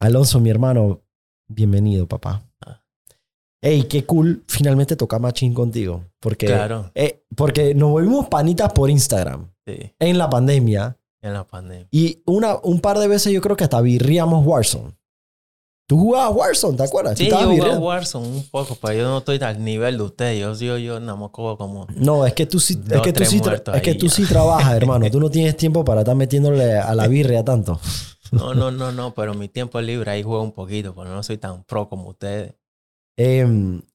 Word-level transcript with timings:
Alonso, 0.00 0.40
mi 0.40 0.48
hermano, 0.48 1.02
bienvenido, 1.46 2.06
papá. 2.08 2.42
Ah. 2.64 2.80
Ey, 3.60 3.82
qué 3.82 4.06
cool 4.06 4.42
finalmente 4.48 4.96
tocar 4.96 5.20
machín 5.20 5.52
contigo. 5.52 6.04
Porque, 6.20 6.46
Claro, 6.46 6.90
eh, 6.94 7.22
porque 7.36 7.74
nos 7.74 7.90
volvimos 7.90 8.28
panitas 8.28 8.72
por 8.72 8.88
Instagram 8.88 9.52
sí, 9.66 9.92
en 9.98 10.16
la 10.16 10.30
pandemia. 10.30 10.96
en 11.20 11.34
la 11.34 11.46
pandemia. 11.46 11.86
Y 11.90 12.22
una, 12.24 12.56
un 12.62 12.80
par 12.80 12.98
de 12.98 13.08
veces 13.08 13.30
yo 13.30 13.42
creo 13.42 13.56
que 13.56 13.64
hasta 13.64 13.80
virriamos 13.82 14.46
Warzone. 14.46 14.96
Tú 15.86 15.98
jugabas 15.98 16.34
Warzone, 16.34 16.76
¿te 16.78 16.84
acuerdas? 16.84 17.18
Sí, 17.18 17.28
yo 17.28 17.36
jugaba 17.36 17.52
virreando. 17.52 17.86
Warzone 17.86 18.26
un 18.26 18.48
poco, 18.50 18.78
pero 18.80 18.94
yo 18.94 19.04
no 19.06 19.18
estoy 19.18 19.38
al 19.42 19.62
nivel 19.62 19.98
de 19.98 20.02
usted. 20.04 20.40
Yo, 20.40 20.54
yo, 20.54 20.78
yo 20.78 20.98
nada 20.98 21.16
más 21.16 21.28
como, 21.30 21.58
como 21.58 21.86
No, 21.94 22.24
es 22.24 22.32
que 22.32 22.46
tú 22.46 22.58
sí, 22.58 22.76
Dos, 22.76 22.96
es 22.96 23.02
que 23.02 23.12
tú 23.12 23.24
sí, 23.26 23.42
es 23.74 23.82
que 23.82 23.94
tú 23.96 24.08
sí 24.08 24.24
trabajas, 24.24 24.74
hermano. 24.74 25.10
Tú 25.10 25.20
no 25.20 25.28
tienes 25.28 25.58
tiempo 25.58 25.84
para 25.84 26.00
estar 26.00 26.16
metiéndole 26.16 26.78
a 26.78 26.94
la 26.94 27.06
birria 27.08 27.44
tanto. 27.44 27.78
No, 28.32 28.54
no, 28.54 28.70
no, 28.70 28.92
no, 28.92 29.14
pero 29.14 29.34
mi 29.34 29.48
tiempo 29.48 29.80
libre 29.80 30.10
ahí 30.10 30.22
juego 30.22 30.42
un 30.42 30.52
poquito, 30.52 30.94
pero 30.94 31.08
no 31.10 31.22
soy 31.22 31.38
tan 31.38 31.64
pro 31.64 31.88
como 31.88 32.08
ustedes. 32.10 32.54
Eh, 33.18 33.46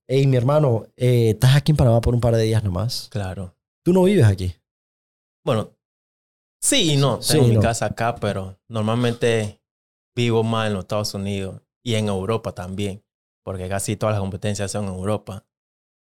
ey, 0.07 0.27
mi 0.27 0.37
hermano, 0.37 0.85
eh, 0.97 1.31
estás 1.31 1.55
aquí 1.55 1.71
en 1.71 1.77
Panamá 1.77 2.01
por 2.01 2.13
un 2.13 2.21
par 2.21 2.35
de 2.35 2.43
días 2.43 2.63
nomás. 2.63 3.07
Claro. 3.11 3.55
Tú 3.83 3.93
no 3.93 4.03
vives 4.03 4.25
aquí. 4.25 4.53
Bueno, 5.45 5.71
sí 6.61 6.93
y 6.93 6.97
no. 6.97 7.19
Tengo 7.19 7.47
mi 7.47 7.55
no. 7.55 7.61
casa 7.61 7.85
acá, 7.87 8.15
pero 8.15 8.57
normalmente 8.67 9.61
vivo 10.15 10.43
más 10.43 10.67
en 10.67 10.73
los 10.73 10.83
Estados 10.83 11.13
Unidos 11.13 11.61
y 11.83 11.95
en 11.95 12.07
Europa 12.07 12.51
también, 12.53 13.03
porque 13.43 13.69
casi 13.69 13.95
todas 13.95 14.13
las 14.13 14.21
competencias 14.21 14.71
son 14.71 14.85
en 14.85 14.93
Europa. 14.95 15.45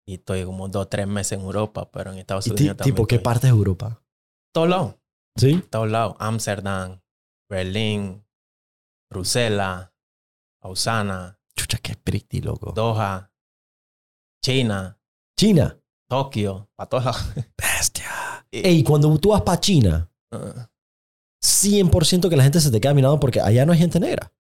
Y 0.07 0.16
estoy 0.16 0.43
como 0.45 0.68
dos, 0.68 0.90
tres 0.90 1.07
meses 1.07 1.34
en 1.40 1.45
Europa, 1.45 1.90
pero 1.91 2.12
en 2.12 2.18
Estados 2.18 2.48
¿Y 2.48 2.52
ti- 2.52 2.63
Unidos 2.63 2.77
también. 2.77 2.95
tipo 2.95 3.07
qué 3.07 3.16
estoy. 3.16 3.23
partes 3.23 3.43
de 3.43 3.49
Europa? 3.57 4.02
Todos 4.54 4.70
lados. 4.70 4.95
¿Sí? 5.38 5.63
todos 5.70 5.90
lados. 5.90 6.16
Ámsterdam, 6.20 6.99
Berlín, 7.52 8.26
Bruselas, 9.10 9.91
Lausana, 10.64 11.38
Chucha, 11.55 11.77
qué 11.80 11.96
pretty, 11.96 12.40
loco. 12.41 12.72
Doha, 12.72 13.30
China, 14.43 14.98
China. 15.38 15.77
Tokio, 16.10 16.70
para 16.76 16.90
todos 16.90 17.05
lados. 17.05 17.21
Bestia. 17.58 18.46
Ey, 18.52 18.84
cuando 18.84 19.18
tú 19.18 19.30
vas 19.30 19.41
para 19.41 19.60
China, 19.60 20.08
Uh, 20.34 20.66
100% 21.43 22.30
que 22.30 22.38
la 22.38 22.43
gente 22.43 22.62
se 22.62 22.71
te 22.71 22.80
queda 22.80 22.93
mirando 22.93 23.20
porque 23.20 23.41
allá 23.41 23.65
no 23.65 23.74
hay 23.74 23.80
gente 23.80 23.99
negra. 23.99 24.32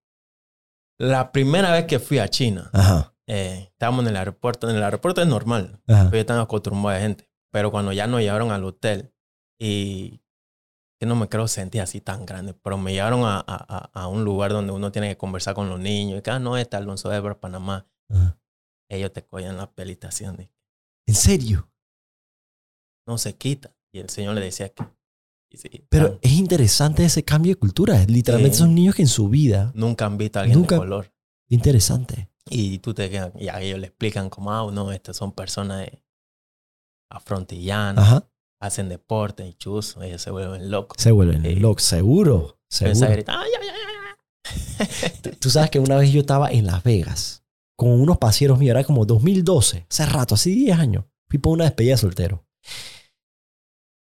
La 0.97 1.33
primera 1.33 1.69
vez 1.73 1.83
que 1.85 1.99
fui 1.99 2.17
a 2.19 2.29
China, 2.29 2.69
Ajá. 2.71 3.13
eh, 3.27 3.67
estábamos 3.73 4.05
en 4.05 4.11
el 4.11 4.15
aeropuerto. 4.15 4.69
En 4.69 4.77
el 4.77 4.83
aeropuerto 4.83 5.21
es 5.21 5.27
normal, 5.27 5.81
Ajá. 5.89 6.03
porque 6.03 6.21
están 6.21 6.39
acostumbrados 6.39 7.01
de 7.01 7.07
gente. 7.07 7.29
Pero 7.51 7.71
cuando 7.71 7.91
ya 7.91 8.07
nos 8.07 8.21
llevaron 8.21 8.51
al 8.51 8.63
hotel 8.63 9.13
y 9.59 10.20
que 11.01 11.07
no 11.07 11.15
me 11.15 11.27
creo 11.27 11.47
sentir 11.47 11.81
así 11.81 11.99
tan 11.99 12.27
grande, 12.27 12.53
pero 12.53 12.77
me 12.77 12.93
llevaron 12.93 13.23
a, 13.23 13.39
a- 13.47 13.89
a- 13.91 14.07
un 14.07 14.23
lugar 14.23 14.51
donde 14.51 14.71
uno 14.71 14.91
tiene 14.91 15.09
que 15.09 15.17
conversar 15.17 15.55
con 15.55 15.67
los 15.67 15.79
niños. 15.79 16.19
Y 16.19 16.21
que, 16.21 16.29
ah, 16.29 16.37
no, 16.37 16.57
está 16.57 16.77
Alonso 16.77 17.11
Eber, 17.11 17.39
Panamá. 17.39 17.87
Ajá. 18.07 18.37
Ellos 18.87 19.11
te 19.11 19.25
cogen 19.25 19.57
la 19.57 19.71
pelitación 19.71 20.37
de 20.37 20.51
¿En 21.07 21.15
serio? 21.15 21.67
no 23.07 23.17
se 23.17 23.35
quita. 23.35 23.73
Y 23.91 23.97
el 23.97 24.09
Señor 24.11 24.35
le 24.35 24.41
decía 24.41 24.69
que. 24.69 24.83
y 25.49 25.57
sí, 25.57 25.87
Pero 25.89 26.11
tan- 26.11 26.19
es 26.21 26.31
interesante 26.33 27.03
ese 27.03 27.23
cambio 27.25 27.53
de 27.53 27.55
cultura. 27.59 28.05
Literalmente 28.05 28.57
son 28.57 28.75
niños 28.75 28.93
que 28.93 29.01
en 29.01 29.07
su 29.07 29.27
vida... 29.27 29.71
nunca 29.73 30.05
han 30.05 30.19
visto 30.19 30.37
a 30.37 30.43
alguien 30.43 30.59
Nunca- 30.59 30.75
de 30.75 30.81
color. 30.81 31.11
Interesante. 31.49 32.29
Y 32.45 32.77
tú 32.77 32.93
te 32.93 33.09
quedas, 33.09 33.31
y 33.39 33.47
a 33.47 33.59
ellos 33.59 33.79
le 33.79 33.87
explican 33.87 34.29
como, 34.29 34.53
ah, 34.53 34.69
no, 34.71 34.91
estas 34.91 35.17
son 35.17 35.31
personas 35.31 35.89
afrontillanas, 37.09 38.05
Ajá. 38.05 38.30
Hacen 38.61 38.87
deporte 38.89 39.45
y 39.45 39.53
chuzo, 39.55 40.01
ellos 40.03 40.21
se 40.21 40.31
vuelven 40.31 40.71
locos. 40.71 40.95
Se 41.01 41.11
vuelven 41.11 41.43
Sí. 41.43 41.55
locos. 41.55 41.83
Seguro. 41.83 42.57
Empieza 42.71 42.85
a 42.91 42.95
Seguro. 42.95 43.11
gritar, 43.13 43.35
"Ay, 43.39 43.51
ay, 43.61 43.67
ay, 43.69 44.87
ay". 45.25 45.31
Tú 45.39 45.49
sabes 45.49 45.69
que 45.69 45.79
una 45.79 45.97
vez 45.97 46.11
yo 46.11 46.21
estaba 46.21 46.49
en 46.51 46.65
Las 46.65 46.83
Vegas 46.83 47.43
con 47.75 47.89
unos 47.89 48.17
pasieros 48.17 48.59
míos, 48.59 48.71
era 48.71 48.83
como 48.83 49.05
2012, 49.05 49.85
hace 49.89 50.05
rato, 50.05 50.35
hace 50.35 50.51
10 50.51 50.77
años. 50.77 51.03
Fui 51.29 51.39
por 51.39 51.53
una 51.53 51.65
despedida 51.65 51.93
de 51.93 51.97
soltero. 51.97 52.45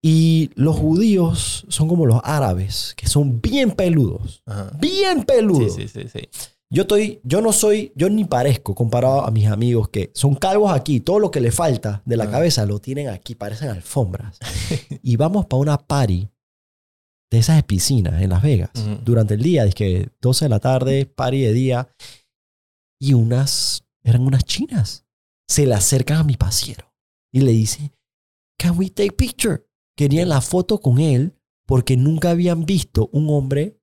Y 0.01 0.49
los 0.55 0.77
judíos 0.77 1.65
son 1.67 1.87
como 1.89 2.05
los 2.05 2.21
árabes, 2.23 2.93
que 2.95 3.07
son 3.07 3.41
bien 3.41 3.71
peludos. 3.71 4.41
Ajá. 4.45 4.71
Bien 4.79 5.19
Sí, 5.19 5.25
peludos. 5.25 5.75
sí, 5.75 5.87
sí, 5.87 6.07
sí. 6.07 6.29
Yo 6.71 6.83
estoy, 6.83 7.19
yo 7.23 7.41
no 7.41 7.51
soy, 7.51 7.91
yo 7.95 8.09
ni 8.09 8.25
parezco 8.25 8.75
comparado 8.75 9.25
a 9.25 9.31
mis 9.31 9.47
amigos 9.47 9.89
que 9.89 10.11
son 10.13 10.35
calvos 10.35 10.71
aquí. 10.71 10.99
Todo 10.99 11.17
lo 11.19 11.31
que 11.31 11.41
le 11.41 11.51
falta 11.51 12.03
de 12.05 12.15
la 12.15 12.25
Ah. 12.25 12.31
cabeza 12.31 12.65
lo 12.65 12.79
tienen 12.79 13.09
aquí, 13.09 13.33
parecen 13.33 13.69
alfombras. 13.69 14.37
y 15.01 15.15
vamos 15.15 15.47
para 15.47 15.61
una 15.61 15.77
party 15.79 16.29
de 17.31 17.37
esas 17.39 17.63
piscinas 17.63 18.21
en 18.21 18.29
Las 18.29 18.41
Vegas 18.43 18.71
durante 19.03 19.35
el 19.35 19.41
día, 19.43 19.63
es 19.65 19.75
que 19.75 20.09
12 20.21 20.45
de 20.45 20.49
la 20.49 20.59
tarde, 20.59 21.05
party 21.05 21.41
de 21.41 21.53
día. 21.53 21.89
Y 23.01 23.13
unas, 23.13 23.85
eran 24.03 24.21
unas 24.21 24.43
chinas. 24.43 25.05
Se 25.47 25.65
le 25.65 25.73
acercan 25.73 26.17
a 26.17 26.23
mi 26.23 26.35
pasiero 26.35 26.93
y 27.33 27.41
le 27.41 27.51
dicen, 27.51 27.91
can 28.59 28.77
we 28.77 28.89
take 28.89 29.13
picture? 29.13 29.65
Querían 29.97 30.29
la 30.29 30.41
foto 30.41 30.79
con 30.79 30.99
él 30.99 31.35
porque 31.65 31.97
nunca 31.97 32.31
habían 32.31 32.65
visto 32.65 33.09
un 33.11 33.29
hombre 33.29 33.78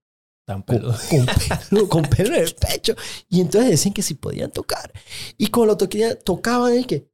Tan 0.46 0.62
con, 0.62 0.80
con 0.80 0.96
pelo, 1.70 1.88
con 1.88 2.02
pelo 2.04 2.34
en 2.36 2.42
el 2.44 2.54
pecho. 2.54 2.94
Y 3.28 3.40
entonces 3.40 3.70
decían 3.70 3.92
que 3.92 4.02
si 4.02 4.14
podían 4.14 4.50
tocar. 4.52 4.92
Y 5.36 5.48
cuando 5.48 5.72
lo 5.74 5.76
toquía- 5.78 6.16
tocaban, 6.18 6.72
es 6.74 6.86
que... 6.86 7.10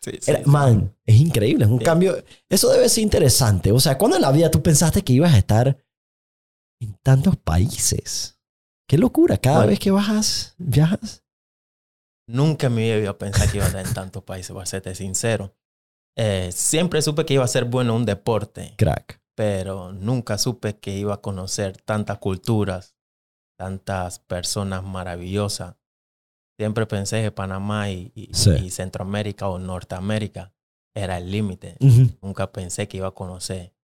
Sí, 0.00 0.10
sí, 0.20 0.30
Era- 0.30 0.42
sí. 0.42 0.50
man, 0.50 0.96
es 1.06 1.16
increíble, 1.16 1.64
es 1.64 1.70
un 1.70 1.78
cambio. 1.78 2.16
Eso 2.48 2.70
debe 2.70 2.88
ser 2.88 3.04
interesante. 3.04 3.70
O 3.72 3.78
sea, 3.80 3.96
¿cuándo 3.98 4.16
en 4.16 4.22
la 4.22 4.32
vida 4.32 4.50
tú 4.50 4.62
pensaste 4.62 5.02
que 5.02 5.12
ibas 5.12 5.32
a 5.34 5.38
estar 5.38 5.76
en 6.80 6.94
tantos 7.02 7.36
países? 7.36 8.38
Qué 8.88 8.98
locura, 8.98 9.36
cada 9.38 9.58
Bueno. 9.58 9.70
vez 9.70 9.78
que 9.78 9.90
bajas, 9.90 10.54
viajas. 10.58 11.22
Nunca 12.28 12.66
en 12.66 12.74
mi 12.74 12.82
vida 12.82 12.98
iba 12.98 13.10
a 13.10 13.18
pensar 13.18 13.50
que 13.50 13.58
iba 13.58 13.64
a 13.66 13.68
estar 13.68 13.86
en 13.86 13.94
tantos 13.94 14.22
países, 14.24 14.52
para 14.52 14.66
serte 14.66 14.94
sincero. 14.94 15.54
Eh, 16.16 16.50
siempre 16.52 17.00
supe 17.00 17.24
que 17.24 17.34
iba 17.34 17.44
a 17.44 17.48
ser 17.48 17.64
bueno 17.64 17.92
en 17.92 18.00
un 18.00 18.06
deporte. 18.06 18.74
Crack. 18.76 19.21
Pero 19.34 19.92
nunca 19.92 20.38
supe 20.38 20.78
que 20.78 20.96
iba 20.96 21.14
a 21.14 21.20
conocer 21.20 21.76
tantas 21.80 22.18
culturas, 22.18 22.96
tantas 23.58 24.18
personas 24.18 24.82
maravillosas. 24.84 25.76
Siempre 26.58 26.86
pensé 26.86 27.22
que 27.22 27.32
Panamá 27.32 27.90
y, 27.90 28.12
y- 28.14 28.34
Sí. 28.34 28.50
y 28.50 28.70
Centroamérica 28.70 29.48
o 29.48 29.58
Norteamérica 29.58 30.52
era 30.94 31.16
el 31.18 31.30
límite. 31.30 31.76
Nunca 32.20 32.52
pensé 32.52 32.86
que 32.88 32.98
iba 32.98 33.08
a 33.08 33.12
conocer 33.14 33.74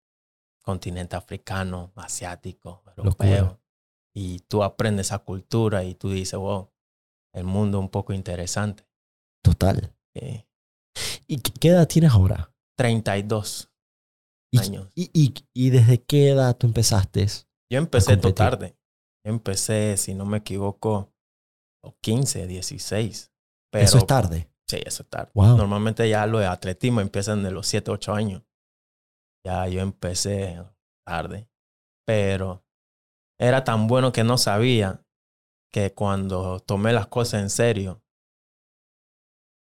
continente 0.62 1.16
africano, 1.16 1.92
asiático, 1.96 2.82
Locura. 2.96 3.28
europeo. 3.38 3.60
Y 4.14 4.40
tú 4.40 4.62
aprendes 4.62 5.06
esa 5.08 5.18
cultura 5.20 5.84
y 5.84 5.94
tú 5.94 6.10
dices, 6.10 6.38
wow, 6.38 6.70
el 7.32 7.44
mundo 7.44 7.78
un 7.80 7.88
poco 7.88 8.12
interesante. 8.12 8.86
Total. 9.42 9.94
¿Y 11.26 11.38
qué 11.38 11.52
qué 11.58 11.68
edad 11.68 11.86
tienes 11.88 12.12
ahora? 12.12 12.52
32 12.76 13.70
¿Y, 14.50 14.58
años. 14.58 14.90
y, 14.94 15.10
y, 15.12 15.34
y 15.52 15.70
desde 15.70 16.02
qué 16.02 16.30
edad 16.30 16.56
tú 16.56 16.66
empezaste? 16.66 17.26
Yo 17.70 17.78
empecé 17.78 18.16
todo 18.16 18.34
tarde. 18.34 18.76
Yo 19.24 19.32
empecé, 19.32 19.96
si 19.96 20.14
no 20.14 20.24
me 20.24 20.38
equivoco, 20.38 21.12
a 21.82 21.88
los 21.88 21.94
15, 22.00 22.46
16. 22.46 23.32
Pero, 23.70 23.84
Eso 23.84 23.98
es 23.98 24.06
tarde. 24.06 24.50
Sí, 24.66 24.80
eso 24.84 25.02
es 25.02 25.08
tarde. 25.08 25.30
Wow. 25.34 25.56
Normalmente 25.56 26.08
ya 26.08 26.26
lo 26.26 26.38
de 26.38 26.46
atletismo 26.46 27.00
empiezan 27.00 27.42
de 27.42 27.50
los 27.50 27.66
7, 27.66 27.90
8 27.90 28.14
años. 28.14 28.42
Ya 29.44 29.66
yo 29.68 29.80
empecé 29.80 30.62
tarde. 31.06 31.48
Pero 32.06 32.64
era 33.38 33.64
tan 33.64 33.86
bueno 33.86 34.12
que 34.12 34.24
no 34.24 34.38
sabía 34.38 35.04
que 35.70 35.92
cuando 35.94 36.60
tomé 36.60 36.92
las 36.92 37.06
cosas 37.06 37.42
en 37.42 37.50
serio, 37.50 38.02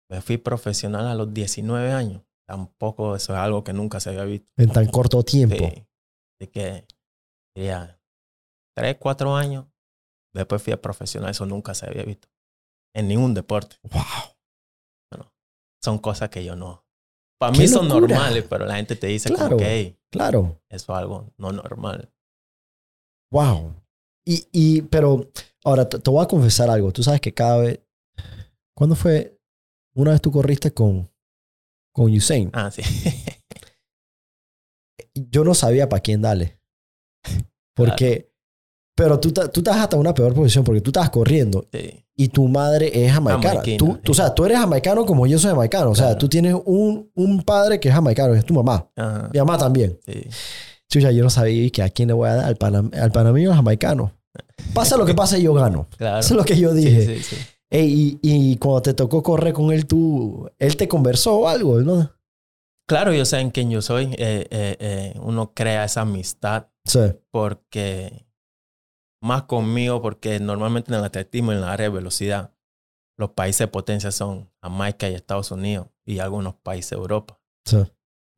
me 0.09 0.21
fui 0.21 0.37
profesional 0.37 1.07
a 1.07 1.15
los 1.15 1.33
19 1.33 1.91
años. 1.91 2.23
Tampoco 2.47 3.15
eso 3.15 3.33
es 3.33 3.39
algo 3.39 3.63
que 3.63 3.73
nunca 3.73 3.99
se 3.99 4.09
había 4.09 4.23
visto. 4.23 4.51
En 4.57 4.71
tan 4.71 4.87
corto 4.87 5.21
tiempo. 5.23 5.57
Sí. 5.57 5.85
Así 6.39 6.51
que, 6.51 6.87
diría, 7.55 7.99
tres, 8.75 8.97
cuatro 8.99 9.35
años. 9.35 9.65
Después 10.33 10.61
fui 10.61 10.71
a 10.73 10.81
profesional. 10.81 11.31
Eso 11.31 11.45
nunca 11.45 11.73
se 11.73 11.87
había 11.87 12.03
visto. 12.03 12.29
En 12.95 13.07
ningún 13.07 13.33
deporte. 13.33 13.75
Wow. 13.83 15.23
Son 15.83 15.99
cosas 15.99 16.29
que 16.29 16.43
yo 16.43 16.55
no. 16.55 16.83
Para 17.39 17.53
¡Qué 17.53 17.59
mí 17.59 17.67
son 17.67 17.87
normales, 17.87 18.45
pero 18.49 18.65
la 18.65 18.75
gente 18.77 18.95
te 18.95 19.07
dice 19.07 19.29
Claro. 19.29 19.45
como 19.49 19.57
que 19.59 19.65
"Hey, 19.69 19.99
Claro. 20.11 20.59
eso 20.69 20.91
es 20.93 20.97
algo 20.97 21.31
no 21.37 21.51
normal. 21.51 22.11
Wow. 23.31 23.73
Y, 24.25 24.47
y, 24.51 24.81
pero, 24.83 25.29
ahora 25.63 25.87
te, 25.87 25.99
te 25.99 26.09
voy 26.09 26.23
a 26.23 26.27
confesar 26.27 26.69
algo. 26.69 26.91
Tú 26.91 27.03
sabes 27.03 27.21
que 27.21 27.33
cada 27.33 27.57
vez. 27.59 27.79
¿Cuándo 28.75 28.95
fue? 28.95 29.39
Una 29.95 30.11
vez 30.11 30.21
tú 30.21 30.31
corriste 30.31 30.73
con, 30.73 31.09
con 31.97 32.13
Usain. 32.15 32.49
Ah, 32.53 32.71
sí. 32.71 32.81
Yo 35.15 35.43
no 35.43 35.53
sabía 35.53 35.89
para 35.89 36.01
quién 36.01 36.21
darle. 36.21 36.59
Porque. 37.75 38.31
Pero 38.95 39.19
tú, 39.19 39.31
tú 39.31 39.59
estás 39.59 39.77
hasta 39.77 39.95
una 39.95 40.13
peor 40.13 40.33
posición 40.33 40.63
porque 40.63 40.81
tú 40.81 40.89
estás 40.89 41.11
corriendo 41.11 41.67
sí. 41.71 42.03
y 42.15 42.29
tu 42.29 42.47
madre 42.47 43.05
es 43.05 43.11
jamaicana. 43.13 43.61
Tú, 43.77 43.99
tú, 44.01 44.11
o 44.11 44.15
sí. 44.15 44.21
sea, 44.21 44.33
tú 44.33 44.43
eres 44.43 44.57
jamaicano 44.57 45.05
como 45.05 45.27
yo 45.27 45.37
soy 45.37 45.51
jamaicano. 45.51 45.91
O 45.91 45.95
sea, 45.95 46.05
Claro. 46.07 46.17
tú 46.19 46.27
tienes 46.29 46.55
un, 46.65 47.11
un 47.13 47.43
padre 47.43 47.79
que 47.79 47.89
es 47.89 47.93
jamaicano, 47.93 48.33
es 48.33 48.43
tu 48.43 48.55
mamá. 48.55 48.89
Ajá, 48.95 49.29
Mi 49.31 49.37
mamá 49.39 49.57
también. 49.59 49.99
sí. 50.03 50.23
Chucha, 50.89 51.11
yo 51.11 51.21
no 51.23 51.29
sabía 51.29 51.69
que 51.69 51.83
a 51.83 51.89
quién 51.89 52.07
le 52.07 52.13
voy 52.15 52.27
a 52.29 52.35
dar, 52.35 52.45
al, 52.45 52.57
panam- 52.57 52.95
al 52.97 53.11
panameño 53.11 53.49
o 53.49 53.51
al 53.51 53.57
jamaicano. 53.57 54.13
pasa 54.73 54.97
lo 54.97 55.05
que 55.05 55.13
pase, 55.13 55.39
yo 55.43 55.53
gano. 55.53 55.87
Claro. 55.97 56.19
Eso 56.19 56.33
es 56.33 56.37
lo 56.37 56.43
que 56.45 56.57
yo 56.57 56.71
Sí, 56.73 56.77
dije. 56.77 57.17
sí, 57.19 57.23
sí. 57.23 57.35
Ey, 57.69 58.19
y, 58.21 58.51
y 58.53 58.57
cuando 58.57 58.81
te 58.81 58.93
tocó 58.93 59.21
correr 59.21 59.53
con 59.53 59.71
él, 59.71 59.85
tú, 59.87 60.49
él 60.57 60.77
te 60.77 60.87
conversó 60.87 61.35
o 61.39 61.47
algo, 61.47 61.79
¿no? 61.81 62.11
Claro, 62.87 63.11
ellos 63.11 63.27
saben 63.29 63.51
quién 63.51 63.69
yo 63.69 63.81
soy. 63.81 64.05
Eh, 64.17 64.47
eh, 64.49 64.77
eh, 64.79 65.19
uno 65.21 65.53
crea 65.53 65.83
esa 65.83 66.01
amistad 66.01 66.67
Sí, 66.85 66.99
porque 67.31 68.25
más 69.21 69.43
conmigo, 69.43 70.01
porque 70.01 70.39
normalmente 70.39 70.91
en 70.93 70.99
el 70.99 71.03
atletismo, 71.03 71.51
en 71.51 71.59
la 71.61 71.73
área 71.73 71.89
de 71.89 71.95
velocidad, 71.95 72.53
los 73.17 73.31
países 73.31 73.59
de 73.59 73.67
potencia 73.67 74.11
son 74.11 74.49
Jamaica 74.61 75.09
y 75.09 75.15
Estados 75.15 75.51
Unidos 75.51 75.87
y 76.05 76.19
algunos 76.19 76.55
países 76.55 76.91
de 76.91 76.97
Europa. 76.97 77.39
sí. 77.65 77.77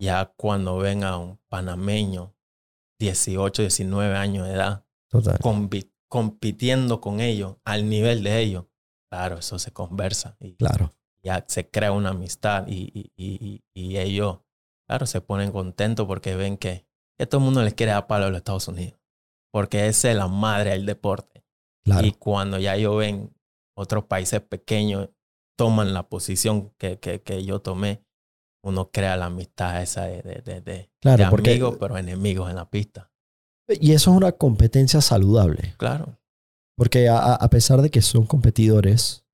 Ya 0.02 0.34
cuando 0.38 0.78
ven 0.78 1.04
a 1.04 1.18
un 1.18 1.38
panameño, 1.50 2.34
18, 3.02 3.64
19 3.64 4.16
años 4.16 4.48
de 4.48 4.54
edad, 4.54 4.86
Total. 5.10 5.38
compi- 5.40 5.92
compitiendo 6.08 7.02
con 7.02 7.20
ellos 7.20 7.58
al 7.66 7.90
nivel 7.90 8.24
de 8.24 8.40
ellos, 8.40 8.66
claro, 9.10 9.38
eso 9.40 9.58
se 9.60 9.72
conversa 9.72 10.38
y 10.40 10.54
Claro. 10.56 10.92
ya 11.24 11.44
se 11.48 11.70
crea 11.70 11.92
una 11.92 12.10
amistad 12.10 12.66
y, 12.68 13.12
y, 13.16 13.64
y, 13.74 13.98
ellos, 13.98 14.40
claro, 14.88 15.06
se 15.06 15.22
ponen 15.22 15.52
contentos 15.52 16.06
porque 16.08 16.36
ven 16.36 16.58
que, 16.58 16.86
que 17.18 17.26
todo 17.26 17.40
el 17.40 17.46
mundo 17.46 17.64
les 17.64 17.74
quiere 17.74 17.92
dar 17.92 18.08
palo 18.08 18.26
a 18.26 18.30
los 18.30 18.38
Estados 18.38 18.68
Unidos, 18.68 19.00
porque 19.52 19.88
esa 19.88 20.12
es 20.12 20.16
la 20.18 20.28
madre 20.28 20.72
del 20.72 20.86
deporte. 20.86 21.44
Claro. 21.84 22.06
Y 22.06 22.12
cuando 22.12 22.60
ya 22.60 22.76
ellos 22.76 22.98
ven 22.98 23.34
otros 23.76 24.06
países 24.06 24.42
pequeños 24.42 25.10
toman 25.58 25.94
la 25.94 26.08
posición 26.08 26.70
que, 26.78 27.00
que, 27.00 27.22
que 27.22 27.44
yo 27.44 27.62
tomé, 27.62 28.04
uno 28.64 28.92
crea 28.92 29.16
la 29.18 29.26
amistad 29.28 29.82
esa 29.82 30.04
de, 30.06 30.22
de, 30.22 30.42
de, 30.42 30.62
de- 30.62 30.92
Claro, 31.02 31.24
de 31.26 31.30
porque- 31.30 31.52
amigos, 31.52 31.78
pero 31.80 31.98
enemigos 31.98 32.50
en 32.50 32.58
la 32.58 32.70
pista. 32.70 33.12
Y 33.68 33.92
eso 33.94 34.12
es 34.12 34.18
una 34.18 34.32
competencia 34.34 35.00
saludable. 35.00 35.76
Claro, 35.78 36.18
Porque 36.80 37.10
a, 37.10 37.18
a- 37.36 37.50
pesar 37.50 37.82
de 37.82 37.92
que 37.92 38.02
son 38.02 38.26
competidores, 38.26 39.26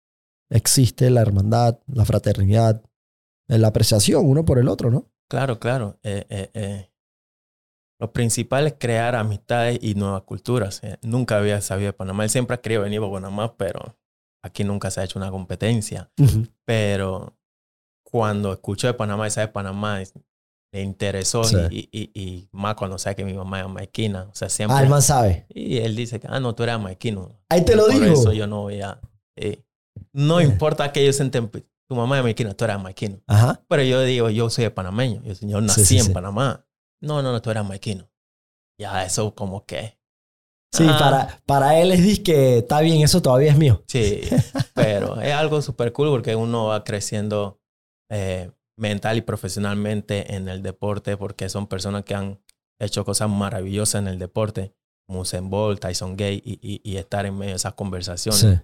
existe 0.50 1.10
la 1.12 1.22
hermandad, 1.22 1.80
la 1.86 2.04
fraternidad, 2.04 2.84
eh, 3.48 3.58
la 3.60 3.68
apreciación 3.68 4.26
uno 4.28 4.44
por 4.44 4.58
el 4.60 4.68
otro, 4.68 4.90
¿no? 4.92 5.12
claro, 5.30 5.60
claro. 5.60 6.00
Eh, 6.04 6.26
eh, 6.30 6.50
eh. 6.56 6.92
Lo 8.00 8.12
principal 8.12 8.68
es 8.68 8.74
crear 8.78 9.16
amistades 9.16 9.80
y 9.82 9.94
nuevas 9.96 10.24
culturas. 10.24 10.84
Eh, 10.84 10.98
nunca 11.04 11.38
había 11.38 11.62
sabido 11.62 11.88
de 11.92 11.94
Panamá. 11.94 12.24
Él 12.24 12.30
siempre 12.30 12.56
ha 12.56 12.62
querido 12.62 12.82
venir 12.82 13.00
a 13.02 13.10
Panamá, 13.12 13.56
pero 13.56 13.96
aquí 14.44 14.64
nunca 14.64 14.90
se 14.92 15.00
ha 15.00 15.04
hecho 15.04 15.18
una 15.20 15.32
competencia. 15.32 16.12
Pero 16.66 17.38
cuando 18.04 18.52
escuchó 18.54 18.88
de 18.88 18.96
Panamá 18.96 19.28
y 19.28 19.32
sabe 19.32 19.48
de 19.48 19.54
Panamá, 19.54 20.02
le 20.75 20.81
interesó 20.81 21.44
Sí. 21.45 21.56
y, 21.72 21.89
y, 21.92 22.12
y, 22.13 22.50
más 22.51 22.75
cuando 22.75 22.98
sabe 22.98 23.16
que 23.16 23.24
mi 23.25 23.33
mamá 23.33 23.62
es 23.62 23.68
maiquina. 23.69 24.27
O 24.31 24.36
sea, 24.36 24.50
siempre... 24.50 24.77
Ah, 24.77 24.81
el 24.83 24.89
man 24.89 25.01
sabe. 25.01 25.45
Y 25.50 25.77
él 25.77 25.95
dice 25.95 26.19
que, 26.19 26.27
ah, 26.30 26.39
no, 26.39 26.54
tú 26.54 26.63
eres 26.63 26.77
maiquino. 26.80 27.31
Ahí 27.50 27.63
te 27.63 27.75
lo 27.75 27.86
Por 27.86 27.94
digo. 27.94 28.06
eso 28.13 28.33
yo 28.33 28.45
no 28.48 28.63
voy 28.63 28.81
a... 28.81 29.00
eh, 29.38 29.63
no 30.13 30.39
Eh. 30.39 30.44
importa 30.44 30.92
que 30.92 31.01
ellos 31.01 31.16
sienten, 31.16 31.50
tu 31.50 31.95
mamá 31.95 32.18
es 32.18 32.24
maiquina, 32.24 32.54
tú 32.54 32.66
eres 32.66 32.80
maiquino. 32.80 33.22
Ajá. 33.27 33.63
Pero 33.69 33.83
yo 33.83 34.01
digo, 34.01 34.30
yo 34.30 34.50
soy 34.50 34.68
panameño. 34.69 35.22
Yo, 35.24 35.33
yo 35.48 35.62
nací 35.62 35.86
sí, 35.86 35.98
en 35.98 36.06
sí. 36.06 36.12
Panamá. 36.12 36.66
No, 37.01 37.22
no, 37.22 37.31
no, 37.31 37.42
tú 37.42 37.51
eres 37.51 37.63
maiquino. 37.63 38.10
Ya, 38.77 39.06
eso 39.06 39.33
como 39.33 39.66
que... 39.66 39.98
Sí, 40.74 40.86
Ah, 40.89 40.98
para, 41.00 41.42
para 41.45 41.80
él 41.80 41.94
es 41.94 42.19
que 42.19 42.57
está 42.57 42.81
bien, 42.81 43.01
eso 43.01 43.22
todavía 43.22 43.51
es 43.51 43.57
mío. 43.57 43.81
Sí, 43.88 44.22
pero 44.74 45.22
es 45.22 45.33
algo 45.33 45.62
súper 45.62 45.94
cool 45.94 46.10
porque 46.10 46.36
uno 46.36 46.66
va 46.66 46.83
creciendo 46.83 47.62
eh, 48.12 48.51
mental 48.77 49.18
y 49.18 49.22
profesionalmente 49.22 50.36
en 50.36 50.48
el 50.50 50.62
deporte 50.62 51.18
porque 51.18 51.50
son 51.50 51.68
personas 51.68 52.04
que 52.04 52.16
han 52.16 52.39
hecho 52.80 53.06
cosas 53.06 53.30
maravillosas 53.30 54.01
en 54.01 54.07
el 54.07 54.19
deporte, 54.19 54.75
como 55.07 55.22
Usain 55.22 55.50
Bolt, 55.50 55.80
Tyson 55.80 56.18
Gay, 56.18 56.42
y, 56.44 56.60
y, 56.62 56.81
y 56.83 56.98
estar 56.98 57.25
en 57.25 57.38
medio 57.38 57.51
de 57.51 57.56
esas 57.57 57.74
conversaciones, 57.75 58.39
Sí. 58.42 58.60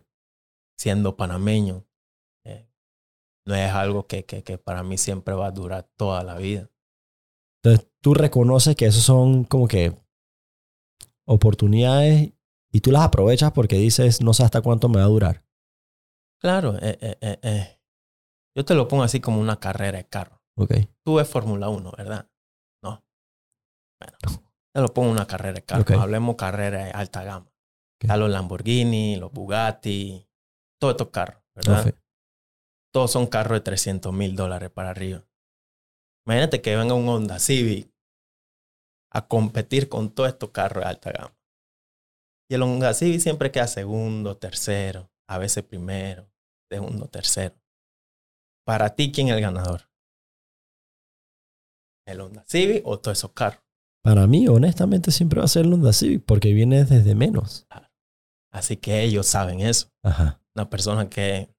siendo 0.77 1.15
panameño, 1.15 1.85
eh, 2.45 2.67
no 3.45 3.55
es 3.55 3.71
algo 3.71 4.07
que, 4.07 4.25
que, 4.25 4.43
que 4.43 4.57
para 4.57 4.83
mí 4.83 4.97
siempre 4.97 5.33
va 5.33 5.47
a 5.47 5.51
durar 5.51 5.89
toda 5.97 6.23
la 6.23 6.35
vida. 6.37 6.69
Entonces 7.63 7.87
tú 8.01 8.13
reconoces 8.15 8.75
que 8.75 8.87
esos 8.87 9.03
son 9.03 9.43
como 9.45 9.67
que 9.67 9.95
oportunidades 11.25 12.33
y 12.73 12.81
tú 12.81 12.91
las 12.91 13.03
aprovechas 13.03 13.51
porque 13.51 13.77
dices, 13.77 14.21
no 14.21 14.33
sé 14.33 14.43
hasta 14.43 14.61
cuánto 14.61 14.89
me 14.89 14.97
va 14.99 15.05
a 15.05 15.09
durar. 15.09 15.45
Claro, 16.39 16.75
eh, 16.81 16.97
eh, 17.01 17.17
eh, 17.21 17.39
eh. 17.43 17.79
Yo 18.55 18.65
te 18.65 18.75
lo 18.75 18.87
pongo 18.87 19.03
así 19.03 19.19
como 19.19 19.39
una 19.39 19.59
carrera 19.59 19.97
de 19.97 20.07
carro. 20.07 20.41
Ok. 20.57 20.73
Tú 21.05 21.15
ves 21.15 21.27
Fórmula 21.27 21.69
1, 21.69 21.91
¿verdad? 21.97 22.29
No. 22.83 23.03
Bueno, 23.99 24.17
te 24.73 24.81
lo 24.81 24.93
pongo 24.93 25.11
una 25.11 25.25
carrera 25.25 25.53
de 25.53 25.63
carro. 25.63 25.81
Ok. 25.81 25.91
Hablemos 25.91 26.35
carrera 26.35 26.85
de 26.85 26.91
alta 26.91 27.23
gama. 27.23 27.51
Está 28.01 28.17
los 28.17 28.29
Lamborghini, 28.29 29.15
los 29.15 29.31
Bugatti, 29.31 30.27
todos 30.79 30.93
estos 30.93 31.09
carros, 31.09 31.43
¿verdad? 31.55 31.93
Todos 32.91 33.11
son 33.11 33.27
carros 33.27 33.57
de 33.57 33.61
300 33.61 34.11
mil 34.11 34.35
dólares 34.35 34.71
para 34.71 34.89
arriba. 34.89 35.23
Imagínate 36.25 36.61
que 36.61 36.75
venga 36.75 36.95
un 36.95 37.07
Honda 37.07 37.39
Civic 37.39 37.91
a 39.11 39.27
competir 39.27 39.87
con 39.87 40.09
todos 40.13 40.29
estos 40.29 40.49
carros 40.49 40.83
de 40.83 40.89
alta 40.89 41.11
gama. 41.11 41.37
Y 42.49 42.55
el 42.55 42.63
Honda 42.63 42.93
Civic 42.93 43.21
siempre 43.21 43.51
queda 43.51 43.67
segundo, 43.67 44.35
tercero, 44.37 45.11
a 45.29 45.37
veces 45.37 45.63
primero, 45.63 46.29
segundo, 46.69 47.07
tercero. 47.07 47.60
Para 48.65 48.95
ti, 48.95 49.11
¿quién 49.11 49.27
es 49.29 49.35
el 49.35 49.41
ganador? 49.41 49.89
¿El 52.07 52.21
Honda 52.21 52.43
Civic 52.47 52.85
o 52.85 52.99
todos 52.99 53.17
esos 53.17 53.31
carros? 53.31 53.61
Para 54.03 54.25
mí, 54.27 54.47
honestamente, 54.47 55.11
siempre 55.11 55.39
va 55.39 55.45
a 55.45 55.49
ser 55.49 55.65
el 55.65 55.73
Honda 55.73 55.93
Civic 55.93 56.23
porque 56.25 56.53
viene 56.53 56.83
desde 56.85 57.15
menos. 57.15 57.67
Así 58.51 58.77
que 58.77 59.03
ellos 59.03 59.27
saben 59.27 59.61
eso. 59.61 59.89
Ajá. 60.03 60.41
Una 60.55 60.69
persona 60.69 61.09
que 61.09 61.53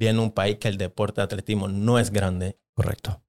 viene 0.00 0.18
de 0.18 0.24
un 0.24 0.32
país 0.32 0.58
que 0.58 0.68
el 0.68 0.78
deporte 0.78 1.20
de 1.20 1.24
atletismo 1.24 1.68
no 1.68 1.98
es 1.98 2.10
grande, 2.10 2.58
Correcto. 2.74 3.22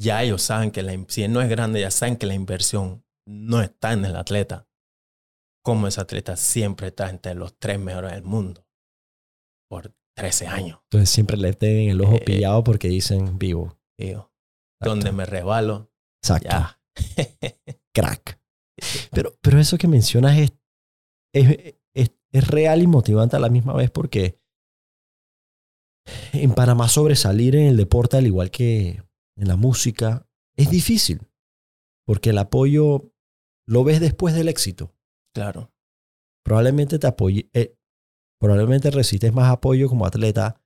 ya 0.00 0.22
ellos 0.22 0.42
saben 0.42 0.70
que 0.70 0.82
la, 0.82 0.92
si 1.08 1.26
no 1.28 1.42
es 1.42 1.48
grande, 1.48 1.80
ya 1.80 1.90
saben 1.90 2.16
que 2.16 2.26
la 2.26 2.34
inversión 2.34 3.04
no 3.26 3.60
está 3.60 3.92
en 3.92 4.04
el 4.04 4.16
atleta. 4.16 4.66
Como 5.64 5.88
ese 5.88 6.00
atleta 6.00 6.36
siempre 6.36 6.86
está 6.88 7.10
entre 7.10 7.34
los 7.34 7.58
tres 7.58 7.78
mejores 7.78 8.12
del 8.12 8.22
mundo 8.22 8.64
por 9.68 9.92
13 10.18 10.46
años. 10.48 10.78
Entonces 10.84 11.10
siempre 11.10 11.36
le 11.36 11.52
tienen 11.52 11.90
el 11.90 12.00
ojo 12.00 12.16
Eh, 12.16 12.22
pillado 12.24 12.62
porque 12.64 12.88
dicen 12.88 13.38
vivo. 13.38 13.78
Exacto. 13.98 14.30
donde 14.80 15.12
me 15.12 15.26
resbalo, 15.26 15.90
Exacto. 16.22 16.48
ya. 16.50 16.80
Crack. 17.94 18.40
Pero, 19.10 19.32
pero 19.40 19.58
eso 19.58 19.76
que 19.78 19.88
mencionas 19.88 20.38
es, 20.38 20.52
es, 21.34 21.74
es, 21.94 22.12
es 22.32 22.46
real 22.48 22.82
y 22.82 22.86
motivante 22.86 23.34
a 23.36 23.40
la 23.40 23.48
misma 23.48 23.72
vez 23.74 23.90
porque 23.90 24.38
en 26.32 26.54
Panamá 26.54 26.88
sobresalir 26.88 27.56
en 27.56 27.66
el 27.68 27.76
deporte, 27.76 28.16
al 28.16 28.26
igual 28.26 28.50
que 28.50 29.02
en 29.36 29.48
la 29.48 29.56
música, 29.56 30.28
es 30.56 30.70
difícil. 30.70 31.20
Porque 32.06 32.30
el 32.30 32.38
apoyo 32.38 33.12
lo 33.66 33.84
ves 33.84 34.00
después 34.00 34.34
del 34.34 34.48
éxito. 34.48 34.94
claro, 35.34 35.72
Probablemente 36.44 36.98
te 36.98 37.06
apoye, 37.06 37.50
eh, 37.52 37.76
probablemente 38.40 38.90
recibes 38.90 39.32
más 39.32 39.50
apoyo 39.52 39.88
como 39.88 40.06
atleta 40.06 40.60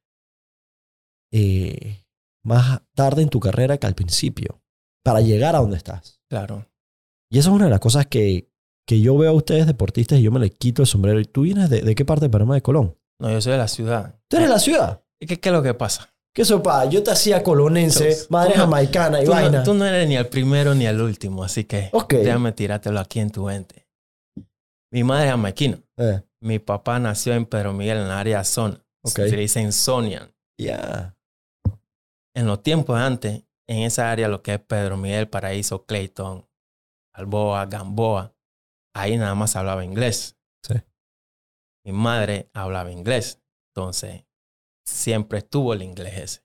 eh, 1.32 2.04
más 2.44 2.82
tarde 2.94 3.22
en 3.22 3.28
tu 3.28 3.40
carrera 3.40 3.78
que 3.78 3.86
al 3.86 3.94
principio, 3.94 4.60
para 5.04 5.20
llegar 5.20 5.56
a 5.56 5.60
donde 5.60 5.76
estás. 5.76 6.20
claro. 6.28 6.66
Y 7.30 7.38
eso 7.38 7.48
es 7.48 7.56
una 7.56 7.64
de 7.64 7.70
las 7.70 7.80
cosas 7.80 8.06
que, 8.06 8.50
que 8.86 9.00
yo 9.00 9.16
veo 9.16 9.30
a 9.30 9.34
ustedes 9.34 9.66
deportistas 9.66 10.18
y 10.18 10.22
yo 10.22 10.30
me 10.30 10.38
le 10.38 10.50
quito 10.50 10.82
el 10.82 10.86
sombrero. 10.86 11.18
¿Y 11.18 11.24
tú 11.24 11.42
vienes 11.42 11.70
de, 11.70 11.80
de 11.80 11.94
qué 11.94 12.04
parte 12.04 12.26
de 12.26 12.30
Panamá? 12.30 12.54
De 12.56 12.60
Colón. 12.60 12.94
No, 13.18 13.30
yo 13.30 13.40
soy 13.40 13.52
de 13.52 13.58
la 13.58 13.68
ciudad. 13.68 14.20
¿Tú 14.28 14.36
eres 14.36 14.48
de 14.50 14.54
la 14.54 14.60
ciudad? 14.60 15.02
¿Y 15.18 15.24
¿Qué, 15.26 15.40
qué 15.40 15.48
es 15.48 15.52
lo 15.54 15.62
que 15.62 15.72
pasa? 15.72 16.14
¿Qué 16.34 16.44
sopa? 16.44 16.84
Yo 16.90 17.02
te 17.02 17.10
hacía 17.10 17.42
colonense, 17.42 18.14
Tú- 18.14 18.26
madre 18.28 18.50
no- 18.54 18.64
jamaicana 18.64 19.22
y 19.22 19.24
Tú 19.24 19.30
vaina. 19.30 19.58
no, 19.60 19.64
tú 19.64 19.72
no 19.72 19.86
eres 19.86 20.06
ni 20.06 20.16
el 20.16 20.26
primero 20.28 20.74
ni 20.74 20.84
el 20.84 21.00
último, 21.00 21.42
así 21.42 21.64
que 21.64 21.88
Ok. 21.94 22.12
déjame 22.16 22.52
tirártelo 22.52 23.00
aquí 23.00 23.20
en 23.20 23.30
tu 23.30 23.44
mente. 23.44 23.88
Mi 24.92 25.02
madre 25.02 25.24
es 25.24 25.30
jamaiquina. 25.30 25.78
Eh, 25.96 26.20
Mi 26.42 26.58
papá 26.58 26.98
nació 26.98 27.34
en 27.34 27.46
Pedro 27.46 27.72
Miguel, 27.72 27.98
en 27.98 28.08
la 28.08 28.18
área 28.18 28.42
zona. 28.42 28.84
Ok. 29.02 29.14
Se 29.14 29.30
le 29.30 29.42
dicen 29.42 29.72
Sonian. 29.72 30.34
Ya. 30.58 31.16
En 32.34 32.46
los 32.46 32.62
tiempos 32.64 32.98
antes, 32.98 33.44
en 33.68 33.78
esa 33.84 34.10
área, 34.10 34.26
lo 34.26 34.42
que 34.42 34.54
es 34.54 34.60
Pedro 34.60 34.96
Miguel, 34.96 35.28
Paraíso, 35.28 35.86
Clayton, 35.86 36.48
Alboa, 37.14 37.66
Gamboa, 37.66 38.34
ahí 38.92 39.16
nada 39.16 39.36
más 39.36 39.54
hablaba 39.54 39.84
inglés. 39.84 40.36
Sí. 40.66 40.74
Mi 41.84 41.92
madre 41.92 42.50
hablaba 42.54 42.90
inglés. 42.90 43.40
Entonces, 43.70 44.24
siempre 44.84 45.38
estuvo 45.38 45.72
el 45.74 45.82
inglés 45.82 46.18
ese. 46.18 46.44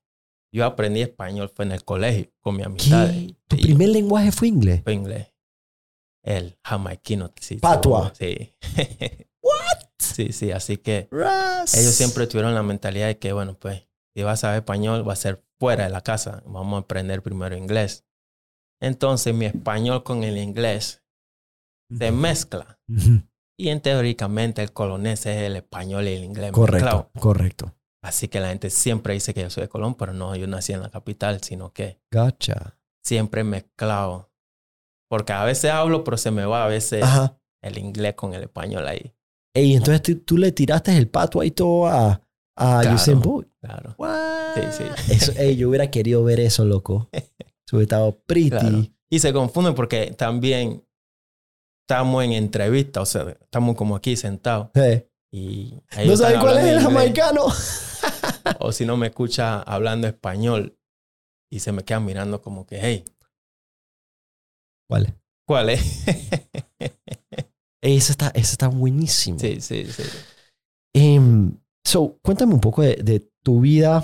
Yo 0.54 0.66
aprendí 0.66 1.02
español, 1.02 1.50
fue 1.50 1.66
en 1.66 1.72
el 1.72 1.84
colegio, 1.84 2.32
con 2.40 2.56
mi 2.56 2.64
amistad. 2.64 3.10
¿Tu 3.48 3.58
primer 3.58 3.90
lenguaje 3.90 4.32
fue 4.32 4.48
inglés? 4.48 4.84
Fue 4.84 4.94
inglés. 4.94 5.34
El 6.24 6.58
jamaiquino. 6.64 7.34
Sí, 7.40 7.56
Patua. 7.62 8.14
Sí. 8.16 8.54
Sí, 10.00 10.32
sí, 10.32 10.52
así 10.52 10.78
que 10.78 11.10
ellos 11.12 11.94
siempre 11.96 12.28
tuvieron 12.28 12.54
la 12.54 12.64
mentalidad 12.64 13.08
de 13.08 13.18
que, 13.18 13.34
bueno, 13.34 13.58
pues, 13.58 13.88
si 14.16 14.24
vas 14.24 14.40
a 14.40 14.48
saber 14.48 14.58
español, 14.60 15.08
va 15.08 15.14
a 15.14 15.18
ser 15.18 15.44
fuera 15.60 15.86
de 15.86 15.90
la 15.90 16.02
casa. 16.02 16.44
Vamos 16.46 16.78
a 16.78 16.82
aprender 16.84 17.22
primero 17.24 17.56
inglés. 17.56 18.06
Entonces, 18.82 19.34
mi 19.34 19.46
español 19.46 20.04
con 20.04 20.24
el 20.24 20.38
inglés 20.38 21.04
se 21.98 22.12
mezcla. 22.12 22.80
Y 23.60 23.70
en 23.70 23.82
teóricamente 23.82 24.62
el 24.62 24.72
colonés 24.72 25.26
es 25.26 25.38
el 25.38 25.56
español 25.56 26.08
y 26.08 26.14
el 26.14 26.24
inglés 26.24 26.52
Correcto, 26.52 26.86
mezclado. 26.86 27.12
correcto. 27.20 27.74
Así 28.04 28.28
que 28.28 28.40
la 28.40 28.50
gente 28.50 28.70
siempre 28.70 29.16
dice 29.16 29.34
que 29.34 29.42
yo 29.42 29.50
soy 29.50 29.64
de 29.64 29.70
Colón, 29.70 29.96
pero 29.96 30.14
no, 30.14 30.36
yo 30.36 30.46
nací 30.48 30.74
en 30.74 30.82
la 30.82 30.92
capital, 30.92 31.42
sino 31.42 31.74
que 31.74 32.00
Gacha. 32.12 32.78
siempre 33.04 33.44
mezclado. 33.44 34.32
Porque 35.10 35.34
a 35.34 35.44
veces 35.44 35.72
hablo, 35.72 36.04
pero 36.04 36.18
se 36.18 36.30
me 36.30 36.46
va 36.46 36.66
a 36.66 36.68
veces 36.68 37.04
Ajá. 37.04 37.40
el 37.64 37.78
inglés 37.80 38.14
con 38.14 38.34
el 38.36 38.44
español 38.44 38.88
ahí. 38.88 39.14
Ey, 39.58 39.74
entonces 39.76 40.24
tú, 40.24 40.38
le 40.38 40.52
tiraste 40.52 40.96
el 40.96 41.10
pato 41.10 41.42
ahí 41.42 41.50
todo 41.50 41.88
a, 41.88 42.22
a 42.56 42.82
Claro. 42.82 42.96
Usain 42.96 43.20
Bolt. 43.20 43.48
Claro. 43.60 43.96
What? 43.98 44.54
Sí, 44.56 44.62
sí. 44.72 45.14
Eso, 45.14 45.32
ey, 45.38 45.56
yo 45.56 45.70
hubiera 45.70 45.90
querido 45.90 46.24
ver 46.24 46.40
eso, 46.40 46.64
loco. 46.64 47.10
Eso 47.14 47.76
hubiera 47.76 47.84
estado 47.84 48.20
pretty. 48.26 48.50
Claro. 48.52 48.86
Y 49.10 49.20
se 49.20 49.34
confunden 49.34 49.74
porque 49.74 50.12
también 50.12 50.86
estamos 51.84 52.24
en 52.24 52.34
entrevista, 52.34 53.02
o 53.02 53.06
sea, 53.06 53.36
estamos 53.42 53.76
como 53.76 53.96
aquí 53.96 54.16
sentados. 54.16 54.70
Y 55.34 55.74
¿No 56.06 56.16
sabes 56.16 56.36
están 56.36 56.40
cuál 56.40 56.58
es 56.60 56.66
el 56.66 56.80
jamaicano? 56.80 57.46
O 58.60 58.72
si 58.72 58.86
no 58.86 58.96
me 58.96 59.08
escucha 59.08 59.62
hablando 59.62 60.08
español 60.08 60.78
y 61.52 61.60
se 61.60 61.74
me 61.74 61.84
quedan 61.84 62.06
mirando 62.06 62.42
como 62.42 62.66
que, 62.66 62.80
hey, 62.80 63.04
¿Cuál? 64.90 65.20
¿cuál 65.46 65.70
es? 65.72 66.06
Ese 67.84 68.12
está, 68.12 68.28
ese 68.30 68.52
está 68.54 68.68
buenísimo. 68.68 69.40
sí, 69.40 69.62
sí, 69.62 69.86
sí. 69.86 70.04
Em, 70.96 71.58
so, 71.86 72.18
cuéntame 72.24 72.54
un 72.54 72.62
poco 72.62 72.82
de, 72.82 72.96
de 72.96 73.32
tu 73.44 73.62
vida 73.62 74.04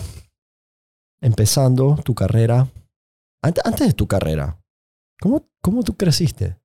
empezando 1.22 1.96
tu 2.04 2.14
carrera. 2.14 2.68
Antes, 3.44 3.66
antes 3.66 3.88
de 3.88 3.94
tu 3.94 4.08
carrera, 4.08 4.62
¿cómo, 5.20 5.50
cómo 5.62 5.84
tú 5.84 5.96
creciste? 5.98 6.58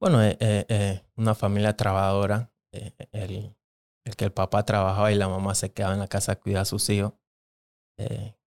Bueno, 0.00 0.22
eh, 0.22 0.36
eh, 0.40 0.66
eh, 0.68 1.02
una 1.16 1.34
familia 1.34 1.76
trabajadora. 1.76 2.52
eh, 2.72 2.92
el, 3.12 3.56
el 4.06 4.16
que 4.16 4.26
el 4.26 4.32
papá 4.32 4.64
trabajaba 4.64 5.10
y 5.12 5.14
la 5.16 5.28
mamá 5.28 5.54
se 5.54 5.72
quedaba 5.72 5.94
en 5.94 6.00
la 6.00 6.08
casa 6.08 6.32
a 6.32 6.36
cuidar 6.36 6.62
a 6.62 6.66
sus 6.66 6.88
hijos. 6.90 7.14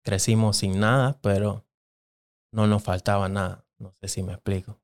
Crecimos 0.05 0.59
sin 0.59 0.81
nada, 0.81 1.19
pero 1.21 1.67
no 2.55 2.67
nos 2.67 2.83
faltaba 2.83 3.29
nada. 3.29 3.67
No 3.79 3.93
sé 4.01 4.09
si 4.09 4.23
me 4.23 4.33
explico. 4.33 4.80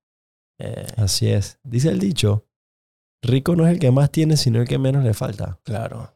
Eh, 0.58 0.86
Así 0.96 1.30
es. 1.30 1.58
Dice 1.62 1.90
el 1.90 1.98
dicho, 1.98 2.46
rico 3.22 3.56
no 3.56 3.66
es 3.66 3.72
el 3.72 3.78
que 3.78 3.90
más 3.90 4.10
tiene, 4.10 4.36
sino 4.36 4.60
el 4.60 4.68
que 4.68 4.78
menos 4.78 5.04
le 5.04 5.14
falta. 5.14 5.58
claro. 5.62 6.12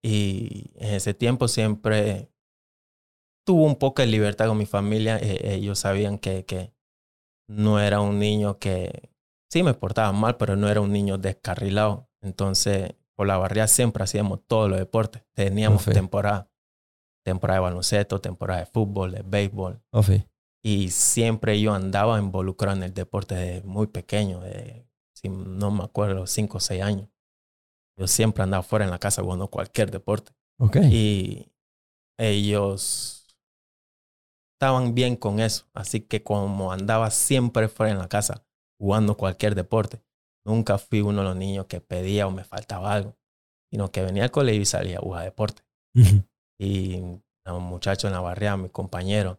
Y 0.00 0.70
en 0.76 0.94
ese 0.94 1.12
tiempo 1.12 1.48
siempre 1.48 2.30
tuve 3.44 3.64
un 3.64 3.76
poco 3.76 4.00
de 4.00 4.06
libertad 4.06 4.46
con 4.46 4.56
mi 4.56 4.66
familia. 4.66 5.18
Eh, 5.18 5.54
ellos 5.54 5.80
sabían 5.80 6.18
que, 6.18 6.44
que 6.44 6.72
no 7.48 7.80
era 7.80 8.00
un 8.00 8.18
niño 8.18 8.58
que 8.58 9.10
sí 9.50 9.62
me 9.64 9.74
portaba 9.74 10.12
mal, 10.12 10.36
pero 10.36 10.54
no 10.54 10.68
era 10.68 10.80
un 10.80 10.92
niño 10.92 11.18
descarrilado. 11.18 12.08
Entonces, 12.22 12.94
por 13.16 13.26
la 13.26 13.38
barriada 13.38 13.66
siempre 13.66 14.04
hacíamos 14.04 14.40
todos 14.46 14.70
los 14.70 14.78
deportes. 14.78 15.24
Teníamos 15.34 15.84
temporada. 15.84 16.48
Temporada 17.24 17.58
de 17.58 17.64
baloncesto, 17.64 18.20
temporada 18.20 18.60
de 18.60 18.66
fútbol, 18.66 19.10
de 19.10 19.22
béisbol. 19.22 19.82
Y 20.64 20.90
siempre 20.90 21.60
yo 21.60 21.72
andaba 21.72 22.18
involucrado 22.18 22.76
en 22.76 22.82
el 22.82 22.94
deporte 22.94 23.34
desde 23.34 23.66
muy 23.66 23.86
pequeño, 23.86 24.40
de, 24.40 24.88
si 25.14 25.28
no 25.28 25.70
me 25.70 25.84
acuerdo, 25.84 26.26
cinco 26.26 26.58
o 26.58 26.60
seis 26.60 26.82
años. 26.82 27.08
Yo 27.98 28.06
siempre 28.06 28.42
andaba 28.42 28.62
fuera 28.62 28.84
en 28.84 28.90
la 28.90 28.98
casa 28.98 29.22
jugando 29.22 29.48
cualquier 29.48 29.90
deporte. 29.90 30.32
Ok. 30.58 30.76
Y 30.90 31.52
ellos 32.18 33.26
estaban 34.56 34.94
bien 34.94 35.16
con 35.16 35.40
eso. 35.40 35.66
Así 35.74 36.00
que 36.00 36.22
como 36.22 36.72
andaba 36.72 37.10
siempre 37.10 37.68
fuera 37.68 37.92
en 37.92 37.98
la 37.98 38.08
casa 38.08 38.44
jugando 38.80 39.16
cualquier 39.16 39.54
deporte, 39.54 40.00
nunca 40.44 40.78
fui 40.78 41.00
uno 41.00 41.18
de 41.18 41.28
los 41.28 41.36
niños 41.36 41.66
que 41.66 41.80
pedía 41.80 42.26
o 42.26 42.30
me 42.30 42.44
faltaba 42.44 42.92
algo, 42.92 43.16
sino 43.70 43.90
que 43.90 44.02
venía 44.02 44.24
al 44.24 44.30
colegio 44.30 44.62
y 44.62 44.66
salía 44.66 44.98
a 44.98 45.02
jugar 45.02 45.24
deporte. 45.24 45.62
Ujú. 45.94 46.24
Y 46.60 47.00
los 47.44 47.62
muchachos 47.62 48.04
en 48.04 48.12
la 48.12 48.20
barriada, 48.20 48.56
mis 48.56 48.70
compañeros, 48.70 49.38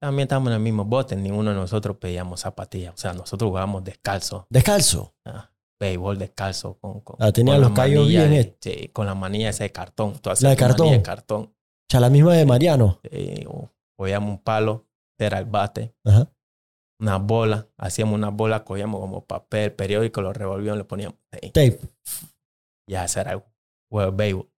también 0.00 0.24
estábamos 0.26 0.48
en 0.50 0.54
el 0.54 0.60
mismo 0.60 0.84
bote. 0.84 1.14
Ninguno 1.16 1.50
de 1.50 1.56
nosotros 1.56 1.96
pedíamos 1.98 2.40
zapatillas. 2.40 2.94
O 2.94 2.96
sea, 2.96 3.12
nosotros 3.12 3.48
jugábamos 3.48 3.84
descalzo, 3.84 4.46
Descalzo. 4.50 5.14
ah, 5.26 5.50
béisbol 5.78 6.18
descalzo. 6.18 6.78
Con, 6.78 7.00
con, 7.00 7.16
Ah, 7.18 7.30
tenía 7.32 7.54
con 7.54 7.62
los 7.62 7.72
callos 7.72 8.08
bien 8.08 8.30
de-. 8.30 8.56
Sí, 8.60 8.88
con 8.88 9.06
la 9.06 9.14
manilla 9.14 9.50
esa 9.50 9.64
de 9.64 9.72
cartón. 9.72 10.14
La 10.40 10.50
de 10.50 10.56
cartón. 10.56 10.90
de 10.90 11.02
cartón. 11.02 11.42
O 11.42 11.54
sea, 11.90 12.00
la 12.00 12.10
misma 12.10 12.34
de 12.34 12.46
Mariano. 12.46 13.00
O- 13.48 13.70
cogíamos 13.98 14.30
un 14.30 14.38
palo, 14.42 14.86
era 15.18 15.38
el 15.38 15.44
bate, 15.44 15.94
Ajá. 16.06 16.32
una 17.00 17.18
bola, 17.18 17.68
hacíamos 17.76 18.14
una 18.14 18.30
bola, 18.30 18.64
cogíamos 18.64 18.98
como 19.00 19.26
papel, 19.26 19.72
periódico, 19.74 20.22
lo 20.22 20.32
revolvíamos, 20.32 20.78
le 20.78 20.84
poníamos. 20.84 21.18
Tape. 21.52 21.78
Ya 22.88 23.04
ese 23.04 23.20
era 23.20 23.32
el 23.32 23.42
juego 23.90 24.10
de 24.10 24.16
béisbol. 24.16 24.50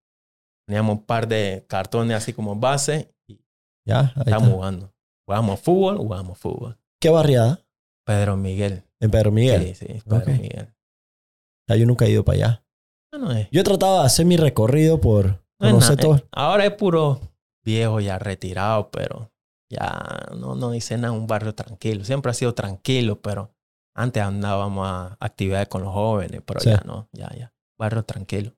Teníamos 0.68 0.99
un 0.99 1.04
par 1.04 1.26
de 1.26 1.64
cartones 1.68 2.16
así 2.16 2.32
como 2.32 2.54
base 2.54 3.12
y 3.26 3.40
Ya, 3.84 4.12
ahí 4.14 4.22
está. 4.32 4.38
jugando. 4.38 4.91
Jugábamos 5.26 5.61
fútbol, 5.61 5.97
jugábamos 5.99 6.38
fútbol. 6.38 6.79
¿Qué 7.00 7.11
barriada? 7.11 7.61
Pedro 8.05 8.37
Miguel. 8.37 8.85
En 9.00 9.11
Pedro 9.11 9.31
Miguel. 9.33 9.75
Sí, 9.75 9.87
sí, 9.87 10.02
Pedro. 10.09 10.33
Miguel. 10.33 10.69
O 10.69 11.64
sea, 11.69 11.76
yo 11.76 11.87
nunca 11.87 12.05
he 12.07 12.11
ido 12.11 12.25
para 12.25 12.37
allá. 12.37 12.64
Bueno, 13.12 13.31
es- 13.33 13.49
Yo 13.50 13.61
he 13.61 13.64
tratado 13.64 14.00
de 14.00 14.07
hacer 14.07 14.26
mi 14.26 14.37
recorrido 14.37 15.00
por 15.00 15.43
no 15.61 15.79
na- 15.79 15.97
todo. 15.97 16.17
eh, 16.17 16.25
ahora 16.33 16.64
es 16.67 16.73
puro 16.73 17.21
viejo 17.64 18.00
ya 18.00 18.19
retirado, 18.19 18.91
pero 18.91 19.31
ya 19.71 20.29
no, 20.37 20.55
no 20.55 20.75
hice 20.75 20.97
nada, 20.99 21.12
un 21.12 21.26
barrio 21.26 21.55
tranquilo. 21.55 22.05
Siempre 22.05 22.31
ha 22.31 22.35
sido 22.35 22.55
tranquilo, 22.55 23.21
pero 23.21 23.55
antes 23.95 24.23
andábamos 24.23 24.87
a 24.88 25.17
actividades 25.21 25.69
con 25.69 25.83
los 25.83 25.93
jóvenes, 25.93 26.43
pero 26.45 26.61
Sí. 26.61 26.71
ya 26.71 26.83
no, 26.85 27.09
ya, 27.12 27.31
ya. 27.37 27.52
Barrio 27.79 28.05
tranquilo. 28.05 28.55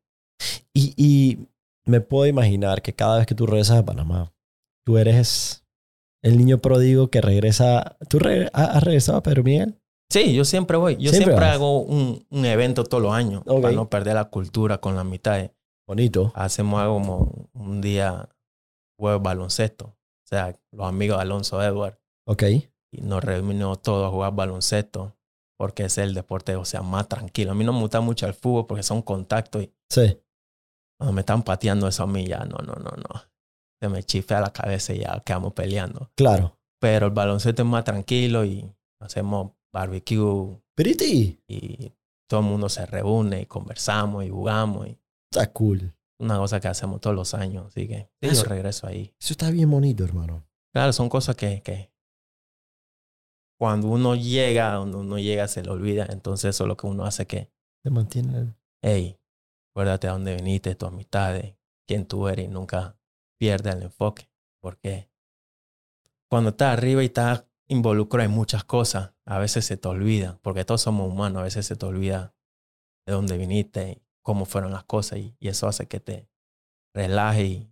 Y, 0.72 0.94
y 0.96 1.48
me 1.84 2.00
puedo 2.00 2.26
imaginar 2.26 2.80
que 2.82 2.94
cada 2.94 3.18
vez 3.18 3.26
que 3.26 3.34
tú 3.34 3.46
regresas 3.46 3.78
a 3.78 3.84
Panamá, 3.84 4.32
tú 4.86 4.96
eres 4.98 5.63
el 6.24 6.36
niño 6.38 6.58
pródigo 6.58 7.08
que 7.08 7.20
regresa. 7.20 7.96
¿Tú 8.08 8.18
re- 8.18 8.50
has 8.52 8.82
regresado 8.82 9.18
a 9.18 9.22
Pedro 9.22 9.44
Miguel? 9.44 9.80
Sí, 10.10 10.34
yo 10.34 10.44
siempre 10.44 10.76
voy. 10.76 10.96
Yo 10.96 11.10
Siempre 11.12 11.44
hago 11.46 11.80
un, 11.80 12.26
un 12.30 12.44
evento 12.44 12.84
todos 12.84 13.02
los 13.02 13.12
años 13.12 13.42
para 13.44 13.72
no 13.72 13.88
perder 13.88 14.14
la 14.14 14.26
cultura 14.26 14.78
con 14.78 14.94
la 14.96 15.04
mitad. 15.04 15.50
Bonito. 15.88 16.32
Hacemos 16.34 16.80
algo 16.80 16.94
como 16.94 17.48
un 17.52 17.80
día 17.80 18.28
juego 18.98 19.18
de 19.18 19.22
baloncesto. 19.24 19.86
O 19.86 20.26
sea, 20.26 20.58
los 20.72 20.86
amigos 20.86 21.18
de 21.18 21.22
Alonso 21.22 21.62
Edward. 21.62 21.98
Ok. 22.26 22.42
y 22.92 23.00
nos 23.02 23.22
reunimos 23.24 23.82
todos 23.82 24.06
a 24.06 24.10
jugar 24.10 24.34
baloncesto 24.34 25.16
porque 25.58 25.84
es 25.84 25.98
el 25.98 26.14
deporte, 26.14 26.54
o 26.56 26.64
sea, 26.64 26.80
más 26.82 27.08
tranquilo. 27.08 27.50
A 27.50 27.54
mí 27.54 27.64
no 27.64 27.72
me 27.72 27.80
gusta 27.80 28.00
mucho 28.00 28.26
el 28.26 28.34
fútbol 28.34 28.66
porque 28.66 28.82
son 28.82 29.02
contactos 29.02 29.62
y 29.64 29.72
Sí. 29.90 30.16
cuando 30.98 31.12
me 31.12 31.20
están 31.20 31.42
pateando 31.42 31.86
eso 31.88 32.02
a 32.04 32.06
mí 32.06 32.26
ya, 32.26 32.38
no, 32.44 32.56
no, 32.58 32.74
no, 32.74 32.90
no. 32.96 33.22
Se 33.84 33.88
me 33.90 34.02
chifea 34.02 34.40
la 34.40 34.50
cabeza 34.50 34.94
y 34.94 35.00
ya 35.00 35.20
quedamos 35.20 35.52
peleando. 35.52 36.10
Claro. 36.16 36.56
Pero 36.80 37.06
el 37.08 37.12
baloncesto 37.12 37.60
es 37.60 37.68
más 37.68 37.84
tranquilo 37.84 38.42
y 38.46 38.66
hacemos 38.98 39.52
barbecue 39.74 40.58
Pretty. 40.74 41.38
y 41.46 41.92
todo 42.26 42.40
el 42.40 42.46
mundo 42.46 42.70
se 42.70 42.86
reúne 42.86 43.42
y 43.42 43.46
conversamos 43.46 44.24
y 44.24 44.30
jugamos. 44.30 44.86
Y 44.88 44.98
Está 45.30 45.52
cool. 45.52 45.94
una 46.18 46.38
cosa 46.38 46.60
que 46.60 46.68
hacemos 46.68 46.98
todos 47.02 47.14
los 47.14 47.34
años, 47.34 47.66
así 47.66 47.86
que 47.86 48.08
Eso- 48.22 48.44
yo 48.44 48.48
regreso 48.48 48.86
ahí. 48.86 49.14
Eso 49.20 49.34
está 49.34 49.50
bien 49.50 49.70
bonito, 49.70 50.02
hermano. 50.02 50.42
Claro, 50.72 50.94
son 50.94 51.10
cosas 51.10 51.36
que, 51.36 51.60
que 51.62 51.92
cuando 53.60 53.88
uno 53.88 54.14
llega, 54.14 54.78
cuando 54.78 55.00
uno 55.00 55.18
llega 55.18 55.46
se 55.46 55.62
le 55.62 55.70
olvida. 55.70 56.06
Entonces 56.08 56.54
eso 56.54 56.64
es 56.64 56.68
lo 56.68 56.76
que 56.78 56.86
uno 56.86 57.04
hace 57.04 57.26
que, 57.26 57.50
Te 57.82 57.90
mantiene. 57.90 58.54
hey, 58.82 59.18
acuérdate 59.74 60.06
de 60.06 60.12
dónde 60.14 60.36
viniste, 60.36 60.74
tus 60.74 60.88
amistades, 60.88 61.54
quién 61.86 62.06
tú 62.06 62.28
eres 62.28 62.46
y 62.46 62.48
nunca 62.48 62.98
pierdas 63.44 63.76
el 63.76 63.82
enfoque. 63.82 64.30
Porque 64.62 65.10
cuando 66.30 66.50
estás 66.50 66.72
arriba 66.72 67.02
y 67.02 67.06
estás 67.06 67.44
involucrado 67.68 68.24
en 68.26 68.34
muchas 68.34 68.64
cosas, 68.64 69.12
a 69.26 69.38
veces 69.38 69.66
se 69.66 69.76
te 69.76 69.86
olvida, 69.88 70.38
porque 70.42 70.64
todos 70.64 70.80
somos 70.80 71.10
humanos, 71.10 71.40
a 71.40 71.44
veces 71.44 71.66
se 71.66 71.76
te 71.76 71.84
olvida 71.84 72.34
de 73.06 73.12
dónde 73.12 73.36
viniste, 73.36 74.02
cómo 74.22 74.46
fueron 74.46 74.72
las 74.72 74.84
cosas 74.84 75.18
y, 75.18 75.36
eso 75.40 75.68
hace 75.68 75.86
que 75.86 76.00
te 76.00 76.26
relajes 76.94 77.44
y 77.44 77.70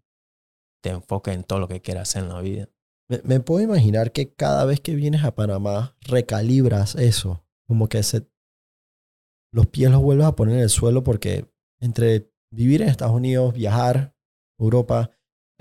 te 0.82 0.90
enfoques 0.90 1.34
en 1.34 1.44
todo 1.44 1.58
lo 1.58 1.68
que 1.68 1.80
quieras 1.80 2.10
hacer 2.10 2.24
en 2.24 2.28
la 2.28 2.40
vida. 2.40 2.68
Me, 3.08 3.40
puedo 3.40 3.62
imaginar 3.62 4.12
que 4.12 4.34
cada 4.34 4.66
vez 4.66 4.80
que 4.80 4.94
vienes 4.94 5.24
a 5.24 5.34
Panamá 5.34 5.96
recalibras 6.02 6.94
eso. 6.96 7.44
Como 7.66 7.88
que 7.88 8.02
los 9.52 9.66
pies 9.68 9.90
los 9.90 10.02
vuelves 10.02 10.26
a 10.26 10.36
poner 10.36 10.56
en 10.56 10.62
el 10.62 10.70
suelo 10.70 11.02
porque 11.02 11.50
entre 11.80 12.30
vivir 12.50 12.82
en 12.82 12.88
Estados 12.88 13.14
Unidos, 13.14 13.54
viajar, 13.54 14.14
Europa, 14.58 15.10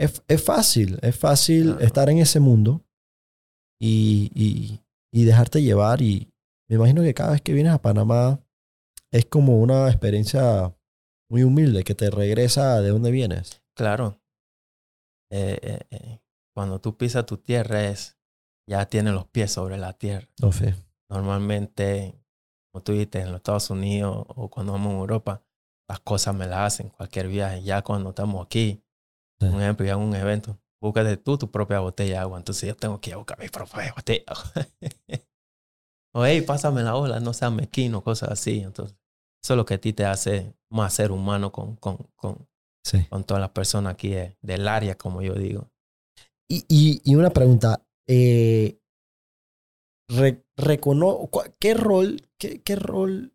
es, 0.04 0.24
es 0.28 0.44
fácil. 0.44 1.00
Es 1.02 1.16
fácil 1.18 1.64
Claro. 1.72 1.80
estar 1.86 2.10
en 2.10 2.18
ese 2.20 2.40
mundo 2.40 2.84
y, 3.80 4.32
y, 4.36 4.80
y 5.14 5.24
dejarte 5.26 5.62
llevar. 5.62 6.02
Y 6.02 6.32
me 6.70 6.76
imagino 6.78 7.02
que 7.02 7.14
cada 7.14 7.32
vez 7.32 7.42
que 7.42 7.54
vienes 7.54 7.74
a 7.74 7.82
Panamá 7.82 8.40
es 9.12 9.26
como 9.26 9.60
una 9.60 9.88
experiencia 9.90 10.76
muy 11.30 11.44
humilde 11.44 11.84
que 11.84 11.96
te 11.96 12.10
regresa 12.10 12.82
de 12.82 12.90
donde 12.90 13.12
vienes. 13.12 13.62
Claro. 13.76 14.20
Eh, 15.32 15.60
eh, 15.62 15.80
eh, 15.92 16.20
Cuando 16.54 16.80
tú 16.82 16.98
pisas 16.98 17.26
tu 17.26 17.38
tierra 17.38 17.86
es, 17.86 18.18
ya 18.70 18.86
tienes 18.88 19.14
los 19.14 19.28
pies 19.28 19.52
sobre 19.52 19.78
la 19.78 19.94
tierra. 19.94 20.28
No 20.42 20.52
sé. 20.52 20.76
Normalmente 21.10 22.18
como 22.74 22.84
tú 22.84 22.94
dijiste, 22.94 23.20
en 23.20 23.28
los 23.28 23.38
Estados 23.38 23.70
Unidos 23.70 24.26
o 24.30 24.50
cuando 24.50 24.72
vamos 24.72 24.94
a 24.94 24.98
Europa, 25.00 25.44
las 25.90 26.00
cosas 26.00 26.34
me 26.34 26.48
las 26.48 26.60
hacen, 26.74 26.88
cualquier 26.90 27.28
viaje. 27.28 27.64
Ya 27.64 27.82
cuando 27.82 28.10
estamos 28.12 28.46
aquí, 28.46 28.82
Sí. 29.50 29.54
un 29.54 29.62
ejemplo, 29.62 29.86
ya 29.86 29.94
en 29.94 30.00
un 30.00 30.16
evento, 30.16 30.58
búscate 30.82 31.18
tú 31.18 31.38
tu 31.38 31.50
propia 31.52 31.80
botella 31.80 32.12
de 32.12 32.18
agua. 32.18 32.38
Entonces 32.38 32.68
yo 32.70 32.76
tengo 32.76 33.00
que 33.02 33.10
ir 33.10 33.14
a 33.16 33.18
buscar 33.18 33.40
mi 33.40 33.50
propia 33.50 33.94
botella 33.96 34.24
de 34.24 34.26
agua. 34.28 35.24
o 36.16 36.26
hey, 36.26 36.42
pásame 36.42 36.84
la 36.84 36.96
ola, 36.96 37.20
no 37.20 37.34
seas 37.34 37.52
mezquino, 37.52 38.04
cosas 38.04 38.30
así. 38.32 38.60
Entonces, 38.60 38.98
eso 39.44 39.54
es 39.54 39.58
lo 39.58 39.66
que 39.66 39.76
a 39.76 39.82
ti 39.82 39.94
te 39.94 40.06
hace 40.06 40.54
más 40.70 40.94
ser 40.94 41.12
humano 41.12 41.52
con, 41.52 41.76
con, 41.78 41.98
con, 42.16 42.48
Sí. 42.84 43.06
con 43.10 43.24
todas 43.24 43.42
las 43.42 43.52
personas 43.52 43.94
aquí 43.94 44.10
de- 44.10 44.38
del 44.42 44.68
área, 44.68 44.98
como 44.98 45.22
yo 45.22 45.34
digo. 45.36 45.70
Y, 46.50 46.66
y, 46.68 47.02
y 47.04 47.16
una 47.16 47.30
pregunta. 47.30 47.86
Eh, 48.10 48.80
re- 50.10 50.44
recono- 50.58 51.30
cua- 51.30 51.54
¿qué, 51.60 51.74
rol, 51.76 52.28
qué, 52.40 52.62
¿Qué 52.64 52.76
rol 52.76 53.34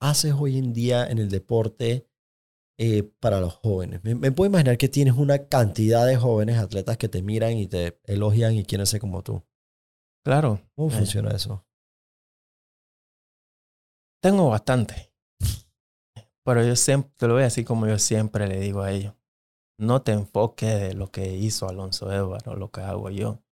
haces 0.00 0.32
hoy 0.38 0.58
en 0.58 0.72
día 0.72 1.06
en 1.06 1.18
el 1.18 1.28
deporte 1.28 2.05
eh, 2.78 3.02
para 3.20 3.40
los 3.40 3.54
jóvenes? 3.54 4.02
Me, 4.04 4.14
me 4.14 4.32
puedo 4.32 4.48
imaginar 4.50 4.76
que 4.78 4.88
tienes 4.88 5.14
una 5.14 5.46
cantidad 5.48 6.06
de 6.06 6.16
jóvenes 6.16 6.58
atletas 6.58 6.96
que 6.98 7.08
te 7.08 7.22
miran 7.22 7.52
y 7.56 7.66
te 7.66 7.98
elogian 8.04 8.54
y 8.54 8.64
quieren 8.64 8.86
ser 8.86 9.00
como 9.00 9.22
tú. 9.22 9.42
Claro, 10.24 10.60
¿Cómo 10.74 10.88
Eh. 10.88 10.92
funciona 10.92 11.30
eso? 11.30 11.64
tengo 14.22 14.48
bastante. 14.48 15.12
Pero 16.44 16.64
yo 16.64 16.76
siempre, 16.76 17.12
te 17.16 17.26
lo 17.26 17.34
voy 17.34 17.42
a 17.42 17.46
decir 17.46 17.64
como 17.64 17.86
yo 17.86 17.98
siempre 17.98 18.46
le 18.48 18.58
digo 18.60 18.80
a 18.82 18.90
ellos. 18.92 19.14
No 19.78 20.02
te 20.02 20.12
enfoques 20.12 20.80
de 20.80 20.94
lo 20.94 21.10
que 21.10 21.34
hizo 21.36 21.68
Alonso 21.68 22.12
Edwards 22.12 22.46
o 22.46 22.54
lo 22.56 22.70
que 22.70 22.80
hago 22.80 23.10
yo. 23.10 23.42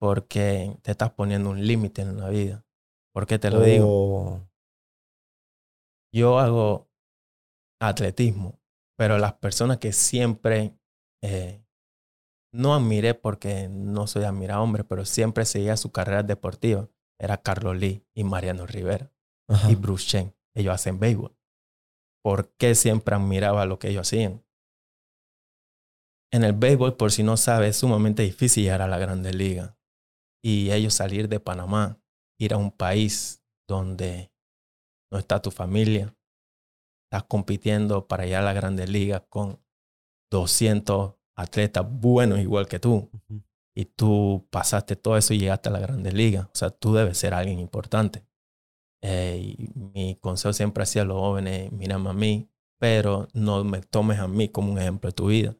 Porque 0.00 0.76
te 0.82 0.90
estás 0.92 1.12
poniendo 1.12 1.50
un 1.50 1.66
límite 1.66 2.02
en 2.02 2.18
la 2.18 2.28
vida. 2.28 2.64
¿Por 3.12 3.26
qué 3.26 3.38
te 3.38 3.50
lo 3.50 3.60
digo? 3.60 3.86
O- 3.88 4.48
Yo 6.12 6.38
hago 6.38 6.88
atletismo, 7.80 8.60
pero 8.96 9.18
las 9.18 9.34
personas 9.34 9.78
que 9.78 9.92
siempre 9.92 10.78
eh, 11.22 11.64
no 12.52 12.74
admiré 12.74 13.14
porque 13.14 13.68
no 13.68 14.06
soy 14.06 14.24
admirado 14.24 14.62
hombre, 14.62 14.84
pero 14.84 15.04
siempre 15.04 15.44
seguía 15.44 15.76
su 15.76 15.92
carrera 15.92 16.22
deportiva, 16.22 16.88
era 17.18 17.42
Carlos 17.42 17.76
Lee 17.76 18.04
y 18.14 18.24
Mariano 18.24 18.66
Rivera 18.66 19.12
Ajá. 19.48 19.70
y 19.70 19.74
Bruce 19.74 20.06
Chen. 20.06 20.34
Ellos 20.54 20.74
hacen 20.74 20.98
béisbol. 20.98 21.36
¿Por 22.22 22.54
qué 22.56 22.74
siempre 22.74 23.14
admiraba 23.14 23.66
lo 23.66 23.78
que 23.78 23.90
ellos 23.90 24.08
hacían? 24.08 24.44
En 26.32 26.44
el 26.44 26.54
béisbol, 26.54 26.96
por 26.96 27.12
si 27.12 27.22
no 27.22 27.36
sabes, 27.36 27.70
es 27.70 27.76
sumamente 27.76 28.22
difícil 28.22 28.64
llegar 28.64 28.82
a 28.82 28.88
la 28.88 28.98
Grande 28.98 29.32
Liga. 29.32 29.78
Y 30.42 30.70
ellos 30.72 30.94
salir 30.94 31.28
de 31.28 31.40
Panamá, 31.40 32.00
ir 32.38 32.52
a 32.52 32.56
un 32.56 32.70
país 32.70 33.44
donde 33.68 34.32
no 35.10 35.18
está 35.18 35.40
tu 35.40 35.50
familia, 35.50 36.15
estás 37.06 37.24
compitiendo 37.24 38.06
para 38.06 38.24
llegar 38.24 38.42
a 38.42 38.46
la 38.46 38.52
Grande 38.52 38.86
Liga 38.86 39.20
con 39.28 39.60
200 40.30 41.14
atletas 41.36 41.86
buenos 41.88 42.40
igual 42.40 42.66
que 42.66 42.78
tú 42.78 43.10
y 43.76 43.84
tú 43.84 44.46
pasaste 44.50 44.96
todo 44.96 45.16
eso 45.16 45.34
y 45.34 45.38
llegaste 45.38 45.68
a 45.68 45.72
la 45.72 45.80
Grande 45.80 46.10
Liga. 46.10 46.48
O 46.52 46.56
sea, 46.56 46.70
tú 46.70 46.94
debes 46.94 47.18
ser 47.18 47.34
alguien 47.34 47.58
importante. 47.58 48.26
Eh, 49.02 49.54
y 49.58 49.70
mi 49.74 50.16
consejo 50.16 50.54
siempre 50.54 50.82
hacia 50.82 51.04
los 51.04 51.18
jóvenes, 51.18 51.70
mírame 51.72 52.08
a 52.08 52.14
mí, 52.14 52.48
pero 52.80 53.28
no 53.34 53.62
me 53.64 53.82
tomes 53.82 54.18
a 54.18 54.28
mí 54.28 54.48
como 54.48 54.72
un 54.72 54.78
ejemplo 54.78 55.10
de 55.10 55.14
tu 55.14 55.26
vida, 55.26 55.54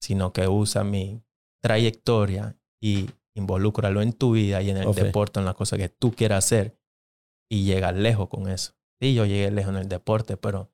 sino 0.00 0.32
que 0.32 0.46
usa 0.46 0.84
mi 0.84 1.22
trayectoria 1.62 2.58
y 2.82 3.08
involúcralo 3.34 4.02
en 4.02 4.12
tu 4.12 4.32
vida 4.32 4.60
y 4.60 4.68
en 4.68 4.76
el 4.76 4.94
deporte, 4.94 5.40
en 5.40 5.46
las 5.46 5.54
cosas 5.54 5.78
que 5.78 5.88
tú 5.88 6.12
quieras 6.12 6.44
hacer 6.44 6.78
y 7.50 7.64
llegar 7.64 7.96
lejos 7.96 8.28
con 8.28 8.48
eso. 8.48 8.74
Sí, 9.00 9.14
yo 9.14 9.24
llegué 9.24 9.50
lejos 9.50 9.74
en 9.74 9.80
el 9.80 9.88
deporte, 9.88 10.36
pero 10.36 10.70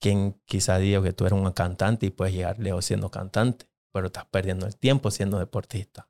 quien 0.00 0.40
quizá 0.44 0.78
diga 0.78 1.02
que 1.02 1.12
tú 1.12 1.26
eres 1.26 1.38
un 1.38 1.50
cantante 1.52 2.06
y 2.06 2.10
puedes 2.10 2.34
llegar 2.34 2.58
lejos 2.58 2.84
siendo 2.84 3.10
cantante, 3.10 3.66
pero 3.92 4.06
estás 4.06 4.26
perdiendo 4.26 4.66
el 4.66 4.76
tiempo 4.76 5.10
siendo 5.10 5.38
deportista. 5.38 6.08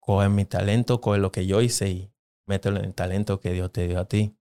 Coge 0.00 0.28
mi 0.28 0.44
talento, 0.44 1.00
coge 1.00 1.18
lo 1.18 1.32
que 1.32 1.46
yo 1.46 1.60
hice 1.60 1.88
y 1.88 2.12
mételo 2.46 2.78
en 2.78 2.86
el 2.86 2.94
talento 2.94 3.40
que 3.40 3.52
Dios 3.52 3.72
te 3.72 3.86
dio 3.86 4.00
a 4.00 4.06
ti. 4.06 4.36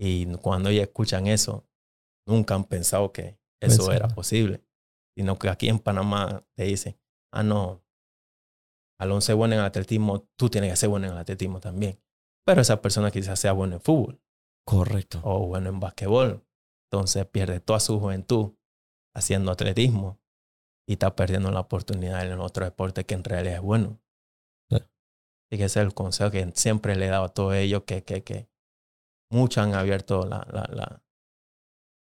Y 0.00 0.26
cuando 0.36 0.68
ellos 0.70 0.82
escuchan 0.82 1.26
eso, 1.26 1.66
nunca 2.26 2.54
han 2.54 2.64
pensado 2.64 3.12
que 3.12 3.38
eso 3.60 3.86
Pensaba. 3.86 3.96
era 3.96 4.08
posible, 4.08 4.64
sino 5.16 5.38
que 5.38 5.48
aquí 5.48 5.68
en 5.68 5.78
Panamá 5.78 6.44
te 6.54 6.64
dicen, 6.64 6.98
ah, 7.32 7.42
no, 7.42 7.82
Alonso 9.00 9.32
es 9.32 9.36
bueno 9.38 9.54
en 9.54 9.60
atletismo, 9.60 10.28
tú 10.36 10.48
tienes 10.50 10.70
que 10.70 10.76
ser 10.76 10.88
bueno 10.88 11.06
en 11.06 11.14
atletismo 11.14 11.60
también. 11.60 12.00
Pero 12.44 12.60
esa 12.60 12.80
persona 12.82 13.10
quizás 13.10 13.38
sea 13.38 13.52
bueno 13.52 13.76
en 13.76 13.80
fútbol 13.80 14.20
Correcto. 14.64 15.20
o 15.22 15.46
bueno 15.46 15.68
en 15.68 15.80
basquetbol. 15.80 16.44
Entonces 16.90 17.26
pierde 17.26 17.60
toda 17.60 17.80
su 17.80 17.98
juventud 18.00 18.54
haciendo 19.14 19.52
atletismo 19.52 20.18
y 20.88 20.92
está 20.94 21.14
perdiendo 21.14 21.50
la 21.50 21.60
oportunidad 21.60 22.24
en 22.26 22.40
otro 22.40 22.64
deporte 22.64 23.04
que 23.04 23.14
en 23.14 23.24
realidad 23.24 23.56
es 23.56 23.60
bueno. 23.62 24.00
Sí. 24.70 24.78
Y 25.52 25.58
que 25.58 25.64
ese 25.64 25.80
es 25.80 25.86
el 25.86 25.94
consejo 25.94 26.30
que 26.30 26.50
siempre 26.54 26.96
le 26.96 27.06
he 27.06 27.10
dado 27.10 27.24
a 27.24 27.28
todos 27.28 27.54
ellos, 27.54 27.82
que, 27.84 28.04
que, 28.04 28.22
que 28.24 28.48
muchos 29.30 29.64
han 29.64 29.74
abierto 29.74 30.24
la, 30.26 30.46
la, 30.50 30.66
la, 30.72 31.04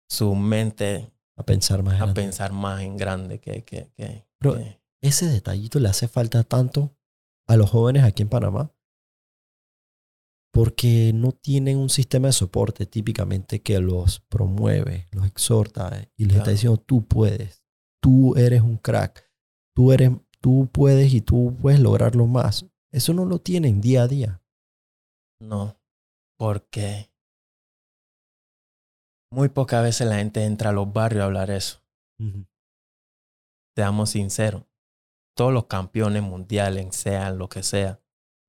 su 0.09 0.35
mente 0.35 1.09
A 1.37 1.43
pensar 1.43 1.83
más 1.83 1.93
a 1.95 1.97
grande. 1.99 2.21
pensar 2.21 2.51
más 2.51 2.81
en 2.81 2.97
grande 2.97 3.39
que... 3.39 3.63
que, 3.63 3.91
que, 3.95 4.27
Pero- 4.39 4.55
que- 4.55 4.81
Ese 5.01 5.27
detallito 5.27 5.79
le 5.79 5.87
hace 5.89 6.07
falta 6.09 6.43
tanto 6.43 6.97
a 7.47 7.55
los 7.55 7.69
jóvenes 7.69 8.03
aquí 8.03 8.23
en 8.23 8.29
Panamá 8.29 8.71
porque 10.55 11.11
no 11.13 11.33
tienen 11.33 11.77
un 11.77 11.89
sistema 11.89 12.29
de 12.29 12.31
soporte 12.31 12.85
típicamente 12.85 13.61
que 13.61 13.77
los 13.81 14.21
promueve, 14.21 15.05
los 15.11 15.25
exhorta 15.25 16.07
y 16.15 16.27
les 16.27 16.37
está 16.37 16.51
diciendo 16.51 16.77
tú 16.77 17.05
puedes, 17.05 17.65
tú 18.01 18.37
eres 18.37 18.61
un 18.61 18.77
crack, 18.77 19.29
tú 19.75 19.91
eres, 19.91 20.11
tú 20.39 20.69
puedes 20.71 21.13
y 21.13 21.19
tú 21.19 21.57
puedes 21.61 21.81
lograrlo 21.81 22.25
más. 22.25 22.65
Eso 22.93 23.13
no 23.13 23.25
lo 23.25 23.39
tienen 23.39 23.81
día 23.81 24.03
a 24.03 24.07
día. 24.07 24.41
No, 25.41 25.77
porque 26.39 27.11
muy 29.33 29.49
pocas 29.49 29.83
veces 29.83 30.07
la 30.07 30.15
gente 30.15 30.45
entra 30.45 30.69
a 30.69 30.73
los 30.73 30.93
barrios 30.93 31.23
a 31.23 31.25
hablar 31.25 31.51
eso. 31.51 31.83
seamos 33.75 34.11
sinceros, 34.11 34.63
todos 35.35 35.51
los 35.51 35.65
campeones 35.65 36.23
mundiales, 36.23 36.95
sean 36.95 37.39
lo 37.39 37.49
que 37.49 37.61
sea, 37.61 37.99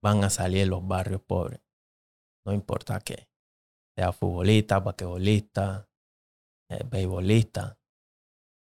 van 0.00 0.22
a 0.22 0.30
salir 0.30 0.62
en 0.62 0.70
los 0.70 0.86
barrios 0.86 1.20
pobres. 1.20 1.65
No 2.46 2.52
importa 2.52 3.00
qué. 3.00 3.28
Sea 3.96 4.12
futbolista, 4.12 4.78
basquetbolista, 4.80 5.88
eh, 6.70 6.85
beisbolista. 6.88 7.78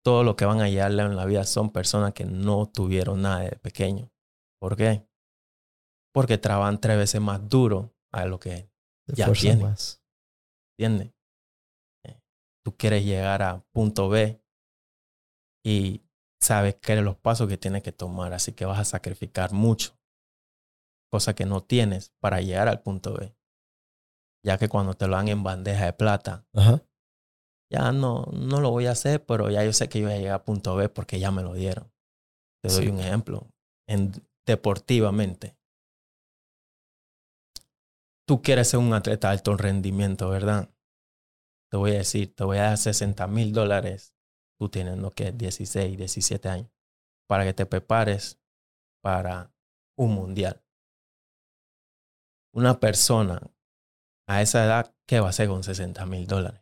Todo 0.04 0.22
lo 0.22 0.36
que 0.36 0.44
van 0.44 0.60
a 0.60 0.68
llegarle 0.68 1.02
en 1.02 1.16
la 1.16 1.24
vida 1.26 1.44
son 1.44 1.70
personas 1.70 2.12
que 2.14 2.24
no 2.24 2.66
tuvieron 2.66 3.22
nada 3.22 3.40
de 3.40 3.56
pequeño. 3.56 4.10
¿Por 4.60 4.76
qué? 4.76 5.06
Porque 6.14 6.38
trabajan 6.38 6.80
tres 6.80 6.96
veces 6.96 7.20
más 7.20 7.48
duro 7.48 7.94
a 8.12 8.24
lo 8.26 8.38
que 8.38 8.70
Se 9.06 9.16
Ya 9.16 9.24
esfuerzan 9.24 9.42
tiene. 9.42 9.62
más. 9.64 10.02
¿Entiendes? 10.78 11.14
Eh, 12.06 12.20
Tú 12.64 12.76
quieres 12.76 13.04
llegar 13.04 13.42
a 13.42 13.60
punto 13.72 14.08
B 14.08 14.40
y 15.64 16.02
sabes 16.40 16.76
que 16.76 16.92
eres 16.92 17.04
los 17.04 17.16
pasos 17.16 17.48
que 17.48 17.58
tienes 17.58 17.82
que 17.82 17.92
tomar, 17.92 18.32
así 18.32 18.52
que 18.52 18.66
vas 18.66 18.78
a 18.78 18.84
sacrificar 18.84 19.52
mucho, 19.52 19.98
cosa 21.10 21.34
que 21.34 21.46
no 21.46 21.62
tienes 21.62 22.12
para 22.20 22.40
llegar 22.40 22.68
al 22.68 22.82
punto 22.82 23.14
B. 23.14 23.34
Ya 24.44 24.58
que 24.58 24.68
cuando 24.68 24.94
te 24.94 25.06
lo 25.06 25.16
dan 25.16 25.28
en 25.28 25.42
bandeja 25.42 25.86
de 25.86 25.92
plata, 25.94 26.46
Ajá. 26.54 26.82
ya 27.72 27.92
no, 27.92 28.26
no 28.32 28.60
lo 28.60 28.70
voy 28.70 28.86
a 28.86 28.90
hacer, 28.92 29.24
pero 29.24 29.50
ya 29.50 29.64
yo 29.64 29.72
sé 29.72 29.88
que 29.88 30.00
yo 30.00 30.06
voy 30.06 30.14
a 30.16 30.18
llegar 30.18 30.34
a 30.34 30.44
punto 30.44 30.76
B 30.76 30.88
porque 30.88 31.18
ya 31.18 31.30
me 31.30 31.42
lo 31.42 31.54
dieron. 31.54 31.90
Te 32.62 32.70
doy 32.70 32.84
Sí. 32.84 32.90
un 32.90 33.00
ejemplo. 33.00 33.48
En, 33.88 34.12
deportivamente, 34.46 35.56
tú 38.26 38.42
quieres 38.42 38.68
ser 38.68 38.80
un 38.80 38.92
atleta 38.92 39.28
de 39.28 39.32
alto 39.34 39.56
rendimiento, 39.56 40.28
¿verdad? 40.28 40.70
Te 41.70 41.76
voy 41.78 41.92
a 41.92 41.98
decir, 41.98 42.34
te 42.34 42.44
voy 42.44 42.58
a 42.58 42.64
dar 42.64 42.78
60 42.78 43.26
mil 43.26 43.52
dólares, 43.52 44.14
tú 44.58 44.68
teniendo 44.68 45.10
que 45.10 45.32
16, 45.32 45.96
17 45.98 46.48
años, 46.48 46.70
para 47.28 47.44
que 47.44 47.54
te 47.54 47.66
prepares 47.66 48.38
para 49.02 49.52
un 49.98 50.14
mundial. 50.14 50.62
Una 52.54 52.78
persona 52.78 53.40
a 54.26 54.42
esa 54.42 54.64
edad, 54.64 54.94
¿qué 55.06 55.20
va 55.20 55.26
a 55.26 55.30
hacer 55.30 55.48
con 55.48 55.62
60 55.62 56.04
mil 56.06 56.26
dólares? 56.26 56.60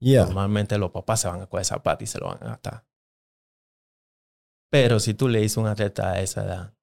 Yeah. 0.00 0.24
Normalmente 0.24 0.78
los 0.78 0.90
papás 0.90 1.20
se 1.20 1.28
van 1.28 1.42
a 1.42 1.46
coger 1.46 1.82
plata 1.82 2.02
y 2.02 2.06
se 2.06 2.18
lo 2.18 2.26
van 2.28 2.42
a 2.42 2.46
gastar. 2.46 2.86
Pero 4.72 5.00
si 5.00 5.14
tú 5.14 5.28
le 5.28 5.40
dices 5.40 5.58
a 5.58 5.60
un 5.62 5.66
atleta 5.66 6.12
a 6.12 6.20
esa 6.20 6.44
edad, 6.44 6.74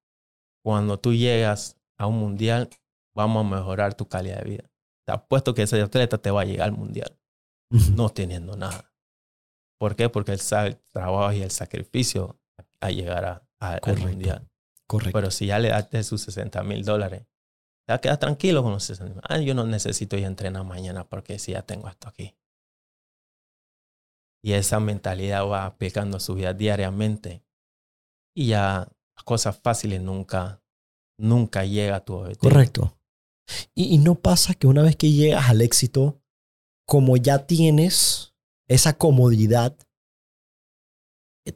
cuando 0.64 0.98
tú 1.00 1.14
llegas 1.14 1.80
a 1.98 2.06
un 2.06 2.18
mundial, 2.18 2.68
vamos 3.16 3.44
a 3.46 3.48
mejorar 3.56 3.94
tu 3.94 4.06
calidad 4.08 4.42
de 4.42 4.50
vida. 4.50 4.70
Te 5.06 5.12
apuesto 5.12 5.54
que 5.54 5.62
ese 5.62 5.80
atleta 5.80 6.18
te 6.18 6.30
va 6.30 6.42
a 6.42 6.44
llegar 6.44 6.68
al 6.68 6.76
mundial, 6.76 7.18
no 7.96 8.10
teniendo 8.10 8.56
nada. 8.56 8.92
¿Por 9.80 9.96
qué? 9.96 10.08
Porque 10.08 10.32
él 10.32 10.40
sabe 10.40 10.68
el 10.70 10.76
trabajo 10.92 11.32
y 11.32 11.42
el 11.42 11.50
sacrificio 11.50 12.38
a 12.80 12.90
llegar 12.90 13.24
a- 13.24 13.48
a- 13.60 13.74
al 13.74 13.80
mundial. 13.98 14.50
Correcto. 14.86 15.12
Pero 15.18 15.30
si 15.30 15.46
ya 15.46 15.58
le 15.58 15.68
daste 15.70 16.02
sus 16.02 16.20
60 16.22 16.62
mil 16.62 16.84
dólares, 16.84 17.26
te 17.96 18.00
quedas 18.00 18.18
tranquilo 18.18 18.62
con 18.62 18.72
los 18.72 18.84
60 18.84 19.20
Ah, 19.24 19.38
yo 19.38 19.54
no 19.54 19.64
necesito 19.64 20.16
ir 20.16 20.24
a 20.24 20.28
entrenar 20.28 20.64
mañana 20.64 21.08
porque 21.08 21.38
si 21.38 21.52
ya 21.52 21.62
tengo 21.62 21.88
esto 21.88 22.08
aquí. 22.08 22.36
Y 24.44 24.52
esa 24.52 24.78
mentalidad 24.78 25.46
va 25.46 25.64
aplicando 25.64 26.20
su 26.20 26.34
vida 26.34 26.52
diariamente. 26.52 27.42
Y 28.36 28.48
ya 28.48 28.88
las 29.16 29.24
cosas 29.24 29.58
fáciles 29.58 30.00
nunca, 30.00 30.62
nunca 31.18 31.64
llega 31.64 31.96
a 31.96 32.04
tu 32.04 32.14
objetivo. 32.14 32.50
Correcto. 32.50 32.98
Y, 33.74 33.94
y 33.94 33.98
no 33.98 34.16
pasa 34.16 34.54
que 34.54 34.66
una 34.66 34.82
vez 34.82 34.94
que 34.94 35.10
llegas 35.10 35.48
al 35.48 35.62
éxito, 35.62 36.20
como 36.86 37.16
ya 37.16 37.46
tienes 37.46 38.34
esa 38.68 38.96
comodidad, 38.96 39.76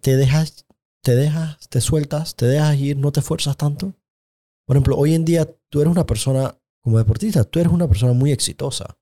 te 0.01 0.17
dejas, 0.17 0.67
te 1.05 1.15
dejas, 1.15 1.69
te 1.69 1.81
sueltas, 1.81 2.35
te 2.35 2.47
dejas 2.47 2.77
ir, 2.79 2.97
no 2.97 3.13
te 3.13 3.21
esfuerzas 3.21 3.57
tanto. 3.57 3.95
Por 4.73 4.79
ejemplo, 4.79 4.97
hoy 4.97 5.15
en 5.15 5.27
día 5.27 5.47
tú 5.69 5.83
eres 5.83 5.93
una 5.93 6.07
persona, 6.07 6.59
como 6.81 6.97
deportista, 6.97 7.45
tú 7.45 7.61
eres 7.61 7.71
una 7.71 7.87
persona 7.87 8.15
muy 8.15 8.33
exitosa. 8.33 8.99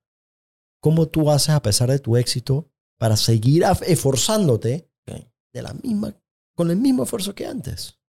¿Cómo 0.81 1.07
tú 1.07 1.31
haces 1.31 1.51
a 1.51 1.63
pesar 1.63 1.89
de 1.89 2.01
tu 2.01 2.17
éxito 2.17 2.73
para 2.99 3.17
seguir 3.17 3.63
esforzándote 3.87 4.91
de 5.07 5.63
la 5.63 5.73
misma, 5.75 6.13
con 6.57 6.73
el 6.73 6.77
mismo 6.77 7.05
esfuerzo 7.05 7.37
que 7.37 7.47
antes? 7.47 8.01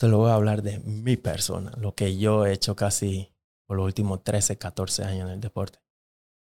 Te 0.00 0.08
lo 0.08 0.18
voy 0.18 0.30
a 0.30 0.34
hablar 0.34 0.62
de 0.62 0.80
mi 0.80 1.16
persona, 1.16 1.70
lo 1.78 1.94
que 1.94 2.18
yo 2.18 2.44
he 2.44 2.54
hecho 2.54 2.74
casi 2.74 3.32
por 3.64 3.76
los 3.76 3.86
últimos 3.86 4.24
13, 4.24 4.58
14 4.58 5.04
años 5.04 5.28
en 5.28 5.34
el 5.34 5.40
deporte. 5.40 5.78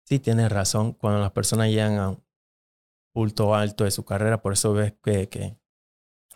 Sí, 0.04 0.18
tienes 0.18 0.50
razón, 0.50 0.94
cuando 0.94 1.20
las 1.20 1.30
personas 1.30 1.68
llegan 1.68 1.96
a 1.96 2.08
un 2.08 2.24
punto 3.14 3.54
alto 3.54 3.84
de 3.84 3.92
su 3.92 4.04
carrera, 4.04 4.42
por 4.42 4.52
eso 4.52 4.72
ves 4.72 4.94
que, 5.00 5.28
que 5.28 5.60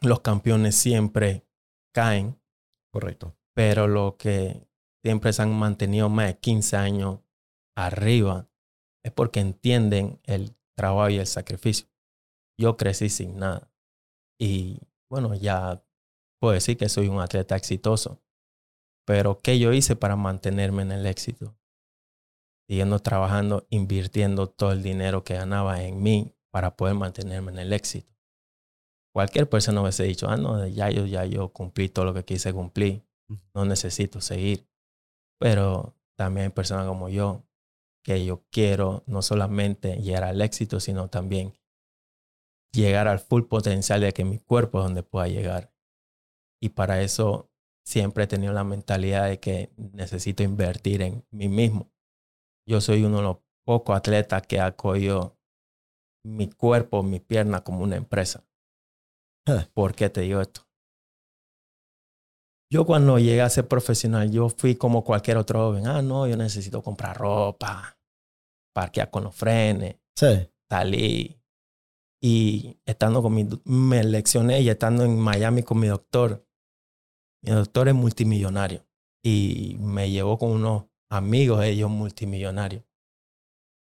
los 0.02 0.20
campeones 0.20 0.76
siempre 0.76 1.44
caen, 1.92 2.38
Correcto. 2.94 3.36
pero 3.56 3.88
lo 3.88 4.16
que 4.16 4.68
siempre 5.04 5.32
se 5.32 5.42
han 5.42 5.52
mantenido 5.52 6.08
más 6.08 6.28
de 6.28 6.38
15 6.38 6.76
años 6.76 7.20
arriba 7.76 8.48
es 9.04 9.10
porque 9.10 9.40
entienden 9.40 10.20
el 10.22 10.56
trabajo 10.76 11.10
y 11.10 11.18
el 11.18 11.26
sacrificio. 11.26 11.88
Yo 12.56 12.76
crecí 12.76 13.08
sin 13.08 13.36
nada 13.36 13.68
y 14.40 14.80
bueno, 15.10 15.34
ya 15.34 15.84
puedo 16.40 16.54
decir 16.54 16.76
que 16.76 16.88
soy 16.88 17.08
un 17.08 17.20
atleta 17.20 17.56
exitoso, 17.56 18.22
pero 19.04 19.40
¿qué 19.40 19.58
yo 19.58 19.72
hice 19.72 19.96
para 19.96 20.14
mantenerme 20.14 20.82
en 20.82 20.92
el 20.92 21.06
éxito? 21.06 21.56
Siguiendo 22.68 23.00
trabajando, 23.00 23.66
invirtiendo 23.70 24.48
todo 24.48 24.70
el 24.70 24.84
dinero 24.84 25.24
que 25.24 25.34
ganaba 25.34 25.82
en 25.82 26.00
mí 26.00 26.32
para 26.52 26.76
poder 26.76 26.94
mantenerme 26.94 27.50
en 27.50 27.58
el 27.58 27.72
éxito. 27.72 28.13
Cualquier 29.14 29.48
persona 29.48 29.80
hubiese 29.80 30.02
dicho, 30.04 30.28
ah, 30.28 30.36
no, 30.36 30.66
ya 30.66 30.90
yo, 30.90 31.06
ya 31.06 31.24
yo 31.24 31.50
cumplí 31.52 31.88
todo 31.88 32.04
lo 32.04 32.14
que 32.14 32.24
quise 32.24 32.52
cumplir 32.52 33.04
no 33.54 33.64
necesito 33.64 34.20
seguir. 34.20 34.68
Pero 35.38 35.94
también 36.16 36.46
hay 36.46 36.52
personas 36.52 36.86
como 36.86 37.08
yo 37.08 37.44
que 38.04 38.24
yo 38.24 38.44
quiero 38.50 39.02
no 39.06 39.22
solamente 39.22 39.96
llegar 39.96 40.24
al 40.24 40.40
éxito, 40.42 40.78
sino 40.80 41.08
también 41.08 41.54
llegar 42.72 43.08
al 43.08 43.18
full 43.18 43.44
potencial 43.44 44.00
de 44.00 44.12
que 44.12 44.24
mi 44.24 44.38
cuerpo 44.38 44.78
es 44.78 44.84
donde 44.84 45.02
pueda 45.02 45.28
llegar. 45.28 45.72
Y 46.60 46.70
para 46.70 47.02
eso 47.02 47.50
siempre 47.84 48.24
he 48.24 48.26
tenido 48.26 48.52
la 48.52 48.64
mentalidad 48.64 49.28
de 49.28 49.40
que 49.40 49.72
necesito 49.76 50.42
invertir 50.42 51.02
en 51.02 51.24
mí 51.30 51.48
mismo. 51.48 51.90
Yo 52.66 52.80
soy 52.80 53.04
uno 53.04 53.18
de 53.18 53.22
los 53.22 53.36
pocos 53.64 53.96
atletas 53.96 54.46
que 54.46 54.60
ha 54.60 54.76
cogido 54.76 55.38
mi 56.24 56.50
cuerpo, 56.50 57.02
mi 57.02 57.20
pierna 57.20 57.62
como 57.62 57.84
una 57.84 57.96
empresa. 57.96 58.44
¿Por 59.74 59.94
qué 59.94 60.08
te 60.10 60.22
digo 60.22 60.40
esto? 60.40 60.62
Yo 62.72 62.84
cuando 62.86 63.18
llegué 63.18 63.42
a 63.42 63.50
ser 63.50 63.68
profesional, 63.68 64.30
yo 64.30 64.48
fui 64.48 64.74
como 64.74 65.04
cualquier 65.04 65.36
otro 65.36 65.60
joven. 65.60 65.86
Ah, 65.86 66.02
no, 66.02 66.26
yo 66.26 66.36
necesito 66.36 66.82
comprar 66.82 67.16
ropa, 67.16 67.98
parquear 68.74 69.10
con 69.10 69.24
los 69.24 69.34
frenes, 69.34 69.96
Sí. 70.18 70.48
salí. 70.70 71.40
Y 72.22 72.80
estando 72.86 73.22
con 73.22 73.34
mi, 73.34 73.46
me 73.64 74.02
leccioné 74.02 74.60
y 74.62 74.70
estando 74.70 75.04
en 75.04 75.18
Miami 75.18 75.62
con 75.62 75.78
mi 75.78 75.88
doctor. 75.88 76.46
Mi 77.44 77.50
doctor 77.52 77.88
es 77.88 77.94
multimillonario 77.94 78.86
y 79.22 79.76
me 79.78 80.10
llevó 80.10 80.38
con 80.38 80.50
unos 80.50 80.86
amigos 81.10 81.60
de 81.60 81.68
ellos 81.68 81.90
multimillonarios. 81.90 82.82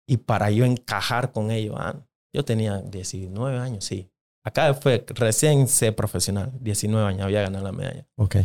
Y 0.09 0.17
para 0.19 0.51
yo 0.51 0.65
encajar 0.65 1.33
con 1.33 1.51
ellos, 1.53 1.77
ah, 1.79 2.05
yo 2.35 2.45
tenía 2.45 2.79
19 2.83 3.57
años, 3.59 3.85
sí. 3.85 4.11
Acá 4.47 4.75
fue 4.75 5.05
recién 5.09 5.67
ser 5.69 5.97
profesional, 5.97 6.53
19 6.61 7.07
años, 7.09 7.23
había 7.23 7.43
ganado 7.43 7.65
la 7.65 7.73
medalla 7.73 8.07
Ok. 8.17 8.37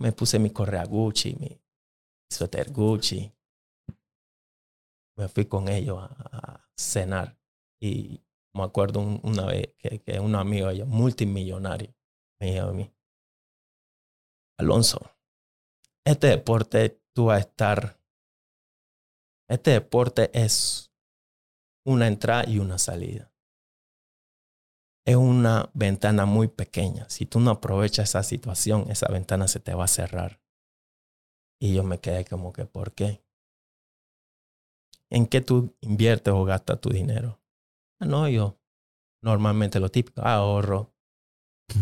me 0.00 0.12
puse 0.12 0.38
mi 0.38 0.50
correa 0.50 0.84
Gucci, 0.84 1.34
mi 1.36 1.60
suéter 2.30 2.72
Gucci. 2.72 3.32
Me 5.16 5.28
fui 5.28 5.46
con 5.46 5.68
ellos 5.68 5.98
a, 6.02 6.06
a 6.32 6.70
cenar. 6.76 7.38
Y 7.80 8.22
me 8.54 8.64
acuerdo 8.64 9.00
un- 9.00 9.20
una 9.22 9.46
vez 9.46 9.74
que, 9.78 10.00
que 10.02 10.18
un 10.20 10.34
amigo 10.34 10.66
de 10.68 10.74
ellos, 10.74 10.88
multimillonario, 10.88 11.94
me 12.40 12.52
dijo 12.52 12.66
a 12.66 12.72
mí, 12.72 12.92
Alonso, 14.58 15.00
este 16.04 16.26
deporte 16.28 17.02
tú 17.14 17.26
vas 17.26 17.36
a 17.38 17.40
estar, 17.40 18.00
este 19.48 19.70
deporte 19.72 20.30
es 20.34 20.92
una 21.86 22.06
entrada 22.08 22.44
y 22.48 22.58
una 22.58 22.78
salida. 22.78 23.32
Es 25.06 25.14
una 25.14 25.70
ventana 25.72 26.26
muy 26.26 26.48
pequeña. 26.48 27.08
Si 27.08 27.26
tú 27.26 27.38
no 27.38 27.52
aprovechas 27.52 28.08
esa 28.08 28.24
situación, 28.24 28.90
esa 28.90 29.06
ventana 29.06 29.46
se 29.46 29.60
te 29.60 29.72
va 29.72 29.84
a 29.84 29.88
cerrar. 29.88 30.40
Y 31.60 31.74
yo 31.74 31.84
me 31.84 32.00
quedé 32.00 32.24
como 32.24 32.52
que, 32.52 32.66
¿por 32.66 32.92
qué? 32.92 33.24
¿En 35.08 35.28
qué 35.28 35.40
tú 35.40 35.76
inviertes 35.80 36.34
o 36.34 36.44
gastas 36.44 36.80
tu 36.80 36.90
dinero? 36.90 37.40
Ah, 38.00 38.06
no, 38.06 38.28
yo 38.28 38.58
normalmente 39.22 39.78
lo 39.78 39.90
típico, 39.90 40.22
ahorro, 40.22 40.92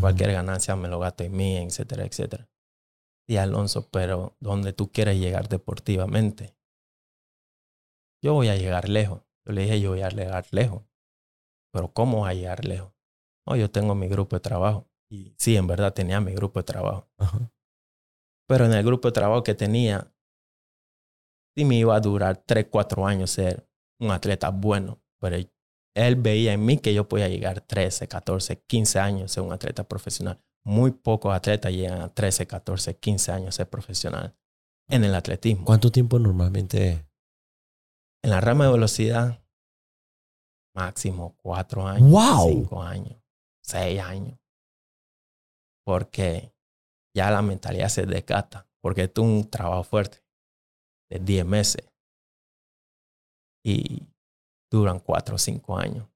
cualquier 0.00 0.32
ganancia 0.32 0.76
me 0.76 0.88
lo 0.88 0.98
gasto 0.98 1.24
en 1.24 1.34
mí, 1.34 1.56
etcétera, 1.56 2.04
etcétera. 2.04 2.50
Y 3.26 3.36
Alonso, 3.36 3.88
pero 3.88 4.36
¿dónde 4.38 4.74
tú 4.74 4.92
quieres 4.92 5.18
llegar 5.18 5.48
deportivamente? 5.48 6.58
Yo 8.22 8.34
voy 8.34 8.48
a 8.48 8.56
llegar 8.56 8.90
lejos. 8.90 9.22
Yo 9.46 9.52
le 9.54 9.62
dije, 9.62 9.80
yo 9.80 9.90
voy 9.90 10.02
a 10.02 10.10
llegar 10.10 10.46
lejos. 10.50 10.82
Pero 11.72 11.92
¿cómo 11.92 12.18
voy 12.18 12.30
a 12.30 12.34
llegar 12.34 12.66
lejos? 12.66 12.93
No, 13.46 13.56
yo 13.56 13.70
tengo 13.70 13.94
mi 13.94 14.08
grupo 14.08 14.36
de 14.36 14.40
trabajo. 14.40 14.88
Y 15.10 15.34
sí, 15.38 15.56
en 15.56 15.66
verdad 15.66 15.92
tenía 15.92 16.20
mi 16.20 16.34
grupo 16.34 16.60
de 16.60 16.64
trabajo. 16.64 17.08
Ajá. 17.18 17.52
Pero 18.48 18.66
en 18.66 18.72
el 18.72 18.84
grupo 18.84 19.08
de 19.08 19.12
trabajo 19.12 19.42
que 19.42 19.54
tenía, 19.54 20.12
sí 21.56 21.64
me 21.64 21.76
iba 21.76 21.94
a 21.94 22.00
durar 22.00 22.36
3, 22.36 22.66
4 22.70 23.06
años 23.06 23.30
ser 23.30 23.68
un 24.00 24.10
atleta 24.10 24.50
bueno. 24.50 25.02
Pero 25.20 25.36
él 25.94 26.16
veía 26.16 26.52
en 26.52 26.64
mí 26.64 26.78
que 26.78 26.92
yo 26.92 27.08
podía 27.08 27.28
llegar 27.28 27.60
13, 27.60 28.08
14, 28.08 28.62
15 28.62 28.98
años 28.98 29.32
ser 29.32 29.42
un 29.42 29.52
atleta 29.52 29.86
profesional. 29.86 30.42
Muy 30.64 30.90
pocos 30.90 31.34
atletas 31.34 31.72
llegan 31.72 32.00
a 32.00 32.12
13, 32.12 32.46
14, 32.46 32.96
15 32.96 33.32
años 33.32 33.54
ser 33.54 33.68
profesional 33.68 34.36
en 34.88 35.04
el 35.04 35.14
atletismo. 35.14 35.64
¿Cuánto 35.64 35.90
tiempo 35.90 36.18
normalmente? 36.18 37.06
En 38.22 38.30
la 38.30 38.40
rama 38.40 38.66
de 38.66 38.72
velocidad, 38.72 39.44
máximo 40.74 41.36
4 41.42 41.86
años, 41.86 42.10
¡Wow! 42.10 42.48
5 42.48 42.82
años, 42.82 43.22
6 43.64 44.00
años. 44.00 44.38
Porque 45.84 46.54
ya 47.14 47.30
la 47.30 47.42
mentalidad 47.42 47.88
se 47.88 48.06
desgasta. 48.06 48.68
Porque 48.82 49.04
es 49.04 49.18
un 49.18 49.48
trabajo 49.48 49.84
fuerte 49.84 50.22
de 51.10 51.18
10 51.18 51.46
meses. 51.46 51.90
Y 53.64 54.02
duran 54.70 55.00
4 55.00 55.34
o 55.34 55.38
5 55.38 55.78
años. 55.78 56.08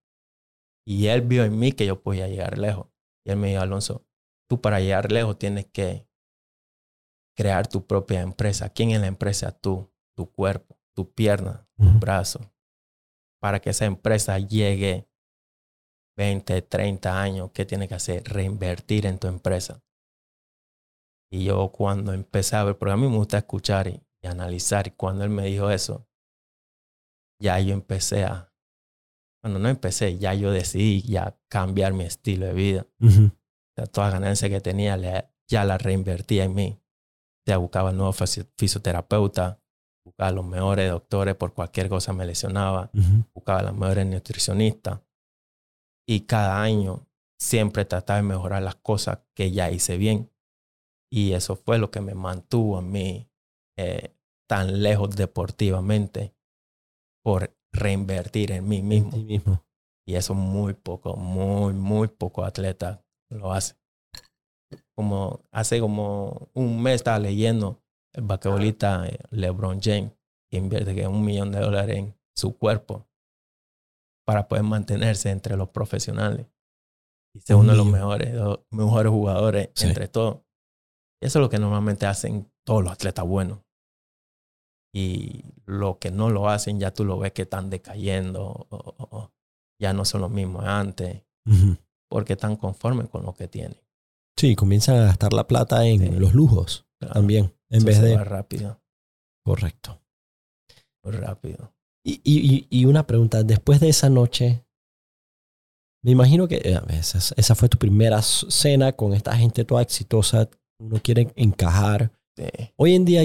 Y 0.87 1.06
él 1.06 1.22
vio 1.22 1.44
en 1.44 1.58
mí 1.58 1.72
que 1.72 1.87
yo 1.87 2.02
podía 2.02 2.28
llegar 2.28 2.58
lejos. 2.58 2.88
Y 3.26 3.30
él 3.30 3.37
me 3.37 3.48
dijo, 3.48 3.62
Alonso, 3.62 4.06
tú 4.48 4.61
para 4.61 4.80
llegar 4.80 5.12
lejos 5.12 5.38
tienes 5.38 5.66
que 5.66 6.06
crear 7.37 7.68
tu 7.68 7.87
propia 7.87 8.20
empresa. 8.20 8.70
¿Quién 8.70 8.90
es 8.90 9.00
la 9.00 9.06
empresa? 9.06 9.52
Tú, 9.52 9.90
tu 10.16 10.30
cuerpo, 10.32 10.78
tu 10.94 11.12
pierna, 11.12 11.68
tu 11.76 11.90
brazo. 11.98 12.40
Para 13.40 13.61
que 13.61 13.70
esa 13.70 13.84
empresa 13.84 14.38
llegue 14.38 15.08
20, 16.22 16.62
30 16.62 17.22
años, 17.22 17.50
¿qué 17.52 17.64
tiene 17.64 17.87
que 17.87 17.94
hacer? 17.94 18.24
Reinvertir 18.24 19.07
en 19.07 19.18
tu 19.18 19.28
empresa. 19.28 19.81
Y 21.31 21.44
yo 21.44 21.70
cuando 21.70 22.12
empecé 22.12 22.57
a 22.57 22.64
ver, 22.64 22.76
porque 22.76 22.92
a 22.92 22.96
mí 22.96 23.07
me 23.09 23.16
gusta 23.16 23.38
escuchar 23.38 23.87
y, 23.87 24.02
y 24.20 24.26
analizar, 24.26 24.88
y 24.88 24.90
cuando 24.90 25.22
él 25.24 25.31
me 25.31 25.44
dijo 25.44 25.70
eso, 25.70 26.09
ya 27.40 27.61
yo 27.61 27.72
empecé 27.72 28.24
a, 28.24 28.52
bueno, 29.44 29.61
no 29.61 29.68
empecé, 29.68 30.18
ya 30.18 30.35
yo 30.35 30.50
decidí 30.50 31.02
ya 31.02 31.38
cambiar 31.48 31.92
mi 31.92 32.04
estilo 32.04 32.46
de 32.46 32.52
vida. 32.52 32.87
O 33.00 33.31
sea, 33.76 33.87
todas 33.87 34.11
las 34.12 34.20
ganancias 34.20 34.50
que 34.50 34.61
tenía 34.61 34.96
le- 34.96 35.28
ya 35.46 35.64
las 35.64 35.81
reinvertía 35.81 36.44
en 36.44 36.54
mí. 36.54 36.83
Ya 37.46 37.59
buscaba 37.59 37.92
nuevos 37.92 38.20
fisi- 38.20 38.48
fisioterapeutas, 38.59 39.59
buscaba 40.04 40.33
los 40.33 40.44
mejores 40.44 40.90
doctores 40.90 41.37
por 41.37 41.54
cualquier 41.54 41.88
cosa 41.88 42.12
me 42.12 42.26
lesionaba, 42.26 42.90
Ujú. 42.92 43.24
buscaba 43.35 43.62
las 43.62 43.74
mejores 43.74 44.04
nutricionistas. 44.07 45.00
Y 46.08 46.20
cada 46.20 46.62
año 46.62 47.06
siempre 47.38 47.84
trataba 47.84 48.16
de 48.16 48.22
mejorar 48.22 48.62
las 48.62 48.76
cosas 48.76 49.20
que 49.34 49.50
ya 49.52 49.70
hice 49.70 49.98
bien. 49.98 50.32
Y 51.10 51.32
eso 51.32 51.54
fue 51.54 51.78
lo 51.78 51.90
que 51.90 52.00
me 52.00 52.14
mantuvo 52.14 52.78
a 52.78 52.82
mí 52.82 53.30
eh, 53.76 54.14
tan 54.48 54.82
lejos 54.82 55.14
deportivamente 55.16 56.34
por 57.22 57.54
reinvertir 57.72 58.52
en 58.52 58.66
mí 58.66 58.82
mismo. 58.82 59.64
Y 60.06 60.14
eso 60.14 60.32
muy 60.32 60.72
poco, 60.72 61.16
muy, 61.16 61.74
muy 61.74 62.08
poco 62.08 62.44
atleta 62.44 63.04
lo 63.28 63.52
hace. 63.52 63.76
Como 64.94 65.44
hace 65.52 65.78
como 65.78 66.48
un 66.54 66.82
mes 66.82 66.96
estaba 66.96 67.18
leyendo 67.18 67.82
el 68.14 68.22
basquetbolista 68.24 69.06
eh, 69.06 69.18
LeBron 69.30 69.80
James, 69.82 70.12
que 70.50 70.56
invierte 70.56 71.06
un 71.06 71.22
millón 71.22 71.52
de 71.52 71.60
dólares 71.60 71.98
en 71.98 72.18
su 72.34 72.56
cuerpo 72.56 73.07
para 74.28 74.46
poder 74.46 74.62
mantenerse 74.62 75.30
entre 75.30 75.56
los 75.56 75.70
profesionales. 75.70 76.46
Y 77.34 77.40
ser 77.40 77.56
Un 77.56 77.62
uno 77.62 77.72
de 77.72 77.78
los 77.78 77.86
mejores, 77.86 78.34
los 78.34 78.60
mejores 78.70 79.10
jugadores 79.10 79.70
Sí. 79.74 79.86
entre 79.86 80.06
todos. 80.06 80.42
Eso 81.22 81.38
es 81.38 81.42
lo 81.42 81.48
que 81.48 81.58
normalmente 81.58 82.04
hacen 82.04 82.52
todos 82.66 82.84
los 82.84 82.92
atletas 82.92 83.24
buenos. 83.24 83.60
Y 84.94 85.44
lo 85.64 85.98
que 85.98 86.10
no 86.10 86.28
lo 86.28 86.50
hacen, 86.50 86.78
ya 86.78 86.92
tú 86.92 87.06
lo 87.06 87.18
ves 87.18 87.32
que 87.32 87.42
están 87.42 87.70
decayendo, 87.70 88.44
o- 88.44 88.66
o- 88.68 89.16
o 89.16 89.32
ya 89.80 89.94
no 89.94 90.04
son 90.04 90.20
los 90.20 90.30
mismos 90.30 90.64
de 90.64 90.68
antes, 90.70 91.22
porque 92.10 92.34
están 92.34 92.56
conformes 92.56 93.08
con 93.08 93.22
lo 93.24 93.34
que 93.34 93.48
tienen. 93.48 93.80
Sí, 94.38 94.54
comienzan 94.56 94.96
a 94.96 95.04
gastar 95.06 95.32
la 95.32 95.46
plata 95.46 95.86
en 95.86 96.00
Sí. 96.00 96.10
los 96.18 96.34
lujos 96.34 96.86
Claro. 97.00 97.14
también, 97.14 97.44
en 97.70 97.78
Eso 97.78 97.86
vez 97.86 97.96
se 97.96 98.02
de... 98.02 98.16
va 98.16 98.24
rápido, 98.24 98.78
Correcto. 99.42 100.02
muy 101.02 101.14
rápido. 101.14 101.72
Y, 102.08 102.20
y, 102.24 102.66
y 102.70 102.80
y 102.80 102.84
una 102.86 103.06
pregunta, 103.06 103.42
después 103.42 103.80
de 103.80 103.88
esa 103.90 104.08
noche, 104.08 104.64
me 106.02 106.12
imagino 106.12 106.48
que 106.48 106.56
eh, 106.64 106.80
esa, 106.90 107.18
esa 107.36 107.54
fue 107.54 107.68
tu 107.68 107.76
primera 107.76 108.22
cena 108.22 108.92
con 108.92 109.12
esta 109.14 109.36
gente 109.36 109.64
toda 109.64 109.82
exitosa, 109.82 110.48
uno 110.80 111.00
quiere 111.02 111.32
encajar. 111.36 112.12
Sí. 112.36 112.44
Hoy 112.76 112.94
en 112.94 113.04
día 113.04 113.22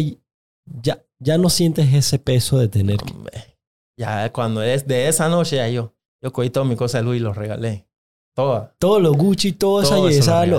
ya, 0.82 1.04
ya 1.20 1.38
no 1.38 1.50
sientes 1.50 1.94
ese 1.94 2.20
peso 2.20 2.58
de 2.58 2.68
tener 2.68 2.98
que... 2.98 3.14
Ya 3.98 4.32
cuando 4.34 4.64
es 4.64 4.88
de 4.88 5.08
esa 5.08 5.30
noche, 5.30 5.58
ya 5.58 5.70
yo, 5.70 5.94
yo 6.22 6.34
cogí 6.34 6.50
todas 6.50 6.68
mis 6.68 6.78
cosas 6.78 7.02
de 7.02 7.06
Luis 7.06 7.22
y 7.22 7.24
los 7.24 7.38
regalé. 7.38 7.88
Todas. 8.36 8.72
Todo 8.80 9.00
lo 9.00 9.14
Gucci, 9.14 9.52
todo 9.54 9.84
esa 9.84 9.98
lo, 9.98 10.08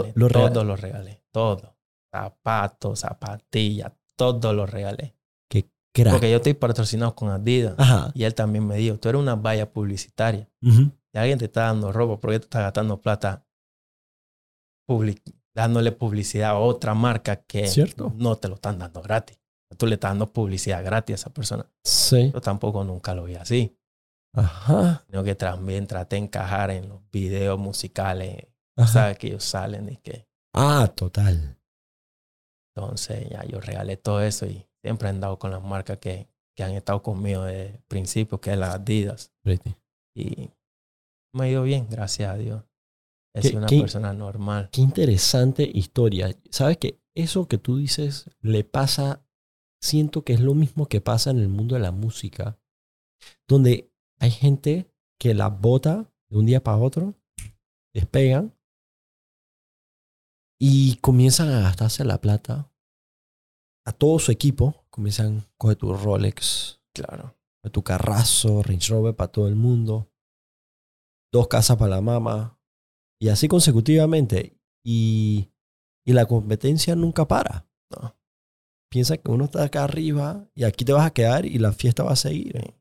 regalé. 0.02 0.12
lo 0.14 0.28
rega- 0.28 0.52
Todo 0.52 0.64
lo 0.64 0.76
regalé. 0.76 1.20
Todo. 1.32 1.74
Zapatos, 2.14 3.00
zapatillas, 3.00 3.92
todo 4.16 4.52
lo 4.52 4.66
regalé. 4.66 5.13
Crack. 5.94 6.12
Porque 6.12 6.30
yo 6.30 6.37
estoy 6.37 6.52
patrocinado 6.54 7.14
con 7.14 7.30
Adidas. 7.30 7.74
Ajá. 7.78 8.11
Y 8.14 8.24
él 8.24 8.35
también 8.35 8.66
me 8.66 8.76
dijo, 8.76 8.98
tú 8.98 9.09
eres 9.09 9.20
una 9.20 9.37
valla 9.37 9.72
publicitaria. 9.72 10.50
Y 10.61 11.18
alguien 11.18 11.38
te 11.38 11.44
está 11.46 11.62
dando 11.62 11.92
ropa, 11.92 12.20
¿por 12.20 12.30
qué 12.33 12.40
te 12.40 12.44
estás 12.44 12.62
gastando 12.62 13.00
plata 13.00 13.46
public- 14.88 15.35
dándole 15.54 15.92
publicidad 15.92 16.50
a 16.50 16.59
otra 16.59 16.94
marca 16.94 17.37
que 17.37 17.68
Cierto. 17.68 18.12
no 18.16 18.37
te 18.37 18.48
lo 18.48 18.57
están 18.57 18.78
dando 18.78 19.00
gratis? 19.00 19.38
Tú 19.78 19.87
le 19.87 19.94
estás 19.94 20.11
dando 20.11 20.33
publicidad 20.33 20.85
gratis 20.85 21.14
a 21.14 21.16
esa 21.16 21.30
persona. 21.33 21.66
Sí. 21.85 22.30
Yo 22.33 22.40
tampoco 22.40 22.85
nunca 22.85 23.14
lo 23.14 23.24
vi 23.24 23.35
así. 23.37 23.76
Ajá. 24.37 25.04
Sino 25.07 25.22
que 25.24 25.35
también 25.35 25.87
traté 25.87 26.16
de 26.16 26.22
encajar 26.22 26.70
en 26.70 26.88
los 26.88 27.00
videos 27.11 27.59
musicales. 27.59 28.46
Ajá. 28.76 28.88
¿Sabes? 28.92 29.18
Que 29.18 29.28
ellos 29.28 29.44
salen 29.44 29.88
y 29.88 29.96
que... 29.98 30.28
Ah, 30.54 30.92
total. 30.94 31.57
Entonces 32.76 33.28
ya 33.30 33.44
yo 33.44 33.61
regalé 33.61 33.96
todo 33.96 34.20
eso 34.22 34.46
y 34.46 34.66
siempre 34.85 35.09
he 35.09 35.11
andado 35.11 35.38
con 35.38 35.51
las 35.51 35.62
marcas 35.62 35.97
que, 35.99 36.29
que 36.55 36.62
han 36.62 36.73
estado 36.73 37.03
conmigo 37.03 37.42
desde 37.44 37.77
el 37.77 37.83
principio, 37.85 38.38
que 38.40 38.53
es 38.53 38.59
las 38.59 38.75
Adidas. 38.75 39.33
Pretty. 39.42 39.75
Y 40.14 40.51
me 41.33 41.44
ha 41.44 41.49
ido 41.49 41.62
bien, 41.62 41.88
gracias 41.88 42.31
a 42.31 42.37
Dios. 42.37 42.62
He 43.35 43.40
¿Qué- 43.40 43.49
sido 43.49 43.59
una 43.61 43.66
qué- 43.66 43.81
persona 43.81 44.12
normal. 44.12 44.68
Qué 44.70 44.83
interesante 44.83 45.68
historia. 45.73 46.31
¿Sabes 46.51 46.77
que 46.79 47.01
Eso 47.16 47.47
que 47.47 47.59
tú 47.59 47.77
dices 47.79 48.29
le 48.40 48.64
pasa, 48.64 49.25
siento 49.81 50.23
que 50.25 50.33
es 50.33 50.40
lo 50.40 50.55
mismo 50.55 50.87
que 50.87 51.01
pasa 51.01 51.31
en 51.31 51.38
el 51.38 51.49
mundo 51.49 51.77
de 51.77 51.81
la 51.81 51.92
música, 51.92 52.59
donde 53.49 53.92
hay 54.18 54.33
gente 54.33 54.90
que 55.20 55.33
la 55.33 55.49
bota 55.49 56.12
de 56.29 56.37
un 56.38 56.44
día 56.47 56.62
para 56.64 56.79
otro, 56.79 57.14
despegan 57.94 58.53
y 60.61 60.97
comienzan 60.97 61.51
a 61.51 61.61
gastarse 61.61 62.05
la 62.05 62.20
plata. 62.20 62.68
A 63.87 63.92
todo 63.92 64.18
su 64.18 64.33
equipo 64.33 64.85
comienzan 64.90 65.38
a 65.38 65.49
coger 65.57 65.77
tu 65.77 65.92
Rolex, 65.92 66.81
Claro. 66.94 67.37
coge 67.62 67.70
tu 67.73 67.83
carrazo, 67.83 68.62
Range 68.62 68.92
Rover 68.92 69.14
para 69.14 69.31
todo 69.31 69.49
el 69.49 69.57
mundo, 69.57 70.11
dos 71.33 71.49
casas 71.49 71.77
para 71.77 71.97
la 71.97 72.01
mamá, 72.01 72.59
y 73.20 73.29
así 73.29 73.49
consecutivamente. 73.49 74.59
Y, 74.87 75.51
y 76.07 76.12
la 76.12 76.27
competencia 76.27 76.94
nunca 76.94 77.27
para. 77.27 77.66
No. 77.90 78.14
Piensa 78.90 79.16
que 79.16 79.31
uno 79.31 79.47
está 79.47 79.64
acá 79.64 79.85
arriba 79.85 80.47
y 80.55 80.64
aquí 80.64 80.85
te 80.85 80.92
vas 80.92 81.07
a 81.07 81.12
quedar 81.12 81.47
y 81.47 81.59
la 81.59 81.73
fiesta 81.73 82.03
va 82.05 82.12
a 82.12 82.16
seguir. 82.16 82.75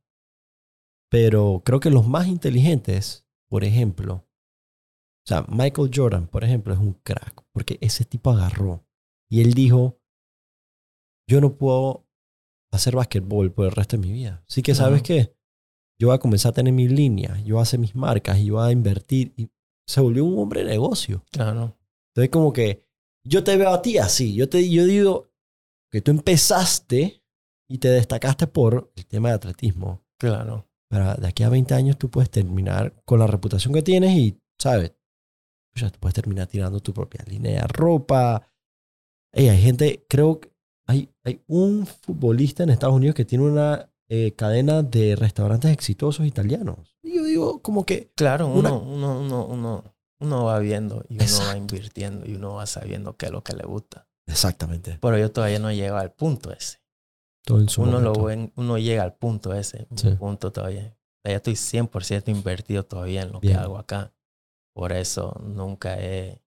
Pero 1.09 1.61
creo 1.65 1.79
que 1.79 1.89
los 1.89 2.07
más 2.07 2.27
inteligentes, 2.27 3.25
por 3.49 3.63
ejemplo, 3.63 4.15
o 4.15 5.27
sea, 5.27 5.45
Michael 5.47 5.91
Jordan, 5.93 6.27
por 6.27 6.43
ejemplo, 6.43 6.73
es 6.73 6.79
un 6.79 6.93
crack, 6.93 7.45
porque 7.53 7.77
ese 7.81 8.03
tipo 8.03 8.31
agarró 8.31 8.85
y 9.29 9.41
él 9.41 9.53
dijo, 9.53 10.01
yo 11.27 11.41
no 11.41 11.55
puedo 11.57 12.05
hacer 12.71 12.95
basquetbol 12.95 13.51
por 13.51 13.65
el 13.65 13.71
resto 13.71 13.97
de 13.97 14.01
mi 14.07 14.11
vida. 14.11 14.43
Así 14.47 14.61
que, 14.61 14.73
¿sabes 14.75 15.01
Ujú. 15.01 15.07
qué? 15.07 15.35
Yo 15.99 16.07
voy 16.07 16.15
a 16.15 16.19
comenzar 16.19 16.49
a 16.51 16.53
tener 16.53 16.73
mis 16.73 16.91
líneas, 16.91 17.43
yo 17.43 17.55
voy 17.55 17.59
a 17.61 17.63
hacer 17.63 17.79
mis 17.79 17.95
marcas 17.95 18.39
y 18.39 18.45
yo 18.45 18.55
voy 18.55 18.67
a 18.67 18.71
invertir. 18.71 19.33
Y 19.37 19.49
se 19.87 20.01
volvió 20.01 20.25
un 20.25 20.39
hombre 20.39 20.63
de 20.63 20.71
negocio. 20.71 21.23
Claro. 21.31 21.77
Entonces, 22.09 22.29
como 22.31 22.51
que 22.51 22.85
yo 23.25 23.43
te 23.43 23.55
veo 23.57 23.69
a 23.69 23.81
ti 23.81 23.97
así. 23.97 24.33
Yo, 24.33 24.49
te, 24.49 24.67
yo 24.69 24.85
digo 24.85 25.29
que 25.91 26.01
tú 26.01 26.11
empezaste 26.11 27.23
y 27.69 27.77
te 27.77 27.89
destacaste 27.89 28.47
por 28.47 28.91
el 28.95 29.05
tema 29.05 29.29
de 29.29 29.35
atletismo. 29.35 30.03
Claro. 30.17 30.67
Pero 30.89 31.15
de 31.15 31.27
aquí 31.27 31.43
a 31.43 31.49
20 31.49 31.73
años 31.73 31.97
tú 31.97 32.09
puedes 32.09 32.29
terminar 32.29 32.93
con 33.05 33.19
la 33.19 33.27
reputación 33.27 33.73
que 33.73 33.81
tienes 33.81 34.11
y, 34.17 34.39
¿sabes? 34.59 34.93
Ya 35.75 35.89
tú 35.89 35.99
puedes 35.99 36.13
terminar 36.13 36.47
tirando 36.47 36.79
tu 36.79 36.93
propia 36.93 37.23
línea 37.27 37.61
de 37.61 37.67
ropa. 37.67 38.47
Ey, 39.31 39.49
hay 39.49 39.61
gente, 39.61 40.05
creo 40.07 40.39
que 40.39 40.52
hay, 40.87 41.09
hay 41.23 41.41
un 41.47 41.85
futbolista 41.85 42.63
en 42.63 42.69
Estados 42.69 42.95
Unidos 42.95 43.15
que 43.15 43.25
tiene 43.25 43.45
una 43.45 43.89
eh, 44.09 44.33
cadena 44.35 44.83
de 44.83 45.15
restaurantes 45.15 45.71
exitosos 45.71 46.25
italianos. 46.25 46.97
Y 47.01 47.15
yo 47.15 47.23
digo, 47.23 47.61
como 47.61 47.85
que, 47.85 48.11
Claro, 48.15 48.47
Una- 48.47 48.71
uno, 48.73 48.93
uno, 48.95 49.19
uno, 49.19 49.45
uno, 49.45 49.83
uno 50.19 50.43
va 50.45 50.59
viendo 50.59 51.03
y 51.09 51.13
uno 51.15 51.23
va 51.23 51.25
Exacto. 51.25 51.57
invirtiendo 51.57 52.25
y 52.25 52.35
uno 52.35 52.53
va 52.55 52.65
sabiendo 52.65 53.15
qué 53.17 53.27
es 53.27 53.31
lo 53.31 53.43
que 53.43 53.55
le 53.55 53.63
gusta. 53.65 54.07
exactamente, 54.27 54.97
Pero 55.01 55.17
yo 55.17 55.31
todavía 55.31 55.59
no 55.59 55.69
he 55.69 55.75
llegado 55.75 55.97
al 55.99 56.11
punto 56.11 56.51
ese. 56.51 56.79
todo 57.45 57.59
en 57.59 57.67
su 57.69 57.81
Uno, 57.81 57.99
lo 57.99 58.13
ven- 58.23 58.51
uno 58.55 58.77
llega 58.77 59.03
al 59.03 59.15
punto 59.15 59.53
ese. 59.53 59.87
Sí. 59.95 60.07
Un 60.09 60.17
punto 60.17 60.51
todavía. 60.51 60.95
Todavía 61.23 61.37
estoy 61.37 61.55
100% 61.55 62.29
invertido 62.31 62.83
todavía 62.85 63.21
en 63.23 63.31
lo 63.33 63.39
Bien. 63.39 63.55
que 63.55 63.59
hago 63.61 63.77
acá. 63.77 64.13
Por 64.73 64.91
eso 64.93 65.39
nunca 65.43 65.99
he... 65.99 66.41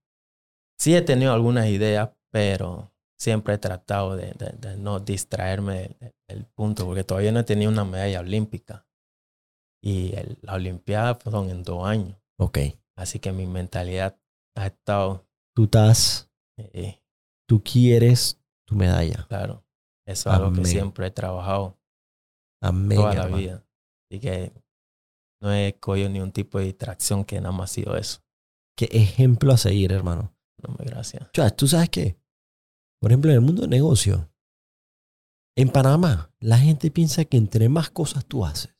Sí 0.78 0.94
he 0.94 1.02
tenido 1.02 1.32
algunas 1.32 1.66
ideas, 1.68 2.10
pero 2.30 2.92
siempre 3.18 3.54
he 3.54 3.58
tratado 3.58 4.16
de, 4.16 4.32
de- 4.32 4.52
de 4.58 4.76
no 4.76 5.00
distraerme 5.00 5.96
del, 6.00 6.12
del 6.28 6.44
punto, 6.46 6.84
porque 6.86 7.04
todavía 7.04 7.32
no 7.32 7.40
he 7.40 7.44
tenido 7.44 7.70
una 7.70 7.84
medalla 7.84 8.20
olímpica. 8.20 8.86
Y 9.82 10.14
el- 10.16 10.38
la 10.42 10.54
Olimpiada 10.54 11.18
son 11.30 11.50
en 11.50 11.62
dos 11.62 11.86
años. 11.86 12.16
Ok, 12.38 12.58
Así 12.98 13.18
que 13.18 13.30
mi 13.32 13.46
mentalidad 13.46 14.18
ha 14.56 14.66
estado, 14.66 15.26
tú 15.54 15.64
estás, 15.64 16.30
eh, 16.58 17.00
tú 17.48 17.62
quieres 17.62 18.40
tu 18.66 18.74
medalla. 18.74 19.26
claro, 19.28 19.64
eso 20.06 20.30
es 20.30 20.34
algo 20.34 20.52
que 20.52 20.64
siempre 20.64 21.06
he 21.08 21.10
trabajado 21.10 21.78
Amén. 22.62 22.96
toda 22.98 23.14
la 23.14 23.22
hermano. 23.24 23.36
vida. 23.36 23.64
Así 24.10 24.20
que 24.20 24.52
no 25.42 25.52
he 25.52 25.74
cogido 25.78 26.08
ni 26.08 26.20
un 26.20 26.32
tipo 26.32 26.58
de 26.58 26.64
distracción 26.64 27.24
que 27.24 27.38
nada 27.40 27.52
más 27.52 27.70
ha 27.70 27.74
sido 27.74 27.96
eso. 27.96 28.20
Qué 28.78 28.86
ejemplo 28.92 29.52
a 29.52 29.56
seguir, 29.58 29.92
hermano. 29.92 30.34
No 30.62 30.74
me 30.78 30.84
gracias. 30.86 31.30
Chua, 31.32 31.50
¿tú 31.50 31.66
sabes 31.68 31.90
qué? 31.90 32.16
Por 33.00 33.10
ejemplo, 33.10 33.30
en 33.30 33.36
el 33.36 33.40
mundo 33.40 33.62
de 33.62 33.68
negocio, 33.68 34.30
en 35.56 35.70
Panamá, 35.70 36.34
la 36.40 36.58
gente 36.58 36.90
piensa 36.90 37.24
que 37.24 37.36
entre 37.36 37.68
más 37.68 37.90
cosas 37.90 38.26
tú 38.26 38.44
haces, 38.44 38.74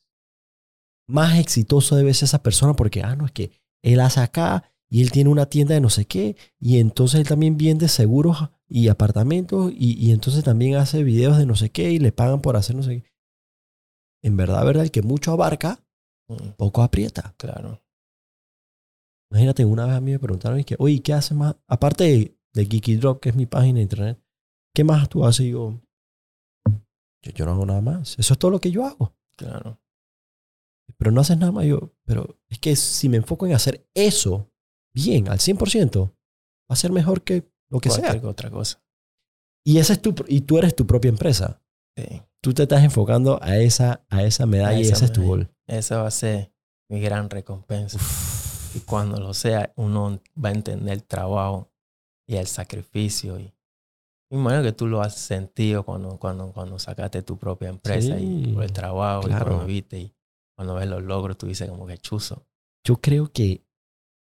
más 1.07 1.39
exitoso 1.39 1.95
debe 1.95 2.13
ser 2.13 2.25
esa 2.25 2.43
persona 2.43 2.73
porque, 2.73 3.01
ah, 3.03 3.15
no, 3.15 3.25
es 3.25 3.31
que 3.31 3.51
él 3.83 3.99
hace 3.99 4.19
acá 4.19 4.71
y 4.89 5.01
él 5.01 5.11
tiene 5.11 5.29
una 5.29 5.47
tienda 5.47 5.73
de 5.73 5.81
no 5.81 5.89
sé 5.89 6.05
qué 6.05 6.35
y 6.59 6.79
entonces 6.79 7.19
él 7.19 7.27
también 7.27 7.57
vende 7.57 7.87
seguros 7.87 8.49
y 8.67 8.89
apartamentos 8.89 9.71
y, 9.73 9.93
y 9.93 10.11
entonces 10.11 10.43
también 10.43 10.75
hace 10.75 11.03
videos 11.03 11.37
de 11.37 11.45
no 11.45 11.55
sé 11.55 11.69
qué 11.69 11.91
y 11.91 11.99
le 11.99 12.11
pagan 12.11 12.41
por 12.41 12.57
hacer 12.57 12.75
no 12.75 12.83
sé 12.83 13.01
qué. 13.01 13.11
En 14.23 14.35
verdad, 14.35 14.65
verdad, 14.65 14.83
el 14.83 14.91
que 14.91 15.01
mucho 15.01 15.31
abarca, 15.31 15.87
Mm, 16.29 16.51
poco 16.57 16.83
aprieta. 16.83 17.33
Claro. 17.37 17.81
Imagínate, 19.31 19.65
una 19.65 19.85
vez 19.85 19.95
a 19.95 20.01
mí 20.01 20.11
me 20.11 20.19
preguntaron, 20.19 20.59
y 20.59 20.63
que, 20.63 20.75
oye, 20.79 21.01
¿qué 21.01 21.13
haces 21.13 21.37
más? 21.37 21.55
Aparte 21.67 22.03
de, 22.05 22.36
de 22.57 22.65
Geeky 22.65 22.95
Drop, 22.97 23.19
que 23.21 23.29
es 23.29 23.35
mi 23.35 23.45
página 23.45 23.77
de 23.77 23.83
internet, 23.83 24.19
¿qué 24.73 24.83
más 24.83 25.07
tú 25.09 25.23
haces? 25.25 25.45
Y 25.45 25.51
yo, 25.51 25.79
yo, 27.23 27.31
yo 27.33 27.45
no 27.45 27.51
hago 27.51 27.65
nada 27.65 27.81
más. 27.81 28.17
Eso 28.17 28.33
es 28.33 28.39
todo 28.39 28.51
lo 28.51 28.59
que 28.59 28.71
yo 28.71 28.85
hago. 28.85 29.15
Claro. 29.37 29.79
Pero 30.97 31.11
no 31.11 31.21
haces 31.21 31.37
nada 31.37 31.51
más. 31.51 31.65
Yo, 31.65 31.93
pero 32.05 32.39
es 32.49 32.59
que 32.59 32.75
si 32.75 33.09
me 33.09 33.17
enfoco 33.17 33.45
en 33.45 33.53
hacer 33.53 33.87
eso 33.93 34.51
bien, 34.93 35.29
al 35.29 35.37
100%, 35.39 36.09
va 36.09 36.13
a 36.69 36.75
ser 36.75 36.91
mejor 36.91 37.23
que 37.23 37.49
lo 37.69 37.79
que 37.79 37.89
Cualquier 37.89 38.21
sea. 38.21 38.29
otra 38.29 38.49
cosa. 38.49 38.83
Y, 39.63 39.77
ese 39.77 39.93
es 39.93 40.01
tu, 40.01 40.15
y 40.27 40.41
tú 40.41 40.57
eres 40.57 40.75
tu 40.75 40.87
propia 40.87 41.09
empresa. 41.09 41.61
Sí. 41.95 42.21
Tú 42.41 42.53
te 42.53 42.63
estás 42.63 42.83
enfocando 42.83 43.39
a 43.43 43.57
esa, 43.57 44.05
a 44.09 44.23
esa 44.23 44.45
medalla 44.45 44.77
A 44.77 44.79
y 44.79 44.83
esa 44.83 44.93
ese 44.93 45.05
es 45.05 45.11
tu 45.11 45.21
medalla. 45.21 45.29
gol. 45.45 45.55
Esa 45.67 46.01
va 46.01 46.07
a 46.07 46.11
ser 46.11 46.51
mi 46.89 47.01
gran 47.01 47.29
recompensa. 47.29 47.99
Y 48.73 48.79
cuando 48.81 49.19
lo 49.19 49.33
sea, 49.33 49.73
uno 49.75 50.21
va 50.43 50.49
a 50.49 50.53
entender 50.53 50.93
el 50.93 51.03
trabajo 51.03 51.71
y 52.27 52.35
el 52.35 52.47
sacrificio. 52.47 53.39
Y 53.39 53.53
me 54.29 54.39
imagino 54.39 54.63
que 54.63 54.73
tú 54.73 54.87
lo 54.87 55.01
has 55.01 55.15
sentido 55.15 55.83
cuando, 55.83 56.17
cuando, 56.19 56.51
cuando 56.51 56.77
sacaste 56.77 57.21
tu 57.23 57.37
propia 57.37 57.69
empresa 57.69 58.19
y 58.19 58.53
por 58.53 58.63
el 58.63 58.73
trabajo 58.73 59.23
y 59.23 59.27
claro. 59.27 59.45
cuando 59.45 59.65
viste 59.65 59.99
y 59.99 60.13
cuando 60.55 60.75
ves 60.75 60.87
los 60.87 61.03
logros, 61.03 61.37
tú 61.37 61.47
dices 61.47 61.69
como 61.69 61.87
que 61.87 61.97
chuzo. 61.97 62.45
Yo 62.83 62.99
creo 62.99 63.31
que 63.31 63.63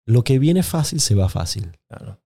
lo 0.07 0.25
que 0.25 0.39
viene 0.39 0.63
fácil 0.63 1.01
se 1.01 1.15
va 1.15 1.29
fácil. 1.29 1.79
Claro, 1.89 2.21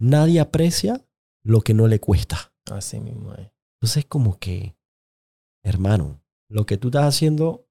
Nadie 0.00 0.40
aprecia 0.40 1.06
lo 1.42 1.60
que 1.60 1.74
no 1.74 1.86
le 1.86 2.00
cuesta. 2.00 2.52
así 2.70 3.00
mismo 3.00 3.34
es. 3.34 3.50
Entonces, 3.76 4.06
como 4.06 4.38
que, 4.38 4.76
hermano, 5.62 6.22
lo 6.48 6.66
que 6.66 6.78
tú 6.78 6.88
estás 6.88 7.04
haciendo, 7.04 7.66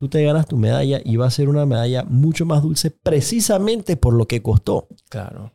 tú 0.00 0.08
te 0.08 0.22
ganas 0.24 0.46
tu 0.46 0.56
medalla 0.56 1.00
y 1.04 1.16
va 1.16 1.26
a 1.26 1.30
ser 1.30 1.48
una 1.48 1.66
medalla 1.66 2.04
mucho 2.04 2.46
más 2.46 2.62
dulce 2.62 2.90
precisamente 2.90 3.96
por 3.96 4.14
lo 4.14 4.26
que 4.26 4.42
costó. 4.42 4.88
Claro. 5.08 5.52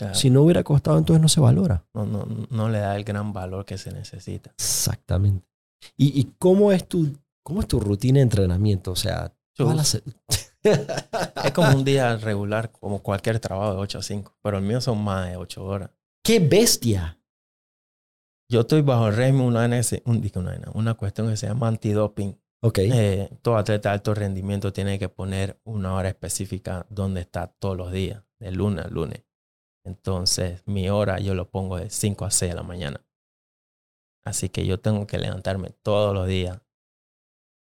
Claro. 0.00 0.14
Si 0.14 0.30
no 0.30 0.42
hubiera 0.42 0.64
costado, 0.64 0.98
entonces 0.98 1.20
no 1.20 1.28
se 1.28 1.40
valora. 1.40 1.84
No, 1.94 2.06
no, 2.06 2.26
no 2.50 2.68
le 2.68 2.78
da 2.78 2.96
el 2.96 3.04
gran 3.04 3.32
valor 3.32 3.64
que 3.64 3.78
se 3.78 3.92
necesita. 3.92 4.50
Exactamente. 4.50 5.46
¿Y, 5.96 6.18
y 6.20 6.34
cómo, 6.38 6.72
es 6.72 6.86
tu, 6.86 7.16
cómo 7.42 7.60
es 7.60 7.68
tu 7.68 7.80
rutina 7.80 8.18
de 8.18 8.22
entrenamiento? 8.22 8.92
O 8.92 8.96
sea, 8.96 9.32
las 9.58 10.02
Es 10.62 11.52
como 11.54 11.74
un 11.74 11.84
día 11.84 12.16
regular, 12.16 12.70
como 12.70 13.02
cualquier 13.02 13.40
trabajo 13.40 13.74
de 13.74 13.80
8 13.80 13.98
a 13.98 14.02
5, 14.02 14.38
pero 14.42 14.58
el 14.58 14.64
mío 14.64 14.80
son 14.80 15.02
más 15.02 15.28
de 15.28 15.36
8 15.36 15.64
horas. 15.64 15.90
¡Qué 16.22 16.38
bestia! 16.38 17.18
Yo 18.50 18.60
estoy 18.60 18.82
bajo 18.82 19.08
el 19.08 19.16
régimen, 19.16 19.42
una, 19.42 19.64
una, 19.64 20.70
una 20.74 20.94
cuestión 20.94 21.28
que 21.28 21.36
se 21.36 21.46
llama 21.46 21.68
antidoping. 21.68 22.36
Ok. 22.62 22.78
Eh, 22.78 23.30
todo 23.42 23.56
atleta 23.56 23.88
de 23.88 23.94
alto 23.94 24.12
rendimiento 24.12 24.72
tiene 24.72 24.98
que 24.98 25.08
poner 25.08 25.60
una 25.64 25.94
hora 25.94 26.08
específica 26.08 26.86
donde 26.90 27.20
está 27.22 27.46
todos 27.46 27.76
los 27.76 27.92
días, 27.92 28.22
de 28.38 28.50
lunes 28.50 28.84
a 28.84 28.88
lunes. 28.88 29.22
Entonces, 29.84 30.62
mi 30.66 30.88
hora 30.90 31.18
yo 31.20 31.34
lo 31.34 31.50
pongo 31.50 31.76
de 31.78 31.90
5 31.90 32.24
a 32.24 32.30
6 32.30 32.50
de 32.52 32.56
la 32.56 32.62
mañana. 32.62 33.04
Así 34.24 34.48
que 34.50 34.66
yo 34.66 34.80
tengo 34.80 35.06
que 35.06 35.18
levantarme 35.18 35.70
todos 35.82 36.14
los 36.14 36.26
días 36.26 36.60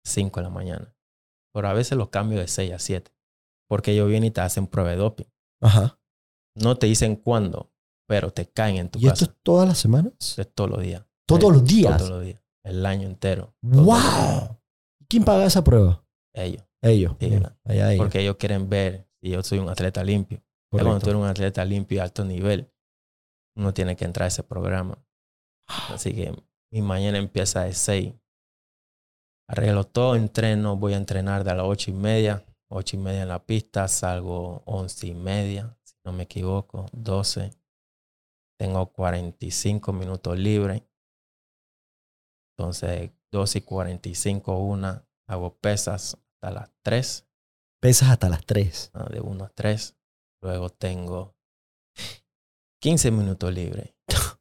5 0.06 0.39
de 0.39 0.43
la 0.43 0.50
mañana. 0.50 0.95
Pero 1.54 1.67
a 1.67 1.74
veces 1.74 1.97
los 1.97 2.10
cambio 2.10 2.39
de 2.39 2.47
6 2.47 2.74
a 2.74 2.80
7. 2.80 3.12
Porque 3.69 3.91
ellos 3.91 4.10
vienen 4.10 4.28
y 4.28 4.32
te 4.32 4.41
hacen 4.41 4.67
prueba 4.67 4.89
de 4.91 4.97
doping. 4.97 5.26
Ajá. 5.62 6.00
No 6.56 6.78
te 6.78 6.88
dicen 6.88 7.15
cuándo, 7.15 7.71
pero 8.08 8.32
te 8.32 8.50
caen 8.50 8.76
en 8.76 8.89
tu 8.89 9.00
¿Y 9.00 9.04
esto 9.04 9.26
casa. 9.26 9.26
es 9.26 9.38
todas 9.43 9.67
las 9.67 9.78
semanas? 9.78 10.13
Eso 10.19 10.41
es 10.41 10.54
todos 10.54 10.69
los 10.69 10.82
días. 10.82 11.06
¿Todos 11.26 11.54
los 11.54 11.63
días? 11.63 11.97
Todos 11.97 12.10
los 12.10 12.24
días. 12.24 12.41
El 12.63 12.86
año 12.86 13.08
entero. 13.08 13.56
¡Wow! 13.62 14.60
¿Quién 15.08 15.24
paga 15.24 15.45
esa 15.45 15.63
prueba? 15.63 16.06
Ellos. 16.34 16.63
Ellos. 16.82 17.15
Sí, 17.19 17.28
Bien, 17.30 17.45
Allá 17.63 17.93
ellos. 17.93 18.04
Porque 18.04 18.19
ellos 18.21 18.36
quieren 18.38 18.69
ver 18.69 19.08
si 19.21 19.30
yo 19.30 19.41
soy 19.43 19.60
un 19.60 19.69
atleta 19.69 20.04
limpio. 20.04 20.43
Ya 20.73 20.84
cuando 20.84 20.99
tú 20.99 21.10
eres 21.10 21.21
un 21.21 21.27
atleta 21.27 21.65
limpio 21.65 21.97
y 21.97 21.99
alto 21.99 22.23
nivel, 22.23 22.71
uno 23.57 23.73
tiene 23.73 23.95
que 23.95 24.05
entrar 24.05 24.25
a 24.25 24.27
ese 24.27 24.43
programa. 24.43 24.97
Así 25.89 26.13
que 26.13 26.34
mi 26.71 26.81
mañana 26.81 27.17
empieza 27.17 27.63
de 27.63 27.73
6. 27.73 28.13
Arreglo 29.49 29.86
todo, 29.86 30.15
entreno, 30.15 30.77
voy 30.77 30.93
a 30.93 30.97
entrenar 30.97 31.43
de 31.43 31.53
las 31.53 31.65
ocho 31.65 31.91
y 31.91 31.93
media. 31.93 32.45
Ocho 32.69 32.95
y 32.95 32.99
media 32.99 33.23
en 33.23 33.27
la 33.27 33.45
pista, 33.45 33.89
salgo 33.89 34.63
once 34.65 35.07
y 35.07 35.13
media, 35.13 35.77
si 35.84 35.95
no 36.05 36.13
me 36.13 36.23
equivoco, 36.23 36.86
12. 36.93 37.51
Tengo 38.57 38.93
45 38.93 39.91
minutos 39.91 40.39
libres. 40.39 40.81
Entonces, 42.55 43.12
12 43.34 43.57
y 43.57 43.62
45, 43.62 44.57
una, 44.57 45.05
hago 45.27 45.57
pesas 45.57 46.15
hasta 46.15 46.51
las 46.51 46.71
3. 46.84 47.27
Pesas 47.81 48.10
hasta 48.10 48.29
las 48.29 48.45
3. 48.45 48.91
Ah, 48.93 49.10
de 49.10 49.19
1 49.19 49.43
a 49.43 49.49
3. 49.49 49.97
Luego 50.41 50.69
tengo 50.69 51.36
15 52.82 53.12
minutos 53.12 53.54
libres. 53.54 53.93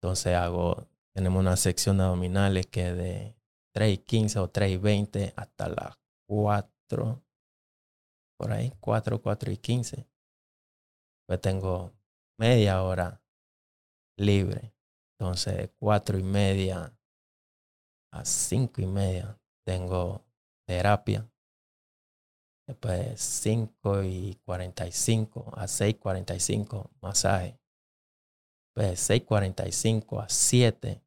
Entonces 0.00 0.34
hago, 0.34 0.88
tenemos 1.14 1.40
una 1.40 1.56
sección 1.56 1.98
de 1.98 2.04
abdominales 2.04 2.66
que 2.66 2.92
de 2.92 3.36
3 3.74 3.94
y 3.94 3.98
15 3.98 4.38
o 4.38 4.48
3 4.48 4.72
y 4.72 4.76
20 4.76 5.34
hasta 5.36 5.68
las 5.68 5.98
4, 6.28 7.24
por 8.38 8.52
ahí, 8.52 8.72
4, 8.80 9.20
4 9.20 9.52
y 9.52 9.56
15. 9.56 10.06
Pues 11.26 11.40
tengo 11.40 11.92
media 12.38 12.82
hora 12.82 13.22
libre. 14.16 14.74
Entonces, 15.18 15.70
4 15.78 16.18
y 16.18 16.22
media 16.22 16.96
a 18.12 18.24
5 18.24 18.82
y 18.82 18.86
media 18.86 19.40
tengo 19.64 20.24
terapia. 20.66 21.31
Después 22.66 23.20
5 23.20 24.04
y 24.04 24.38
45 24.44 25.52
a 25.56 25.66
6 25.66 25.90
y 25.90 25.98
45 25.98 26.90
masaje. 27.00 27.58
Pues 28.74 29.10
6.45 29.10 30.22
a 30.22 30.28
7. 30.28 31.02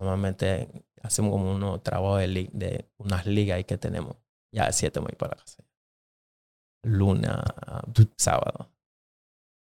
Normalmente 0.00 0.68
hacemos 1.02 1.30
como 1.30 1.52
unos 1.52 1.82
trabajos 1.82 2.20
de, 2.20 2.50
de 2.52 2.90
unas 2.96 3.26
ligas 3.26 3.56
ahí 3.56 3.64
que 3.64 3.78
tenemos. 3.78 4.16
Ya 4.52 4.66
a 4.66 4.72
7 4.72 5.00
me 5.00 5.06
voy 5.06 5.16
para 5.16 5.36
la 5.36 5.42
casa. 5.42 5.64
Lunes 6.84 7.30
a 7.30 7.82
sábado. 8.16 8.70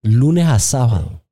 Lunes 0.03 0.47
a 0.47 0.59
sábado. 0.59 1.23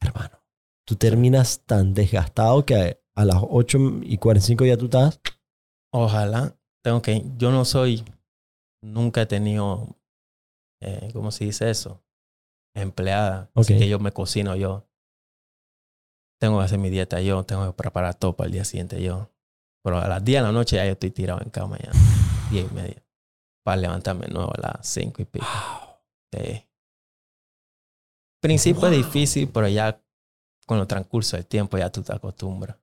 Hermano, 0.00 0.42
tú 0.86 0.96
terminas 0.96 1.60
tan 1.64 1.94
desgastado 1.94 2.64
que 2.64 3.00
a 3.14 3.24
las 3.24 3.38
8 3.40 3.78
y 4.02 4.18
45 4.18 4.64
ya 4.66 4.76
tú 4.76 4.86
estás. 4.86 5.20
Ojalá. 5.92 6.56
Tengo 6.82 7.02
que. 7.02 7.24
Yo 7.36 7.50
no 7.50 7.64
soy. 7.64 8.04
Nunca 8.82 9.22
he 9.22 9.26
tenido. 9.26 9.96
Eh, 10.82 11.10
¿Cómo 11.12 11.30
se 11.30 11.44
dice 11.44 11.70
eso? 11.70 12.02
Empleada. 12.74 13.50
Así 13.54 13.72
Ok. 13.74 13.78
que 13.80 13.88
yo 13.88 13.98
me 13.98 14.12
cocino 14.12 14.54
yo. 14.56 14.86
Tengo 16.38 16.58
que 16.58 16.64
hacer 16.64 16.78
mi 16.78 16.90
dieta 16.90 17.20
yo. 17.20 17.44
Tengo 17.44 17.66
que 17.66 17.72
preparar 17.76 18.14
todo 18.14 18.36
para 18.36 18.46
el 18.46 18.52
día 18.52 18.64
siguiente 18.64 19.02
yo. 19.02 19.30
Pero 19.82 19.98
a 19.98 20.08
las 20.08 20.24
10 20.24 20.40
de 20.40 20.46
la 20.46 20.52
noche 20.52 20.76
ya 20.76 20.84
yo 20.84 20.92
estoy 20.92 21.10
tirado 21.10 21.40
en 21.42 21.50
cama 21.50 21.78
ya. 21.78 21.90
10 22.50 22.70
y 22.70 22.74
media. 22.74 23.02
Para 23.64 23.78
levantarme 23.80 24.26
de 24.26 24.32
nuevo 24.34 24.52
a 24.54 24.60
las 24.60 24.86
5 24.86 25.22
y 25.22 25.24
pico. 25.24 25.46
Sí. 26.32 26.62
Principio 28.40 28.82
Wow. 28.82 28.90
es 28.90 28.96
difícil, 28.98 29.48
pero 29.50 29.66
ya 29.68 30.00
con 30.66 30.78
el 30.78 30.86
transcurso 30.86 31.36
del 31.36 31.46
tiempo 31.46 31.78
ya 31.78 31.90
tú 31.90 32.02
te 32.02 32.12
acostumbras. 32.14 32.76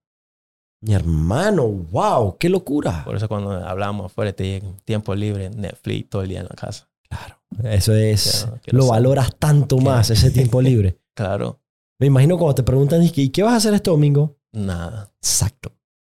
Mi 0.85 0.93
hermano, 0.93 1.65
wow, 1.67 2.37
qué 2.37 2.49
locura. 2.49 3.03
Por 3.05 3.15
eso 3.15 3.27
cuando 3.29 3.51
hablamos 3.51 4.07
afuera 4.07 4.33
te 4.33 4.61
tiempo 4.83 5.15
libre, 5.15 5.49
Netflix 5.49 6.09
todo 6.09 6.23
el 6.23 6.29
día 6.29 6.39
en 6.41 6.45
la 6.49 6.55
casa. 6.55 6.89
Claro. 7.07 7.37
Eso 7.63 7.93
es. 7.93 8.47
Lo 8.67 8.83
saber. 8.83 8.89
valoras 9.03 9.35
tanto 9.37 9.77
más 9.77 10.09
ese 10.09 10.31
tiempo 10.31 10.61
libre. 10.61 10.99
Claro, 11.15 11.59
Me 11.99 12.07
imagino 12.07 12.39
cuando 12.39 12.55
te 12.55 12.63
preguntan, 12.63 13.03
¿y 13.03 13.11
qué- 13.11 13.21
¿y 13.21 13.29
qué 13.29 13.43
vas 13.43 13.53
a 13.53 13.57
hacer 13.57 13.73
este 13.75 13.91
domingo? 13.91 14.35
nada. 14.51 15.11
Exacto. 15.21 15.71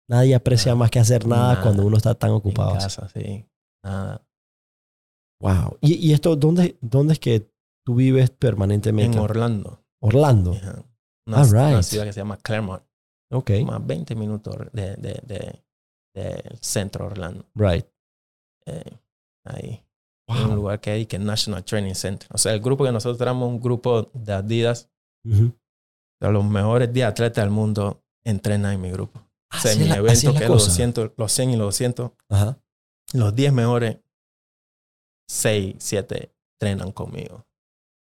Nadie 0.09 0.35
aprecia 0.35 0.71
Nada. 0.73 0.79
más 0.81 0.91
que 0.91 0.99
hacer 0.99 1.25
nada, 1.27 1.51
Nada. 1.53 1.63
cuando 1.63 1.87
uno 1.87 1.97
está 1.97 2.15
tan 2.17 2.31
ocupado. 2.31 2.73
En 2.75 2.81
casa, 2.81 3.09
sí. 3.11 3.47
Nada. 3.85 4.23
Wow. 5.41 5.79
¿Y, 5.81 5.95
y 6.09 6.13
esto, 6.13 6.35
¿dónde, 6.35 6.77
¿dónde 6.81 7.13
es 7.13 7.21
que 7.21 7.49
tú 7.87 7.95
vives 7.95 8.31
permanentemente? 8.31 9.17
En 9.19 9.23
Orlando. 9.23 9.85
Orlando. 10.01 10.51
Una, 11.27 11.43
All 11.43 11.49
una 11.49 11.71
right. 11.77 11.83
ciudad 11.85 12.05
que 12.05 12.13
se 12.13 12.21
llama 12.21 12.37
Claremont. 12.39 12.83
Ok. 13.31 13.51
Más 13.67 13.87
20 13.87 14.15
minutos 14.15 14.57
de, 14.73 14.97
de, 14.97 15.21
de, 15.25 15.63
del 16.15 16.59
centro 16.61 17.05
de 17.07 17.11
Orlando. 17.13 17.45
Right. 17.55 17.87
Eh, 18.67 18.99
ahí. 19.45 19.85
En 20.29 20.37
un 20.37 20.47
Wow. 20.49 20.57
lugar 20.57 20.81
que 20.81 20.91
hay 20.91 21.07
que 21.07 21.17
es 21.17 21.23
National 21.23 21.65
Training 21.65 21.95
Center. 21.95 22.29
O 22.33 22.39
sea, 22.39 22.53
el 22.53 22.61
grupo 22.61 22.85
que 22.85 22.93
nosotros 22.93 23.17
tenemos 23.19 23.49
un 23.49 23.61
grupo 23.61 24.11
de 24.13 24.33
Adidas. 24.33 24.91
Ujú. 25.25 25.53
De 26.21 26.33
los 26.33 26.45
mejores 26.45 26.93
10 26.93 27.07
atletas 27.07 27.45
del 27.45 27.51
mundo 27.51 28.03
entrenan 28.25 28.73
en 28.75 28.81
mi 28.81 28.91
grupo. 28.91 29.21
O 29.55 29.57
sea, 29.59 29.71
Así 29.71 29.79
en 29.81 29.85
mi 29.85 29.89
la- 29.91 29.97
evento 29.97 30.33
que 30.33 30.45
es 30.45 30.49
los 30.51 30.63
cosa. 30.65 30.67
200, 30.71 31.13
los 31.17 31.33
100 31.33 31.51
y 31.51 31.57
los 31.57 31.67
200, 31.69 32.11
Ajá. 32.29 32.59
los 33.15 33.35
10 33.35 33.53
mejores, 33.53 33.99
6, 35.29 35.77
7 35.79 36.35
entrenan 36.61 36.93
conmigo. 36.93 37.47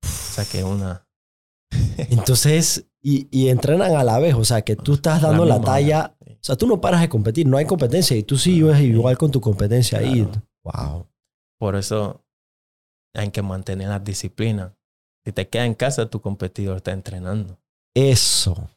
O 0.04 0.08
sea 0.08 0.46
que 0.46 0.64
una... 0.64 1.05
Entonces, 1.98 2.86
y, 3.02 3.28
y 3.32 3.50
entrenan 3.50 3.96
a 3.96 4.04
la 4.04 4.20
vez, 4.20 4.36
o 4.36 4.44
sea, 4.44 4.62
que 4.62 4.76
tú 4.76 4.96
estás 4.96 5.22
dando 5.22 5.46
la, 5.46 5.56
misma 5.56 5.72
talla. 5.72 6.16
Sí. 6.26 6.34
O 6.34 6.44
sea, 6.46 6.56
tú 6.56 6.68
no 6.68 6.80
paras 6.80 7.02
de 7.02 7.10
competir, 7.10 7.48
no 7.48 7.58
hay 7.58 7.66
competencia 7.66 8.16
y 8.16 8.24
tú 8.24 8.38
sigues 8.38 8.78
sí. 8.78 8.86
igual 8.86 9.18
con 9.18 9.32
tu 9.32 9.42
competencia 9.42 10.00
ahí. 10.00 10.28
Wow. 10.64 11.08
Por 11.60 11.76
eso 11.76 12.24
hay 13.14 13.32
que 13.32 13.42
mantener 13.42 13.90
la 13.90 14.00
disciplina. 14.00 14.76
Si 15.26 15.32
te 15.32 15.48
quedas 15.48 15.68
en 15.68 15.74
casa, 15.74 16.10
tu 16.10 16.22
competidor 16.22 16.78
está 16.78 16.92
entrenando. 16.92 17.60
Eso. 17.96 18.70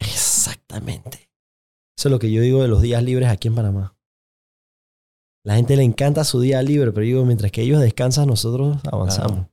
Exactamente. 0.00 1.30
Eso 1.96 2.08
es 2.08 2.12
lo 2.12 2.18
que 2.18 2.32
yo 2.32 2.42
digo 2.42 2.62
de 2.62 2.68
los 2.68 2.82
días 2.82 3.02
libres 3.02 3.28
aquí 3.28 3.48
en 3.48 3.54
Panamá. 3.54 3.96
La 5.44 5.56
gente 5.56 5.76
le 5.76 5.82
encanta 5.82 6.24
su 6.24 6.40
día 6.40 6.62
libre, 6.62 6.90
pero 6.90 7.04
yo 7.04 7.16
digo, 7.16 7.26
mientras 7.26 7.52
que 7.52 7.62
ellos 7.62 7.80
descansan, 7.80 8.26
nosotros 8.26 8.78
avanzamos. 8.90 9.46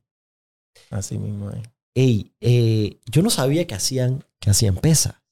Así 0.90 1.18
mismo 1.18 1.50
es. 1.50 1.62
Ey, 1.94 2.34
eh, 2.40 3.00
yo 3.10 3.22
no 3.22 3.30
sabía 3.30 3.66
que 3.66 3.74
hacían, 3.74 4.24
que 4.40 4.50
hacían 4.50 4.76
pesas. 4.76 5.22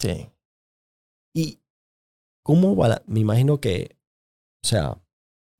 Sí. 0.00 0.30
Y 1.34 1.60
cómo 2.44 2.76
me 3.06 3.20
imagino 3.20 3.60
que, 3.60 3.96
o 4.64 4.68
sea, 4.68 5.02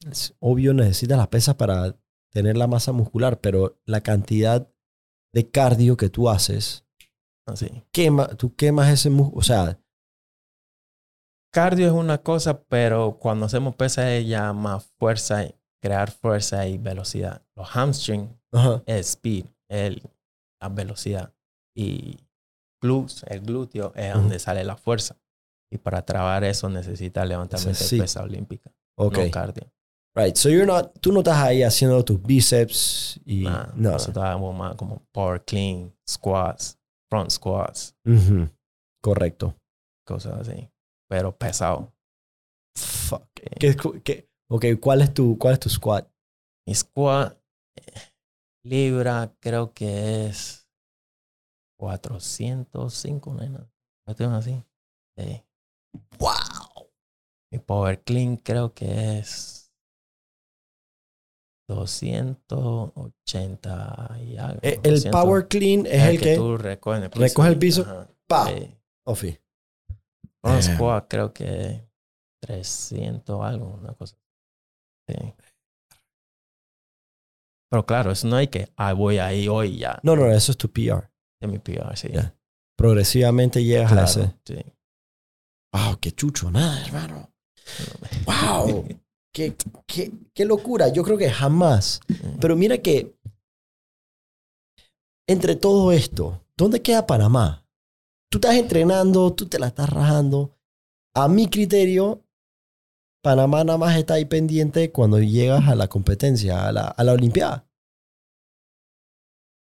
es 0.08 0.34
obvio 0.38 0.74
necesitas 0.74 1.18
las 1.18 1.28
pesas 1.28 1.56
para 1.56 1.96
tener 2.32 2.56
la 2.56 2.66
masa 2.66 2.92
muscular, 2.92 3.40
pero 3.40 3.80
la 3.84 4.00
cantidad 4.00 4.70
de 5.32 5.50
cardio 5.50 5.96
que 5.96 6.10
tú 6.10 6.28
haces, 6.28 6.84
Así. 7.46 7.82
quema, 7.90 8.28
tú 8.28 8.54
quemas 8.54 8.90
ese 8.90 9.10
músculo, 9.10 9.40
o 9.40 9.42
sea, 9.42 9.80
Cardio 11.54 11.86
es 11.86 11.92
una 11.92 12.18
cosa, 12.18 12.64
pero 12.64 13.16
cuando 13.20 13.46
hacemos 13.46 13.76
pesas 13.76 14.06
es 14.06 14.26
ya 14.26 14.52
más 14.52 14.86
fuerza, 14.98 15.46
crear 15.80 16.10
fuerza 16.10 16.66
y 16.66 16.78
velocidad. 16.78 17.42
Los 17.54 17.68
hamstring 17.68 18.36
ajá, 18.50 18.82
es 18.86 19.10
speed, 19.10 19.46
es 19.68 20.02
la 20.64 20.74
velocidad. 20.74 21.34
Y 21.76 22.18
glutes, 22.82 23.24
el 23.28 23.40
glúteo 23.40 23.92
es 23.94 24.14
donde 24.14 24.38
sale 24.38 24.64
la 24.64 24.76
fuerza. 24.76 25.16
Y 25.72 25.78
para 25.78 26.04
trabajar 26.04 26.44
eso 26.44 26.68
necesitas 26.68 27.26
levantamiento 27.26 27.82
sí. 27.82 27.96
de 27.96 28.02
pesa 28.02 28.22
olímpica, 28.22 28.72
ok. 28.96 29.18
no 29.18 29.30
cardio. 29.30 29.70
Right, 30.16 30.36
so 30.36 30.48
you're 30.48 30.66
not, 30.66 30.96
tú 31.00 31.10
no 31.10 31.20
estás 31.20 31.38
ahí 31.38 31.64
haciendo 31.64 32.04
tus 32.04 32.22
bíceps 32.22 33.20
y 33.24 33.42
Nah, 33.42 33.66
no. 33.74 33.90
Nosotros 33.92 34.54
más 34.54 34.76
como 34.76 35.04
power 35.10 35.44
clean, 35.44 35.92
squats, 36.08 36.78
front 37.10 37.30
squats, 37.30 37.96
Correcto. 39.02 39.56
cosas 40.06 40.48
así. 40.48 40.70
Pero 41.08 41.36
pesado. 41.36 41.92
Fuck. 42.76 43.28
Eh, 43.40 43.56
¿Qué, 43.58 43.76
qué, 44.04 44.30
ok, 44.48 44.66
¿cuál 44.80 45.02
es 45.02 45.12
tu, 45.12 45.36
cuál 45.36 45.54
es 45.54 45.60
tu 45.60 45.68
squat? 45.68 46.08
Mi 46.66 46.74
squat 46.74 47.36
eh, 47.76 48.13
libra 48.64 49.34
creo 49.40 49.72
que 49.72 50.26
es 50.26 50.68
405, 51.78 53.34
nena. 53.34 53.70
Cuestión 54.04 54.34
así. 54.34 54.62
Sí. 55.16 55.44
Wow. 56.18 56.90
Mi 57.52 57.60
power 57.60 58.02
clean 58.02 58.36
creo 58.36 58.74
que 58.74 59.18
es 59.18 59.64
280 61.68 64.18
y 64.22 64.36
algo. 64.36 64.60
Eh, 64.62 64.80
El 64.82 64.94
200. 64.94 65.22
power 65.22 65.48
clean 65.48 65.86
es 65.86 66.02
el 66.02 66.20
que, 66.20 66.36
tú 66.36 66.56
recoges 66.56 67.02
el 67.02 67.10
piso. 67.10 67.22
recoge 67.22 67.48
el 67.48 67.58
piso. 67.58 67.82
Ajá, 67.82 68.08
pa, 68.26 68.46
sí. 68.46 68.74
Ofi. 69.06 69.38
Squat 70.60 71.06
creo 71.08 71.32
que 71.32 71.88
300 72.42 73.42
algo, 73.42 73.68
una 73.68 73.94
cosa. 73.94 74.16
Sí. 75.08 75.14
Pero 77.74 77.86
claro, 77.86 78.12
eso 78.12 78.28
no 78.28 78.36
hay 78.36 78.46
que, 78.46 78.68
ah, 78.76 78.92
voy 78.92 79.18
ahí 79.18 79.48
hoy 79.48 79.78
ya. 79.78 79.98
No, 80.04 80.14
no, 80.14 80.30
eso 80.30 80.52
es 80.52 80.56
tu 80.56 80.70
PR. 80.70 81.10
De 81.40 81.48
mi 81.48 81.58
PR, 81.58 81.96
sí. 81.96 82.06
Ya. 82.12 82.32
Progresivamente 82.76 83.64
llegas 83.64 83.90
a 83.90 84.04
ese. 84.04 84.32
sí. 84.44 84.64
Wow, 85.72 85.98
qué 86.00 86.12
chucho, 86.12 86.52
nada, 86.52 86.80
hermano. 86.86 87.32
Wow. 88.26 88.86
qué, 89.32 89.56
qué, 89.88 90.12
qué 90.32 90.44
locura. 90.44 90.86
Yo 90.86 91.02
creo 91.02 91.18
que 91.18 91.28
jamás. 91.28 91.98
Pero 92.40 92.54
mira 92.54 92.78
que 92.78 93.16
entre 95.26 95.56
todo 95.56 95.90
esto, 95.90 96.46
¿dónde 96.56 96.80
queda 96.80 97.08
Panamá? 97.08 97.66
Tú 98.30 98.38
estás 98.38 98.54
entrenando, 98.54 99.32
tú 99.32 99.46
te 99.46 99.58
la 99.58 99.66
estás 99.66 99.90
rajando. 99.90 100.56
A 101.12 101.26
mi 101.26 101.48
criterio, 101.48 102.22
Panamá 103.20 103.64
nada 103.64 103.78
más 103.78 103.96
está 103.96 104.14
ahí 104.14 104.26
pendiente 104.26 104.92
cuando 104.92 105.18
llegas 105.18 105.66
a 105.66 105.74
la 105.74 105.88
competencia, 105.88 106.68
a 106.68 106.72
la, 106.72 106.82
a 106.82 107.02
la 107.02 107.14
Olimpiada. 107.14 107.63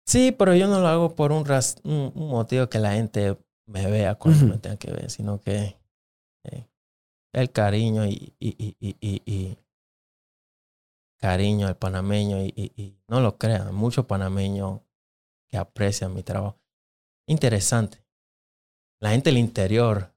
Sí, 0.09 0.32
pero 0.32 0.54
yo 0.54 0.66
no 0.68 0.80
lo 0.80 0.86
hago 0.88 1.14
por 1.14 1.32
un, 1.32 1.44
ras- 1.44 1.76
un, 1.84 2.12
un 2.14 2.28
motivo 2.30 2.66
que 2.70 2.78
la 2.78 2.92
gente 2.92 3.36
me 3.66 3.90
vea 3.90 4.14
cuando 4.14 4.46
Ujú. 4.46 4.54
me 4.54 4.59
tenga 4.59 4.78
que 4.78 4.90
ver, 4.90 5.11
sino 5.11 5.38
que 5.38 5.76
eh, 6.44 6.66
el 7.34 7.52
cariño 7.52 8.06
y, 8.06 8.34
y, 8.40 8.74
y, 8.80 8.96
y, 9.00 9.59
cariño 11.20 11.66
al 11.66 11.76
panameño 11.76 12.42
y 12.42 12.96
no 13.06 13.20
lo 13.20 13.36
crean, 13.36 13.74
muchos 13.74 14.06
panameños 14.06 14.80
que 15.50 15.59
aprecian 15.59 16.14
mi 16.14 16.22
trabajo. 16.22 16.59
Interesante. 17.28 18.02
La 19.02 19.11
gente 19.11 19.28
del 19.28 19.38
interior, 19.38 20.14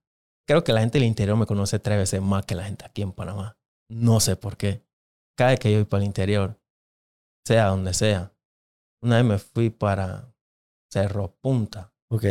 creo 0.47 0.63
que 0.63 0.71
la 0.71 0.79
gente 0.79 0.99
del 0.99 1.07
interior 1.07 1.35
me 1.37 1.45
conoce 1.45 1.79
tres 1.79 1.97
veces 1.97 2.21
más 2.21 2.45
que 2.45 2.55
la 2.55 2.63
gente 2.63 2.85
aquí 2.85 3.01
en 3.01 3.11
Panamá. 3.11 3.57
No 3.89 4.21
sé 4.21 4.37
por 4.37 4.55
qué. 4.55 4.85
Cada 5.35 5.51
vez 5.51 5.59
que 5.59 5.71
yo 5.71 5.79
voy 5.79 5.85
para 5.85 6.03
el 6.03 6.07
interior, 6.07 6.57
sea 7.45 7.67
donde 7.67 7.93
sea, 7.93 8.31
una 9.01 9.17
vez 9.17 9.25
me 9.25 9.37
fui 9.39 9.69
para 9.69 10.33
Cerro 10.91 11.35
Punta, 11.41 11.93
Ok. 12.09 12.25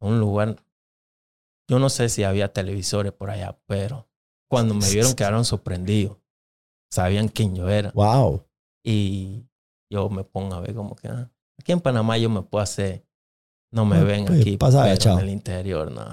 un 0.00 0.20
lugar. 0.20 0.56
Yo 1.68 1.78
no 1.78 1.88
sé 1.88 2.08
si 2.08 2.22
había 2.24 2.52
televisores 2.52 3.12
por 3.12 3.30
allá, 3.30 3.58
pero 3.66 4.08
cuando 4.48 4.74
me 4.74 4.88
vieron 4.90 5.14
quedaron 5.16 5.44
sorprendidos. 5.44 6.18
Sabían 6.92 7.28
quién 7.28 7.54
yo 7.56 7.68
era. 7.68 7.90
Wow. 7.92 8.46
Y 8.84 9.44
yo 9.90 10.08
me 10.08 10.22
pongo 10.24 10.54
a 10.54 10.60
ver 10.60 10.74
como 10.74 10.94
que 10.94 11.08
ah, 11.08 11.30
aquí 11.58 11.72
en 11.72 11.80
Panamá 11.80 12.16
yo 12.18 12.30
me 12.30 12.42
puedo 12.42 12.62
hacer. 12.62 13.04
No 13.72 13.84
me 13.84 13.96
Ah, 13.96 14.04
ven 14.04 14.26
pues, 14.26 14.40
aquí, 14.40 14.56
pasa 14.56 14.78
pero 14.78 14.90
agachado. 14.92 15.18
en 15.18 15.24
el 15.24 15.30
interior, 15.30 15.90
no. 15.90 16.06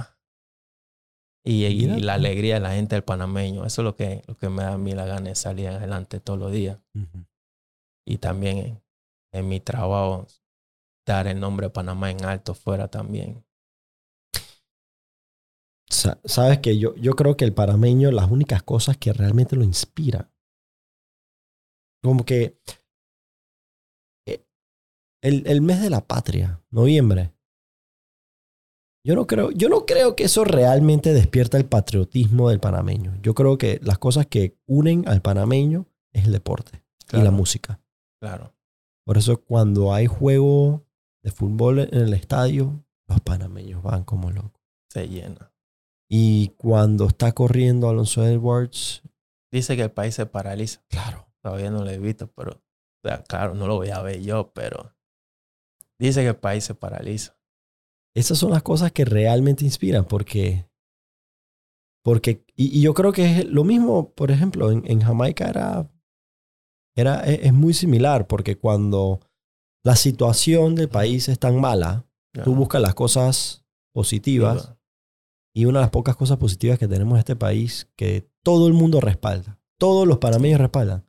Y, 1.45 1.85
la 2.01 2.13
alegría 2.15 2.55
de 2.55 2.59
la 2.61 2.71
gente 2.73 2.95
del 2.95 3.03
panameño, 3.03 3.65
eso 3.65 3.81
es 3.81 3.83
lo 3.83 3.95
que, 3.95 4.23
lo 4.27 4.37
que 4.37 4.47
me 4.49 4.63
da 4.63 4.73
a 4.73 4.77
mí 4.77 4.93
la 4.93 5.05
gana 5.05 5.29
de 5.29 5.35
salir 5.35 5.67
adelante 5.67 6.19
todos 6.21 6.39
los 6.39 6.51
días. 6.51 6.79
Y 8.07 8.17
también 8.17 8.81
en, 9.33 9.47
mi 9.49 9.59
trabajo 9.59 10.27
dar 11.05 11.27
el 11.27 11.39
nombre 11.39 11.67
de 11.67 11.71
Panamá 11.71 12.11
en 12.11 12.23
alto 12.23 12.53
fuera 12.53 12.87
también. 12.87 13.43
Sa- 15.89 16.19
Sabes 16.25 16.59
que 16.59 16.77
yo, 16.77 16.95
yo 16.95 17.13
creo 17.13 17.37
que 17.37 17.45
el 17.45 17.53
panameño, 17.53 18.11
las 18.11 18.31
únicas 18.31 18.63
cosas 18.63 18.97
que 18.97 19.13
realmente 19.13 19.55
lo 19.55 19.63
inspiran, 19.63 20.31
como 22.03 22.25
que 22.25 22.57
eh, 24.27 24.43
el, 25.21 25.45
el 25.47 25.61
mes 25.61 25.81
de 25.81 25.89
la 25.89 26.05
patria, 26.05 26.61
noviembre, 26.71 27.33
yo 29.05 29.15
no, 29.15 29.27
creo, 29.27 29.51
yo 29.51 29.67
no 29.67 29.85
creo 29.85 30.15
que 30.15 30.23
eso 30.23 30.45
realmente 30.45 31.13
despierta 31.13 31.57
el 31.57 31.65
patriotismo 31.65 32.49
del 32.49 32.61
panameño. 32.61 33.17
Yo 33.21 33.33
creo 33.33 33.57
que 33.57 33.79
las 33.83 33.97
cosas 33.97 34.27
que 34.27 34.57
unen 34.65 35.07
al 35.09 35.21
panameño 35.21 35.87
es 36.13 36.25
el 36.25 36.31
deporte 36.31 36.83
y 37.11 37.17
la 37.17 37.31
música. 37.31 37.81
Claro. 38.21 38.52
Por 39.05 39.17
eso 39.17 39.41
cuando 39.41 39.93
hay 39.93 40.07
juego 40.07 40.85
de 41.23 41.31
fútbol 41.31 41.79
en 41.79 41.93
el 41.93 42.13
estadio, 42.13 42.85
los 43.07 43.19
panameños 43.21 43.83
van 43.83 44.03
como 44.03 44.31
locos. 44.31 44.61
Se 44.89 45.07
llena. 45.07 45.51
Y 46.09 46.49
cuando 46.57 47.07
está 47.07 47.31
corriendo 47.31 47.89
Alonso 47.89 48.25
Edwards, 48.25 49.01
Dice 49.51 49.75
que 49.75 49.83
el 49.83 49.91
país 49.91 50.15
se 50.15 50.25
paraliza. 50.25 50.83
claro. 50.89 51.27
Todavía 51.43 51.69
no 51.69 51.83
lo 51.83 51.89
he 51.91 51.99
visto, 51.99 52.31
pero, 52.31 52.51
o 52.53 53.07
sea, 53.07 53.21
claro, 53.23 53.53
no 53.53 53.67
lo 53.67 53.75
voy 53.75 53.89
a 53.89 54.01
ver 54.01 54.21
yo, 54.21 54.51
pero 54.53 54.95
dice 55.99 56.21
que 56.21 56.29
el 56.29 56.37
país 56.37 56.63
se 56.63 56.73
paraliza. 56.73 57.37
Esas 58.15 58.37
son 58.39 58.51
las 58.51 58.63
cosas 58.63 58.91
que 58.93 59.05
realmente 59.05 59.63
inspiran 59.65 60.05
porque... 60.05 60.65
porque 62.03 62.45
y, 62.55 62.79
y 62.79 62.81
yo 62.81 62.93
creo 62.93 63.11
que 63.11 63.25
es 63.39 63.45
lo 63.45 63.63
mismo, 63.63 64.13
por 64.13 64.31
ejemplo, 64.31 64.71
en, 64.71 64.89
en 64.89 65.01
Jamaica 65.01 65.49
era, 65.49 65.91
era... 66.95 67.23
e, 67.25 67.35
es, 67.35 67.39
es 67.47 67.53
muy 67.53 67.73
similar 67.73 68.27
porque 68.27 68.57
cuando 68.57 69.19
la 69.83 69.95
situación 69.95 70.75
del 70.75 70.89
país 70.89 71.27
es 71.29 71.39
tan 71.39 71.59
mala, 71.59 72.05
tú 72.43 72.55
buscas 72.55 72.81
las 72.81 72.95
cosas 72.95 73.65
positivas 73.93 74.73
y 75.55 75.65
una 75.65 75.79
de 75.79 75.83
las 75.83 75.91
pocas 75.91 76.15
cosas 76.15 76.37
positivas 76.37 76.79
que 76.79 76.87
tenemos 76.87 77.13
en 77.13 77.19
este 77.19 77.35
país 77.35 77.87
que 77.95 78.27
todo 78.43 78.67
el 78.67 78.73
mundo 78.73 79.01
respalda. 79.01 79.59
Todos 79.79 80.07
los 80.07 80.17
panameños 80.17 80.59
respaldan. 80.59 81.05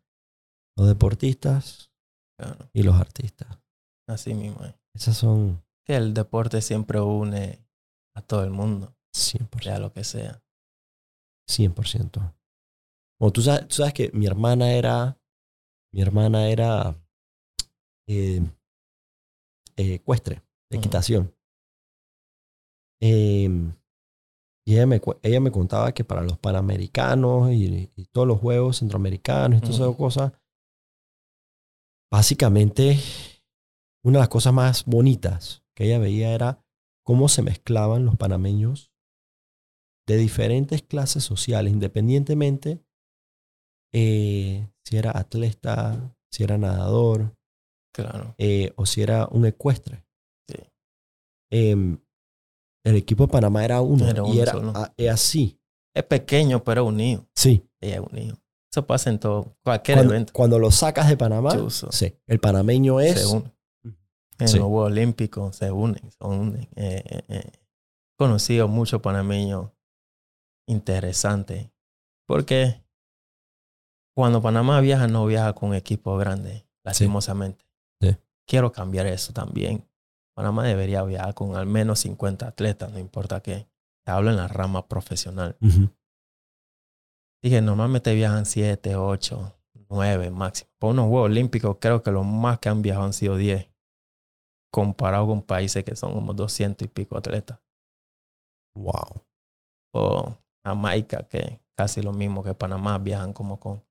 Los 0.77 0.89
deportistas 0.89 1.91
y 2.73 2.83
los 2.83 2.97
artistas. 2.97 3.59
así 4.09 4.35
mismo. 4.35 4.65
es. 4.65 4.75
Esas 4.95 5.17
son 5.17 5.63
Que 5.87 5.97
el 5.97 6.15
deporte 6.15 6.61
siempre 6.61 7.01
une 7.01 7.65
a 8.15 8.23
todo 8.23 8.45
el 8.45 8.51
mundo, 8.51 8.95
100%. 9.15 9.63
sea 9.63 9.79
lo 9.79 9.93
que 9.93 10.05
sea. 10.05 10.43
100%. 11.51 12.35
Bueno, 13.19 13.33
tú 13.33 13.43
sabes, 13.43 13.69
tú 13.69 13.77
sabes 13.77 13.95
que 13.95 14.11
mi 14.13 14.27
hermana 14.27 14.73
era, 14.73 15.19
mi 15.95 16.03
hermana 16.03 16.49
era 16.49 17.01
eh, 18.09 18.43
eh, 19.77 19.95
ecuestre, 19.95 20.43
de 20.69 20.79
equitación. 20.79 21.33
Eh, 23.01 23.49
y 24.67 24.75
ella 24.75 24.87
me, 24.87 25.01
ella 25.23 25.41
me 25.41 25.53
contaba 25.53 25.93
que 25.93 26.03
para 26.03 26.23
los 26.23 26.37
panamericanos 26.39 27.53
y, 27.53 27.93
y 27.95 28.07
todos 28.07 28.27
los 28.27 28.41
juegos 28.41 28.79
centroamericanos 28.79 29.59
y 29.59 29.61
todas 29.61 29.77
esas 29.77 29.95
cosas, 29.95 30.33
básicamente 32.11 32.99
una 34.03 34.19
de 34.19 34.23
las 34.23 34.29
cosas 34.29 34.53
más 34.53 34.85
bonitas 34.87 35.63
que 35.77 35.85
ella 35.85 36.01
veía 36.01 36.35
era 36.35 36.67
cómo 37.05 37.29
se 37.29 37.43
mezclaban 37.43 38.05
los 38.05 38.17
panameños 38.17 38.93
de 40.09 40.17
diferentes 40.17 40.83
clases 40.83 41.23
sociales, 41.23 41.73
independientemente 41.73 42.85
eh, 43.93 44.74
si 44.87 44.97
era 44.97 45.11
atleta, 45.17 46.15
si 46.33 46.43
era 46.45 46.59
nadador, 46.59 47.35
Claro. 47.95 48.35
eh, 48.39 48.73
o 48.77 48.87
si 48.87 49.03
era 49.03 49.27
un 49.31 49.47
ecuestre. 49.47 50.05
Sí. 50.49 50.57
Em, 51.51 51.99
el 52.85 52.97
equipo 52.97 53.27
de 53.27 53.33
Panamá 53.33 53.65
era 53.65 53.81
uno. 53.81 54.07
Era 54.09 54.27
y 54.29 54.41
era 54.41 54.53
a- 54.75 54.93
así. 55.13 55.59
Es 55.95 56.03
pequeño, 56.05 56.63
pero 56.65 56.85
unido. 56.85 57.27
Sí. 57.35 57.65
Es 57.81 57.99
unido. 58.01 58.37
Eso 58.73 58.85
pasa 58.87 59.09
en 59.11 59.21
todo, 59.21 59.57
cualquier 59.65 59.99
Cuando, 59.99 60.13
evento. 60.15 60.33
cuando 60.33 60.59
lo 60.59 60.71
sacas 60.73 61.09
de 61.09 61.17
Panamá, 61.17 61.51
sí. 61.71 62.19
El 62.27 62.41
panameño 62.41 62.99
es. 63.01 63.21
se. 63.21 63.37
Ujú. 63.37 63.45
En 64.41 64.49
Sí. 64.49 64.57
los 64.59 64.67
Juegos 64.67 64.87
Olímpicos 64.91 65.55
se 65.57 65.71
unen. 65.71 66.03
Eh, 66.75 67.03
eh, 67.07 67.23
eh. 67.29 67.53
Conocido 68.19 68.67
muchos 68.67 69.01
panameños 69.01 69.71
interesantes. 70.69 71.71
Porque 72.27 72.84
cuando 74.15 74.41
Panamá 74.41 74.81
viaja, 74.81 75.07
no 75.09 75.27
viaja 75.27 75.53
con 75.53 75.75
equipos 75.75 76.19
grandes, 76.19 76.65
lastimosamente. 76.85 77.65
Sí. 78.01 78.17
Quiero 78.47 78.71
cambiar 78.73 79.07
eso 79.07 79.33
también. 79.33 79.85
Panamá 80.35 80.65
debería 80.65 81.03
viajar 81.03 81.35
con 81.35 81.57
al 81.57 81.67
menos 81.67 82.01
50 82.01 82.47
atletas, 82.47 82.93
no 82.93 82.99
importa 82.99 83.41
qué. 83.41 83.69
Te 84.05 84.13
hablo 84.13 84.31
en 84.31 84.37
la 84.37 84.49
rama 84.49 84.87
profesional. 84.87 85.57
Dije, 87.43 87.61
normalmente 87.61 88.15
viajan 88.15 88.47
7, 88.47 88.97
8, 88.97 89.53
9 89.89 90.31
máximo. 90.31 90.71
Por 90.79 90.91
unos 90.91 91.09
Juegos 91.09 91.31
Olímpicos, 91.31 91.77
creo 91.81 92.03
que 92.03 92.11
los 92.11 92.25
más 92.25 92.59
que 92.59 92.69
han 92.69 92.83
viajado 92.83 93.07
han 93.07 93.13
sido 93.13 93.37
10. 93.37 93.69
Comparado 94.73 95.27
con 95.27 95.43
países 95.43 95.85
que 95.85 95.95
son 95.97 96.13
como 96.13 96.35
200 96.35 96.85
y 96.87 96.89
pico 96.89 97.17
atletas. 97.17 97.61
Wow. 98.77 99.23
O 99.95 100.37
Jamaica, 100.65 101.29
que 101.29 101.61
casi 101.77 102.03
lo 102.03 102.13
mismo 102.13 102.43
que 102.43 102.55
Panamá, 102.55 102.99
viajan 102.99 103.33
como 103.33 103.61
con 103.61 103.85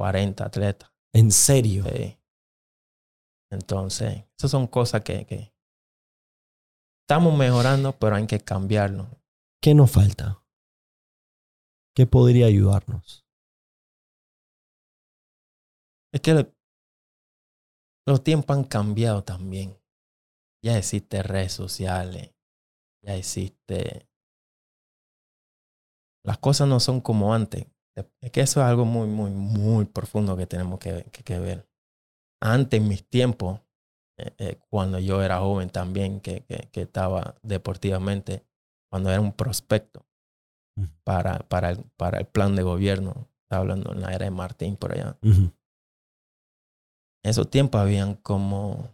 40 0.00 0.46
atletas. 0.46 0.90
En 1.12 1.30
serio. 1.30 1.84
Sí. 1.84 2.16
Entonces, 3.52 4.24
esas 4.38 4.50
son 4.50 4.66
cosas 4.66 5.02
que, 5.02 5.26
que 5.26 5.52
estamos 7.02 7.36
mejorando, 7.36 7.92
pero 7.98 8.16
hay 8.16 8.26
que 8.26 8.40
cambiarlo. 8.40 9.10
¿Qué 9.62 9.74
nos 9.74 9.90
falta? 9.90 10.42
¿Qué 11.94 12.06
podría 12.06 12.46
ayudarnos? 12.46 13.26
Es 16.14 16.22
que 16.22 16.32
lo- 16.32 16.50
los 18.06 18.24
tiempos 18.24 18.56
han 18.56 18.64
cambiado 18.64 19.22
también. 19.22 19.76
Ya 20.64 20.78
existen 20.78 21.24
redes 21.24 21.52
sociales, 21.52 22.34
ya 23.04 23.16
existe... 23.16 24.08
Las 26.24 26.38
cosas 26.38 26.68
no 26.68 26.80
son 26.80 27.00
como 27.02 27.34
antes. 27.34 27.66
Es 28.20 28.30
que 28.30 28.40
eso 28.40 28.60
es 28.60 28.66
algo 28.66 28.84
muy, 28.84 29.08
muy, 29.08 29.30
muy 29.30 29.84
profundo 29.84 30.36
que 30.36 30.46
tenemos 30.46 30.78
que, 30.78 31.04
que- 31.12 31.22
que 31.22 31.38
ver. 31.38 31.68
Antes, 32.42 32.80
en 32.80 32.88
mis 32.88 33.04
tiempos, 33.08 33.60
eh, 34.18 34.34
eh, 34.38 34.58
cuando 34.70 34.98
yo 34.98 35.22
era 35.22 35.38
joven 35.40 35.70
también, 35.70 36.20
que, 36.20 36.44
que, 36.72 36.80
estaba 36.80 37.36
deportivamente, 37.42 38.44
cuando 38.90 39.10
era 39.10 39.20
un 39.20 39.32
prospecto 39.32 40.06
para, 41.04 41.38
para, 41.40 41.70
el, 41.70 41.84
para 41.96 42.18
el 42.18 42.26
plan 42.26 42.56
de 42.56 42.62
gobierno, 42.62 43.28
estaba 43.42 43.62
hablando 43.62 43.92
en 43.92 44.00
la 44.00 44.12
era 44.14 44.24
de 44.24 44.30
Martín 44.30 44.76
por 44.76 44.92
allá. 44.92 45.18
En 47.22 47.30
esos 47.30 47.50
tiempos 47.50 47.80
habían 47.80 48.14
como 48.14 48.88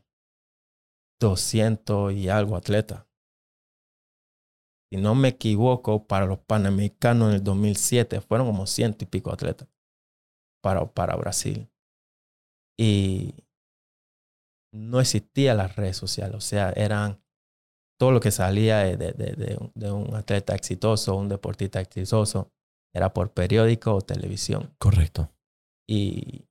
200 1.20 2.12
y 2.12 2.28
algo 2.28 2.56
atletas. 2.56 3.04
Si 4.90 5.00
no 5.00 5.14
me 5.14 5.28
equivoco, 5.28 6.06
para 6.06 6.26
los 6.26 6.38
Panamericanos 6.38 7.30
en 7.30 7.34
el 7.36 7.44
2007 7.44 8.20
fueron 8.20 8.46
como 8.46 8.66
ciento 8.66 9.04
y 9.04 9.08
pico 9.08 9.32
atletas 9.32 9.68
para, 10.62 10.86
para 10.86 11.16
Brasil. 11.16 11.68
Y 12.78 13.34
no 14.72 15.00
existía 15.00 15.54
las 15.54 15.76
redes 15.76 15.96
sociales, 15.96 16.36
o 16.36 16.40
sea, 16.40 16.70
eran 16.70 17.22
todo 17.98 18.12
lo 18.12 18.20
que 18.20 18.30
salía 18.30 18.80
de, 18.80 18.96
de 19.74 19.90
un 19.90 20.14
atleta 20.14 20.54
exitoso, 20.54 21.16
un 21.16 21.30
deportista 21.30 21.80
exitoso, 21.80 22.52
era 22.94 23.12
por 23.12 23.32
periódico 23.32 23.94
o 23.94 24.00
televisión 24.00 24.74
Correcto. 24.78 25.30
y 25.86 26.46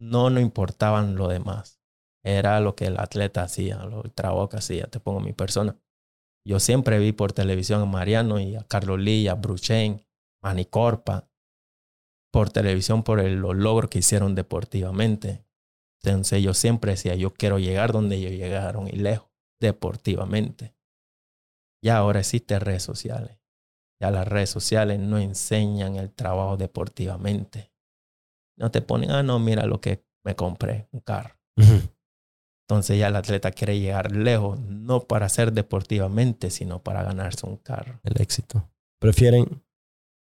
no 0.00 0.30
nos 0.30 0.42
importaban 0.42 1.16
lo 1.16 1.28
demás. 1.28 1.80
Era 2.22 2.60
lo 2.60 2.74
que 2.74 2.86
el 2.86 2.98
atleta 2.98 3.42
hacía, 3.42 3.78
lo, 3.84 4.04
el 4.04 4.12
trabajo 4.12 4.48
que 4.48 4.58
hacía. 4.58 4.86
Te 4.88 5.00
pongo 5.00 5.20
mi 5.20 5.32
persona. 5.32 5.78
Yo 6.50 6.58
siempre 6.58 6.98
vi 6.98 7.12
por 7.12 7.32
televisión 7.32 7.80
a 7.80 7.84
Mariano 7.84 8.40
y 8.40 8.56
a 8.56 8.64
Carlos 8.64 8.98
Lee, 8.98 9.28
a 9.28 9.34
Bruchen, 9.34 10.04
a 10.42 10.52
Nicorpa, 10.52 11.30
por 12.32 12.50
televisión 12.50 13.04
por 13.04 13.20
el- 13.20 13.36
los 13.36 13.54
logros 13.54 13.88
que 13.88 14.00
hicieron 14.00 14.34
deportivamente. 14.34 15.46
Entonces 16.02 16.42
yo 16.42 16.52
siempre 16.52 16.90
decía, 16.90 17.14
yo 17.14 17.32
quiero 17.32 17.60
llegar 17.60 17.92
donde 17.92 18.16
ellos 18.16 18.32
llegaron 18.32 18.88
y 18.88 18.96
lejos, 18.96 19.30
deportivamente. 19.60 20.74
Ya 21.84 21.98
ahora 21.98 22.18
existen 22.18 22.60
redes 22.60 22.82
sociales. 22.82 23.38
Ya 24.02 24.10
las 24.10 24.26
redes 24.26 24.50
sociales 24.50 24.98
no 24.98 25.18
enseñan 25.18 25.94
el 25.94 26.10
trabajo 26.12 26.56
deportivamente. 26.56 27.72
No 28.58 28.72
te 28.72 28.82
ponen, 28.82 29.12
ah, 29.12 29.22
no, 29.22 29.38
mira 29.38 29.66
lo 29.66 29.80
que 29.80 30.04
me 30.24 30.34
compré, 30.34 30.88
un 30.90 30.98
carro. 30.98 31.38
Entonces 32.70 33.00
ya 33.00 33.08
el 33.08 33.16
atleta 33.16 33.50
quiere 33.50 33.80
llegar 33.80 34.12
lejos, 34.12 34.60
no 34.60 35.00
para 35.00 35.26
hacer 35.26 35.52
deportivamente, 35.52 36.50
sino 36.52 36.80
para 36.80 37.02
ganarse 37.02 37.44
un 37.44 37.56
carro. 37.56 37.98
El 38.04 38.22
éxito. 38.22 38.70
Prefieren, 39.00 39.64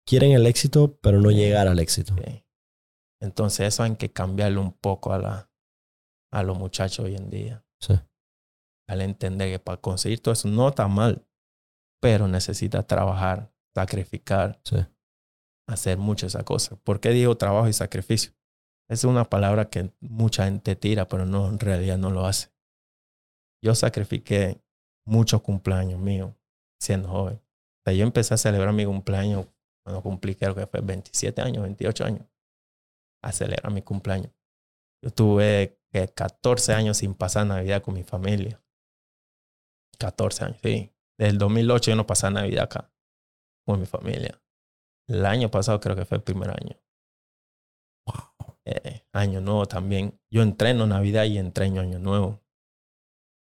quieren 0.05 0.32
el 0.32 0.45
éxito, 0.47 0.99
pero 1.01 1.20
no 1.20 1.30
llegar 1.30 1.68
al 1.68 1.78
éxito. 1.78 2.14
¿ok? 2.14 2.43
Entonces 3.20 3.68
eso 3.68 3.84
hay 3.84 3.95
que 3.95 4.12
cambiarlo 4.12 4.61
un 4.61 4.72
poco 4.72 5.12
a, 5.12 5.18
la, 5.18 5.51
a 6.32 6.43
los 6.43 6.59
muchachos 6.59 7.05
hoy 7.07 7.14
en 7.14 7.30
día. 7.30 7.64
Sí. 7.80 7.95
Al 8.88 9.03
entender 9.03 9.49
que 9.53 9.61
para 9.61 9.80
conseguir 9.80 10.20
todo 10.20 10.32
eso 10.32 10.49
no 10.49 10.68
está 10.68 10.88
mal, 10.88 11.24
pero 12.01 12.26
necesita 12.26 12.82
trabajar, 12.84 13.53
sacrificar, 13.72 14.61
Sí. 14.64 14.78
hacer 15.68 15.97
mucho 15.97 16.26
esa 16.26 16.43
cosa. 16.43 16.74
¿Por 16.74 16.99
qué 16.99 17.11
digo 17.11 17.36
trabajo 17.36 17.68
y 17.68 17.72
sacrificio? 17.72 18.32
Es 18.93 19.05
una 19.05 19.24
palabra 19.24 19.70
que 19.70 19.90
mucha 20.01 20.45
gente 20.45 20.76
tira, 20.76 21.09
pero 21.09 21.24
no, 21.24 21.49
en 21.49 21.59
realidad 21.59 21.97
no 21.97 22.11
lo 22.11 22.26
hace. 22.26 22.53
Yo 23.64 23.74
sacrifiqué 23.74 24.62
muchos 25.07 25.40
cumpleaños 25.40 25.99
míos 25.99 26.34
siendo 26.78 27.09
joven. 27.09 27.40
Yo 27.86 28.03
empecé 28.03 28.34
a 28.34 28.36
celebrar 28.36 28.74
mi 28.74 28.84
cumpleaños 28.84 29.47
cuando 29.82 30.03
cumplí, 30.03 30.34
creo 30.34 30.55
que 30.55 30.66
fue 30.66 30.82
27 30.82 31.40
años, 31.40 31.62
28 31.62 32.05
años. 32.05 32.26
A 33.22 33.32
celebrar 33.32 33.72
mi 33.72 33.80
cumpleaños. 33.80 34.30
Yo 35.03 35.11
tuve 35.11 35.80
que 35.90 36.09
14 36.09 36.74
años 36.74 36.99
sin 36.99 37.14
pasar 37.14 37.47
Navidad 37.47 37.82
con 37.82 37.95
mi 37.95 38.05
familia. 38.05 38.62
14 39.99 40.45
años, 40.45 40.59
sí. 40.62 40.93
Desde 41.18 41.30
el 41.30 41.38
2008 41.38 41.93
yo 41.93 41.97
no 41.97 42.07
pasaba 42.07 42.32
Navidad 42.32 42.64
acá 42.64 42.93
con 43.64 43.80
mi 43.80 43.86
familia. 43.86 44.38
El 45.09 45.24
año 45.24 45.51
pasado 45.51 45.80
creo 45.80 45.97
que 45.97 46.05
fue 46.05 46.18
el 46.18 46.22
primer 46.22 46.51
año. 46.51 46.76
Eh, 48.64 49.04
año 49.12 49.40
nuevo 49.40 49.66
también. 49.66 50.20
Yo 50.30 50.42
entreno 50.42 50.86
Navidad 50.86 51.24
y 51.24 51.38
entreno 51.38 51.80
Año 51.80 51.98
Nuevo. 51.98 52.40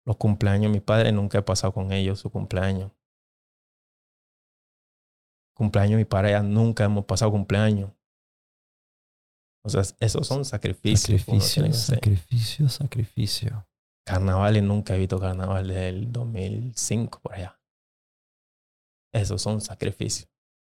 Los 0.06 0.18
cumpleaños, 0.18 0.72
mi 0.72 0.80
padre 0.80 1.12
nunca 1.12 1.39
he 1.39 1.41
pasado 1.41 1.74
con 1.74 1.91
ellos 1.91 2.20
su 2.20 2.30
cumpleaños. 2.30 2.91
Cumpleaños, 5.56 5.97
mi 5.97 6.06
pareja 6.06 6.41
nunca 6.41 6.84
hemos 6.84 7.06
pasado 7.06 7.32
cumpleaños. 7.32 7.91
O 9.66 9.70
sea, 9.70 9.82
esos 9.99 10.28
son 10.28 10.43
sacrificios. 10.43 11.26
uno 11.28 11.39
Sacrificio, 11.39 11.74
sacrificio, 11.74 12.70
sacrificio. 12.70 13.68
Carnavales 14.06 14.64
nunca 14.64 14.95
he 14.95 14.99
visto 14.99 15.20
carnaval 15.20 15.68
desde 15.68 15.89
el 15.89 16.12
2005 16.12 17.22
por 17.22 17.36
allá. 17.36 17.62
Esos 19.14 19.41
son 19.41 19.62
sacrificios 19.62 20.30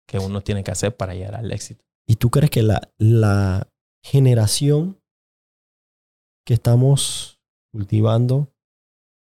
que 0.06 0.18
uno 0.18 0.42
tiene 0.42 0.62
que 0.62 0.70
hacer 0.70 0.94
para 0.94 1.14
llegar 1.14 1.36
al 1.36 1.50
éxito. 1.50 1.84
¿Y 2.06 2.16
tú 2.16 2.30
crees 2.30 2.50
que 2.50 2.62
la, 2.62 2.92
la 2.98 3.73
generación 4.04 5.00
que 6.46 6.54
estamos 6.54 7.40
cultivando 7.72 8.52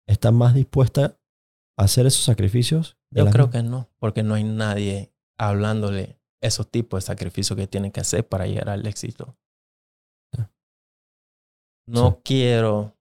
está 0.08 0.32
más 0.32 0.56
dispuesta 0.56 1.18
a 1.78 1.84
hacer 1.84 2.06
esos 2.08 2.24
sacrificios? 2.24 2.98
Yo 3.12 3.30
creo 3.30 3.50
que 3.50 3.62
no, 3.62 3.90
porque 4.00 4.24
no 4.24 4.34
hay 4.34 4.44
nadie 4.44 5.14
hablándole 5.38 6.20
esos 6.42 6.70
tipos 6.70 7.04
de 7.04 7.08
sacrificios 7.08 7.58
que 7.58 7.68
tienen 7.68 7.92
que 7.92 8.00
hacer 8.02 8.28
para 8.28 8.48
llegar 8.48 8.70
al 8.70 8.86
éxito. 8.88 9.38
Sí. 10.36 10.44
No 11.88 12.12
Sí. 12.12 12.18
quiero, 12.24 12.98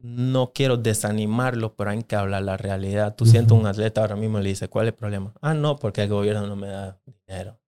no 0.00 0.52
quiero 0.54 0.76
desanimarlo, 0.78 1.74
pero 1.76 1.90
hay 1.90 2.02
que 2.04 2.16
hablar 2.16 2.42
la 2.42 2.56
realidad. 2.56 3.14
Tú 3.16 3.26
sientes 3.26 3.52
un 3.52 3.66
atleta 3.66 4.00
ahora 4.00 4.16
mismo 4.16 4.38
y 4.38 4.42
le 4.42 4.48
dices, 4.50 4.68
¿cuál 4.68 4.86
es 4.86 4.92
el 4.92 4.98
problema? 4.98 5.34
Ah, 5.40 5.54
no, 5.54 5.76
porque 5.76 6.02
el 6.02 6.08
gobierno 6.08 6.46
no 6.46 6.56
me 6.56 6.68
da 6.68 7.00
dinero. 7.26 7.58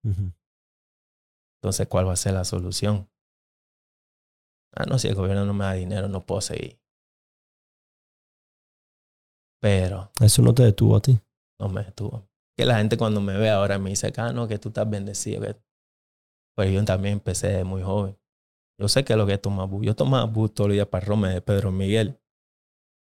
Entonces, 1.67 1.89
¿cuál 1.89 2.07
va 2.07 2.13
a 2.13 2.17
ser 2.17 2.33
la 2.35 2.45
solución? 2.45 3.11
Ah, 4.73 4.85
no, 4.89 5.01
si 5.01 5.09
el 5.09 5.17
gobierno 5.17 5.45
no 5.45 5.53
me 5.53 5.65
da 5.65 5.73
dinero, 5.73 6.07
no 6.07 6.25
puedo 6.25 6.41
seguir. 6.41 6.79
Pero 9.61 10.13
Eso 10.21 10.43
no 10.43 10.55
te 10.55 10.63
detuvo 10.63 10.95
a 10.95 11.01
ti. 11.01 11.19
no 11.61 11.69
me 11.69 11.83
detuvo. 11.83 12.29
Que 12.57 12.65
la 12.67 12.79
gente 12.79 12.97
cuando 12.97 13.21
me 13.21 13.37
ve 13.37 13.51
ahora 13.51 13.81
me 13.81 13.91
dice, 13.91 14.13
ah, 14.17 14.33
no, 14.33 14.47
que 14.47 14.61
tú 14.61 14.69
estás 14.69 14.89
bendecido. 14.89 15.41
que-". 15.43 15.61
Pues 16.57 16.73
yo 16.73 16.85
también 16.85 17.15
empecé 17.15 17.49
de 17.49 17.65
muy 17.65 17.83
joven. 17.83 18.17
Yo 18.81 18.87
sé 18.87 19.05
que 19.05 19.15
es 19.15 19.19
lo 19.19 19.27
que 19.27 19.33
es 19.35 19.43
tomar 19.43 19.69
bus. 19.69 19.85
Yo 19.85 19.97
tomaba 19.97 20.25
bus 20.27 20.55
todos 20.55 20.69
los 20.69 20.75
días 20.75 20.87
para 20.87 21.05
Rommel 21.05 21.35
de 21.35 21.43
Pedro 21.43 21.73
Miguel. 21.73 22.21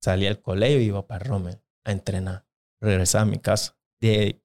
Salía 0.01 0.29
al 0.29 0.41
colegio 0.41 0.79
y 0.79 0.85
iba 0.85 1.05
para 1.05 1.25
Rommel 1.25 1.61
a 1.85 1.91
entrenar. 1.91 2.47
Regresaba 2.81 3.23
a 3.23 3.25
mi 3.25 3.39
casa. 3.39 3.77
10, 4.01 4.37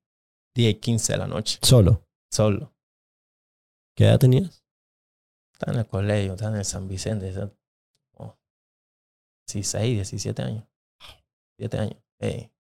10 0.57 0.74
y 0.74 0.80
15 0.80 1.12
de 1.12 1.18
la 1.18 1.28
noche. 1.28 1.61
Solo. 1.62 2.05
Solo. 2.32 2.72
¿Qué 4.03 4.09
edad 4.09 4.18
tenías? 4.18 4.64
Estaba 5.53 5.74
en 5.74 5.78
el 5.78 5.86
colegio, 5.86 6.32
estaba 6.32 6.50
en 6.50 6.59
el 6.59 6.64
San 6.64 6.88
Vicente. 6.88 7.28
estaba- 7.28 7.53
oh, 8.14 8.36
16, 9.46 9.94
17 9.94 10.42
años. 10.42 10.64
7 11.57 11.78
años. 11.78 12.03
Qué 12.18 12.50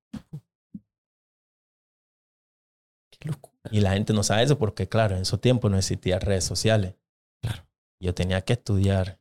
locura. 3.24 3.56
Y 3.72 3.80
la 3.80 3.94
gente 3.94 4.12
no 4.12 4.22
sabe 4.22 4.44
eso 4.44 4.56
porque, 4.56 4.88
claro, 4.88 5.16
en 5.16 5.22
esos 5.22 5.40
tiempos 5.40 5.68
no 5.68 5.78
existían 5.78 6.20
redes 6.20 6.44
sociales. 6.44 6.94
Claro. 7.42 7.66
Yo 8.00 8.14
tenía 8.14 8.42
que 8.42 8.52
estudiar 8.52 9.20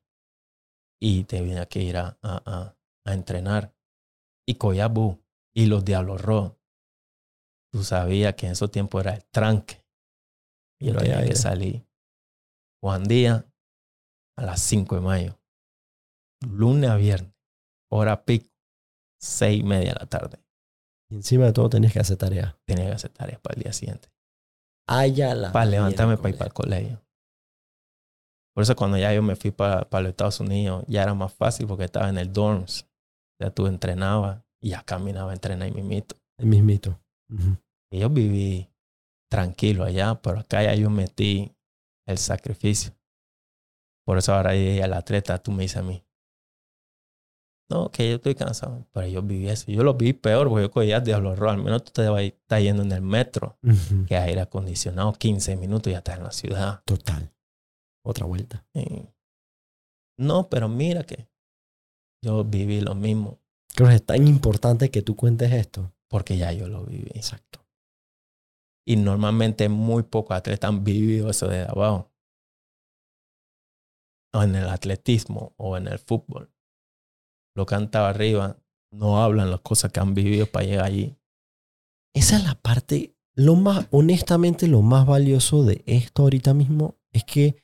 y 1.01 1.23
tenía 1.23 1.65
que 1.65 1.81
ir 1.81 1.97
a, 1.97 2.19
a, 2.21 2.43
a, 2.45 2.77
a 3.03 3.13
entrenar. 3.15 3.73
Y 4.47 4.59
Coyabú 4.59 5.23
y 5.55 5.65
los 5.65 5.83
Diablos 5.83 6.21
Rojos. 6.21 6.55
Tú 7.73 7.83
sabías 7.83 8.35
que 8.35 8.45
en 8.45 8.51
esos 8.51 8.69
tiempos 8.69 9.01
era 9.01 9.15
el 9.15 9.25
tranque. 9.25 9.83
Y 10.79 10.85
yo 10.89 10.93
No 10.93 10.99
tenía 10.99 11.25
que 11.25 11.35
salir 11.35 11.89
Juan 12.81 13.03
Día 13.03 13.45
a 14.37 14.45
las 14.45 14.61
5 14.61 14.95
de 14.95 15.01
mayo. 15.01 15.39
Lunes 16.41 16.89
a 16.89 16.95
viernes. 16.95 17.33
Hora 17.89 18.25
pico. 18.25 18.47
Seis 19.19 19.59
y 19.59 19.63
media 19.63 19.93
de 19.93 19.99
la 19.99 20.07
tarde. 20.07 20.39
Y 21.09 21.15
encima 21.15 21.45
de 21.45 21.53
todo 21.53 21.69
tenías 21.69 21.93
que 21.93 21.99
hacer 21.99 22.17
tarea. 22.17 22.57
Tenía 22.65 22.87
que 22.87 22.93
hacer 22.93 23.11
tareas 23.11 23.39
para 23.39 23.55
el 23.55 23.63
día 23.63 23.73
siguiente. 23.73 24.09
Allá 24.87 25.35
la. 25.35 25.51
para 25.51 25.65
levantarme 25.65 26.17
para 26.17 26.29
ir 26.29 26.37
para 26.37 26.47
el 26.47 26.53
colegio. 26.53 27.01
Por 28.55 28.63
eso 28.63 28.75
cuando 28.75 28.97
ya 28.97 29.13
yo 29.13 29.21
me 29.21 29.35
fui 29.35 29.51
para, 29.51 29.87
para 29.89 30.03
los 30.03 30.09
Estados 30.11 30.39
Unidos, 30.39 30.83
ya 30.87 31.03
era 31.03 31.13
más 31.13 31.33
fácil 31.33 31.67
porque 31.67 31.85
estaba 31.85 32.09
en 32.09 32.17
el 32.17 32.33
dorms. 32.33 32.87
Ya 33.39 33.51
tú 33.51 33.67
entrenabas 33.67 34.43
y 34.59 34.69
ya 34.69 34.83
caminaba 34.83 35.31
a 35.31 35.33
entrenar 35.33 35.67
y 35.67 35.71
mimito. 35.71 36.15
El 36.37 36.47
mismito. 36.47 36.99
Ujú. 37.29 37.57
Y 37.91 37.99
yo 37.99 38.09
viví 38.09 38.69
tranquilo 39.29 39.83
allá, 39.83 40.21
pero 40.21 40.39
acá 40.39 40.63
ya 40.63 40.73
yo 40.75 40.89
metí 40.89 41.55
el 42.11 42.17
sacrificio. 42.17 42.93
Por 44.05 44.17
eso 44.17 44.33
ahora 44.33 44.53
llegué 44.53 44.83
al 44.83 44.93
atleta, 44.93 45.37
tú 45.41 45.51
me 45.51 45.63
dices 45.63 45.77
a 45.77 45.83
mí. 45.83 46.03
No, 47.69 47.89
que 47.89 48.09
yo 48.09 48.15
estoy 48.17 48.35
cansado. 48.35 48.85
Pero 48.91 49.07
yo 49.07 49.21
viví 49.21 49.47
eso. 49.47 49.71
Yo 49.71 49.83
lo 49.83 49.93
vi 49.93 50.11
peor 50.11 50.49
porque 50.49 50.63
yo 50.63 50.71
cogía 50.71 50.99
Diablo 50.99 51.35
Rojo. 51.35 51.51
Al 51.53 51.63
menos 51.63 51.85
tú 51.85 51.91
te 51.91 52.07
vas 52.09 52.21
estar 52.23 52.61
yendo 52.61 52.83
en 52.83 52.91
el 52.91 53.01
metro, 53.01 53.57
Ujú. 53.63 54.05
que 54.07 54.17
aire 54.17 54.41
acondicionado, 54.41 55.13
15 55.13 55.55
minutos 55.55 55.87
y 55.89 55.91
ya 55.91 55.99
estás 55.99 56.17
en 56.17 56.23
la 56.23 56.31
ciudad. 56.31 56.83
Total. 56.85 57.31
Otra 58.03 58.25
vuelta. 58.25 58.65
No, 60.17 60.49
pero 60.49 60.67
mira 60.67 61.03
que 61.03 61.29
yo 62.23 62.43
viví 62.43 62.81
lo 62.81 62.93
mismo 62.95 63.39
Creo 63.73 63.87
que 63.87 63.95
es 63.95 64.05
tan 64.05 64.27
importante 64.27 64.91
que 64.91 65.01
tú 65.01 65.15
cuentes 65.15 65.51
esto. 65.53 65.93
porque 66.09 66.35
ya 66.37 66.51
yo 66.51 66.67
lo 66.67 66.83
viví. 66.83 67.09
Exacto. 67.13 67.65
Y 68.85 68.95
normalmente 68.95 69.69
muy 69.69 70.03
pocos 70.03 70.35
atletas 70.35 70.69
han 70.69 70.83
vivido 70.83 71.29
eso 71.29 71.47
de 71.47 71.63
abajo. 71.63 72.11
O 74.33 74.43
en 74.43 74.55
el 74.55 74.69
atletismo 74.69 75.53
o 75.57 75.77
en 75.77 75.87
el 75.87 75.99
fútbol. 75.99 76.51
Lo 77.55 77.65
que 77.65 77.75
han 77.75 77.89
arriba 77.93 78.57
no 78.91 79.21
hablan 79.21 79.51
las 79.51 79.61
cosas 79.61 79.91
que 79.91 79.99
han 79.99 80.13
vivido 80.13 80.45
para 80.45 80.65
llegar 80.65 80.85
allí. 80.85 81.17
Esa 82.13 82.37
es 82.37 82.43
la 82.43 82.55
parte, 82.55 83.15
lo 83.35 83.55
más, 83.55 83.87
honestamente, 83.91 84.67
lo 84.67 84.81
más 84.81 85.05
valioso 85.05 85.63
de 85.63 85.83
esto 85.85 86.23
ahorita 86.23 86.53
mismo 86.53 86.97
es 87.11 87.23
que 87.23 87.63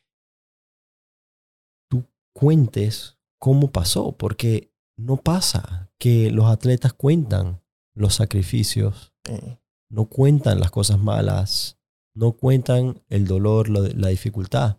tú 1.89 2.05
cuentes 2.33 3.17
cómo 3.39 3.71
pasó, 3.71 4.13
porque 4.13 4.71
no 4.97 5.17
pasa 5.17 5.91
que 5.99 6.31
los 6.31 6.45
atletas 6.45 6.93
cuentan 6.93 7.61
los 7.93 8.15
sacrificios, 8.15 9.13
no 9.89 10.05
cuentan 10.05 10.59
las 10.59 10.71
cosas 10.71 10.99
malas, 10.99 11.77
no 12.13 12.33
cuentan 12.33 13.03
el 13.09 13.25
dolor, 13.27 13.69
lo- 13.69 13.87
la 13.87 14.09
dificultad. 14.09 14.77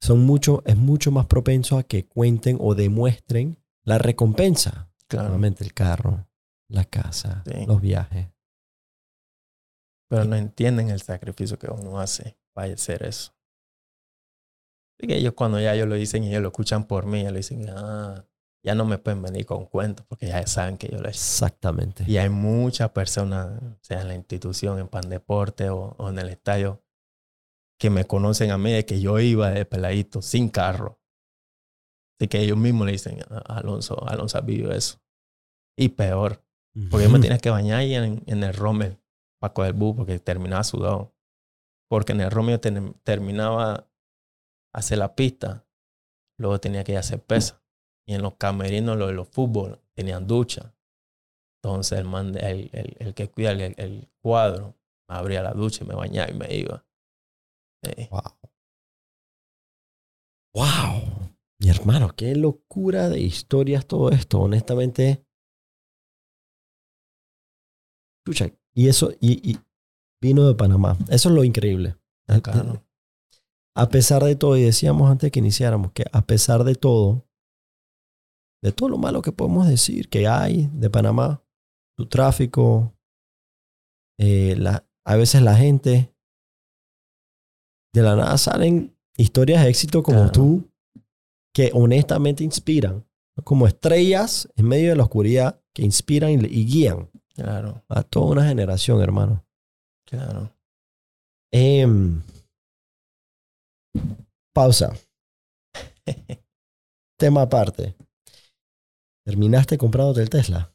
Son 0.00 0.24
mucho, 0.24 0.62
es 0.66 0.76
mucho 0.76 1.10
más 1.10 1.26
propenso 1.26 1.78
a 1.78 1.82
que 1.82 2.06
cuenten 2.06 2.58
o 2.60 2.74
demuestren 2.74 3.58
la 3.84 3.98
recompensa. 3.98 4.90
claro. 5.06 5.28
Nuevamente 5.28 5.62
el 5.64 5.74
carro, 5.74 6.26
la 6.68 6.84
casa, 6.84 7.42
Sí. 7.46 7.66
los 7.66 7.80
viajes. 7.80 8.28
Pero 10.08 10.24
no 10.24 10.36
entienden 10.36 10.90
el 10.90 11.00
sacrificio 11.00 11.58
que 11.58 11.70
uno 11.70 11.98
hace 12.00 12.36
para 12.52 12.72
hacer 12.72 13.02
eso. 13.04 13.32
Así 14.98 15.06
que 15.08 15.16
ellos 15.16 15.34
cuando 15.34 15.60
ya 15.60 15.74
ellos 15.74 15.88
lo 15.88 15.94
dicen 15.96 16.24
y 16.24 16.28
ellos 16.30 16.42
lo 16.42 16.48
escuchan 16.48 16.86
por 16.86 17.06
mí, 17.06 17.20
ellos 17.20 17.34
dicen, 17.34 17.66
ah, 17.68 18.24
ya 18.64 18.74
no 18.74 18.84
me 18.86 18.98
pueden 18.98 19.20
venir 19.22 19.44
con 19.46 19.66
cuentos 19.66 20.06
porque 20.08 20.26
ya 20.26 20.44
saben 20.46 20.78
que 20.78 20.88
yo 20.88 20.98
lo 20.98 21.06
he 21.06 21.10
hecho. 21.10 21.18
Exactamente. 21.18 22.04
Y 22.08 22.16
hay 22.16 22.30
muchas 22.30 22.90
personas, 22.90 23.60
sea 23.82 24.00
en 24.00 24.08
la 24.08 24.14
institución, 24.14 24.78
en 24.78 24.88
Pan 24.88 25.08
Deporte 25.08 25.68
o, 25.70 25.94
o 25.98 26.08
en 26.08 26.18
el 26.18 26.30
estadio, 26.30 26.82
que 27.78 27.90
me 27.90 28.04
conocen 28.06 28.50
a 28.50 28.58
mí 28.58 28.72
de 28.72 28.86
que 28.86 29.00
yo 29.00 29.20
iba 29.20 29.50
de 29.50 29.64
peladito 29.66 30.22
sin 30.22 30.48
carro. 30.48 30.98
Así 32.18 32.28
que 32.28 32.40
ellos 32.40 32.56
mismos 32.56 32.86
le 32.86 32.92
dicen, 32.92 33.18
"Ah, 33.28 33.58
Alonso, 33.58 34.06
Alonso 34.08 34.38
ha 34.38 34.40
vivido 34.40 34.72
eso. 34.72 35.00
Y 35.76 35.90
peor, 35.90 36.42
porque 36.90 37.04
yo 37.04 37.10
me 37.10 37.18
tenía 37.20 37.38
que 37.38 37.50
bañar 37.50 37.80
ahí 37.80 37.94
en, 37.94 38.22
en 38.26 38.42
el 38.44 38.54
Rommel 38.54 38.98
para 39.40 39.52
coger 39.52 39.74
el 39.74 39.78
bus 39.78 39.96
porque 39.96 40.18
terminaba 40.20 40.64
sudado. 40.64 41.14
Porque 41.90 42.12
en 42.12 42.20
el 42.22 42.30
Rommel 42.30 42.60
ten- 42.60 42.94
terminaba 43.02 43.90
hacer 44.72 44.98
la 44.98 45.14
pista, 45.14 45.66
luego 46.38 46.58
tenía 46.60 46.82
que 46.84 46.92
ir 46.92 46.96
a 46.98 47.00
hacer 47.00 47.22
pesa. 47.22 47.62
Y 48.06 48.14
en 48.14 48.22
los 48.22 48.34
camerinos, 48.34 48.98
los 48.98 49.08
de 49.08 49.14
los 49.14 49.28
fútbol, 49.28 49.80
tenían 49.94 50.26
ducha. 50.26 50.74
Entonces 51.62 51.98
el, 51.98 52.04
man, 52.04 52.36
el, 52.36 52.68
el, 52.72 52.96
el 52.98 53.14
que 53.14 53.30
cuida 53.30 53.52
el, 53.52 53.74
el 53.78 54.08
cuadro 54.20 54.74
me 55.08 55.16
abría 55.16 55.42
la 55.42 55.52
ducha 55.52 55.84
y 55.84 55.86
me 55.86 55.94
bañaba 55.94 56.30
y 56.30 56.34
me 56.34 56.54
iba. 56.54 56.84
Sí. 57.82 58.08
Wow. 58.10 58.22
Wow. 60.54 61.30
Mi 61.60 61.70
hermano, 61.70 62.14
qué 62.14 62.34
locura 62.34 63.08
de 63.08 63.20
historias 63.20 63.86
todo 63.86 64.10
esto. 64.10 64.40
Honestamente. 64.40 65.24
Escucha, 68.26 68.50
y 68.74 68.88
eso, 68.88 69.12
y, 69.20 69.50
y 69.50 69.58
vino 70.20 70.46
de 70.46 70.54
Panamá. 70.54 70.96
Eso 71.10 71.28
es 71.28 71.34
lo 71.34 71.44
increíble. 71.44 71.96
A 73.76 73.88
pesar 73.88 74.22
de 74.22 74.36
todo, 74.36 74.56
y 74.56 74.62
decíamos 74.62 75.10
antes 75.10 75.30
que 75.30 75.40
iniciáramos, 75.40 75.92
que 75.92 76.04
a 76.10 76.22
pesar 76.22 76.64
de 76.64 76.74
todo, 76.74 77.23
de 78.64 78.72
todo 78.72 78.88
lo 78.88 78.96
malo 78.96 79.20
que 79.20 79.30
podemos 79.30 79.68
decir 79.68 80.08
que 80.08 80.26
hay 80.26 80.70
de 80.72 80.88
Panamá, 80.88 81.42
su 81.98 82.06
tráfico, 82.06 82.94
eh, 84.18 84.56
la, 84.56 84.86
a 85.04 85.16
veces 85.16 85.42
la 85.42 85.54
gente, 85.54 86.10
de 87.92 88.02
la 88.02 88.16
nada 88.16 88.38
salen 88.38 88.96
historias 89.18 89.62
de 89.62 89.68
éxito 89.68 90.02
como 90.02 90.16
Claro. 90.20 90.32
tú, 90.32 90.70
que 91.54 91.70
honestamente 91.74 92.42
inspiran, 92.42 93.06
como 93.44 93.66
estrellas 93.66 94.48
en 94.56 94.66
medio 94.66 94.90
de 94.90 94.96
la 94.96 95.04
oscuridad, 95.04 95.60
que 95.74 95.82
inspiran 95.82 96.30
y, 96.30 96.34
y 96.46 96.64
guían 96.64 97.10
Claro, 97.34 97.84
a 97.88 98.02
toda 98.02 98.32
una 98.32 98.48
generación, 98.48 99.02
hermano. 99.02 99.44
claro. 100.06 100.50
Em, 101.52 102.22
pausa. 104.54 104.92
Tema 107.18 107.42
aparte. 107.42 107.94
¿Terminaste 109.24 109.78
comprándote 109.78 110.20
el 110.22 110.30
Tesla? 110.30 110.72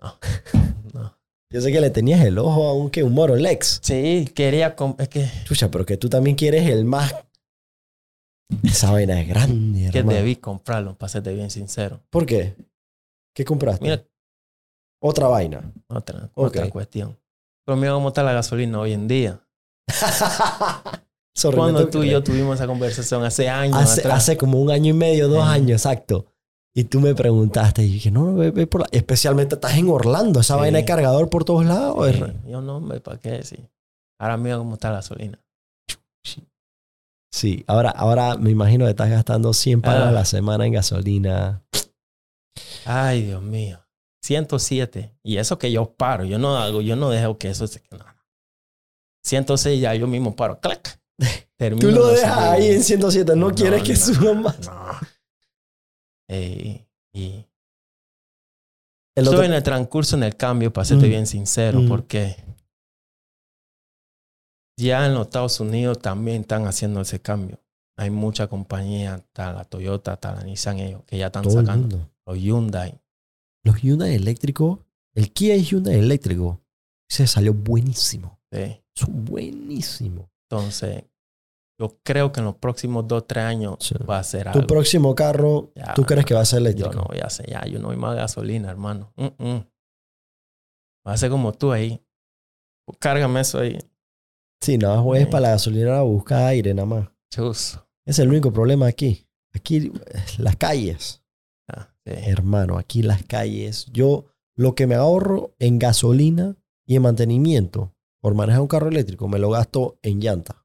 No, 0.00 0.18
no. 0.94 1.18
Yo 1.50 1.60
sé 1.60 1.70
que 1.70 1.80
le 1.80 1.90
tenías 1.90 2.24
el 2.24 2.38
ojo 2.38 2.66
a 2.68 2.72
un, 2.74 2.90
que 2.90 3.02
un 3.04 3.12
Moro 3.12 3.36
Lex. 3.36 3.80
Sí, 3.82 4.28
quería... 4.34 4.74
Es 4.98 5.08
que, 5.08 5.28
Chucha, 5.44 5.70
pero 5.70 5.84
que 5.86 5.96
tú 5.96 6.08
también 6.08 6.36
quieres 6.36 6.68
el 6.68 6.84
más... 6.84 7.14
Esa 8.62 8.90
vaina 8.92 9.20
es 9.20 9.28
grande, 9.28 9.90
que 9.90 9.98
hermano. 9.98 10.18
debí 10.18 10.36
comprarlo, 10.36 10.96
para 10.96 11.08
serte 11.08 11.32
bien 11.34 11.50
sincero. 11.50 12.00
¿Por 12.10 12.26
qué? 12.26 12.56
¿Qué 13.34 13.44
compraste? 13.44 13.82
Mira, 13.84 14.04
Otra 15.02 15.28
vaina. 15.28 15.72
otra, 15.88 16.30
otra 16.34 16.68
cuestión. 16.70 17.18
Pero 17.64 17.76
mira 17.76 17.92
cómo 17.92 18.08
está 18.08 18.22
la 18.22 18.32
gasolina 18.34 18.78
hoy 18.80 18.92
en 18.92 19.08
día. 19.08 19.40
Sorry, 21.36 21.56
Cuando 21.56 21.88
tú 21.88 22.04
y 22.04 22.10
yo 22.10 22.22
tuvimos 22.22 22.56
esa 22.56 22.66
conversación 22.66 23.24
hace 23.24 23.48
años 23.48 23.76
hace, 23.78 24.00
atrás. 24.02 24.18
hace 24.18 24.36
como 24.36 24.60
un 24.60 24.70
año 24.70 24.90
y 24.90 24.96
medio, 24.96 25.28
dos 25.28 25.42
años, 25.44 25.80
exacto. 25.80 26.26
Y 26.76 26.84
tú 26.84 27.00
me 27.00 27.14
preguntaste 27.14 27.84
y 27.84 27.88
dije, 27.92 28.10
no, 28.10 28.24
no, 28.24 28.34
ve, 28.34 28.50
ve 28.50 28.66
por 28.66 28.80
la... 28.80 28.88
Especialmente 28.90 29.54
estás 29.54 29.76
en 29.76 29.88
Orlando, 29.88 30.40
esa 30.40 30.54
Sí. 30.54 30.60
vaina 30.60 30.78
de 30.78 30.84
cargador 30.84 31.30
por 31.30 31.44
todos 31.44 31.64
lados. 31.64 31.96
Sí, 32.12 32.20
yo 32.50 32.60
no, 32.60 32.78
hombre, 32.78 33.00
¿para 33.00 33.18
qué? 33.18 33.44
Sí. 33.44 33.56
Ahora 34.18 34.36
mira 34.36 34.58
cómo 34.58 34.74
está 34.74 34.88
la 34.90 34.96
gasolina. 34.96 35.40
Sí, 37.32 37.64
ahora, 37.66 37.90
ahora 37.90 38.36
me 38.36 38.50
imagino 38.50 38.84
que 38.84 38.90
estás 38.92 39.10
gastando 39.10 39.52
100 39.52 39.82
palos 39.82 40.04
Ah. 40.04 40.08
a 40.10 40.12
la 40.12 40.24
semana 40.24 40.66
en 40.66 40.72
gasolina. 40.72 41.62
Ay, 42.84 43.22
Dios 43.26 43.42
mío. 43.42 43.80
107. 44.24 45.16
Y 45.24 45.36
eso 45.38 45.58
que 45.58 45.72
yo 45.72 45.92
paro. 45.94 46.24
Yo 46.24 46.38
no 46.38 46.56
hago, 46.56 46.80
yo 46.80 46.94
no 46.96 47.10
dejo 47.10 47.36
que 47.38 47.50
eso 47.50 47.66
se... 47.66 47.82
No, 47.90 47.98
no. 47.98 48.04
106 49.24 49.80
ya 49.80 49.94
yo 49.94 50.06
mismo 50.06 50.36
paro. 50.36 50.60
¡Clac! 50.60 51.00
termino 51.58 51.88
Tú 51.88 51.94
lo 51.94 52.06
de 52.08 52.16
dejas 52.20 52.38
ahí 52.38 52.68
en 52.70 52.82
107, 52.82 53.34
no, 53.36 53.48
No, 53.48 53.54
quieres 53.54 53.82
que 53.82 53.96
suba 53.96 54.32
más. 54.34 54.60
No. 54.66 54.74
Eh, 56.28 56.86
y 57.12 57.46
El 59.16 59.24
estoy 59.24 59.34
otro- 59.34 59.44
en 59.44 59.52
el 59.52 59.62
transcurso, 59.62 60.16
en 60.16 60.22
el 60.24 60.36
cambio, 60.36 60.72
para 60.72 60.84
serte 60.84 61.06
Mm. 61.06 61.10
bien 61.10 61.26
sincero, 61.26 61.80
Mm. 61.80 61.88
porque 61.88 62.36
ya 64.78 65.06
en 65.06 65.14
los 65.14 65.26
Estados 65.26 65.60
Unidos 65.60 65.98
también 66.00 66.42
están 66.42 66.66
haciendo 66.66 67.00
ese 67.00 67.20
cambio. 67.20 67.60
Hay 67.96 68.10
mucha 68.10 68.48
compañía, 68.48 69.16
está 69.16 69.52
la 69.52 69.64
Toyota, 69.64 70.14
está 70.14 70.34
la 70.34 70.42
Nissan, 70.42 70.78
ellos, 70.80 71.02
que 71.06 71.16
ya 71.18 71.26
están 71.26 71.44
todo 71.44 71.52
sacando. 71.60 72.10
Los 72.26 72.38
Hyundai. 72.38 73.00
Los 73.64 73.76
Hyundai 73.80 74.14
eléctricos, 74.14 74.80
el 75.14 75.32
Kia 75.32 75.56
Hyundai 75.56 75.94
eléctrico, 75.98 76.60
se 77.08 77.26
salió 77.26 77.54
buenísimo. 77.54 78.40
sí. 78.52 78.80
Son 78.96 79.24
buenísimo. 79.24 80.30
Entonces, 80.48 81.02
yo 81.78 81.98
creo 82.02 82.30
que 82.32 82.40
en 82.40 82.46
los 82.46 82.56
próximos 82.56 83.06
dos, 83.08 83.26
tres 83.26 83.44
años 83.44 83.76
Sí. 83.80 83.94
va 84.08 84.18
a 84.18 84.24
ser 84.24 84.44
Tu 84.52 84.58
algo. 84.58 84.66
próximo 84.66 85.14
carro, 85.14 85.72
Ya, 85.74 85.94
¿tú 85.94 86.04
crees 86.04 86.24
que 86.24 86.34
va 86.34 86.40
a 86.40 86.44
ser 86.44 86.60
Yo 86.60 86.66
eléctrico? 86.68 86.94
no 86.94 87.04
voy 87.04 87.18
a 87.18 87.26
hacer, 87.26 87.48
ya, 87.48 87.64
yo 87.66 87.78
no 87.78 87.88
voy 87.88 87.96
más 87.96 88.14
gasolina, 88.16 88.70
hermano. 88.70 89.12
Mm, 89.16 89.44
mm. 89.44 89.66
Va 91.06 91.12
a 91.12 91.16
ser 91.16 91.30
como 91.30 91.52
tú 91.52 91.72
ahí. 91.72 92.00
Cárgame 92.98 93.40
eso 93.40 93.58
ahí. 93.58 93.78
Sí, 94.60 94.78
nada 94.78 95.02
más 95.02 95.16
es 95.18 95.24
Sí. 95.24 95.30
para 95.30 95.40
la 95.42 95.48
gasolinera 95.50 95.98
a 95.98 96.02
buscar 96.02 96.44
aire 96.48 96.72
nada 96.74 96.86
más. 96.86 97.08
Chus. 97.30 97.78
Es 98.06 98.18
el 98.18 98.28
único 98.28 98.52
problema 98.52 98.86
aquí. 98.86 99.26
Aquí, 99.52 99.92
eh, 100.12 100.24
las 100.38 100.56
calles. 100.56 101.22
Ah, 101.68 101.88
sí. 102.04 102.12
Hermano, 102.14 102.78
aquí 102.78 103.02
las 103.02 103.22
calles. 103.24 103.86
Yo 103.92 104.26
lo 104.56 104.74
que 104.74 104.86
me 104.86 104.94
ahorro 104.94 105.54
en 105.58 105.78
gasolina 105.78 106.56
y 106.86 106.96
en 106.96 107.02
mantenimiento 107.02 107.94
por 108.20 108.34
manejar 108.34 108.60
un 108.62 108.68
carro 108.68 108.88
eléctrico, 108.88 109.28
me 109.28 109.38
lo 109.38 109.50
gasto 109.50 109.98
en 110.02 110.20
llanta. 110.20 110.63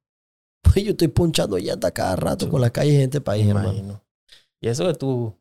Pues 0.71 0.85
yo 0.85 0.91
estoy 0.91 1.07
punchando 1.07 1.57
llanta 1.57 1.91
cada 1.91 2.15
rato 2.15 2.45
Sí. 2.45 2.51
con 2.51 2.61
las 2.61 2.71
calles 2.71 2.97
de 2.97 3.03
este 3.05 3.21
país, 3.21 3.43
Me 3.45 3.51
hermano. 3.51 3.69
imagino. 3.71 4.03
Y 4.61 4.67
eso 4.67 4.85
que 4.87 4.93
tú, 4.93 5.35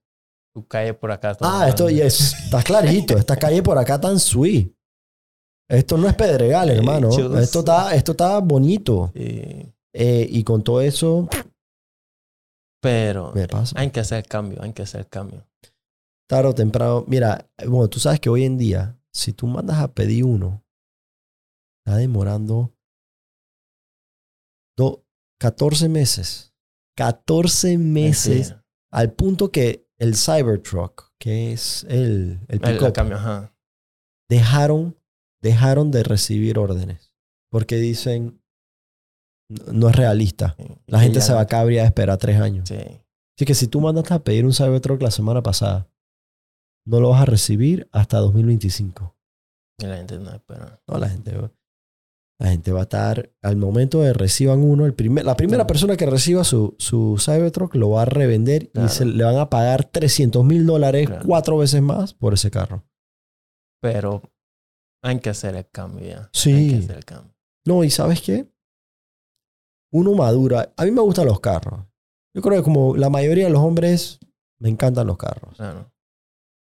tú 0.55 0.66
caes 0.66 0.95
por 0.97 1.11
acá. 1.12 1.37
Ah, 1.41 1.66
esto 1.68 1.89
está 1.89 2.62
clarito. 2.62 3.16
Esta 3.16 3.37
calle 3.37 3.62
por 3.62 3.76
acá 3.79 4.01
tan 4.01 4.18
sweet. 4.18 4.72
Esto 5.70 5.99
no 5.99 6.09
es 6.09 6.14
pedregal, 6.14 6.70
hermano. 6.70 7.11
Esto 7.39 7.59
está, 7.61 7.95
esto 7.95 8.12
está 8.12 8.39
bonito. 8.41 9.11
Sí. 9.14 9.70
Eh, 9.93 10.26
y 10.31 10.45
con 10.45 10.62
todo 10.62 10.81
eso, 10.81 11.29
Pero 12.81 13.33
me 13.35 13.49
pasa. 13.49 13.79
hay 13.79 13.91
que 13.91 14.01
hacer 14.01 14.24
cambio, 14.26 14.62
hay 14.62 14.72
que 14.72 14.83
hacer 14.83 15.07
cambio. 15.09 15.45
Tarde 16.29 16.49
o 16.51 16.55
temprano. 16.55 17.05
Mira, 17.09 17.51
bueno, 17.66 17.89
tú 17.89 17.99
sabes 17.99 18.20
que 18.20 18.31
hoy 18.31 18.45
en 18.45 18.57
día, 18.57 18.97
si 19.12 19.33
tú 19.33 19.47
mandas 19.47 19.79
a 19.79 19.93
pedir 19.93 20.24
uno, 20.24 20.62
está 21.85 21.99
demorando 21.99 22.72
do- 24.76 25.05
14 25.41 25.89
meses. 25.89 26.53
14 26.97 27.78
meses. 27.78 28.49
Sí. 28.49 28.55
Al 28.91 29.12
punto 29.12 29.51
que 29.53 29.86
el 29.99 30.14
Cybertruck, 30.16 31.12
que 31.18 31.53
es 31.53 31.84
el, 31.84 32.41
el 32.49 32.57
El, 32.57 32.61
pick-up, 32.61 32.86
el 32.86 32.93
cambio, 32.93 33.16
ajá. 33.16 33.55
dejaron, 34.28 34.97
dejaron 35.43 35.91
de 35.91 36.03
recibir 36.03 36.59
órdenes. 36.59 37.12
Porque 37.51 37.76
dicen, 37.76 38.43
"No- 39.49 39.72
no 39.72 39.89
es 39.89 39.97
realista. 39.97 40.55
Sí. 40.59 40.64
La 40.86 41.01
gente 41.01 41.20
se 41.20 41.32
va 41.32 41.41
a 41.41 41.47
cabrear 41.47 41.84
a 41.84 41.89
esperar 41.89 42.18
tres 42.18 42.41
años. 42.41 42.68
Sí. 42.68 42.76
Así 42.76 43.45
que 43.47 43.55
si 43.55 43.68
tú 43.68 43.80
mandaste 43.80 44.14
a 44.14 44.18
pedir 44.24 44.45
un 44.45 44.53
Cybertruck 44.53 45.01
la 45.01 45.11
semana 45.11 45.43
pasada, 45.43 45.89
no 46.86 47.01
lo 47.01 47.11
vas 47.11 47.22
a 47.22 47.26
recibir 47.26 47.89
hasta 47.93 48.18
2025. 48.18 49.16
Y 49.80 49.86
la 49.86 49.97
gente 49.99 50.18
no 50.18 50.30
espera. 50.32 50.80
No, 50.89 50.99
la 50.99 51.09
gente, 51.09 51.32
la 52.41 52.51
gente 52.51 52.70
va 52.72 52.80
a 52.80 52.82
estar, 52.84 53.32
al 53.43 53.57
momento 53.57 54.01
de 54.01 54.12
reciban 54.12 54.61
uno, 54.62 54.86
el 54.86 54.95
primer, 54.95 55.24
la 55.24 55.36
primera 55.36 55.59
Claro. 55.59 55.66
persona 55.66 55.97
que 55.97 56.07
reciba 56.07 56.45
su, 56.45 56.76
su 56.78 57.16
Cybertruck 57.18 57.74
lo 57.74 57.91
va 57.91 58.03
a 58.03 58.05
revender 58.05 58.70
Claro. 58.70 58.86
y 58.86 58.91
se, 58.91 59.05
le 59.05 59.24
van 59.24 59.36
a 59.39 59.51
pagar 59.51 59.84
300 59.84 60.45
mil 60.45 60.64
dólares, 60.64 61.07
Claro. 61.09 61.24
cuatro 61.26 61.59
veces 61.59 61.82
más 61.82 62.14
por 62.14 62.34
ese 62.34 62.51
carro. 62.51 62.84
Pero 63.82 64.22
hay 65.03 65.18
que 65.20 65.30
hacer 65.30 65.57
el 65.57 65.68
cambio 65.68 66.07
ya. 66.07 66.30
Sí. 66.32 66.53
Hay 66.53 66.70
que 66.70 66.76
hacer 66.84 66.97
el 66.99 67.05
cambio. 67.05 67.34
No, 67.66 67.82
y 67.84 67.91
¿sabes 67.91 68.20
qué? 68.22 68.49
Uno 69.93 70.14
madura. 70.14 70.72
A 70.76 70.84
mí 70.84 70.91
me 70.91 71.01
gustan 71.01 71.26
los 71.26 71.41
carros. 71.41 71.80
Yo 72.34 72.43
creo 72.43 72.59
que 72.59 72.62
como 72.62 72.97
la 72.97 73.11
mayoría 73.11 73.45
de 73.47 73.51
los 73.51 73.61
hombres, 73.62 74.20
me 74.61 74.68
encantan 74.68 75.07
los 75.07 75.16
carros. 75.16 75.57
Claro. 75.57 75.91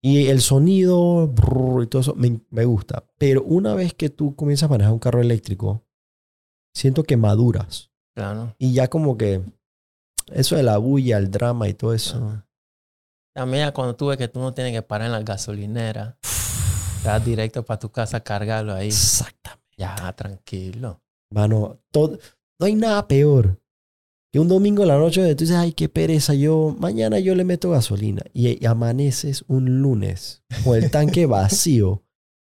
Y 0.03 0.29
el 0.29 0.41
sonido 0.41 1.27
brrr, 1.27 1.85
y 1.85 1.87
todo 1.87 2.03
eso 2.03 2.15
me, 2.15 2.41
me 2.51 2.65
gusta. 2.65 3.05
Pero 3.19 3.43
una 3.43 3.75
vez 3.75 3.95
que 3.95 4.11
tú 4.11 4.37
comienzas 4.37 4.69
a 4.69 4.71
manejar 4.71 4.93
un 4.93 4.99
carro 4.99 5.21
eléctrico, 5.21 5.85
siento 6.75 7.03
que 7.03 7.17
maduras. 7.17 7.91
Claro. 8.15 8.55
Y 8.59 8.73
ya 8.73 8.89
como 8.89 9.17
que 9.17 9.43
eso 10.33 10.57
de 10.57 10.63
la 10.63 10.79
bulla, 10.79 11.19
el 11.19 11.31
drama 11.31 11.69
y 11.69 11.75
todo 11.75 11.93
eso. 11.93 12.17
Ajá. 12.17 12.47
También 13.37 13.71
cuando 13.73 13.95
tú 13.95 14.07
ves 14.07 14.17
que 14.17 14.29
tú 14.29 14.41
no 14.41 14.55
tienes 14.55 14.73
que 14.73 14.81
parar 14.81 15.07
en 15.07 15.13
la 15.13 15.21
gasolinera, 15.21 16.17
te 17.03 17.09
vas 17.09 17.23
directo 17.23 17.63
para 17.65 17.79
tu 17.79 17.91
casa 17.91 18.17
a 18.17 18.21
cargarlo 18.21 18.73
ahí. 18.73 18.87
Exactamente. 18.87 19.75
Ya, 19.77 19.95
tranquilo. 20.17 21.03
Mano, 21.31 21.79
todo, 21.91 22.19
no 22.59 22.65
hay 22.65 22.75
nada 22.75 23.07
peor 23.07 23.61
que 24.37 24.41
un 24.41 24.49
domingo 24.49 24.83
en 24.83 24.89
la 24.89 24.99
noche 24.99 25.35
tú 25.35 25.45
dices, 25.45 25.57
ay, 25.57 25.73
qué 25.73 25.89
pereza, 25.89 26.35
yo 26.35 26.77
mañana 26.79 27.19
yo 27.19 27.35
le 27.35 27.43
meto 27.45 27.71
gasolina 27.71 28.23
y, 28.35 28.63
y 28.63 28.67
amaneces 28.67 29.47
un 29.49 29.81
lunes 29.81 30.43
con 30.63 30.77
el 30.77 30.91
tanque 30.91 31.25
vacío. 31.27 32.03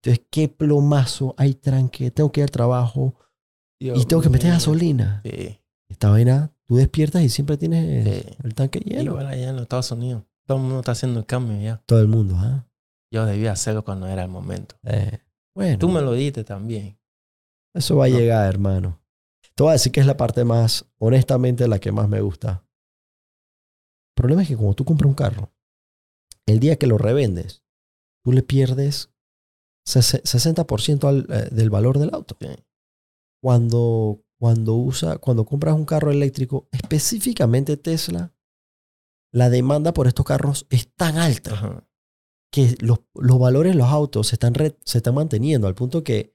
Entonces, 0.03 0.25
qué 0.31 0.49
plomazo, 0.49 1.37
hay 1.39 1.55
tranque, 1.55 2.11
tengo 2.11 2.33
que 2.33 2.41
ir 2.41 2.45
al 2.45 2.51
trabajo 2.51 3.15
y 3.79 4.05
tengo 4.07 4.21
que 4.21 4.31
meter 4.31 4.47
mío. 4.49 4.55
gasolina. 4.55 5.21
Sí. 5.25 5.61
Esta 5.89 6.11
vaina, 6.11 6.51
tú 6.65 6.75
despiertas 6.75 7.23
y 7.23 7.29
siempre 7.29 7.57
tienes 7.57 8.05
Sí. 8.25 8.37
el 8.43 8.55
tanque 8.57 8.81
lleno. 8.81 9.03
Igual 9.13 9.27
allá 9.29 9.51
en 9.51 9.55
los 9.55 9.63
Estados 9.63 9.93
Unidos. 9.93 10.25
Todo 10.45 10.59
el 10.59 10.63
mundo 10.65 10.81
está 10.81 10.91
haciendo 10.91 11.21
el 11.21 11.27
cambio 11.27 11.61
ya. 11.61 11.81
Todo 11.87 12.01
el 12.01 12.09
mundo, 12.09 12.35
¿ah? 12.37 12.67
Yo 13.13 13.25
debía 13.27 13.53
hacerlo 13.53 13.85
cuando 13.85 14.09
era 14.09 14.25
el 14.25 14.29
momento. 14.29 14.75
Eh, 14.83 15.21
bueno, 15.55 15.79
Tú 15.79 15.89
me 15.89 16.01
lo 16.01 16.15
diste 16.15 16.43
también. 16.43 16.99
eso 17.75 17.95
va 17.95 18.07
a 18.07 18.09
llegar, 18.09 18.49
hermano. 18.49 18.99
Te 19.57 19.63
voy 19.63 19.71
a 19.71 19.75
decir 19.75 19.91
que 19.93 20.01
es 20.01 20.07
la 20.07 20.17
parte 20.17 20.45
más, 20.45 20.87
honestamente, 20.99 21.67
la 21.67 21.79
que 21.79 21.93
más 21.93 22.09
me 22.09 22.21
gusta. 22.21 22.63
El 24.11 24.23
problema 24.23 24.43
es 24.43 24.49
que 24.49 24.57
cuando 24.57 24.75
tú 24.75 24.85
compras 24.85 25.09
un 25.09 25.15
carro, 25.15 25.53
el 26.47 26.61
día 26.61 26.77
que 26.77 26.87
lo 26.87 26.99
revendes, 26.99 27.65
tú 28.23 28.33
le 28.33 28.43
pierdes 28.43 29.11
sese- 29.87 30.23
60% 30.25 31.09
al, 31.09 31.27
eh, 31.31 31.49
del 31.53 31.71
valor 31.71 31.99
del 31.99 32.15
auto. 32.15 32.37
Cuando, 33.43 34.23
cuando, 34.39 34.75
usa, 34.75 35.19
cuando 35.19 35.45
compras 35.45 35.75
un 35.75 35.85
carro 35.87 36.11
eléctrico, 36.11 36.69
específicamente 36.73 37.77
Tesla, 37.77 38.35
la 39.33 39.51
demanda 39.51 39.93
por 39.93 40.07
estos 40.07 40.25
carros 40.27 40.67
es 40.71 40.93
tan 40.95 41.17
alta 41.19 41.53
Ajá. 41.53 41.89
que 42.53 42.75
los, 42.81 43.01
los 43.15 43.39
valores 43.39 43.73
de 43.73 43.79
los 43.79 43.89
autos 43.89 44.29
se 44.29 44.37
están, 44.37 44.55
re- 44.55 44.79
se 44.85 44.99
están 44.99 45.15
manteniendo 45.15 45.67
al 45.67 45.75
punto 45.75 46.03
que 46.05 46.35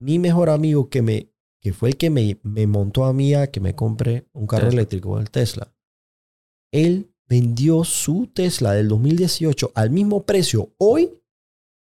mi 0.00 0.18
mejor 0.18 0.50
amigo 0.50 0.88
que 0.90 1.02
me 1.02 1.31
que 1.62 1.72
fue 1.72 1.90
el 1.90 1.96
que 1.96 2.10
me, 2.10 2.38
me 2.42 2.66
montó 2.66 3.04
a 3.04 3.12
mí 3.12 3.34
a 3.34 3.50
que 3.50 3.60
me 3.60 3.74
compre 3.74 4.26
un 4.32 4.46
carro 4.46 4.64
Tesla. 4.64 4.80
eléctrico, 4.80 5.18
el 5.20 5.30
Tesla, 5.30 5.72
él 6.72 7.14
vendió 7.28 7.84
su 7.84 8.26
Tesla 8.26 8.72
del 8.72 8.88
2018 8.88 9.72
al 9.74 9.90
mismo 9.90 10.24
precio 10.24 10.74
hoy 10.78 11.22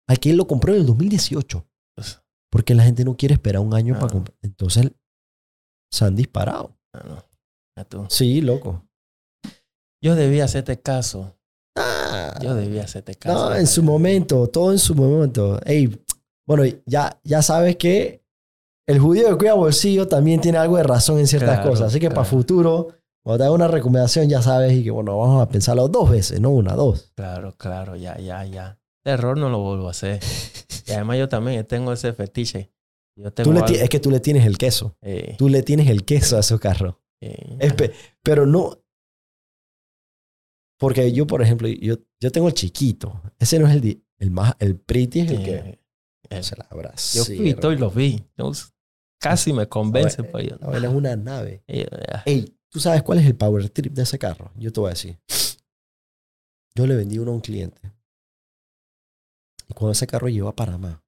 al 0.08 0.20
que 0.20 0.30
él 0.30 0.38
lo 0.38 0.46
compró 0.48 0.74
en 0.74 0.82
el 0.82 0.86
2018. 0.86 1.66
Pues, 1.96 2.22
Porque 2.52 2.76
la 2.76 2.84
gente 2.84 3.04
no 3.04 3.18
quiere 3.18 3.34
esperar 3.34 3.62
un 3.62 3.74
año 3.74 3.96
para 3.96 4.06
Ah. 4.06 4.10
comprar. 4.12 4.38
Entonces 4.44 4.92
se 5.92 6.06
han 6.06 6.16
disparado. 6.16 6.78
ah, 6.94 7.04
no. 7.08 7.24
Ya 7.78 7.84
tú. 7.86 8.06
Sí, 8.10 8.40
loco. 8.42 8.84
Yo 10.02 10.16
debía 10.16 10.46
hacerte 10.46 10.80
caso. 10.80 11.36
Ah, 11.78 12.38
Yo 12.42 12.54
debía 12.54 12.84
hacerte 12.84 13.16
caso. 13.16 13.50
No, 13.50 13.56
en 13.56 13.68
su 13.68 13.82
momento, 13.84 14.48
todo 14.48 14.72
en 14.72 14.80
su 14.80 14.94
momento. 14.96 15.60
Ey, 15.66 16.02
bueno, 16.48 16.64
ya, 16.86 17.20
ya 17.24 17.42
sabes 17.42 17.76
que 17.78 18.24
el 18.88 19.00
judío 19.00 19.30
que 19.30 19.38
cuida 19.38 19.54
bolsillo 19.54 20.08
también 20.08 20.42
tiene 20.42 20.58
algo 20.58 20.78
de 20.78 20.84
razón 20.84 21.20
en 21.20 21.28
ciertas 21.28 21.56
Claro, 21.58 21.70
cosas. 21.72 21.88
Así 21.88 22.00
que 22.00 22.10
para 22.10 22.22
claro. 22.22 22.30
futuro, 22.38 22.88
cuando 23.24 23.38
te 23.40 23.44
haga 23.46 23.54
una 23.54 23.68
recomendación, 23.68 24.30
ya 24.30 24.42
sabes 24.42 24.74
y 24.74 24.84
que 24.84 24.92
bueno, 24.92 25.18
vamos 25.18 25.42
a 25.42 25.50
pensarlo 25.50 25.88
dos 25.88 26.10
veces, 26.10 26.40
no 26.40 26.52
una, 26.52 26.74
dos. 26.74 27.12
Claro, 27.16 27.56
claro, 27.58 27.96
ya, 27.96 28.18
ya, 28.20 28.46
ya. 28.46 28.80
Error 29.04 29.38
no 29.38 29.50
lo 29.50 29.60
vuelvo 29.60 29.88
a 29.88 29.92
hacer. 29.92 30.20
Y 30.88 30.92
además 30.92 31.18
yo 31.18 31.30
también 31.30 31.66
tengo 31.66 31.94
ese 31.94 32.14
fetiche. 32.14 32.72
Yo 33.18 33.32
tengo 33.32 33.50
Tú 33.50 33.54
le 33.54 33.84
es 33.84 33.90
que 33.90 34.00
tú 34.00 34.12
le 34.12 34.20
tienes 34.20 34.46
el 34.46 34.58
queso. 34.58 34.98
Eh, 35.02 35.36
Tú 35.38 35.48
le 35.50 35.64
tienes 35.64 35.90
el 35.90 36.04
queso 36.06 36.38
a 36.38 36.44
su 36.44 36.60
carro. 36.60 37.02
eh, 37.22 37.92
pero 38.22 38.46
no. 38.46 38.78
Porque 40.78 41.12
yo, 41.14 41.26
por 41.26 41.42
ejemplo, 41.42 41.68
yo, 41.68 41.96
yo 42.20 42.32
tengo 42.32 42.48
el 42.48 42.54
chiquito. 42.54 43.22
Ese 43.40 43.58
no 43.60 43.68
es 43.68 43.76
el, 43.76 44.04
el 44.20 44.32
más, 44.32 44.56
el 44.60 44.78
pretty 44.78 45.22
es 45.22 45.32
el 45.32 45.44
que 45.44 45.80
eh, 46.30 46.44
se 46.44 46.56
la 46.58 46.68
yo 47.14 47.24
fui 47.24 47.50
y 47.50 47.54
todo 47.54 47.72
y 47.72 47.78
lo 47.78 47.90
vi. 47.90 48.24
Casi 49.30 49.54
me 49.54 49.68
convence. 49.68 50.24
Pues 50.24 50.48
yo, 50.50 50.56
La 50.60 50.68
vaina 50.68 50.88
es 50.88 50.94
una 50.94 51.16
nave. 51.16 51.64
eh, 51.68 51.88
Ey, 52.26 52.58
¿tú 52.70 52.80
sabes 52.80 53.04
cuál 53.04 53.20
es 53.20 53.26
el 53.26 53.36
power 53.36 53.70
trip 53.70 53.94
de 53.94 54.04
ese 54.04 54.18
carro? 54.20 54.52
Yo 54.56 54.72
te 54.72 54.80
voy 54.80 54.88
a 54.90 54.94
decir. 54.94 55.20
Yo 56.76 56.86
le 56.88 56.96
vendí 56.96 57.18
uno 57.20 57.32
a 57.32 57.36
un 57.36 57.42
cliente. 57.42 57.82
Y 59.68 59.74
cuando 59.74 59.94
ese 59.94 60.06
carro 60.08 60.28
llegó 60.28 60.48
a 60.50 60.56
Panamá, 60.56 61.04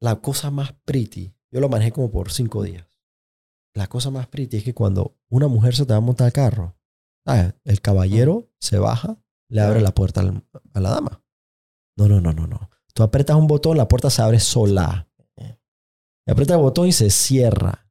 la 0.00 0.16
cosa 0.20 0.50
más 0.50 0.72
pretty, 0.84 1.34
yo 1.50 1.60
lo 1.60 1.68
manejé 1.68 1.92
como 1.92 2.10
por 2.10 2.30
cinco 2.32 2.62
días. 2.62 2.86
la 3.74 3.86
cosa 3.86 4.10
más 4.10 4.26
pretty 4.26 4.56
es 4.58 4.64
que 4.64 4.74
cuando 4.74 5.16
una 5.28 5.46
mujer 5.48 5.74
se 5.76 5.84
te 5.86 5.92
va 5.92 5.98
a 5.98 6.00
montar 6.00 6.26
al 6.26 6.32
carro, 6.32 6.76
¿sabes? 7.26 7.54
el 7.64 7.80
caballero 7.80 8.50
se 8.58 8.78
baja, 8.78 9.16
le 9.48 9.60
abre 9.60 9.80
la 9.80 9.92
puerta 9.94 10.20
al- 10.20 10.44
a 10.74 10.80
la 10.80 10.90
dama. 10.90 11.22
No, 11.96 12.08
no, 12.08 12.20
no, 12.20 12.32
no, 12.32 12.46
no. 12.46 12.70
Tú 12.94 13.02
aprietas 13.02 13.36
un 13.36 13.46
botón, 13.46 13.76
la 13.76 13.86
puerta 13.88 14.08
se 14.10 14.22
abre 14.22 14.40
sola. 14.40 15.08
Y 16.30 16.32
aprietas 16.32 16.56
el 16.58 16.62
botón 16.62 16.86
y 16.86 16.92
se 16.92 17.10
cierra. 17.10 17.90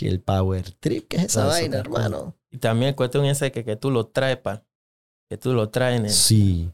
El 0.00 0.20
power 0.20 0.70
trip, 0.74 1.08
¿qué 1.08 1.16
es 1.16 1.24
esa 1.24 1.40
eso 1.40 1.48
vaina, 1.48 1.78
hermano? 1.78 2.36
Y 2.52 2.58
también 2.58 2.90
el 2.90 2.94
cuestión 2.94 3.24
ese 3.24 3.50
que, 3.50 3.64
que 3.64 3.74
tú 3.74 3.90
lo 3.90 4.06
traes, 4.06 4.36
pa. 4.36 4.64
Que 5.28 5.36
tú 5.36 5.52
lo 5.52 5.68
traes 5.68 5.98
en 5.98 6.06
el... 6.06 6.12
Sí. 6.12 6.70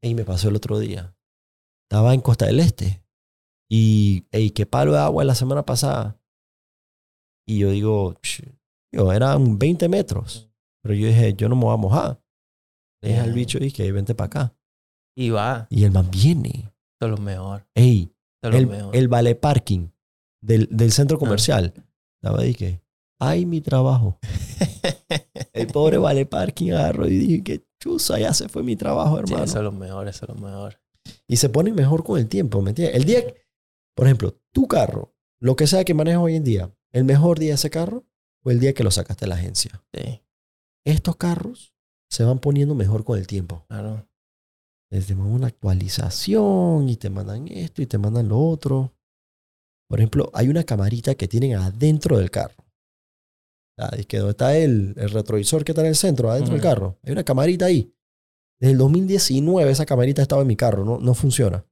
Y 0.00 0.14
me 0.14 0.24
pasó 0.24 0.48
el 0.48 0.54
otro 0.54 0.78
día. 0.78 1.12
Estaba 1.90 2.14
en 2.14 2.20
Costa 2.20 2.46
del 2.46 2.60
Este. 2.60 3.04
Y, 3.68 4.26
ey, 4.30 4.50
qué 4.50 4.64
palo 4.64 4.92
de 4.92 4.98
agua 5.00 5.24
la 5.24 5.34
semana 5.34 5.64
pasada. 5.64 6.20
Y 7.48 7.58
yo 7.58 7.70
digo, 7.70 8.14
"Ch, 8.22 8.44
yo, 8.92 9.12
eran 9.12 9.58
20 9.58 9.88
metros. 9.88 10.48
Pero 10.84 10.94
yo 10.94 11.08
dije, 11.08 11.34
yo 11.34 11.48
no 11.48 11.56
me 11.56 11.62
voy 11.64 11.74
a 11.74 11.78
mojar. 11.78 12.22
Le 13.02 13.08
dije 13.10 13.20
al 13.20 13.32
bicho, 13.32 13.58
y 13.58 13.72
que 13.72 13.90
vente 13.90 14.14
para 14.14 14.26
acá. 14.26 14.56
Y 15.16 15.30
va. 15.30 15.66
Y 15.68 15.82
el 15.82 15.90
man 15.90 16.08
viene. 16.12 16.72
Esto 16.94 17.06
es 17.06 17.10
lo 17.10 17.18
mejor. 17.18 17.66
Ey, 17.74 18.12
Esto 18.36 18.48
es 18.48 18.52
lo 18.52 18.58
el, 18.58 18.66
mejor. 18.68 18.96
el 18.96 19.08
vale 19.08 19.34
parking 19.34 19.88
del, 20.42 20.68
del 20.70 20.92
centro 20.92 21.18
comercial. 21.18 21.72
Estaba 22.20 22.42
ahí 22.42 22.54
que, 22.54 22.82
ay, 23.18 23.46
mi 23.46 23.60
trabajo. 23.62 24.18
El 25.52 25.66
pobre 25.68 25.98
vale 25.98 26.26
parking 26.26 26.72
agarró 26.72 27.06
y 27.06 27.16
dije, 27.18 27.42
que 27.42 27.66
chuza, 27.80 28.18
ya 28.18 28.32
se 28.34 28.48
fue 28.48 28.62
mi 28.62 28.76
trabajo, 28.76 29.16
Sí, 29.18 29.22
hermano. 29.24 29.44
eso 29.44 29.58
es 29.58 29.64
lo 29.64 29.72
mejor, 29.72 30.08
eso 30.08 30.24
es 30.26 30.28
lo 30.28 30.34
mejor. 30.34 30.80
y 31.26 31.36
se 31.36 31.48
ponen 31.48 31.74
mejor 31.74 32.04
con 32.04 32.18
el 32.18 32.28
tiempo, 32.28 32.60
¿me 32.62 32.70
entiendes? 32.70 32.96
El 32.96 33.04
día, 33.04 33.22
por 33.94 34.06
ejemplo, 34.06 34.40
tu 34.52 34.66
carro, 34.68 35.14
lo 35.40 35.56
que 35.56 35.66
sea 35.66 35.84
que 35.84 35.94
manejas 35.94 36.22
hoy 36.22 36.36
en 36.36 36.44
día, 36.44 36.74
el 36.92 37.04
mejor 37.04 37.38
día 37.38 37.50
de 37.50 37.54
ese 37.56 37.70
carro 37.70 38.04
fue 38.42 38.52
el 38.54 38.60
día 38.60 38.72
que 38.74 38.84
lo 38.84 38.90
sacaste 38.90 39.24
de 39.24 39.28
la 39.28 39.34
agencia. 39.36 39.82
Sí, 39.94 40.22
Estos 40.84 41.16
carros 41.16 41.74
se 42.10 42.24
van 42.24 42.38
poniendo 42.38 42.74
mejor 42.74 43.04
con 43.04 43.18
el 43.18 43.26
tiempo. 43.26 43.64
claro. 43.68 44.06
Les 44.90 45.08
mandan 45.16 45.32
una 45.32 45.46
actualización 45.46 46.88
y 46.90 46.96
te 46.96 47.08
mandan 47.08 47.48
esto 47.48 47.80
y 47.80 47.86
te 47.86 47.96
mandan 47.98 48.28
lo 48.28 48.38
otro. 48.38 48.92
Por 49.92 50.00
ejemplo, 50.00 50.30
hay 50.32 50.48
una 50.48 50.64
camarita 50.64 51.14
que 51.16 51.28
tienen 51.28 51.54
adentro 51.54 52.16
del 52.16 52.30
carro. 52.30 52.64
Ah, 53.78 53.90
es 53.94 54.06
que 54.06 54.16
donde 54.16 54.30
está 54.30 54.56
el, 54.56 54.94
el 54.96 55.10
retrovisor 55.10 55.64
que 55.64 55.72
está 55.72 55.82
en 55.82 55.88
el 55.88 55.96
centro, 55.96 56.30
adentro 56.30 56.54
del 56.54 56.62
carro. 56.62 56.98
Hay 57.02 57.12
una 57.12 57.24
camarita 57.24 57.66
ahí. 57.66 57.94
Desde 58.58 58.72
el 58.72 58.78
2019 58.78 59.70
esa 59.70 59.84
camarita 59.84 60.22
estaba 60.22 60.40
en 60.40 60.48
mi 60.48 60.56
carro, 60.56 60.82
no, 60.86 60.98
no 60.98 61.12
funciona. 61.12 61.66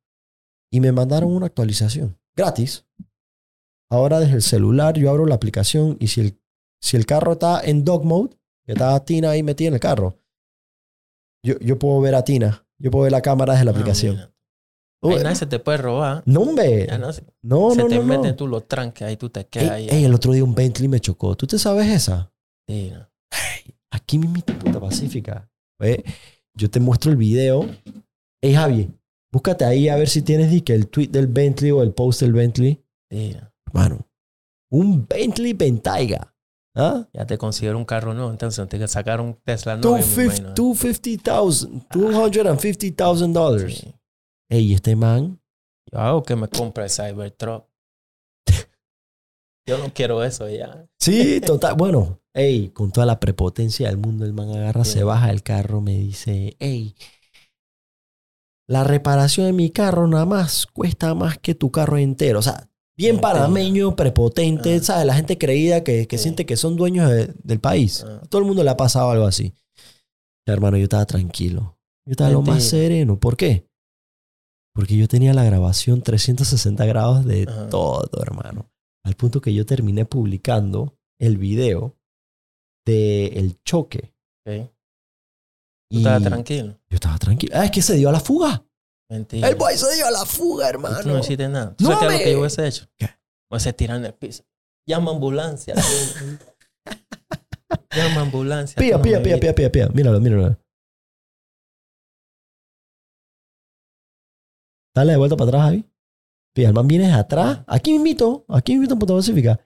Y 0.71 0.81
me 0.81 0.93
mandaron 0.93 1.33
una 1.33 1.47
actualización. 1.47 2.19
Gratis. 2.37 2.85
Ahora 3.91 4.21
desde 4.21 4.35
el 4.35 4.43
celular 4.43 4.99
yo 4.99 5.09
abro 5.09 5.25
la 5.25 5.37
aplicación 5.37 5.97
y 5.99 6.09
si 6.09 6.21
el, 6.21 6.39
si 6.79 6.99
el 6.99 7.07
carro 7.07 7.33
está 7.33 7.63
en 7.65 7.87
dog 7.87 8.05
mode, 8.05 8.37
que 8.67 8.73
está 8.73 9.03
Tina 9.03 9.31
ahí 9.31 9.43
metida 9.43 9.69
en 9.69 9.75
el 9.75 9.81
carro, 9.81 10.19
yo, 11.43 11.59
yo 11.61 11.79
puedo 11.79 11.99
ver 12.03 12.15
a 12.17 12.23
Tina. 12.23 12.67
Yo 12.79 12.91
puedo 12.91 13.05
ver 13.05 13.13
la 13.13 13.23
cámara 13.23 13.55
desde 13.55 13.65
la 13.65 13.71
Ah, 13.71 13.75
aplicación. 13.75 14.17
mira. 14.17 14.30
Ahí 15.03 15.23
nadie 15.23 15.37
se 15.37 15.47
te 15.47 15.59
puede 15.59 15.79
robar. 15.79 16.23
no, 16.27 16.41
hombre. 16.43 16.87
Ya 16.87 16.99
no, 16.99 17.13
se 17.13 17.23
No, 17.43 17.71
se 17.71 17.83
no, 17.83 17.89
te 17.89 17.97
no, 17.97 18.03
meten 18.05 18.37
tú 18.37 18.47
los 18.47 18.69
tranques, 18.69 19.03
ahí 19.09 19.17
tú 19.17 19.31
te 19.31 19.47
quedas 19.47 19.79
Ey, 19.79 19.89
ahí. 19.89 19.99
ey, 19.99 20.05
el 20.05 20.15
otro 20.15 20.33
día 20.33 20.45
un 20.45 20.55
Bentley 20.55 20.89
me 20.89 21.01
chocó. 21.01 21.35
¿Tú 21.37 21.47
te 21.47 21.59
sabes 21.59 21.87
esa? 21.89 22.31
Sí, 22.69 22.91
no. 22.93 23.09
Aquí 23.91 24.19
mismo 24.19 24.41
puta 24.43 24.79
pacífica. 24.81 25.51
Ve, 25.79 26.05
yo 26.55 26.69
te 26.71 26.81
muestro 26.81 27.11
el 27.11 27.17
video. 27.17 27.67
Ey, 28.43 28.55
Javi, 28.55 28.91
búscate 29.33 29.65
ahí 29.65 29.89
a 29.89 29.97
ver 29.97 30.09
si 30.09 30.23
tienes 30.23 30.63
que 30.63 30.75
el 30.75 30.89
tweet 30.89 31.09
del 31.09 31.27
Bentley 31.29 31.71
o 31.71 31.83
el 31.83 31.93
post 31.93 32.21
del 32.21 32.33
Bentley. 32.33 32.83
Sí, 33.11 33.35
no. 33.41 33.51
Mano, 33.73 34.07
un 34.71 35.07
Bentley 35.09 35.55
Bentayga. 35.55 36.35
¿Ah? 36.77 37.09
Ya 37.13 37.27
te 37.27 37.37
considero 37.37 37.77
un 37.79 37.85
carro 37.85 38.15
nuevo, 38.15 38.31
entonces 38.31 38.69
tienes 38.69 38.89
que 38.91 38.93
sacar 38.93 39.21
un 39.21 39.35
Tesla 39.45 39.77
nuevo. 39.77 39.99
y 39.99 40.03
me 40.17 40.25
imagino. 40.25 40.55
$250,000 40.55 41.89
$250,000 41.89 43.33
dólares. 43.33 43.87
Sí. 44.51 44.57
Ey, 44.57 44.75
este 44.75 44.97
man, 44.97 45.41
Yo 45.93 45.99
hago 45.99 46.23
que 46.23 46.37
me 46.37 46.49
compre 46.49 46.85
el 46.85 46.91
Cybertruck. 46.91 47.65
Yo 49.69 49.79
no 49.79 49.93
quiero 49.93 50.23
eso 50.25 50.49
ya. 50.49 50.87
Sí, 50.99 51.41
total. 51.41 51.75
Bueno, 51.75 52.21
ey, 52.35 52.69
con 52.71 52.91
toda 52.93 53.07
la 53.07 53.21
prepotencia 53.21 53.89
del 53.89 53.99
mundo, 53.99 54.25
el 54.25 54.33
man 54.33 54.51
agarra, 54.51 54.85
Sí. 54.85 54.93
se 54.95 55.05
baja 55.05 55.29
del 55.29 55.43
carro, 55.43 55.81
me 55.81 55.97
dice, 55.97 56.57
ey, 56.59 56.95
la 58.69 58.85
reparación 58.85 59.47
de 59.47 59.53
mi 59.53 59.71
carro 59.71 60.07
nada 60.07 60.27
más 60.27 60.67
cuesta 60.67 61.15
más 61.15 61.39
que 61.39 61.55
tu 61.55 61.71
carro 61.71 61.99
entero. 61.99 62.39
O 62.39 62.43
sea, 62.43 62.69
bien 62.97 63.17
Mentira. 63.17 63.33
panameño, 63.33 63.97
prepotente, 63.97 64.77
Ah. 64.77 64.83
¿sabes? 64.83 65.07
La 65.07 65.15
gente 65.15 65.39
creída 65.39 65.83
que, 65.85 66.07
que 66.07 66.19
Sí. 66.19 66.25
siente 66.25 66.47
que 66.47 66.57
son 66.57 66.77
dueños 66.77 67.11
de- 67.11 67.33
del 67.43 67.61
país. 67.61 68.05
Ah. 68.07 68.21
A 68.23 68.27
todo 68.27 68.41
el 68.41 68.47
mundo 68.47 68.63
le 68.65 68.71
ha 68.71 68.77
pasado 68.77 69.11
algo 69.11 69.27
así. 69.27 69.55
Hermano, 70.47 70.77
yo 70.77 70.85
estaba 70.85 71.05
tranquilo. 71.07 71.79
Yo 72.07 72.13
estaba 72.13 72.31
lo 72.31 72.43
más 72.43 72.65
sereno. 72.65 73.19
¿Por 73.21 73.37
qué? 73.37 73.69
Porque 74.75 74.97
yo 74.97 75.09
tenía 75.09 75.35
la 75.35 75.45
grabación 75.45 76.03
360 76.03 76.85
grados 76.87 77.25
de 77.25 77.45
Ajá. 77.49 77.69
todo, 77.69 78.09
hermano. 78.23 78.71
Al 79.05 79.15
punto 79.15 79.41
que 79.41 79.53
yo 79.53 79.67
terminé 79.67 80.05
publicando 80.05 80.97
el 81.19 81.39
video 81.39 81.97
del 82.87 83.37
el 83.37 83.63
choque. 83.65 84.15
Ok. 84.47 84.71
Tú 85.91 85.99
estabas 85.99 86.23
tranquilo. 86.23 86.79
Yo 86.89 86.95
estaba 86.95 87.19
tranquilo. 87.19 87.53
Ah, 87.57 87.65
es 87.65 87.71
que 87.73 87.83
se 87.83 87.97
dio 87.97 88.09
a 88.09 88.13
la 88.13 88.21
fuga. 88.21 88.65
Mentira. 89.11 89.49
El 89.49 89.57
boy 89.57 89.77
se 89.77 89.93
dio 89.97 90.07
a 90.07 90.11
la 90.13 90.25
fuga, 90.25 90.67
Y 90.67 90.71
hermano. 90.71 91.01
tú 91.03 91.09
no 91.09 91.19
hiciste 91.19 91.49
nada. 91.49 91.75
¿Tú 91.75 91.85
No, 91.85 91.99
sabes 91.99 92.19
lo 92.19 92.25
que 92.25 92.33
yo 92.33 92.39
hubiese 92.41 92.67
hecho? 92.67 92.87
¿Qué? 92.97 93.11
Hubiese 93.51 93.73
tirado 93.73 93.99
en 93.99 94.07
el 94.07 94.15
piso. 94.15 94.45
Llama 94.87 95.11
ambulancia. 95.11 95.75
Llama 97.97 98.21
ambulancia. 98.21 98.77
Pía, 98.79 98.97
no 98.97 99.03
pía, 99.03 99.21
pía, 99.23 99.39
pía, 99.41 99.55
pía, 99.55 99.73
pía. 99.73 99.89
Míralo, 99.89 100.21
míralo. 100.21 100.57
Dale 104.95 105.13
de 105.13 105.19
vuelta 105.19 105.37
para 105.37 105.49
atrás, 105.49 105.63
Javi. 105.65 105.87
El 106.57 106.75
man 106.75 106.87
viene 106.89 107.07
de 107.07 107.13
atrás. 107.13 107.61
Aquí 107.67 107.93
mismito. 107.93 108.45
Aquí 108.49 108.73
mismito 108.73 108.95
en 108.95 108.99
Punta 108.99 109.15
Pacífica. 109.15 109.61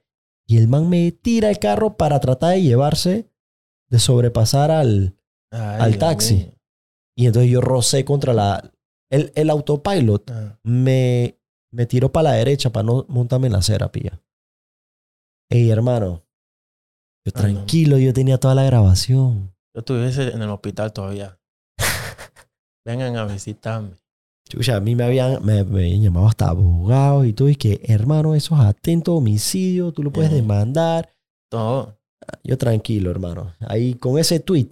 Y 0.47 0.59
el 0.59 0.68
man 0.68 0.89
me 0.89 1.11
tira 1.12 1.51
el 1.51 1.59
carro 1.59 1.97
para 1.97 2.20
tratar 2.20 2.51
de 2.53 2.62
llevarse, 2.62 3.31
de 3.89 3.99
sobrepasar 3.99 4.70
al... 4.70 5.16
Ay, 5.51 5.81
al 5.81 5.99
taxi. 5.99 6.53
Y 7.16 7.27
entonces 7.27 7.51
yo 7.51 7.61
rocé 7.61 8.05
contra 8.05 8.33
la... 8.35 8.70
El, 9.11 9.33
el 9.35 9.51
autopilot 9.51 10.31
Ah, 10.31 10.59
me, 10.62 11.39
me 11.72 11.87
tiró 11.87 12.12
para 12.12 12.31
la 12.31 12.37
derecha 12.37 12.70
para 12.70 12.85
no 12.85 13.07
montarme 13.09 13.47
en 13.47 13.53
la 13.55 13.59
acera, 13.61 13.91
pilla. 13.91 14.20
Ey, 15.51 15.70
hermano. 15.70 16.25
Yo 17.27 17.33
Ah, 17.35 17.39
no. 17.39 17.41
tranquilo, 17.43 17.99
yo 17.99 18.12
tenía 18.12 18.39
toda 18.39 18.55
la 18.55 18.64
grabación. 18.64 19.55
Yo 19.75 19.79
estuviese 19.81 20.29
en 20.31 20.43
el 20.43 20.51
hospital 20.51 20.93
todavía. 20.93 21.39
Vengan 22.85 23.16
a 23.16 23.25
visitarme. 23.25 23.97
Chucha, 24.49 24.76
a 24.76 24.80
mí 24.80 24.95
me 24.95 25.05
habían, 25.05 25.45
me, 25.45 25.64
me 25.64 25.80
habían 25.84 26.03
llamado 26.03 26.26
hasta 26.28 26.49
abogados 26.49 27.26
y 27.26 27.32
todo. 27.32 27.49
Y 27.49 27.57
que, 27.57 27.80
hermano, 27.84 28.34
eso 28.34 28.55
es 28.55 28.61
atento 28.61 29.14
homicidio, 29.14 29.92
tú 29.92 30.03
lo 30.03 30.12
puedes 30.12 30.30
demandar. 30.30 31.09
Todo. 31.51 31.99
Yo 32.42 32.57
tranquilo, 32.59 33.11
hermano. 33.11 33.55
Ahí 33.61 33.95
con 33.95 34.18
ese 34.18 34.40
tweet, 34.40 34.68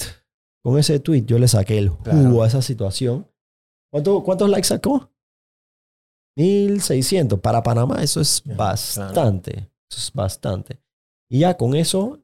con 0.62 0.78
ese 0.78 1.00
tweet 1.00 1.24
yo 1.26 1.38
le 1.38 1.48
saqué 1.48 1.78
el 1.78 1.88
jugo 1.88 2.02
Claro. 2.04 2.42
a 2.42 2.46
esa 2.46 2.62
situación. 2.62 3.26
¿Cuánto- 3.90 4.22
¿Cuántos 4.22 4.48
likes 4.50 4.68
sacó? 4.68 5.10
1600. 6.36 7.40
Para 7.40 7.62
Panamá 7.62 8.02
eso 8.02 8.20
es 8.20 8.42
bastante. 8.44 9.70
Eso 9.90 9.98
es 9.98 10.12
bastante. 10.12 10.80
Y 11.30 11.40
ya 11.40 11.56
con 11.56 11.74
eso, 11.74 12.20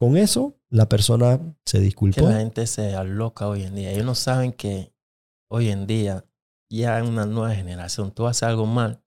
con 0.00 0.16
eso, 0.16 0.54
la 0.68 0.88
persona 0.88 1.38
se 1.64 1.78
Que 1.78 1.84
disculpó. 1.84 2.22
la 2.28 2.38
gente 2.38 2.66
se 2.66 2.94
aloca 2.94 3.48
hoy 3.48 3.62
en 3.62 3.74
día. 3.76 3.92
Ellos 3.92 4.04
no 4.06 4.14
saben 4.14 4.52
que 4.52 4.92
hoy 5.48 5.68
en 5.68 5.86
día 5.86 6.24
ya 6.70 6.98
en 6.98 7.06
una 7.08 7.26
nueva 7.26 7.54
generación, 7.54 8.12
tú 8.12 8.26
haces 8.26 8.44
algo 8.44 8.66
mal, 8.66 9.02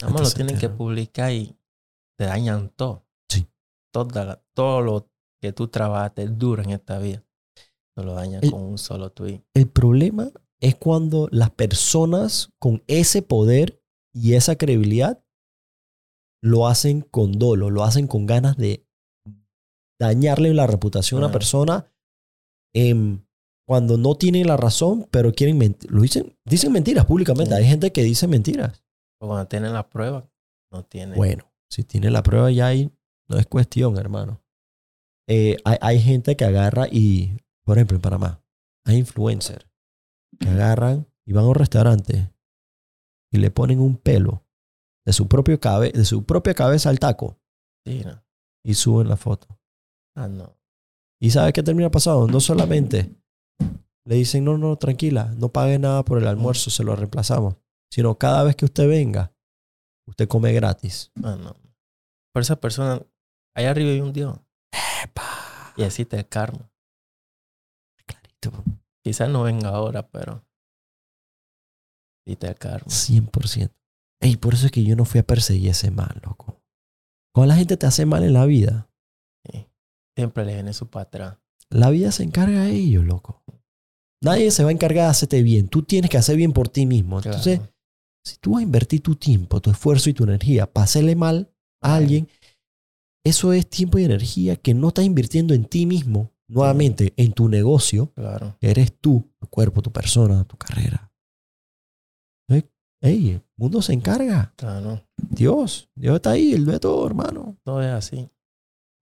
nada 0.00 0.12
más 0.12 0.20
Antes 0.22 0.32
lo 0.32 0.36
tienen 0.36 0.58
que 0.58 0.68
publicar 0.68 1.32
y 1.32 1.56
te 2.18 2.24
dañan 2.26 2.68
todo. 2.70 3.06
Sí. 3.30 3.46
Toda 3.92 4.24
la- 4.24 4.42
todo 4.54 4.80
lo 4.82 5.10
que 5.40 5.52
tú 5.52 5.68
trabajaste 5.68 6.26
duro 6.28 6.62
en 6.62 6.70
esta 6.70 6.98
vida, 6.98 7.24
te 7.96 8.04
lo 8.04 8.14
dañan 8.14 8.42
El- 8.44 8.50
con 8.50 8.62
un 8.62 8.78
solo 8.78 9.10
tweet. 9.10 9.42
El 9.54 9.68
problema 9.68 10.30
es 10.60 10.74
cuando 10.76 11.28
las 11.30 11.50
personas 11.50 12.50
con 12.58 12.82
ese 12.86 13.22
poder 13.22 13.82
y 14.14 14.34
esa 14.34 14.56
credibilidad 14.56 15.22
lo 16.42 16.66
hacen 16.68 17.00
con 17.00 17.32
dolo, 17.38 17.70
lo 17.70 17.84
hacen 17.84 18.06
con 18.06 18.26
ganas 18.26 18.56
de 18.56 18.86
dañarle 20.00 20.52
la 20.54 20.66
reputación 20.66 21.22
a 21.22 21.26
una 21.26 21.32
persona 21.32 21.90
em, 22.74 23.23
cuando 23.66 23.96
no 23.96 24.14
tienen 24.14 24.46
la 24.46 24.56
razón, 24.56 25.08
pero 25.10 25.32
quieren 25.32 25.58
mentir. 25.58 25.90
Lo 25.90 26.02
dicen, 26.02 26.36
dicen 26.44 26.72
mentiras 26.72 27.06
públicamente. 27.06 27.54
Sí. 27.54 27.60
Hay 27.62 27.66
gente 27.66 27.92
que 27.92 28.02
dice 28.02 28.26
mentiras. 28.28 28.84
O 29.20 29.26
cuando 29.28 29.46
tienen 29.48 29.72
la 29.72 29.88
prueba, 29.88 30.28
no 30.70 30.84
tienen. 30.84 31.16
Bueno, 31.16 31.50
si 31.70 31.82
tiene 31.84 32.10
la 32.10 32.22
prueba 32.22 32.50
ya 32.50 32.66
ahí, 32.66 32.90
no 33.28 33.38
es 33.38 33.46
cuestión, 33.46 33.96
hermano. 33.96 34.42
Eh, 35.28 35.56
hay, 35.64 35.78
hay 35.80 36.00
gente 36.00 36.36
que 36.36 36.44
agarra 36.44 36.86
y, 36.90 37.38
por 37.64 37.78
ejemplo, 37.78 37.96
en 37.96 38.02
Panamá, 38.02 38.44
hay 38.84 38.98
influencers 38.98 39.66
que 40.38 40.48
agarran 40.48 41.06
y 41.24 41.32
van 41.32 41.44
a 41.44 41.48
un 41.48 41.54
restaurante 41.54 42.30
y 43.32 43.38
le 43.38 43.50
ponen 43.50 43.80
un 43.80 43.96
pelo 43.96 44.44
de 45.06 45.12
su, 45.12 45.26
propio 45.28 45.58
cabe, 45.60 45.90
de 45.90 46.04
su 46.04 46.24
propia 46.24 46.54
cabeza 46.54 46.90
al 46.90 46.98
taco 46.98 47.38
Sí, 47.86 48.02
no. 48.04 48.22
y 48.62 48.74
suben 48.74 49.08
la 49.08 49.16
foto. 49.16 49.46
Ah, 50.16 50.28
no. 50.28 50.56
¿Y 51.20 51.30
sabes 51.30 51.52
qué 51.54 51.62
termina 51.62 51.90
pasando? 51.90 52.26
No 52.26 52.40
solamente 52.40 53.14
le 54.06 54.14
dicen, 54.16 54.44
no, 54.44 54.58
no, 54.58 54.76
tranquila, 54.76 55.32
no 55.36 55.50
pague 55.50 55.78
nada 55.78 56.04
por 56.04 56.18
el 56.18 56.26
almuerzo, 56.26 56.70
se 56.70 56.84
lo 56.84 56.94
reemplazamos. 56.96 57.56
Sino 57.90 58.18
cada 58.18 58.42
vez 58.44 58.56
que 58.56 58.64
usted 58.64 58.88
venga, 58.88 59.32
usted 60.08 60.28
come 60.28 60.52
gratis. 60.52 61.10
Ah, 61.22 61.36
no. 61.36 61.56
Por 62.32 62.42
esa 62.42 62.56
persona, 62.60 63.00
allá 63.54 63.70
arriba 63.70 63.90
hay 63.90 64.00
un 64.00 64.12
Dios. 64.12 64.38
¡Epa! 65.04 65.72
Y 65.76 65.82
existe 65.84 66.16
el 66.18 66.28
karma. 66.28 66.70
Clarito. 68.06 68.64
Quizás 69.02 69.28
no 69.28 69.44
venga 69.44 69.68
ahora, 69.70 70.08
pero 70.08 70.44
existe 72.26 72.48
el 72.48 72.56
karma. 72.56 72.86
100%. 72.88 73.70
Ey, 74.20 74.36
por 74.36 74.54
eso 74.54 74.66
es 74.66 74.72
que 74.72 74.82
yo 74.84 74.96
no 74.96 75.04
fui 75.04 75.20
a 75.20 75.26
perseguir 75.26 75.70
ese 75.70 75.90
mal, 75.90 76.20
loco. 76.24 76.60
Cuando 77.34 77.52
la 77.52 77.56
gente 77.58 77.76
te 77.76 77.86
hace 77.86 78.06
mal 78.06 78.24
en 78.24 78.32
la 78.32 78.46
vida, 78.46 78.88
Sí. 79.46 79.68
Siempre 80.16 80.44
le 80.46 80.54
viene 80.54 80.72
su 80.72 80.88
patrón. 80.88 81.38
la 81.68 81.90
vida 81.90 82.10
se 82.12 82.22
encarga 82.22 82.62
de 82.62 82.70
ellos, 82.72 83.04
loco. 83.04 83.42
Nadie 84.24 84.50
se 84.50 84.62
va 84.64 84.70
a 84.70 84.72
encargar 84.72 85.04
de 85.04 85.10
hacerte 85.10 85.42
bien. 85.42 85.68
Tú 85.68 85.82
tienes 85.82 86.10
que 86.10 86.16
hacer 86.18 86.36
bien 86.36 86.52
por 86.52 86.68
ti 86.68 86.86
mismo. 86.86 87.18
Entonces, 87.18 87.60
si 88.24 88.36
tú 88.38 88.52
vas 88.52 88.60
a 88.60 88.62
invertir 88.64 89.02
tu 89.02 89.14
tiempo, 89.16 89.60
tu 89.60 89.70
esfuerzo 89.70 90.08
y 90.10 90.14
tu 90.14 90.24
energía 90.24 90.66
para 90.72 90.84
hacerle 90.84 91.14
mal 91.14 91.50
a 91.82 91.96
alguien, 91.96 92.28
eso 93.24 93.52
es 93.52 93.68
tiempo 93.68 93.98
y 93.98 94.04
energía 94.04 94.56
que 94.56 94.74
no 94.74 94.88
estás 94.88 95.04
invirtiendo 95.04 95.54
en 95.54 95.64
ti 95.66 95.86
mismo, 95.86 96.30
nuevamente, 96.48 97.12
en 97.16 97.32
tu 97.32 97.48
negocio, 97.48 98.12
Claro. 98.14 98.56
que 98.60 98.70
eres 98.70 98.98
tú, 98.98 99.30
tu 99.38 99.46
cuerpo, 99.48 99.82
tu 99.82 99.92
persona, 99.92 100.44
tu 100.44 100.56
carrera. 100.56 101.10
Ey, 103.02 103.32
el 103.32 103.42
mundo 103.58 103.82
se 103.82 103.92
encarga. 103.92 104.54
Claro. 104.56 105.06
Dios, 105.18 105.90
Dios 105.94 106.16
está 106.16 106.30
ahí, 106.30 106.54
Él 106.54 106.64
ve 106.64 106.78
todo, 106.80 107.06
hermano. 107.06 107.58
Todo 107.62 107.82
es 107.82 107.90
así. 107.90 108.30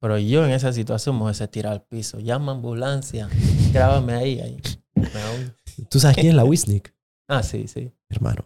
Pero 0.01 0.19
yo 0.19 0.45
en 0.45 0.51
esa 0.51 0.73
situación 0.73 1.17
me 1.17 1.23
hubiese 1.23 1.47
tirado 1.47 1.77
al 1.77 1.85
piso. 1.85 2.19
Llama 2.19 2.51
ambulancia. 2.51 3.29
Grábame 3.73 4.15
ahí. 4.15 4.41
ahí. 4.41 4.57
¿Tú 5.91 6.01
sabes 6.01 6.17
quién 6.17 6.29
es 6.29 6.35
la 6.35 6.45
Wisnik? 6.45 6.95
Ah, 7.29 7.43
sí, 7.43 7.67
sí. 7.69 7.91
Hermano. 8.11 8.45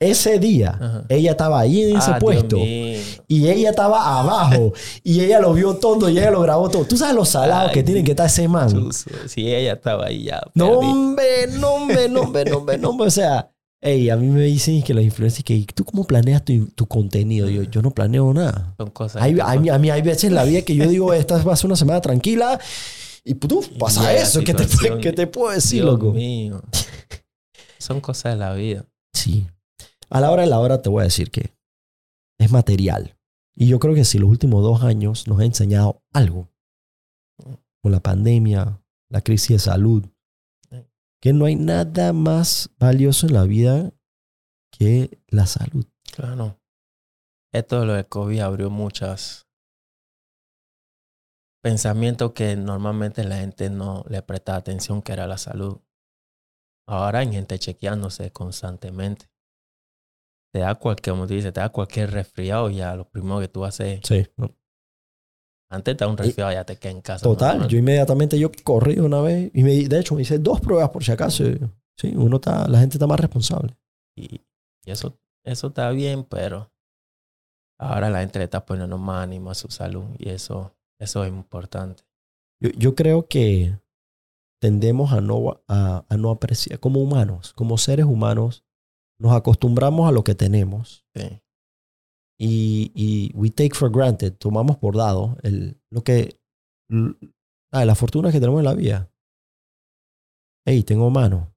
Ese 0.00 0.38
día, 0.38 0.78
Ajá. 0.80 1.04
ella 1.08 1.32
estaba 1.32 1.58
ahí 1.58 1.82
en 1.90 1.96
ese 1.98 2.12
Ah, 2.12 2.18
puesto. 2.20 2.56
Y 2.56 3.48
ella 3.48 3.70
estaba 3.70 4.20
abajo. 4.20 4.72
y 5.02 5.20
ella 5.22 5.40
lo 5.40 5.52
vio 5.54 5.74
todo 5.74 6.08
y 6.08 6.18
ella 6.18 6.30
lo 6.30 6.40
grabó 6.40 6.68
todo. 6.70 6.84
¿Tú 6.84 6.96
sabes 6.96 7.16
los 7.16 7.28
salados 7.30 7.70
Ay, 7.70 7.74
que 7.74 7.82
tienen 7.82 8.04
que 8.04 8.12
estar 8.12 8.26
ese 8.26 8.46
man? 8.46 8.70
Chuzo. 8.70 9.10
Si 9.26 9.52
ella 9.52 9.72
estaba 9.72 10.06
ahí 10.06 10.24
ya. 10.24 10.40
No, 10.54 10.78
perdí. 10.78 10.86
hombre, 10.92 11.46
no, 11.58 11.70
hombre, 11.74 12.08
no, 12.08 12.20
hombre, 12.20 12.44
no, 12.44 12.56
hombre, 12.58 12.78
no, 12.78 12.90
hombre. 12.90 13.08
O 13.08 13.10
sea, 13.10 13.50
ey, 13.80 14.08
a 14.08 14.16
mí 14.16 14.28
me 14.28 14.42
dicen 14.42 14.84
que 14.84 14.94
los 14.94 15.02
influencers, 15.02 15.42
que 15.42 15.66
¿tú 15.74 15.84
cómo 15.84 16.04
planeas 16.04 16.44
tu, 16.44 16.66
tu 16.68 16.86
contenido? 16.86 17.48
Yo, 17.48 17.64
yo 17.64 17.82
no 17.82 17.90
planeo 17.90 18.32
nada. 18.32 18.74
Son 18.76 18.90
cosas. 18.90 19.20
Hay, 19.20 19.36
a 19.40 19.78
mí 19.80 19.90
hay 19.90 20.02
veces 20.02 20.24
en 20.24 20.36
la 20.36 20.44
vida 20.44 20.62
que 20.62 20.76
yo 20.76 20.86
digo, 20.86 21.12
esta 21.12 21.42
va 21.42 21.54
a 21.54 21.56
ser 21.56 21.66
una 21.66 21.76
semana 21.76 22.00
tranquila 22.00 22.60
y 23.24 23.34
putuf, 23.34 23.68
pasa 23.78 24.00
llega 24.10 24.22
eso. 24.22 24.40
¿Qué 24.44 24.54
te. 24.54 24.66
¿Qué 25.00 25.12
te 25.12 25.26
puedo 25.26 25.52
decir, 25.52 25.82
Dios 25.82 25.94
loco? 25.94 26.12
mío. 26.12 26.62
Son 27.78 28.00
cosas 28.00 28.34
de 28.34 28.38
la 28.38 28.54
vida. 28.54 28.86
Sí. 29.12 29.46
A 30.10 30.20
la 30.20 30.30
hora 30.30 30.42
de 30.42 30.48
la 30.48 30.58
hora 30.58 30.82
te 30.82 30.88
voy 30.88 31.02
a 31.02 31.04
decir 31.04 31.30
que 31.30 31.54
es 32.38 32.50
material. 32.50 33.16
Y 33.54 33.66
yo 33.66 33.78
creo 33.78 33.94
que 33.94 34.04
si 34.04 34.18
los 34.18 34.30
últimos 34.30 34.62
dos 34.62 34.82
años 34.82 35.26
nos 35.26 35.40
ha 35.40 35.44
enseñado 35.44 36.02
algo, 36.12 36.48
con 37.82 37.92
la 37.92 38.00
pandemia, 38.00 38.80
la 39.10 39.20
crisis 39.20 39.48
de 39.48 39.58
salud, 39.58 40.04
que 41.20 41.32
no 41.32 41.46
hay 41.46 41.56
nada 41.56 42.12
más 42.12 42.70
valioso 42.78 43.26
en 43.26 43.34
la 43.34 43.44
vida 43.44 43.92
que 44.70 45.20
la 45.28 45.46
salud. 45.46 45.86
Claro. 46.14 46.60
Esto 47.52 47.80
de 47.80 47.86
lo 47.86 47.94
de 47.94 48.04
COVID 48.04 48.40
abrió 48.40 48.70
muchas 48.70 49.47
pensamientos 51.68 52.32
que 52.32 52.56
normalmente 52.56 53.24
la 53.24 53.36
gente 53.36 53.68
no 53.68 54.02
le 54.08 54.22
presta 54.22 54.56
atención, 54.56 55.02
que 55.02 55.12
era 55.12 55.26
la 55.26 55.36
salud. 55.36 55.78
Ahora 56.88 57.18
hay 57.18 57.30
gente 57.30 57.58
chequeándose 57.58 58.30
constantemente. 58.32 59.26
Te 60.50 60.60
da 60.60 60.74
cualquier, 60.76 61.12
como 61.14 61.26
tú 61.26 61.34
dices, 61.34 61.52
te 61.52 61.60
da 61.60 61.68
cualquier 61.68 62.10
resfriado 62.10 62.70
y 62.70 62.76
ya 62.76 62.96
lo 62.96 63.06
primero 63.06 63.38
que 63.40 63.48
tú 63.48 63.66
haces, 63.66 64.00
Sí. 64.02 64.26
antes 65.70 65.94
te 65.94 66.04
da 66.04 66.10
un 66.10 66.16
resfriado 66.16 66.52
ya 66.52 66.64
te 66.64 66.76
quedas 66.78 66.94
en 66.94 67.02
casa. 67.02 67.22
Total. 67.22 67.68
Yo 67.68 67.76
inmediatamente 67.76 68.38
yo 68.38 68.50
corrí 68.64 68.98
una 68.98 69.20
vez 69.20 69.50
y 69.52 69.62
me, 69.62 69.72
de 69.86 70.00
hecho 70.00 70.14
me 70.14 70.22
hice 70.22 70.38
dos 70.38 70.60
pruebas 70.62 70.88
por 70.88 71.04
si 71.04 71.12
acaso. 71.12 71.44
Sí, 71.98 72.14
uno 72.16 72.36
está, 72.36 72.66
la 72.66 72.78
gente 72.80 72.96
está 72.96 73.06
más 73.06 73.20
responsable. 73.20 73.76
Y, 74.16 74.40
y 74.86 74.90
eso, 74.90 75.18
eso 75.44 75.66
está 75.66 75.90
bien, 75.90 76.24
pero 76.24 76.72
ahora 77.78 78.08
la 78.08 78.20
gente 78.20 78.38
le 78.38 78.46
está 78.46 78.64
poniendo 78.64 78.96
más 78.96 79.24
ánimo 79.24 79.50
a 79.50 79.54
su 79.54 79.68
salud 79.68 80.06
y 80.18 80.30
eso, 80.30 80.74
eso 81.00 81.24
es 81.24 81.30
importante. 81.30 82.02
Yo, 82.62 82.70
yo 82.70 82.94
creo 82.94 83.28
que 83.28 83.78
tendemos 84.60 85.12
a 85.12 85.20
no, 85.20 85.62
a, 85.68 86.04
a 86.08 86.16
no 86.16 86.30
apreciar, 86.30 86.80
como 86.80 87.00
humanos, 87.00 87.52
como 87.54 87.78
seres 87.78 88.06
humanos, 88.06 88.64
nos 89.20 89.32
acostumbramos 89.32 90.08
a 90.08 90.12
lo 90.12 90.24
que 90.24 90.34
tenemos 90.34 91.04
Sí. 91.14 91.40
y, 92.40 92.92
y 92.94 93.32
we 93.36 93.50
take 93.50 93.74
for 93.74 93.90
granted, 93.90 94.36
tomamos 94.36 94.76
por 94.78 94.96
dado 94.96 95.36
el, 95.42 95.80
lo 95.90 96.02
que, 96.02 96.40
ah, 97.72 97.84
la 97.84 97.94
fortuna 97.94 98.30
que 98.32 98.40
tenemos 98.40 98.60
en 98.60 98.64
la 98.64 98.74
vida. 98.74 99.10
Hey, 100.66 100.82
tengo 100.82 101.08
mano, 101.10 101.54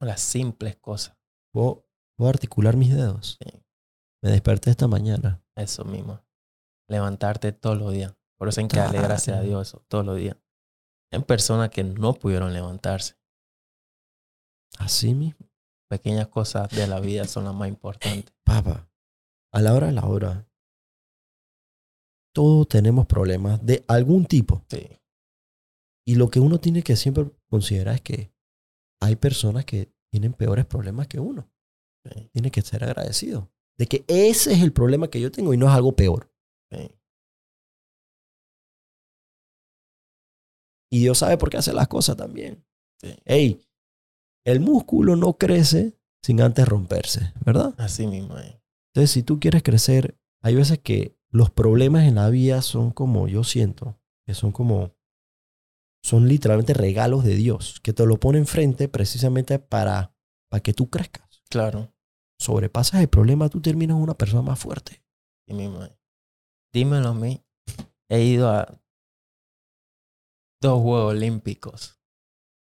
Las 0.00 0.20
simples 0.20 0.76
cosas. 0.76 1.16
puedo, 1.54 1.86
puedo 2.18 2.30
articular 2.30 2.76
mis 2.76 2.94
dedos. 2.94 3.38
Sí. 3.42 3.62
Me 4.22 4.30
desperté 4.30 4.70
esta 4.70 4.88
mañana. 4.88 5.42
Eso 5.56 5.84
mismo. 5.84 6.20
Levantarte 6.88 7.52
todos 7.52 7.78
los 7.78 7.92
días. 7.92 8.14
Por 8.42 8.48
eso 8.48 8.60
hay 8.60 8.66
que 8.66 8.76
darle 8.76 8.98
gracias 9.02 9.38
a. 9.38 9.40
Dios 9.40 9.68
eso, 9.68 9.84
todos 9.86 10.04
los 10.04 10.16
días. 10.16 10.36
Hay 11.12 11.22
personas 11.22 11.70
que 11.70 11.84
no 11.84 12.12
pudieron 12.14 12.52
levantarse. 12.52 13.14
Así 14.78 15.14
mismo. 15.14 15.48
Pequeñas 15.88 16.26
cosas 16.26 16.68
de 16.70 16.88
la 16.88 16.98
vida 16.98 17.24
son 17.26 17.44
las 17.44 17.54
más 17.54 17.68
importantes. 17.68 18.34
Papá, 18.42 18.90
a 19.52 19.62
la 19.62 19.72
hora 19.72 19.86
de 19.86 19.92
la 19.92 20.06
hora, 20.06 20.50
todos 22.34 22.66
tenemos 22.66 23.06
problemas 23.06 23.64
de 23.64 23.84
algún 23.86 24.26
tipo. 24.26 24.64
Sí. 24.68 24.88
Y 26.04 26.16
lo 26.16 26.28
que 26.28 26.40
uno 26.40 26.58
tiene 26.58 26.82
que 26.82 26.96
siempre 26.96 27.30
considerar 27.48 27.94
es 27.94 28.00
que 28.00 28.34
hay 29.00 29.14
personas 29.14 29.64
que 29.66 29.94
tienen 30.10 30.32
peores 30.32 30.66
problemas 30.66 31.06
que 31.06 31.20
uno. 31.20 31.48
Sí. 32.12 32.28
Tiene 32.32 32.50
que 32.50 32.62
ser 32.62 32.82
agradecido. 32.82 33.52
De 33.78 33.86
que 33.86 34.04
ese 34.08 34.52
es 34.52 34.62
el 34.62 34.72
problema 34.72 35.06
que 35.06 35.20
yo 35.20 35.30
tengo 35.30 35.54
y 35.54 35.56
no 35.56 35.68
es 35.68 35.72
algo 35.72 35.94
peor. 35.94 36.34
sí. 36.72 36.90
Y 40.92 40.98
Dios 40.98 41.18
sabe 41.18 41.38
por 41.38 41.48
qué 41.48 41.56
hace 41.56 41.72
las 41.72 41.88
cosas 41.88 42.18
también. 42.18 42.66
Sí. 43.00 43.16
Ey, 43.24 43.66
el 44.44 44.60
músculo 44.60 45.16
no 45.16 45.38
crece 45.38 45.98
sin 46.22 46.42
antes 46.42 46.68
romperse, 46.68 47.32
¿verdad? 47.46 47.74
Así 47.78 48.06
mismo 48.06 48.36
es. 48.36 48.58
Entonces, 48.94 49.10
si 49.10 49.22
tú 49.22 49.40
quieres 49.40 49.62
crecer, 49.62 50.18
hay 50.42 50.54
veces 50.54 50.80
que 50.80 51.16
los 51.30 51.50
problemas 51.50 52.04
en 52.04 52.16
la 52.16 52.28
vida 52.28 52.60
son 52.60 52.90
como, 52.90 53.26
yo 53.26 53.42
siento, 53.42 53.98
que 54.26 54.34
son 54.34 54.52
como, 54.52 54.94
son 56.04 56.28
literalmente 56.28 56.74
regalos 56.74 57.24
de 57.24 57.36
Dios, 57.36 57.80
que 57.80 57.94
te 57.94 58.04
lo 58.04 58.20
pone 58.20 58.36
enfrente 58.36 58.86
precisamente 58.88 59.58
para, 59.58 60.14
para 60.50 60.62
que 60.62 60.74
tú 60.74 60.90
crezcas. 60.90 61.42
Claro. 61.48 61.90
Sobrepasas 62.38 63.00
el 63.00 63.08
problema, 63.08 63.48
tú 63.48 63.62
terminas 63.62 63.96
una 63.96 64.12
persona 64.12 64.42
más 64.42 64.58
fuerte. 64.58 65.02
Así 65.48 65.56
mismo 65.56 65.84
es. 65.84 65.92
Dímelo 66.74 67.08
a 67.08 67.14
mí. 67.14 67.42
He 68.10 68.24
ido 68.24 68.50
a 68.50 68.81
dos 70.62 70.80
Juegos 70.80 71.12
Olímpicos. 71.12 72.00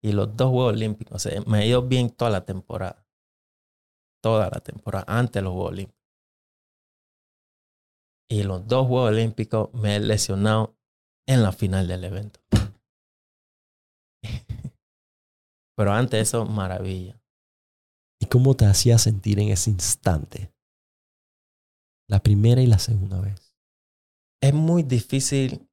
Y 0.04 0.12
los 0.12 0.36
dos 0.36 0.50
Juegos 0.50 0.74
Olímpicos, 0.74 1.16
o 1.16 1.20
sea, 1.20 1.42
me 1.48 1.60
ha 1.60 1.66
ido 1.66 1.88
bien 1.88 2.10
toda 2.10 2.32
la 2.32 2.44
temporada. 2.44 3.08
Toda 4.22 4.50
la 4.50 4.60
temporada, 4.60 5.06
antes 5.08 5.36
de 5.36 5.42
los 5.44 5.54
Juegos 5.54 5.72
Olímpicos. 5.72 6.02
Y 8.30 8.44
los 8.44 8.68
dos 8.68 8.88
Juegos 8.88 9.12
Olímpicos 9.12 9.74
me 9.74 9.96
he 9.96 10.00
lesionado 10.00 10.78
en 11.28 11.44
la 11.44 11.54
final 11.54 11.88
del 11.88 12.04
evento. 12.04 12.42
Pero 15.78 15.94
antes 15.94 16.12
de 16.12 16.22
eso, 16.22 16.46
maravilla. 16.46 17.22
¿Y 18.20 18.26
cómo 18.28 18.56
te 18.56 18.66
hacía 18.66 18.98
sentir 18.98 19.40
en 19.40 19.50
ese 19.50 19.70
instante? 19.70 20.54
La 22.10 22.22
primera 22.22 22.62
y 22.62 22.68
la 22.68 22.80
segunda 22.80 23.22
vez. 23.22 23.56
es 24.42 24.54
muy 24.54 24.84
difícil 24.84 25.71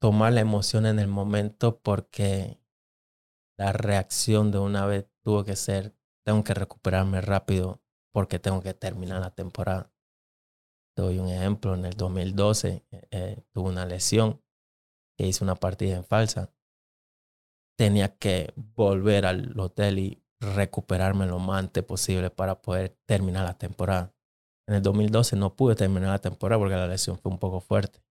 tomar 0.00 0.32
la 0.32 0.40
emoción 0.40 0.86
en 0.86 0.98
el 0.98 1.08
momento 1.08 1.80
porque 1.80 2.60
la 3.58 3.72
reacción 3.72 4.50
de 4.50 4.58
una 4.58 4.86
vez 4.86 5.08
tuvo 5.24 5.44
que 5.44 5.56
ser, 5.56 5.94
tengo 6.24 6.44
que 6.44 6.54
recuperarme 6.54 7.20
rápido 7.20 7.82
porque 8.12 8.38
tengo 8.38 8.60
que 8.62 8.74
terminar 8.74 9.20
la 9.20 9.34
temporada. 9.34 9.92
Te 10.94 11.02
doy 11.02 11.18
un 11.18 11.28
ejemplo, 11.28 11.74
en 11.74 11.84
el 11.84 11.94
2012 11.94 12.86
eh, 12.90 13.08
eh, 13.10 13.44
tuve 13.52 13.68
una 13.68 13.86
lesión 13.86 14.42
que 15.16 15.26
hice 15.26 15.44
una 15.44 15.54
partida 15.54 15.96
en 15.96 16.04
falsa. 16.04 16.52
Tenía 17.78 18.16
que 18.16 18.52
volver 18.56 19.26
al 19.26 19.58
hotel 19.58 19.98
y 19.98 20.22
recuperarme 20.40 21.26
lo 21.26 21.38
más 21.38 21.60
antes 21.60 21.84
posible 21.84 22.30
para 22.30 22.60
poder 22.62 22.96
terminar 23.06 23.44
la 23.44 23.58
temporada. 23.58 24.14
En 24.66 24.76
el 24.76 24.82
2012 24.82 25.36
no 25.36 25.54
pude 25.54 25.74
terminar 25.74 26.10
la 26.10 26.18
temporada 26.18 26.58
porque 26.58 26.74
la 26.74 26.86
lesión 26.88 27.18
fue 27.18 27.30
un 27.30 27.38
poco 27.38 27.60
fuerte. 27.60 28.05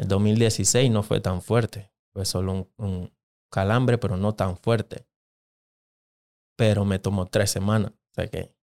El 0.00 0.08
2016 0.08 0.90
no 0.90 1.02
fue 1.02 1.20
tan 1.20 1.42
fuerte. 1.42 1.92
Fue 2.14 2.24
solo 2.24 2.52
un, 2.52 2.72
un 2.78 3.12
calambre, 3.52 3.98
pero 3.98 4.16
no 4.16 4.34
tan 4.34 4.56
fuerte. 4.56 5.06
Pero 6.56 6.86
me 6.86 6.98
tomó 6.98 7.26
tres 7.26 7.50
semanas. 7.50 7.92
O 7.92 8.14
sea 8.14 8.26
que 8.28 8.54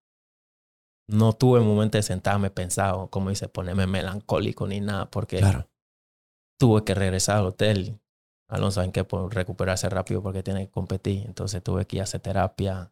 no 1.08 1.34
tuve 1.34 1.60
momento 1.60 2.00
de 2.00 2.02
sentarme 2.02 2.50
pensado, 2.50 3.10
como 3.12 3.30
dice, 3.30 3.48
ponerme 3.48 3.86
melancólico 3.86 4.68
ni 4.68 4.82
nada, 4.82 5.10
porque 5.12 5.38
Claro. 5.38 5.70
tuve 6.60 6.84
que 6.84 6.96
regresar 6.96 7.38
al 7.38 7.46
hotel. 7.46 8.02
Alonso, 8.50 8.76
¿saben 8.76 8.92
qué? 8.92 9.04
Por 9.04 9.34
recuperarse 9.34 9.88
rápido 9.90 10.24
porque 10.24 10.42
tiene 10.42 10.66
que 10.66 10.72
competir. 10.72 11.24
Entonces 11.28 11.62
tuve 11.64 11.86
que 11.86 11.98
ir 11.98 12.02
a 12.02 12.04
hacer 12.06 12.22
terapia. 12.22 12.92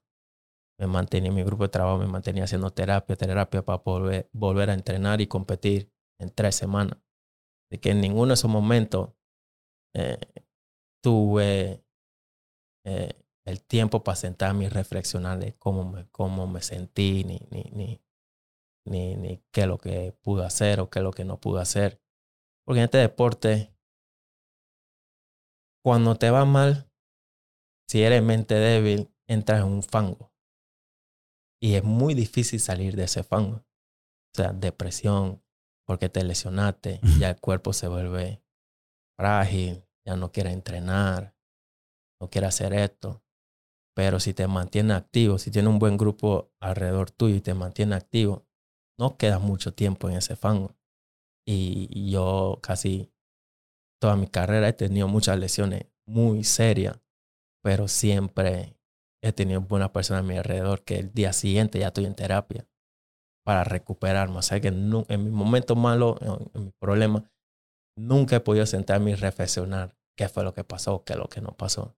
Me 0.80 0.86
mantenía 0.88 1.30
en 1.30 1.36
mi 1.36 1.44
grupo 1.44 1.64
de 1.64 1.70
trabajo, 1.70 1.98
me 1.98 2.06
mantenía 2.08 2.44
haciendo 2.44 2.70
terapia, 2.70 3.16
terapia 3.16 3.64
para 3.66 3.82
volver, 3.84 4.30
volver 4.34 4.70
a 4.70 4.74
entrenar 4.74 5.20
y 5.22 5.28
competir 5.28 5.92
en 6.20 6.30
tres 6.30 6.56
semanas. 6.56 7.00
De 7.72 7.80
que 7.80 7.92
en 7.92 8.02
ninguno 8.02 8.28
de 8.28 8.34
esos 8.36 8.50
momentos 8.50 9.14
eh, 9.96 10.20
tuve 11.02 11.84
eh, 12.86 13.26
el 13.46 13.64
tiempo 13.64 14.04
para 14.04 14.16
sentarme 14.16 14.66
y 14.66 14.70
reflexionar 14.70 15.40
de 15.40 15.54
cómo 15.54 15.84
me, 15.90 16.08
cómo 16.10 16.48
me 16.48 16.62
sentí, 16.62 17.24
ni, 17.24 17.40
ni, 17.52 17.64
ni, 17.72 18.04
ni, 18.86 19.16
ni 19.16 19.44
qué 19.52 19.62
es 19.62 19.68
lo 19.68 19.78
que 19.78 20.14
pude 20.22 20.46
hacer 20.46 20.80
o 20.80 20.90
qué 20.90 21.00
es 21.00 21.04
lo 21.04 21.12
que 21.12 21.26
no 21.26 21.40
pude 21.40 21.62
hacer. 21.62 22.02
Porque 22.66 22.80
en 22.80 22.86
este 22.86 22.98
deporte, 22.98 23.76
cuando 25.84 26.16
te 26.16 26.32
va 26.32 26.46
mal, 26.46 26.92
si 27.88 28.02
eres 28.02 28.24
mente 28.24 28.56
débil, 28.56 29.12
entras 29.28 29.62
en 29.62 29.68
un 29.68 29.84
fango. 29.84 30.34
Y 31.62 31.76
es 31.76 31.84
muy 31.84 32.14
difícil 32.14 32.60
salir 32.60 32.96
de 32.96 33.04
ese 33.04 33.24
fango. 33.24 33.58
O 33.58 34.36
sea, 34.36 34.54
depresión, 34.54 35.44
porque 35.86 36.10
te 36.10 36.24
lesionaste, 36.24 37.00
ya 37.20 37.30
el 37.30 37.40
cuerpo 37.40 37.74
se 37.74 37.88
vuelve 37.88 38.42
frágil, 39.18 39.84
ya 40.06 40.16
no 40.16 40.32
quiere 40.32 40.52
entrenar, 40.52 41.36
no 42.20 42.30
quiere 42.30 42.48
hacer 42.48 42.74
esto. 42.74 43.24
Pero 43.96 44.20
si 44.20 44.34
te 44.34 44.48
mantiene 44.48 44.94
activo, 44.94 45.38
si 45.38 45.52
tiene 45.52 45.70
un 45.70 45.80
buen 45.80 45.98
grupo 45.98 46.52
alrededor 46.60 47.12
tuyo 47.12 47.36
y 47.36 47.42
te 47.42 47.54
mantiene 47.54 47.96
activo, 47.96 48.46
no 49.00 49.18
quedas 49.18 49.42
mucho 49.42 49.74
tiempo 49.74 50.10
en 50.10 50.18
ese 50.18 50.36
fango. 50.36 50.76
Y 51.48 52.10
yo 52.10 52.60
casi 52.62 53.14
toda 54.02 54.16
mi 54.16 54.28
carrera 54.28 54.68
he 54.68 54.74
tenido 54.74 55.08
muchas 55.08 55.40
lesiones 55.40 55.86
muy 56.08 56.44
serias, 56.44 57.00
pero 57.64 57.88
siempre 57.88 58.78
he 59.24 59.32
tenido 59.32 59.62
buenas 59.62 59.92
personas 59.92 60.24
a 60.24 60.28
mi 60.28 60.38
alrededor 60.38 60.84
que 60.84 60.98
el 60.98 61.14
día 61.14 61.32
siguiente 61.32 61.80
ya 61.80 61.88
estoy 61.88 62.06
en 62.06 62.16
terapia 62.16 62.68
para 63.46 63.64
recuperarme. 63.64 64.38
O 64.38 64.42
sea 64.42 64.60
que 64.60 64.70
en 64.70 65.24
mi 65.24 65.30
momento 65.32 65.76
malo, 65.76 66.18
en, 66.22 66.52
en 66.54 66.66
mi 66.66 66.72
problema, 66.80 67.30
nunca 67.98 68.38
he 68.38 68.40
podido 68.40 68.66
sentarme 68.66 69.12
y 69.12 69.16
reflexionar 69.16 69.96
qué 70.18 70.28
fue 70.28 70.44
lo 70.44 70.54
que 70.54 70.64
pasó, 70.64 71.04
qué 71.04 71.14
es 71.14 71.20
lo 71.20 71.28
que 71.28 71.42
no 71.42 71.56
pasó. 71.56 71.96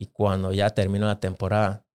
Y 0.00 0.06
cuando 0.06 0.52
ya 0.52 0.70
termino 0.70 1.06
la 1.06 1.20
temporada, 1.20 1.86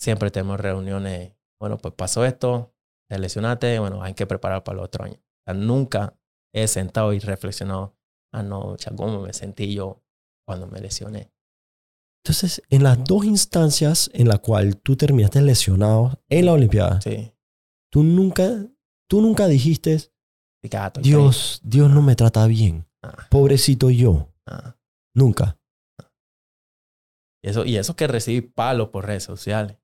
siempre 0.00 0.30
tenemos 0.30 0.58
reuniones. 0.58 1.34
Bueno, 1.60 1.78
pues 1.78 1.94
pasó 1.94 2.24
esto, 2.24 2.74
te 3.08 3.18
lesionaste, 3.18 3.78
bueno, 3.78 4.02
hay 4.02 4.14
que 4.14 4.26
preparar 4.26 4.64
para 4.64 4.78
el 4.78 4.84
otro 4.84 5.04
año. 5.04 5.16
O 5.16 5.42
sea, 5.44 5.54
nunca 5.54 6.18
he 6.54 6.66
sentado 6.68 7.12
y 7.12 7.18
reflexionado, 7.18 7.94
ah, 8.32 8.42
no, 8.42 8.76
cha, 8.76 8.94
¿cómo 8.94 9.20
me 9.20 9.32
sentí 9.32 9.74
yo 9.74 10.02
cuando 10.46 10.66
me 10.66 10.80
lesioné? 10.80 11.30
Entonces, 12.24 12.62
en 12.70 12.82
las 12.82 13.04
dos 13.04 13.24
instancias 13.24 14.10
en 14.12 14.28
la 14.28 14.38
cual 14.38 14.78
tú 14.78 14.96
terminaste 14.96 15.40
lesionado 15.42 16.20
en 16.28 16.46
la 16.46 16.52
Olimpiada, 16.52 17.00
Sí. 17.00 17.32
Tú 17.96 18.02
nunca, 18.02 18.66
tú 19.08 19.22
nunca 19.22 19.46
dijiste, 19.46 20.12
Dios, 21.00 21.60
Dios 21.64 21.90
no 21.90 22.02
me 22.02 22.14
trata 22.14 22.46
bien. 22.46 22.86
Ah, 23.02 23.26
Pobrecito 23.30 23.88
yo. 23.88 24.28
ah. 24.46 24.76
Nunca. 25.14 25.58
Y 27.42 27.48
eso, 27.48 27.64
y 27.64 27.76
eso 27.78 27.96
que 27.96 28.06
recibí 28.06 28.42
palo 28.42 28.90
por 28.90 29.06
redes 29.06 29.24
sociales. 29.24 29.78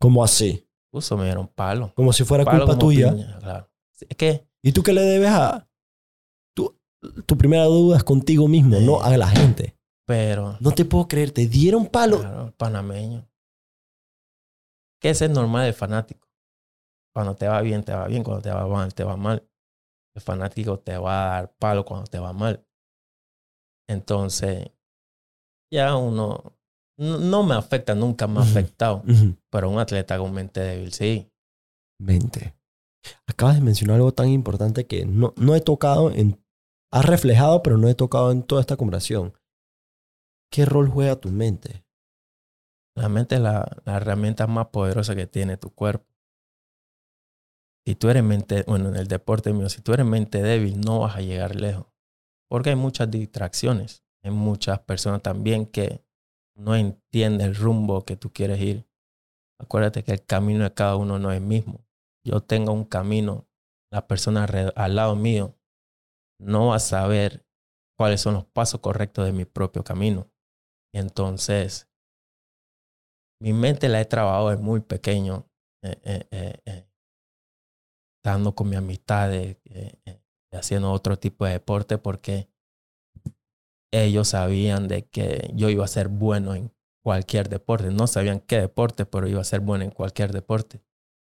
¿Cómo 0.00 0.24
así? 0.24 0.66
Puso, 0.90 1.18
me 1.18 1.26
dieron 1.26 1.46
palo. 1.46 1.92
Como 1.94 2.14
si 2.14 2.24
fuera 2.24 2.42
Palo 2.46 2.64
culpa 2.64 2.78
tuya. 2.78 3.12
piña, 3.12 3.38
claro. 3.38 3.70
Sí, 3.92 4.06
Es 4.08 4.16
que 4.16 4.48
¿Y 4.62 4.72
tú 4.72 4.82
qué 4.82 4.94
le 4.94 5.02
debes 5.02 5.28
a... 5.30 5.68
Tu, 6.56 6.74
tu 7.26 7.36
primera 7.36 7.64
duda 7.64 7.98
es 7.98 8.04
contigo 8.04 8.48
mismo, 8.48 8.76
Sí. 8.78 8.86
no 8.86 9.02
a 9.02 9.14
la 9.18 9.28
gente. 9.28 9.76
Pero, 10.06 10.56
No 10.60 10.70
te 10.72 10.86
puedo 10.86 11.06
creer, 11.06 11.32
te 11.32 11.46
dieron 11.46 11.84
palo. 11.86 12.20
claro, 12.20 12.54
panameño. 12.56 13.28
Que 15.02 15.10
ese 15.10 15.26
es 15.26 15.30
normal 15.30 15.66
del 15.66 15.74
fanático. 15.74 16.27
Cuando 17.18 17.34
te 17.34 17.48
va 17.48 17.60
bien, 17.62 17.82
te 17.82 17.92
va 17.92 18.06
bien. 18.06 18.22
Cuando 18.22 18.42
te 18.42 18.50
va 18.50 18.64
mal, 18.68 18.94
te 18.94 19.02
va 19.02 19.16
mal. 19.16 19.44
El 20.14 20.22
fanático 20.22 20.78
te 20.78 20.96
va 20.98 21.24
a 21.24 21.30
dar 21.40 21.52
palo 21.58 21.84
cuando 21.84 22.06
te 22.06 22.20
va 22.20 22.32
mal. 22.32 22.64
Entonces, 23.88 24.70
ya 25.68 25.96
uno. 25.96 26.56
No, 26.96 27.18
no 27.18 27.42
me 27.42 27.56
afecta, 27.56 27.96
nunca 27.96 28.28
me 28.28 28.38
ha 28.38 28.42
afectado. 28.44 29.02
Pero 29.50 29.68
un 29.68 29.80
atleta 29.80 30.16
con 30.16 30.32
mente 30.32 30.60
débil, 30.60 30.92
sí. 30.92 31.28
Mente. 32.00 32.54
Acabas 33.26 33.56
de 33.56 33.62
mencionar 33.62 33.96
algo 33.96 34.14
tan 34.14 34.28
importante 34.28 34.86
que 34.86 35.04
no, 35.04 35.34
no 35.36 35.56
he 35.56 35.60
tocado 35.60 36.12
en... 36.12 36.40
Has 36.92 37.04
reflejado, 37.04 37.64
pero 37.64 37.78
no 37.78 37.88
he 37.88 37.96
tocado 37.96 38.30
en 38.30 38.44
toda 38.44 38.60
esta 38.60 38.76
conversación. 38.76 39.36
¿Qué 40.52 40.64
rol 40.66 40.88
juega 40.88 41.16
tu 41.16 41.30
mente? 41.30 41.84
La 42.96 43.08
mente 43.08 43.34
es 43.34 43.40
la, 43.40 43.68
la 43.84 43.96
herramienta 43.96 44.46
más 44.46 44.68
poderosa 44.68 45.16
que 45.16 45.26
tiene 45.26 45.56
tu 45.56 45.74
cuerpo. 45.74 46.06
Si 47.86 47.94
tú 47.94 48.10
eres 48.10 48.22
mente, 48.22 48.64
bueno, 48.66 48.88
en 48.90 48.96
el 48.96 49.08
deporte 49.08 49.52
mío, 49.52 49.68
si 49.68 49.80
tú 49.80 49.92
eres 49.92 50.06
mente 50.06 50.42
débil, 50.42 50.80
no 50.80 51.00
vas 51.00 51.16
a 51.16 51.20
llegar 51.20 51.56
lejos. 51.56 51.86
Porque 52.50 52.70
hay 52.70 52.76
muchas 52.76 53.10
distracciones. 53.10 54.04
Hay 54.22 54.30
muchas 54.30 54.80
personas 54.80 55.22
también 55.22 55.66
que 55.66 56.04
no 56.56 56.74
entienden 56.74 57.46
el 57.46 57.54
rumbo 57.54 58.04
que 58.04 58.16
tú 58.16 58.32
quieres 58.32 58.60
ir. 58.60 58.88
Acuérdate 59.60 60.04
que 60.04 60.12
el 60.12 60.24
camino 60.24 60.64
de 60.64 60.74
cada 60.74 60.96
uno 60.96 61.18
no 61.18 61.30
es 61.30 61.38
el 61.38 61.46
mismo. 61.46 61.86
Yo 62.24 62.42
tengo 62.42 62.72
un 62.72 62.84
camino, 62.84 63.48
la 63.92 64.06
persona 64.06 64.44
al 64.44 64.96
lado 64.96 65.16
mío 65.16 65.56
no 66.40 66.68
va 66.68 66.76
a 66.76 66.80
saber 66.80 67.46
cuáles 67.96 68.20
son 68.20 68.34
los 68.34 68.44
pasos 68.44 68.80
correctos 68.80 69.24
de 69.24 69.32
mi 69.32 69.44
propio 69.44 69.82
camino. 69.82 70.30
Entonces, 70.94 71.88
mi 73.40 73.52
mente 73.52 73.88
la 73.88 74.00
he 74.00 74.04
trabajado 74.04 74.50
desde 74.50 74.62
muy 74.62 74.80
pequeño, 74.80 75.48
eh, 75.82 76.00
eh, 76.04 76.28
eh, 76.30 76.60
eh, 76.66 76.87
estando 78.18 78.54
con 78.54 78.68
mi 78.68 78.76
amistad, 78.76 79.32
eh, 79.34 79.58
eh, 79.64 80.20
haciendo 80.52 80.92
otro 80.92 81.18
tipo 81.18 81.44
de 81.44 81.52
deporte, 81.52 81.98
porque 81.98 82.48
ellos 83.92 84.28
sabían 84.28 84.88
de 84.88 85.06
que 85.06 85.50
yo 85.54 85.68
iba 85.70 85.84
a 85.84 85.88
ser 85.88 86.08
bueno 86.08 86.54
en 86.54 86.72
cualquier 87.02 87.48
deporte. 87.48 87.90
No 87.90 88.06
sabían 88.06 88.40
qué 88.40 88.60
deporte, 88.60 89.06
pero 89.06 89.28
iba 89.28 89.40
a 89.40 89.44
ser 89.44 89.60
bueno 89.60 89.84
en 89.84 89.90
cualquier 89.90 90.32
deporte. 90.32 90.82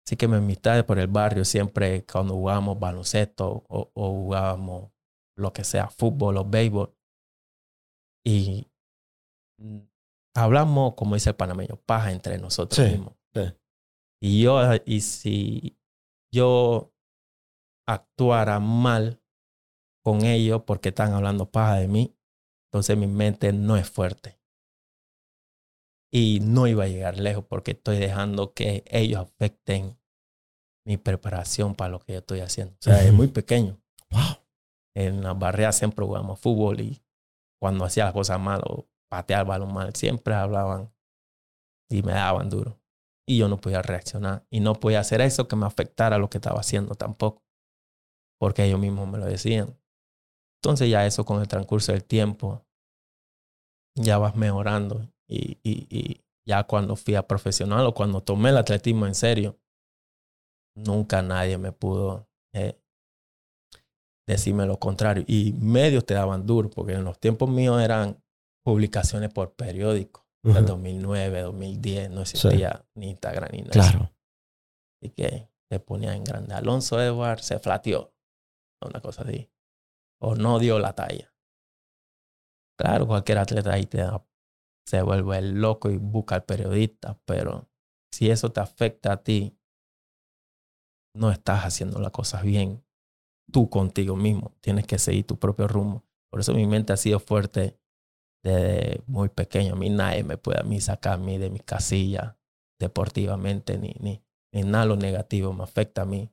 Así 0.06 0.18
que 0.18 0.28
mi 0.28 0.36
amistad 0.36 0.86
por 0.86 1.00
el 1.00 1.08
barrio 1.08 1.46
siempre 1.46 2.06
cuando 2.06 2.34
jugábamos 2.34 2.80
baloncesto 2.80 3.64
o, 3.70 3.92
o 3.94 4.10
jugábamos 4.12 4.92
lo 5.38 5.54
que 5.54 5.64
sea, 5.64 5.90
fútbol 5.90 6.38
o 6.38 6.46
béisbol. 6.46 6.94
Y 8.26 8.68
hablamos, 10.36 10.96
como 10.96 11.16
dice 11.16 11.30
el 11.32 11.36
panameño, 11.36 11.78
paja 11.86 12.12
entre 12.12 12.38
nosotros 12.38 12.86
Sí, 12.86 12.92
mismos. 12.92 13.14
sí. 13.34 13.42
Y 14.22 14.42
yo, 14.44 14.60
y 14.86 15.02
si 15.02 15.78
yo 16.34 16.92
actuara 17.88 18.60
mal 18.60 19.22
con 20.04 20.26
ellos 20.26 20.64
porque 20.64 20.90
están 20.90 21.14
hablando 21.14 21.52
paja 21.52 21.76
de 21.76 21.88
mí, 21.88 22.18
entonces 22.68 22.98
mi 22.98 23.08
mente 23.08 23.54
no 23.54 23.78
es 23.78 23.90
fuerte. 23.90 24.40
Y 26.12 26.40
no 26.42 26.68
iba 26.68 26.84
a 26.84 26.88
llegar 26.88 27.18
lejos 27.18 27.46
porque 27.46 27.72
estoy 27.72 27.98
dejando 27.98 28.54
que 28.54 28.84
ellos 28.88 29.22
afecten 29.22 29.98
mi 30.86 30.98
preparación 30.98 31.76
para 31.76 31.92
lo 31.92 32.00
que 32.00 32.14
yo 32.14 32.20
estoy 32.20 32.42
haciendo. 32.42 32.74
O 32.74 32.82
sea, 32.82 33.04
es 33.04 33.14
muy 33.14 33.28
pequeño. 33.28 33.80
Wow. 34.10 34.44
En 34.96 35.24
las 35.24 35.38
barreras 35.38 35.78
siempre 35.78 36.06
jugamos 36.06 36.40
fútbol 36.40 36.82
y 36.82 37.04
cuando 37.60 37.86
hacía 37.86 38.06
las 38.06 38.14
cosas 38.14 38.40
mal 38.40 38.62
o 38.66 38.88
pateaba 39.10 39.42
el 39.42 39.48
balón 39.48 39.74
mal, 39.74 39.96
siempre 39.96 40.34
hablaban 40.34 40.94
y 41.90 42.04
me 42.04 42.12
daban 42.12 42.50
duro. 42.50 42.80
Y 43.28 43.38
yo 43.38 43.48
no 43.48 43.58
podía 43.58 43.82
reaccionar. 43.82 44.46
Y 44.50 44.60
no 44.60 44.76
podía 44.76 45.00
hacer 45.00 45.22
eso 45.22 45.48
que 45.48 45.56
me 45.56 45.66
afectara 45.66 46.18
lo 46.18 46.30
que 46.30 46.38
estaba 46.38 46.60
haciendo 46.60 46.96
tampoco. 46.96 47.44
Porque 48.40 48.66
ellos 48.66 48.80
mismos 48.80 49.08
me 49.08 49.18
lo 49.18 49.26
decían. 49.26 49.78
Entonces 50.62 50.90
ya 50.90 51.06
eso 51.06 51.26
con 51.26 51.42
el 51.42 51.48
transcurso 51.48 51.92
del 51.92 52.04
tiempo, 52.04 52.66
ya 53.96 54.18
vas 54.18 54.36
mejorando. 54.36 55.10
Y, 55.28 55.60
y, 55.64 56.22
ya 56.46 56.66
cuando 56.66 56.96
fui 56.96 57.16
a 57.16 57.28
profesional 57.28 57.86
o 57.86 57.94
cuando 57.94 58.22
tomé 58.22 58.50
el 58.50 58.58
atletismo 58.58 59.08
en 59.08 59.16
serio, 59.16 59.60
nunca 60.76 61.22
nadie 61.22 61.58
me 61.58 61.72
pudo 61.72 62.28
eh, 62.54 62.78
decirme 64.28 64.66
lo 64.66 64.80
contrario. 64.80 65.24
Y 65.28 65.54
medios 65.54 66.06
te 66.06 66.14
daban 66.14 66.46
duro, 66.46 66.70
porque 66.70 66.94
en 66.94 67.04
los 67.04 67.20
tiempos 67.20 67.50
míos 67.50 67.82
eran 67.82 68.22
publicaciones 68.64 69.32
por 69.34 69.54
periódico. 69.54 70.23
En 70.46 70.52
Ujú. 70.52 70.66
2009, 70.66 71.42
2010, 71.42 72.10
no 72.10 72.22
existía 72.22 72.86
ni 72.96 73.12
Instagram 73.12 73.50
ni 73.54 73.60
nada. 73.62 73.72
Claro. 73.72 74.12
Así 75.02 75.12
que 75.12 75.50
te 75.70 75.80
ponía 75.80 76.14
en 76.16 76.24
grande. 76.24 76.54
Alonso 76.54 77.02
Edward 77.02 77.40
se 77.40 77.60
flateó. 77.60 78.14
Una 78.86 79.00
cosa 79.02 79.22
así. 79.24 79.50
o 80.22 80.36
no 80.36 80.58
dio 80.60 80.80
la 80.80 80.94
talla. 80.94 81.34
Claro, 82.80 83.08
cualquier 83.08 83.38
atleta 83.40 83.74
ahí 83.74 83.86
te 83.86 83.98
da- 84.00 84.26
se 84.88 85.02
vuelve 85.02 85.42
loco 85.42 85.90
y 85.90 85.98
busca 85.98 86.36
al 86.36 86.44
periodista, 86.46 87.18
pero 87.26 87.70
si 88.14 88.30
eso 88.30 88.52
te 88.52 88.60
afecta 88.62 89.14
a 89.14 89.24
ti, 89.24 89.58
no 91.16 91.32
estás 91.32 91.64
haciendo 91.66 92.00
las 92.00 92.12
cosas 92.12 92.44
bien 92.44 92.84
tú 93.52 93.70
contigo 93.70 94.16
mismo. 94.16 94.56
Tienes 94.62 94.86
que 94.88 94.98
seguir 94.98 95.26
tu 95.28 95.38
propio 95.40 95.68
rumbo. 95.68 96.04
Por 96.32 96.40
eso 96.40 96.54
mi 96.54 96.66
mente 96.68 96.92
ha 96.94 96.98
sido 96.98 97.20
fuerte 97.20 97.78
desde 98.44 99.02
muy 99.08 99.30
pequeño. 99.30 99.74
A 99.74 99.78
mí 99.78 99.90
nadie 99.90 100.24
me 100.24 100.38
puede 100.38 100.60
a 100.60 100.64
mí 100.64 100.82
sacar 100.82 101.14
a 101.14 101.18
mí 101.18 101.38
de 101.38 101.50
mi 101.50 101.60
casilla 101.60 102.38
deportivamente, 102.80 103.78
ni, 103.78 103.96
ni, 104.00 104.22
ni 104.52 104.64
nada 104.64 104.86
lo 104.86 104.96
negativo 104.98 105.54
me 105.54 105.64
afecta 105.64 106.02
a 106.02 106.06
mí. 106.06 106.30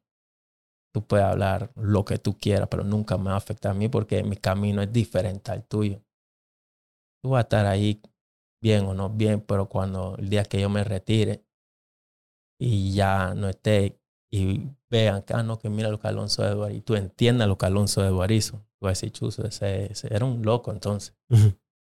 Tú 0.93 1.07
puedes 1.07 1.25
hablar 1.25 1.71
lo 1.77 2.05
que 2.05 2.19
tú 2.19 2.37
quieras, 2.37 2.69
pero 2.69 2.83
nunca 2.83 3.17
me 3.17 3.27
va 3.27 3.35
a 3.35 3.37
afectar 3.37 3.71
a 3.71 3.75
mí 3.75 3.89
porque 3.89 4.25
mi 4.25 4.37
camino 4.37 4.83
es 4.83 4.93
diferente 4.93 5.53
al 5.53 5.65
tuyo. 5.65 6.03
Tú 7.23 7.31
vas 7.31 7.41
a 7.41 7.43
estar 7.43 7.67
ahí 7.67 8.03
bien 8.61 8.85
o 8.87 8.95
no 8.95 9.09
bien, 9.09 9.41
pero 9.41 9.69
cuando 9.69 10.17
el 10.19 10.29
día 10.29 10.45
que 10.45 10.61
yo 10.61 10.69
me 10.69 10.83
retire 10.83 11.45
y 12.59 12.93
ya 12.93 13.35
no 13.35 13.49
esté 13.49 14.01
y 14.33 14.71
vean 14.91 15.23
que, 15.23 15.35
ah, 15.35 15.43
no, 15.43 15.59
que 15.59 15.71
mira 15.71 15.89
lo 15.89 15.99
que 16.01 16.09
Alonso 16.09 16.45
Eduardo, 16.45 16.75
y 16.75 16.81
tú 16.81 16.95
entiendas 16.95 17.49
lo 17.49 17.57
que 17.57 17.67
Alonso 17.67 18.05
Eduardo 18.05 18.35
hizo, 18.35 18.65
tú 18.79 18.87
vas 18.87 19.01
chuzo, 19.13 19.45
ese, 19.47 19.93
era 20.09 20.25
un 20.25 20.43
loco 20.43 20.73
entonces. 20.73 21.15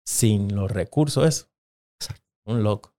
Sin 0.07 0.55
los 0.55 0.71
recursos 0.71 1.27
eso. 1.27 1.47
Exacto. 2.01 2.25
Un 2.47 2.63
loco. 2.63 2.95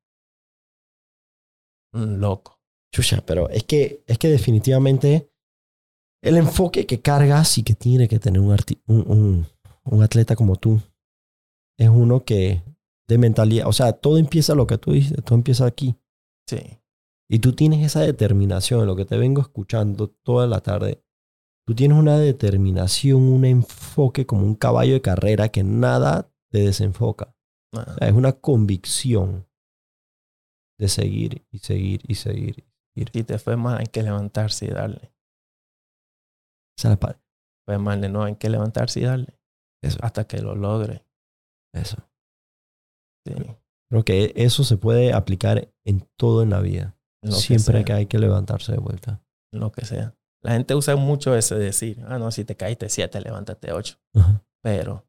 Un 1.94 2.20
loco. 2.20 2.60
Chucha, 2.94 3.24
pero 3.26 3.50
es 3.50 3.64
que, 3.64 4.04
es 4.08 4.18
que 4.18 4.28
definitivamente 4.30 5.32
el 6.24 6.38
enfoque 6.38 6.86
que 6.86 7.02
cargas 7.02 7.58
y 7.58 7.64
que 7.64 7.76
tiene 7.76 8.08
que 8.08 8.20
tener 8.20 8.42
un, 8.42 8.56
arti- 8.56 8.82
un, 8.88 9.10
un- 9.10 9.48
un 9.86 10.04
atleta 10.04 10.36
como 10.36 10.56
tú 10.58 10.82
es 11.80 11.90
uno 11.90 12.24
que 12.26 12.64
de 13.08 13.18
mentalidad, 13.18 13.68
o 13.68 13.74
sea, 13.74 13.94
todo 13.94 14.18
empieza 14.18 14.54
lo 14.56 14.68
que 14.68 14.78
tú 14.78 14.92
dices, 14.92 15.24
todo 15.24 15.36
empieza 15.36 15.66
aquí. 15.66 15.96
Sí. 16.50 16.80
Y 17.30 17.40
tú 17.40 17.54
tienes 17.54 17.86
esa 17.86 18.02
determinación, 18.02 18.86
lo 18.86 18.96
que 18.96 19.06
te 19.06 19.18
vengo 19.18 19.42
escuchando 19.42 20.10
toda 20.10 20.48
la 20.48 20.62
tarde. 20.62 21.04
Tú 21.66 21.76
tienes 21.76 21.98
una 21.98 22.18
determinación, 22.18 23.22
un 23.22 23.46
enfoque 23.46 24.26
como 24.26 24.44
un 24.44 24.56
caballo 24.56 24.94
de 24.94 25.02
carrera 25.02 25.50
que 25.50 25.64
nada 25.64 26.30
te 26.52 26.60
desenfoca. 26.60 27.36
Ah, 27.74 27.86
O 27.88 27.94
sea, 27.96 28.08
es 28.08 28.14
una 28.14 28.34
convicción 28.34 29.48
de 30.80 30.88
seguir 30.88 31.46
y 31.52 31.60
seguir 31.60 32.02
y 32.08 32.16
seguir. 32.16 32.68
Si 32.96 33.24
te 33.24 33.38
fue 33.38 33.58
mal, 33.58 33.78
hay 33.80 33.88
que 33.88 34.02
levantarse 34.02 34.66
y 34.66 34.70
darle. 34.70 35.14
Esa 36.78 36.94
es 36.94 37.00
la 37.02 37.20
Fue 37.66 37.78
mal 37.78 38.12
no, 38.12 38.24
hay 38.24 38.36
que 38.36 38.50
levantarse 38.50 39.00
y 39.00 39.04
darle. 39.04 39.40
Eso. 39.84 40.00
Hasta 40.02 40.26
que 40.26 40.42
lo 40.42 40.56
logre. 40.56 41.06
Eso. 41.74 41.98
Sí. 43.26 43.34
Creo 43.90 44.04
que 44.04 44.34
eso 44.36 44.64
se 44.64 44.78
puede 44.78 45.14
aplicar 45.14 45.72
en 45.86 46.08
todo 46.18 46.44
en 46.44 46.50
la 46.50 46.62
vida. 46.62 46.98
Lo 47.24 47.32
Siempre 47.34 47.84
que 47.86 47.94
hay 47.94 48.06
que 48.08 48.20
levantarse 48.20 48.72
de 48.72 48.80
vuelta. 48.80 49.22
lo 49.52 49.72
que 49.72 49.86
sea. 49.86 50.16
La 50.44 50.54
gente 50.54 50.76
usa 50.76 50.96
mucho 50.96 51.36
ese 51.36 51.56
decir, 51.56 52.04
ah, 52.08 52.20
no, 52.20 52.32
si 52.32 52.46
te 52.46 52.56
caíste 52.56 52.90
siete, 52.90 53.20
levántate 53.22 53.72
ocho. 53.72 53.98
Ajá. 54.14 54.44
Pero 54.62 55.07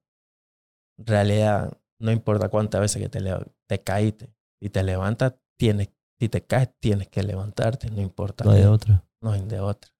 en 0.98 1.06
realidad 1.06 1.72
no 2.00 2.10
importa 2.12 2.48
cuántas 2.48 2.80
veces 2.80 3.02
que 3.02 3.08
te, 3.08 3.20
te 3.68 3.82
caíste. 3.82 4.32
Si 4.62 4.70
te 4.70 4.82
levantas, 4.82 5.34
tienes, 5.58 5.90
si 6.20 6.28
te 6.28 6.44
caes, 6.44 6.70
tienes 6.80 7.08
que 7.08 7.22
levantarte, 7.22 7.90
no 7.90 8.00
importa. 8.00 8.44
No 8.44 8.50
hay 8.52 8.62
qué. 8.62 8.66
otra. 8.68 9.04
no 9.22 9.32
hay 9.32 9.42
de 9.42 9.60
otra. 9.60 9.90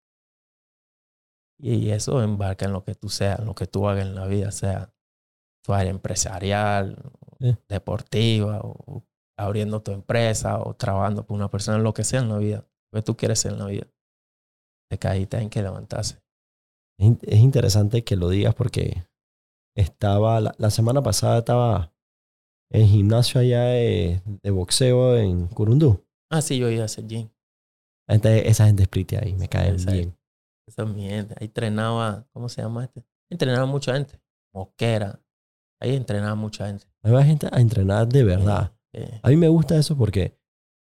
Y 1.61 1.91
eso 1.91 2.23
embarca 2.23 2.66
en 2.66 2.73
lo 2.73 2.85
que 2.85 2.95
tú 2.95 3.09
seas, 3.09 3.41
en 3.41 3.47
lo 3.47 3.55
que 3.55 3.66
tú 3.66 3.89
hagas 3.89 4.07
en 4.07 4.15
la 4.15 4.27
vida, 4.27 4.53
sea 4.53 4.93
tu 5.65 5.73
área 5.75 5.91
empresarial, 5.91 6.97
Sí. 7.41 7.57
deportiva, 7.69 8.61
o 8.62 9.05
abriendo 9.39 9.81
tu 9.83 9.93
empresa, 9.93 10.61
o 10.61 10.75
trabajando 10.75 11.25
por 11.27 11.37
una 11.37 11.49
persona, 11.51 11.79
lo 11.79 11.95
que 11.95 12.03
sea 12.05 12.20
en 12.20 12.29
la 12.29 12.39
vida, 12.39 12.66
lo 12.93 12.99
que 13.01 13.03
tú 13.05 13.16
quieres 13.16 13.41
ser 13.41 13.53
en 13.53 13.59
la 13.59 13.66
vida. 13.66 13.87
Te 14.91 14.99
caíste, 14.99 15.37
hay 15.37 15.49
que 15.49 15.62
levantarse. 15.62 16.20
Es 17.01 17.39
interesante 17.39 18.03
que 18.03 18.16
lo 18.16 18.29
digas 18.29 18.55
porque 18.57 19.05
estaba, 19.80 20.40
la, 20.40 20.55
la 20.59 20.70
semana 20.70 21.02
pasada 21.02 21.38
estaba 21.38 21.92
en 22.70 22.82
el 22.82 22.88
gimnasio 22.88 23.40
allá 23.40 23.62
de, 23.64 24.20
de 24.42 24.50
boxeo 24.50 25.16
en 25.16 25.46
Curundú. 25.48 26.05
Ah, 26.30 26.42
sí, 26.42 26.59
yo 26.59 26.68
iba 26.68 26.82
a 26.82 26.86
hacer 26.86 27.06
gym. 27.06 27.28
Gente- 28.09 28.48
esa 28.48 28.66
gente 28.66 28.82
split 28.84 29.12
ahí, 29.14 29.34
me 29.34 29.48
caen 29.48 29.76
Esa- 29.76 29.92
bien. 29.92 30.16
Esa 30.66 30.82
es 30.82 30.88
mi 30.88 31.09
gente. 31.09 31.34
Ahí 31.38 31.46
entrenaba, 31.46 32.26
¿cómo 32.32 32.48
se 32.48 32.60
llama 32.60 32.84
este? 32.84 33.02
Entrenaba 33.30 33.64
mucha 33.66 33.94
gente. 33.94 34.20
Moquera. 34.55 35.20
Ahí 35.80 35.94
entrenaba 35.94 36.34
mucha 36.34 36.66
gente. 36.66 36.86
Ahí 37.02 37.12
va 37.12 37.24
gente 37.24 37.48
a 37.50 37.60
entrenar 37.60 38.09
de 38.09 38.24
verdad. 38.24 38.72
A 39.22 39.28
mí 39.28 39.36
me 39.36 39.48
gusta 39.48 39.76
eso 39.76 39.96
porque 39.96 40.36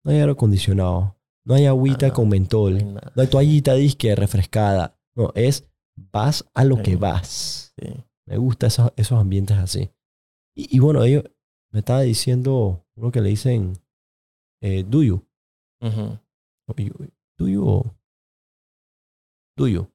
no 0.05 0.11
hay 0.11 0.19
aire 0.19 0.31
acondicionado, 0.31 1.17
no 1.45 1.53
hay 1.53 1.65
agüita 1.65 2.05
Ah, 2.05 2.09
no. 2.09 2.15
con 2.15 2.29
mentol, 2.29 2.73
no 2.73 2.77
hay 2.79 2.85
nada. 2.85 3.11
no 3.15 3.21
hay 3.21 3.27
toallita 3.27 3.73
disque 3.73 4.15
refrescada. 4.15 4.97
No, 5.15 5.31
es 5.35 5.67
vas 5.95 6.45
a 6.53 6.63
lo 6.63 6.81
que 6.81 6.95
vas. 6.95 7.73
Sí. 7.77 7.93
Me 8.29 8.37
gusta 8.37 8.67
esos, 8.67 8.93
esos 8.95 9.19
ambientes 9.19 9.57
así. 9.57 9.89
Y, 10.55 10.77
y 10.77 10.79
bueno, 10.79 11.03
ellos 11.03 11.23
me 11.71 11.79
estaba 11.79 12.01
diciendo 12.01 12.85
uno 12.95 13.11
que 13.11 13.21
le 13.21 13.29
dicen 13.29 13.73
eh, 14.61 14.83
do 14.87 15.03
you. 15.03 15.25
Do 17.37 17.47
you 17.47 17.91
do 19.57 19.67
you. 19.67 19.91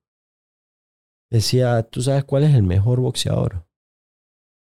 Decía, 1.31 1.82
¿tú 1.85 2.02
sabes 2.02 2.24
cuál 2.24 2.43
es 2.43 2.55
el 2.55 2.65
mejor 2.65 3.01
boxeador? 3.01 3.66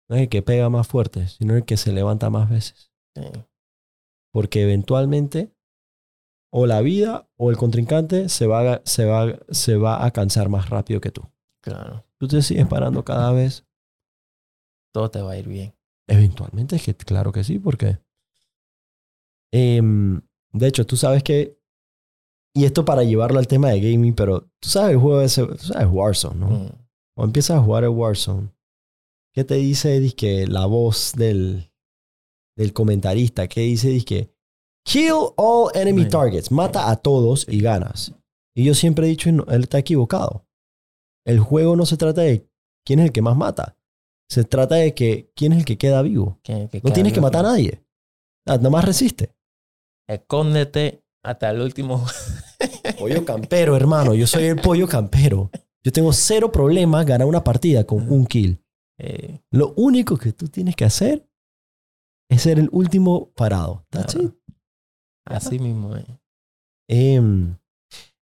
No 0.09 0.17
es 0.17 0.23
el 0.23 0.29
que 0.29 0.41
pega 0.41 0.69
más 0.69 0.87
fuerte, 0.87 1.27
sino 1.27 1.55
el 1.55 1.65
que 1.65 1.77
se 1.77 1.93
levanta 1.93 2.29
más 2.29 2.49
veces. 2.49 2.91
Sí. 3.15 3.23
Porque 4.31 4.63
eventualmente 4.63 5.55
o 6.51 6.65
la 6.67 6.81
vida 6.81 7.29
o 7.37 7.49
el 7.49 7.57
contrincante 7.57 8.29
se 8.29 8.45
va, 8.45 8.81
se 8.85 9.05
va, 9.05 9.39
se 9.49 9.77
va 9.77 10.05
a 10.05 10.11
cansar 10.11 10.49
más 10.49 10.69
rápido 10.69 11.01
que 11.01 11.11
tú. 11.11 11.32
Claro. 11.63 12.05
Tú 12.19 12.27
te 12.27 12.41
sigues 12.41 12.67
parando 12.67 13.03
cada 13.05 13.31
vez. 13.31 13.65
Todo 14.93 15.09
te 15.09 15.21
va 15.21 15.31
a 15.31 15.37
ir 15.37 15.47
bien. 15.47 15.73
Eventualmente 16.07 16.75
es 16.75 16.83
que 16.83 16.93
claro 16.93 17.31
que 17.31 17.43
sí, 17.43 17.57
porque 17.57 17.97
em, 19.51 20.21
de 20.51 20.67
hecho 20.67 20.85
tú 20.85 20.97
sabes 20.97 21.23
que 21.23 21.57
y 22.55 22.65
esto 22.65 22.85
para 22.85 23.03
llevarlo 23.03 23.39
al 23.39 23.47
tema 23.47 23.69
de 23.69 23.79
gaming, 23.79 24.13
pero 24.13 24.41
tú 24.59 24.69
sabes 24.69 24.91
el 24.91 24.99
juego 24.99 25.21
ese, 25.21 25.45
tú 25.45 25.57
sabes 25.57 25.87
Warzone, 25.89 26.39
¿no? 26.39 26.47
Mm. 26.47 26.69
Cuando 27.15 27.29
empiezas 27.29 27.57
a 27.57 27.63
jugar 27.63 27.85
el 27.85 27.89
Warzone, 27.89 28.49
¿qué 29.33 29.43
te 29.43 29.55
dice 29.55 30.13
que 30.15 30.45
la 30.45 30.65
voz 30.65 31.13
del 31.15 31.71
del 32.57 32.73
comentarista? 32.73 33.47
¿Qué 33.47 33.61
dice 33.61 34.03
que 34.03 34.29
kill 34.85 35.31
all 35.37 35.71
enemy 35.73 36.07
targets, 36.07 36.51
mata 36.51 36.91
a 36.91 36.97
todos 36.97 37.47
y 37.49 37.61
ganas? 37.61 38.13
Y 38.53 38.65
yo 38.65 38.75
siempre 38.75 39.07
he 39.07 39.09
dicho, 39.09 39.31
no, 39.31 39.45
él 39.45 39.63
está 39.63 39.79
equivocado. 39.79 40.45
El 41.25 41.39
juego 41.39 41.75
no 41.75 41.85
se 41.85 41.97
trata 41.97 42.21
de 42.21 42.47
quién 42.85 42.99
es 42.99 43.05
el 43.07 43.11
que 43.11 43.21
más 43.21 43.35
mata. 43.37 43.77
Se 44.29 44.43
trata 44.43 44.75
de 44.75 44.93
que 44.93 45.31
quién 45.35 45.53
es 45.53 45.59
el 45.59 45.65
que 45.65 45.77
queda 45.77 46.01
vivo. 46.01 46.39
Que- 46.43 46.69
No 46.83 46.91
tienes 46.93 47.13
que 47.13 47.21
matar 47.21 47.45
a 47.45 47.49
nadie. 47.49 47.83
Ah, 48.47 48.57
Nada 48.57 48.69
más 48.69 48.85
resiste. 48.85 49.33
Escóndete 50.07 51.03
hasta 51.23 51.49
el 51.51 51.61
último. 51.61 52.05
Pollo 52.99 53.23
campero, 53.25 53.75
hermano. 53.75 54.13
Yo 54.13 54.27
soy 54.27 54.45
el 54.45 54.57
pollo 54.59 54.87
campero. 54.87 55.49
Yo 55.83 55.91
tengo 55.91 56.11
cero 56.13 56.51
problemas 56.51 57.05
ganar 57.05 57.27
una 57.27 57.43
partida 57.43 57.85
con 57.85 58.09
un 58.11 58.25
kill. 58.25 58.61
Eh, 58.99 59.39
Lo 59.51 59.73
único 59.75 60.17
que 60.17 60.31
tú 60.33 60.47
tienes 60.47 60.75
que 60.75 60.85
hacer 60.85 61.27
es 62.29 62.41
ser 62.41 62.59
el 62.59 62.69
último 62.71 63.31
parado. 63.35 63.85
Claro. 63.89 64.35
así 65.25 65.59
mismo. 65.59 65.95
eh. 65.95 66.05
Em, 66.89 67.57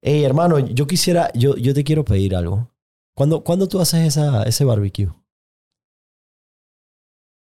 hey, 0.03 0.23
hermano, 0.23 0.59
yo 0.59 0.85
quisiera, 0.87 1.31
yo, 1.33 1.55
yo 1.55 1.73
te 1.73 1.83
quiero 1.83 2.05
pedir 2.05 2.35
algo. 2.35 2.70
¿Cuándo, 3.15 3.43
¿cuándo 3.43 3.67
tú 3.67 3.79
haces 3.79 4.07
esa, 4.07 4.43
ese 4.43 4.63
barbecue? 4.65 5.09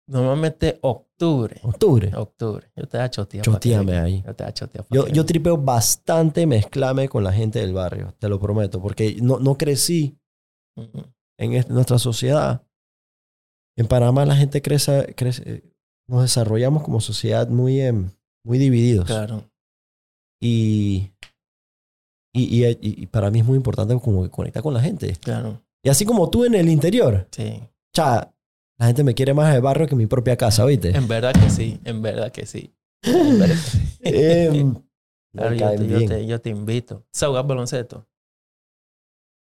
Normalmente 0.08 0.78
octubre. 0.84 1.60
Octubre. 1.64 2.12
Octubre. 2.16 2.72
Yo 2.76 2.88
te 2.88 2.98
da 2.98 3.10
chotea. 3.10 3.42
Choteame 3.42 3.98
ahí. 3.98 4.24
Yo 4.24 4.36
te 4.36 4.44
da 4.44 4.54
chotea. 4.54 4.86
Yo, 4.92 5.08
yo 5.08 5.26
tripeo 5.26 5.58
bastante 5.58 6.46
mezclame 6.46 7.10
con 7.10 7.24
la 7.24 7.34
gente 7.34 7.60
del 7.60 7.74
barrio, 7.74 8.14
te 8.20 8.30
lo 8.30 8.40
prometo, 8.40 8.80
porque 8.82 9.18
no, 9.22 9.40
no 9.40 9.58
crecí 9.58 10.20
en 11.40 11.54
es- 11.54 11.70
nuestra 11.70 11.98
sociedad. 11.98 12.64
En 13.78 13.88
Panamá 13.88 14.26
la 14.26 14.36
gente 14.36 14.62
crece, 14.62 15.14
crece 15.18 15.64
nos 16.08 16.22
desarrollamos 16.22 16.84
como 16.84 17.02
sociedad 17.02 17.50
muy, 17.50 17.82
muy 18.46 18.58
divididos. 18.60 19.06
Claro. 19.08 19.50
Y, 20.40 21.12
y, 22.41 22.66
y, 22.66 22.78
y 22.82 23.06
para 23.07 23.32
mí 23.32 23.40
es 23.40 23.45
muy 23.45 23.56
importante 23.57 23.98
como 23.99 24.24
que 24.24 24.30
conectar 24.30 24.62
con 24.64 24.74
la 24.74 24.82
gente. 24.82 25.16
Claro. 25.22 25.62
Y 25.84 25.90
así 25.90 26.06
como 26.06 26.30
tú 26.30 26.45
en 26.45 26.56
el 26.56 26.70
interior, 26.70 27.28
Sí. 27.32 27.62
cha, 27.94 28.32
la 28.78 28.88
gente 28.88 29.03
me 29.03 29.14
quiere 29.14 29.34
más 29.34 29.49
en 29.49 29.56
el 29.56 29.62
barrio 29.62 29.88
que 29.88 29.94
en 29.94 29.99
mi 29.99 30.06
propia 30.07 30.36
casa, 30.36 30.66
¿oíste? 30.66 30.90
En 30.95 31.07
verdad 31.07 31.34
que 31.34 31.49
sí. 31.49 31.80
En 31.86 32.02
verdad 32.02 32.32
que 32.32 32.45
sí. 32.45 32.74
En 33.03 33.40
verdad 33.40 33.56
que 33.56 34.52
sí. 34.52 34.72
Claro, 35.36 35.52
me 35.52 35.57
yo, 35.57 35.70
te, 35.76 35.88
yo, 35.88 36.07
te, 36.07 36.26
yo 36.28 36.41
te 36.41 36.49
invito. 36.49 37.03
¿Sabes 37.12 37.45
baloncesto? 37.45 38.07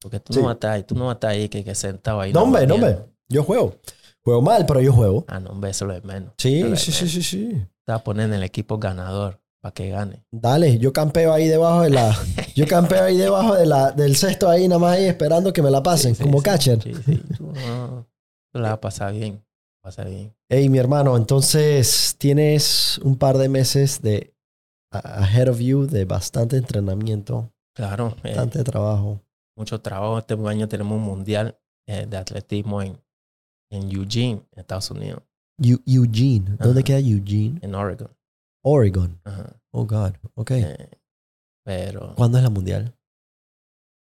Porque 0.00 0.20
tú 0.20 0.32
Sí. 0.32 0.40
no 0.40 0.50
estar 0.50 0.72
ahí, 0.72 0.82
tú 0.84 0.94
no 0.94 1.12
estar 1.12 1.30
ahí 1.30 1.48
que, 1.50 1.62
que 1.64 1.74
sentado 1.74 2.20
ahí. 2.20 2.32
No, 2.32 2.42
hombre, 2.44 2.66
no, 2.66 2.74
hombre. 2.76 2.98
Yo 3.28 3.42
juego. 3.42 3.76
Juego 4.22 4.40
mal, 4.42 4.64
pero 4.66 4.80
yo 4.80 4.92
juego. 4.92 5.24
Ah, 5.28 5.38
no, 5.38 5.50
hombre, 5.50 5.70
eso 5.70 5.84
es 5.84 5.88
lo 5.88 5.94
de 5.94 6.00
menos. 6.06 6.32
Sí, 6.38 6.60
es 6.62 6.80
sí, 6.80 6.92
sí, 6.92 7.08
sí, 7.08 7.22
sí. 7.22 7.48
Te 7.84 7.92
vas 7.92 8.00
a 8.00 8.04
poner 8.04 8.26
en 8.26 8.34
el 8.34 8.42
equipo 8.42 8.78
ganador 8.78 9.40
para 9.66 9.74
que 9.74 9.88
gane. 9.90 10.24
Dale, 10.30 10.78
yo 10.78 10.92
campeo 10.92 11.32
ahí 11.32 11.48
debajo 11.48 11.82
de 11.82 11.90
la. 11.90 12.16
Yo 12.54 12.66
campeo 12.68 13.02
ahí 13.02 13.16
debajo 13.16 13.54
de 13.54 13.66
la, 13.66 13.90
del 13.90 14.16
cesto 14.16 14.48
ahí, 14.48 14.68
nada 14.68 14.78
más 14.78 14.96
ahí 14.96 15.04
esperando 15.06 15.52
que 15.52 15.60
me 15.62 15.70
la 15.70 15.82
pasen, 15.82 16.14
Sí, 16.14 16.18
sí, 16.18 16.22
como 16.24 16.38
sí, 16.38 16.44
catcher. 16.44 16.82
Sí, 16.82 16.94
sí. 17.04 17.22
Tú, 17.36 17.52
no, 17.52 18.06
tú 18.52 18.60
la 18.60 18.68
vas 18.68 18.72
a 18.72 18.80
pasar 18.80 19.12
bien. 19.12 19.42
Pasar 19.82 20.08
bien. 20.08 20.32
Hey, 20.48 20.68
mi 20.68 20.78
hermano, 20.78 21.16
entonces 21.16 22.14
tienes 22.18 22.98
un 22.98 23.16
par 23.16 23.38
de 23.38 23.48
meses 23.48 24.00
de 24.02 24.32
a- 24.92 25.24
ahead 25.24 25.48
of 25.48 25.58
you 25.58 25.86
de 25.86 26.04
bastante 26.04 26.56
entrenamiento, 26.56 27.50
Claro. 27.74 28.14
eh, 28.22 28.28
bastante 28.28 28.62
trabajo. 28.64 29.20
mucho 29.56 29.80
trabajo. 29.80 30.18
Este 30.18 30.34
año 30.34 30.68
tenemos 30.68 30.96
un 30.96 31.02
mundial 31.04 31.58
eh, 31.88 32.06
de 32.08 32.16
atletismo 32.16 32.82
en, 32.82 32.96
en 33.70 33.90
Eugene, 33.90 34.42
Estados 34.52 34.90
Unidos, 34.92 35.22
Eu- 35.60 35.82
Eugene, 35.86 36.56
¿dónde 36.58 36.82
queda 36.84 36.98
Eugene? 37.00 37.58
en 37.62 37.74
Oregon. 37.74 38.08
Oregon. 38.66 39.20
Ajá. 39.24 39.60
Oh, 39.72 39.86
God. 39.86 40.12
Ok. 40.34 40.50
Eh, 40.52 40.90
pero 41.64 42.14
¿Cuándo 42.16 42.38
es 42.38 42.44
la 42.44 42.50
mundial? 42.50 42.94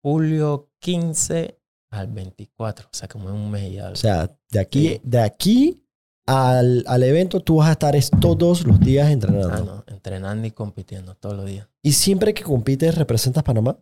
julio 0.03 0.71
15 0.81 1.59
al 1.93 2.07
24, 2.09 2.87
o 2.87 2.91
sea, 2.97 3.09
como 3.09 3.29
en 3.29 3.35
un 3.35 3.51
mes 3.51 3.71
y 3.73 3.79
algo. 3.79 3.93
O 3.93 3.97
sea, 3.97 4.35
de 4.51 4.61
aquí, 4.61 4.89
Sí. 4.89 5.01
de 5.05 5.21
aquí 5.21 5.87
al, 6.27 6.85
al 6.87 7.03
evento 7.03 7.41
tú 7.41 7.57
vas 7.57 7.69
a 7.69 7.73
estar 7.73 7.97
es 7.97 8.11
todos 8.21 8.65
los 8.67 8.79
días 8.81 9.11
entrenando. 9.11 9.53
Ah, 9.53 9.61
no, 9.61 9.85
entrenando 9.95 10.47
y 10.47 10.53
compitiendo 10.53 11.15
todos 11.17 11.37
los 11.37 11.47
días. 11.47 11.69
¿Y 11.83 11.93
siempre 11.93 12.33
que 12.35 12.43
compites 12.45 12.95
representas 12.97 13.43
Panamá? 13.43 13.79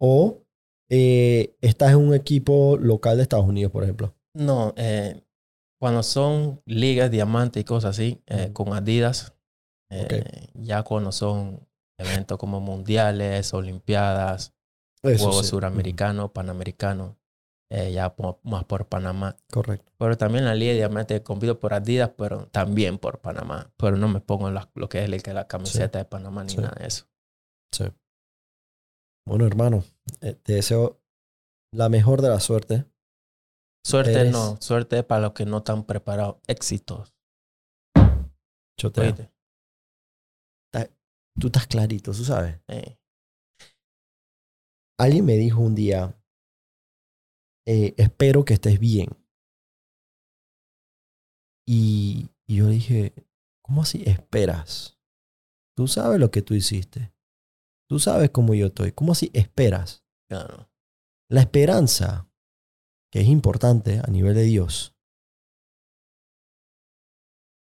¿O 0.00 0.42
eh, 0.90 1.54
estás 1.60 1.90
en 1.92 1.98
un 1.98 2.14
equipo 2.14 2.76
local 2.78 3.16
de 3.16 3.22
Estados 3.22 3.46
Unidos, 3.46 3.70
por 3.72 3.82
ejemplo? 3.84 4.14
No, 4.34 4.72
eh, 4.76 5.22
cuando 5.80 6.02
son 6.02 6.60
ligas, 6.64 7.10
diamantes 7.10 7.60
y 7.60 7.64
cosas 7.64 7.90
así, 7.90 8.22
eh, 8.26 8.50
con 8.52 8.72
Adidas, 8.72 9.34
eh, 9.94 10.48
ya 10.54 10.82
cuando 10.82 11.12
son 11.12 11.66
eventos 11.98 12.38
como 12.38 12.60
mundiales, 12.60 13.52
olimpiadas, 13.54 14.54
Eso 15.02 15.24
Juegos 15.24 15.44
sí. 15.46 15.50
Suramericanos, 15.50 16.30
Panamericanos, 16.30 17.16
eh, 17.70 17.92
ya 17.92 18.14
más 18.42 18.64
por 18.64 18.86
Panamá. 18.86 19.36
Correcto. 19.52 19.92
Pero 19.98 20.16
también 20.16 20.44
la 20.44 20.54
liga 20.54 20.70
de 20.72 20.78
diamantes 20.78 21.20
compito 21.22 21.58
por 21.60 21.74
Adidas, 21.74 22.10
pero 22.16 22.46
también 22.48 22.98
por 22.98 23.20
Panamá. 23.20 23.72
Pero 23.76 23.96
no 23.96 24.08
me 24.08 24.20
pongo 24.20 24.50
la- 24.50 24.70
lo 24.74 24.88
que 24.88 24.98
es 25.04 25.04
el, 25.10 25.34
la 25.34 25.46
camiseta 25.46 25.98
de 25.98 26.04
Panamá 26.04 26.44
ni 26.44 26.50
Sí. 26.50 26.56
nada 26.58 26.74
de 26.78 26.86
eso. 26.86 27.06
Sí. 27.72 27.84
Bueno, 29.26 29.46
hermano, 29.46 29.84
eh, 30.20 30.34
te 30.34 30.54
deseo 30.54 31.00
la 31.74 31.88
mejor 31.88 32.20
de 32.22 32.28
la 32.28 32.40
suerte. 32.40 32.84
Suerte 33.84 34.12
Eres- 34.12 34.32
no, 34.32 34.60
suerte 34.60 35.02
para 35.02 35.22
los 35.22 35.32
que 35.32 35.44
no 35.46 35.58
están 35.58 35.84
preparados. 35.84 36.36
Éxitos. 36.46 37.14
¿oíste? 38.84 39.31
Tú 41.38 41.46
estás 41.48 41.66
clarito, 41.66 42.12
tú 42.12 42.24
sabes. 42.24 42.60
Eh, 42.68 42.98
Alguien 44.98 45.24
me 45.24 45.36
dijo 45.36 45.60
un 45.60 45.74
día, 45.74 46.16
eh, 47.66 47.94
espero 47.96 48.44
que 48.44 48.54
estés 48.54 48.78
bien. 48.78 49.08
Y, 51.66 52.30
y 52.46 52.56
yo 52.56 52.68
dije, 52.68 53.14
¿cómo 53.62 53.82
así 53.82 54.02
esperas? 54.06 54.98
Tú 55.76 55.88
sabes 55.88 56.20
lo 56.20 56.30
que 56.30 56.42
tú 56.42 56.54
hiciste. 56.54 57.12
Tú 57.88 57.98
sabes 57.98 58.30
cómo 58.30 58.54
yo 58.54 58.66
estoy. 58.66 58.92
¿Cómo 58.92 59.12
así 59.12 59.30
esperas? 59.34 60.04
claro. 60.28 60.70
La 61.28 61.40
esperanza, 61.40 62.30
que 63.10 63.22
es 63.22 63.26
importante 63.26 64.00
a 64.00 64.10
nivel 64.10 64.34
de 64.34 64.42
Dios, 64.42 64.94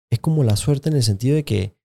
es 0.09 0.19
como 0.19 0.43
la 0.43 0.55
suerte 0.55 0.89
en 0.89 0.95
el 0.95 1.03
sentido 1.03 1.35
de 1.35 1.43
que 1.43 1.76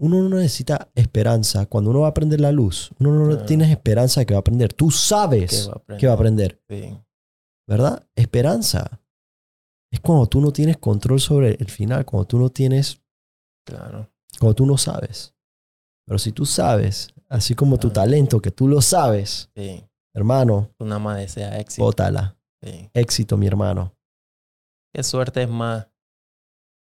uno 0.00 0.22
no 0.28 0.36
necesita 0.36 0.90
esperanza. 0.94 1.66
Cuando 1.66 1.90
uno 1.90 2.00
va 2.00 2.08
a 2.08 2.14
prender 2.14 2.40
la 2.40 2.52
luz, 2.52 2.90
uno 2.98 3.12
no 3.12 3.44
tienes 3.44 3.70
esperanza 3.70 4.20
de 4.20 4.26
que 4.26 4.34
va 4.34 4.38
a 4.38 4.40
aprender. 4.40 4.72
Tú 4.72 4.88
¿Qué 4.88 4.94
sabes 4.96 5.68
aprender? 5.68 6.00
que 6.00 6.06
va 6.06 6.12
a 6.12 6.16
aprender. 6.16 6.62
Sí, 6.68 6.98
¿verdad? 7.68 8.06
Esperanza. 8.14 9.00
Es 9.92 10.00
cuando 10.00 10.26
tú 10.26 10.40
no 10.40 10.52
tienes 10.52 10.76
control 10.78 11.20
sobre 11.20 11.52
el 11.54 11.70
final, 11.70 12.04
cuando 12.04 12.26
tú 12.26 12.38
no 12.38 12.50
tienes, 12.50 13.00
claro. 13.64 14.10
cuando 14.40 14.54
tú 14.54 14.66
no 14.66 14.76
sabes. 14.76 15.34
Pero 16.06 16.18
si 16.18 16.32
tú 16.32 16.44
sabes, 16.44 17.14
así 17.28 17.54
como 17.54 17.78
tu 17.78 17.90
talento, 17.90 18.40
que 18.42 18.50
tú 18.50 18.66
lo 18.68 18.82
sabes, 18.82 19.50
Sí. 19.54 19.84
hermano, 20.14 20.70
Tú 20.76 20.84
nada 20.84 20.98
más 20.98 21.18
deseas 21.18 21.54
éxito. 21.60 21.84
bótala. 21.84 22.36
Sí. 22.62 22.90
Éxito, 22.92 23.36
mi 23.36 23.46
hermano. 23.46 23.94
¿Qué 24.92 25.02
suerte 25.02 25.42
es 25.44 25.48
más? 25.48 25.86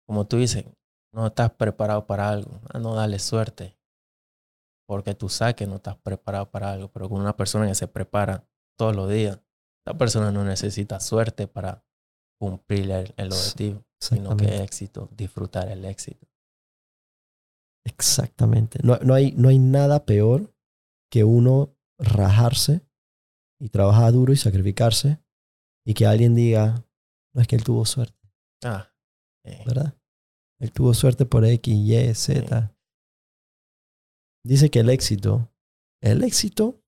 Como 0.06 0.26
tú 0.26 0.36
dices, 0.38 0.64
no 1.14 1.28
estás 1.28 1.52
preparado 1.52 2.06
para 2.06 2.28
algo. 2.28 2.60
A 2.72 2.78
no 2.78 2.94
darle 2.94 3.18
suerte. 3.18 3.78
Porque 4.86 5.14
tú 5.14 5.28
sabes 5.28 5.54
que 5.54 5.66
no 5.66 5.76
estás 5.76 5.96
preparado 5.96 6.50
para 6.50 6.72
algo. 6.72 6.88
Pero 6.88 7.08
con 7.08 7.20
una 7.20 7.36
persona 7.36 7.66
que 7.66 7.74
se 7.74 7.88
prepara 7.88 8.46
todos 8.76 8.94
los 8.94 9.08
días, 9.08 9.40
esa 9.86 9.96
persona 9.96 10.30
no 10.30 10.44
necesita 10.44 11.00
suerte 11.00 11.46
para 11.46 11.84
cumplir 12.38 12.90
el, 12.90 13.14
el 13.16 13.32
objetivo, 13.32 13.84
sino 14.00 14.36
que 14.36 14.62
éxito, 14.62 15.08
disfrutar 15.12 15.68
el 15.68 15.84
éxito. 15.84 16.26
Exactamente. 17.86 18.78
No, 18.82 18.96
no 18.98 19.14
hay, 19.14 19.32
no 19.32 19.48
hay 19.48 19.58
nada 19.58 20.04
peor 20.04 20.54
que 21.10 21.24
uno 21.24 21.76
rajarse 21.98 22.80
y 23.60 23.68
trabajar 23.68 24.12
duro 24.12 24.32
y 24.32 24.36
sacrificarse 24.36 25.20
y 25.86 25.94
que 25.94 26.06
alguien 26.06 26.34
diga, 26.34 26.84
no 27.34 27.40
es 27.40 27.46
que 27.46 27.56
él 27.56 27.64
tuvo 27.64 27.84
suerte. 27.84 28.18
Ah, 28.64 28.90
eh, 29.44 29.62
¿verdad? 29.66 29.94
Él 30.60 30.72
tuvo 30.72 30.94
suerte 30.94 31.26
por 31.26 31.44
X, 31.44 31.74
Y, 31.74 32.14
Z. 32.14 32.74
Dice 34.46 34.70
que 34.70 34.80
el 34.80 34.90
éxito, 34.90 35.50
el 36.02 36.22
éxito, 36.22 36.80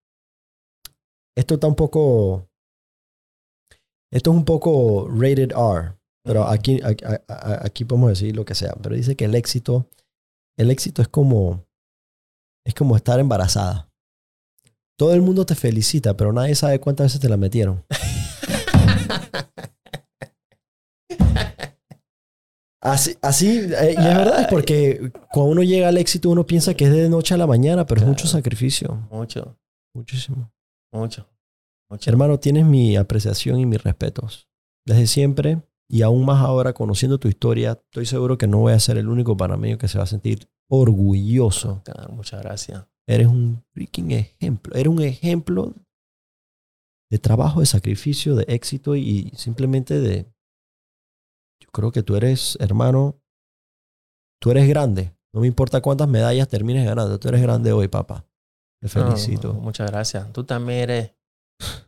esto 1.36 1.54
está 1.54 1.66
un 1.66 1.74
poco, 1.74 2.48
esto 4.12 4.30
es 4.30 4.36
un 4.36 4.44
poco 4.44 5.08
rated 5.08 5.52
R, 5.52 5.96
pero 6.22 6.44
aquí, 6.44 6.80
aquí, 6.82 7.04
aquí 7.26 7.84
podemos 7.84 8.10
decir 8.10 8.36
lo 8.36 8.44
que 8.44 8.54
sea, 8.54 8.74
pero 8.82 8.94
dice 8.94 9.16
que 9.16 9.24
el 9.24 9.34
éxito, 9.34 9.88
el 10.58 10.70
éxito 10.70 11.00
es 11.00 11.08
como, 11.08 11.66
es 12.66 12.74
como 12.74 12.96
estar 12.96 13.20
embarazada. 13.20 13.90
Todo 14.98 15.14
el 15.14 15.22
mundo 15.22 15.46
te 15.46 15.54
felicita, 15.54 16.16
pero 16.16 16.32
nadie 16.32 16.54
sabe 16.54 16.80
cuántas 16.80 17.06
veces 17.06 17.20
te 17.20 17.28
la 17.28 17.36
metieron. 17.36 17.84
Así, 22.86 23.16
así 23.20 23.48
eh, 23.48 23.96
y 23.98 24.06
es 24.06 24.16
verdad, 24.16 24.42
es 24.42 24.46
porque 24.46 25.10
cuando 25.32 25.50
uno 25.50 25.62
llega 25.64 25.88
al 25.88 25.98
éxito 25.98 26.30
uno 26.30 26.46
piensa 26.46 26.74
que 26.74 26.84
es 26.84 26.92
de 26.92 27.08
noche 27.08 27.34
a 27.34 27.36
la 27.36 27.48
mañana, 27.48 27.84
pero 27.84 28.00
es 28.00 28.06
mucho 28.06 28.28
sacrificio, 28.28 29.08
mucho, 29.10 29.58
muchísimo. 29.92 30.52
mucho, 30.92 31.28
mucho. 31.90 32.08
Hermano, 32.08 32.38
tienes 32.38 32.64
mi 32.64 32.96
apreciación 32.96 33.58
y 33.58 33.66
mis 33.66 33.82
respetos. 33.82 34.48
Desde 34.86 35.08
siempre 35.08 35.62
y 35.88 36.02
aún 36.02 36.24
más 36.24 36.40
ahora 36.40 36.74
conociendo 36.74 37.18
tu 37.18 37.26
historia, 37.26 37.72
estoy 37.72 38.06
seguro 38.06 38.38
que 38.38 38.46
no 38.46 38.58
voy 38.58 38.72
a 38.72 38.78
ser 38.78 38.98
el 38.98 39.08
único 39.08 39.36
panameño 39.36 39.78
que 39.78 39.88
se 39.88 39.98
va 39.98 40.04
a 40.04 40.08
sentir 40.08 40.48
orgulloso. 40.70 41.82
Claro, 41.84 42.12
muchas 42.12 42.40
gracias. 42.40 42.86
Eres 43.08 43.26
un 43.26 43.64
freaking 43.72 44.12
ejemplo, 44.12 44.76
eres 44.76 44.92
un 44.92 45.02
ejemplo 45.02 45.74
de 47.10 47.18
trabajo, 47.18 47.58
de 47.58 47.66
sacrificio, 47.66 48.36
de 48.36 48.44
éxito 48.48 48.94
y 48.94 49.32
simplemente 49.34 49.98
de... 49.98 50.26
Creo 51.76 51.92
que 51.92 52.02
tú 52.02 52.16
eres, 52.16 52.56
hermano, 52.60 53.20
tú 54.40 54.50
eres 54.50 54.66
grande. 54.66 55.14
No 55.34 55.40
me 55.42 55.46
importa 55.46 55.82
cuántas 55.82 56.08
medallas 56.08 56.48
termines 56.48 56.86
ganando, 56.86 57.18
tú 57.20 57.28
eres 57.28 57.42
grande 57.42 57.70
hoy, 57.72 57.88
papá. 57.88 58.24
Te 58.80 58.86
No, 58.98 59.06
felicito. 59.08 59.52
muchas 59.52 59.90
gracias. 59.90 60.32
Tú 60.32 60.44
también 60.44 60.80
eres 60.80 61.12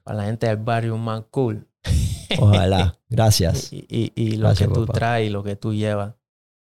para 0.03 0.19
la 0.19 0.25
gente 0.25 0.47
del 0.47 0.59
barrio 0.59 0.95
un 0.95 1.05
man 1.05 1.25
cool. 1.31 1.67
Ojalá. 2.39 2.99
Gracias. 3.09 3.73
Y, 3.73 3.87
y- 3.89 4.13
y 4.15 4.33
lo 4.37 4.49
Gracias, 4.49 4.69
que 4.69 4.75
tú 4.75 4.87
papá. 4.87 4.99
traes 4.99 5.27
y 5.29 5.31
lo 5.31 5.43
que 5.43 5.57
tú 5.57 5.73
llevas 5.73 6.15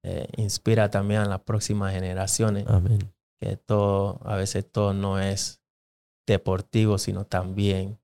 eh, 0.03 0.27
inspira 0.37 0.89
también 0.89 1.21
a 1.21 1.25
las 1.25 1.41
próximas 1.41 1.93
generaciones. 1.93 2.65
Amén. 2.67 3.13
Que 3.39 3.57
todo, 3.57 4.19
a 4.25 4.35
veces 4.35 4.69
todo 4.71 4.93
no 4.93 5.19
es 5.19 5.61
deportivo, 6.27 6.97
sino 6.97 7.25
también 7.25 7.99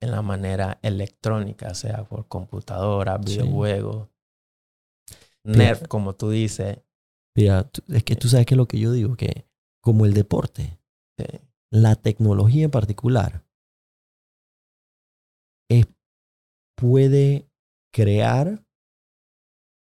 en 0.00 0.10
la 0.12 0.22
manera 0.22 0.78
electrónica, 0.82 1.74
sea 1.74 2.04
por 2.04 2.28
computadora, 2.28 3.18
videojuegos. 3.18 4.08
Nerf, 5.44 5.86
como 5.88 6.14
tú 6.14 6.30
dices. 6.30 6.78
Mira, 7.36 7.70
es 7.88 8.04
que 8.04 8.16
tú 8.16 8.28
sabes 8.28 8.46
que 8.46 8.54
es 8.54 8.58
lo 8.58 8.66
que 8.68 8.78
yo 8.78 8.92
digo, 8.92 9.16
que 9.16 9.46
como 9.82 10.06
el 10.06 10.14
deporte, 10.14 10.78
Sí, 11.18 11.24
la 11.70 11.94
tecnología 11.94 12.64
en 12.64 12.70
particular 12.70 13.44
es- 15.70 15.86
puede 16.76 17.48
crear 17.92 18.64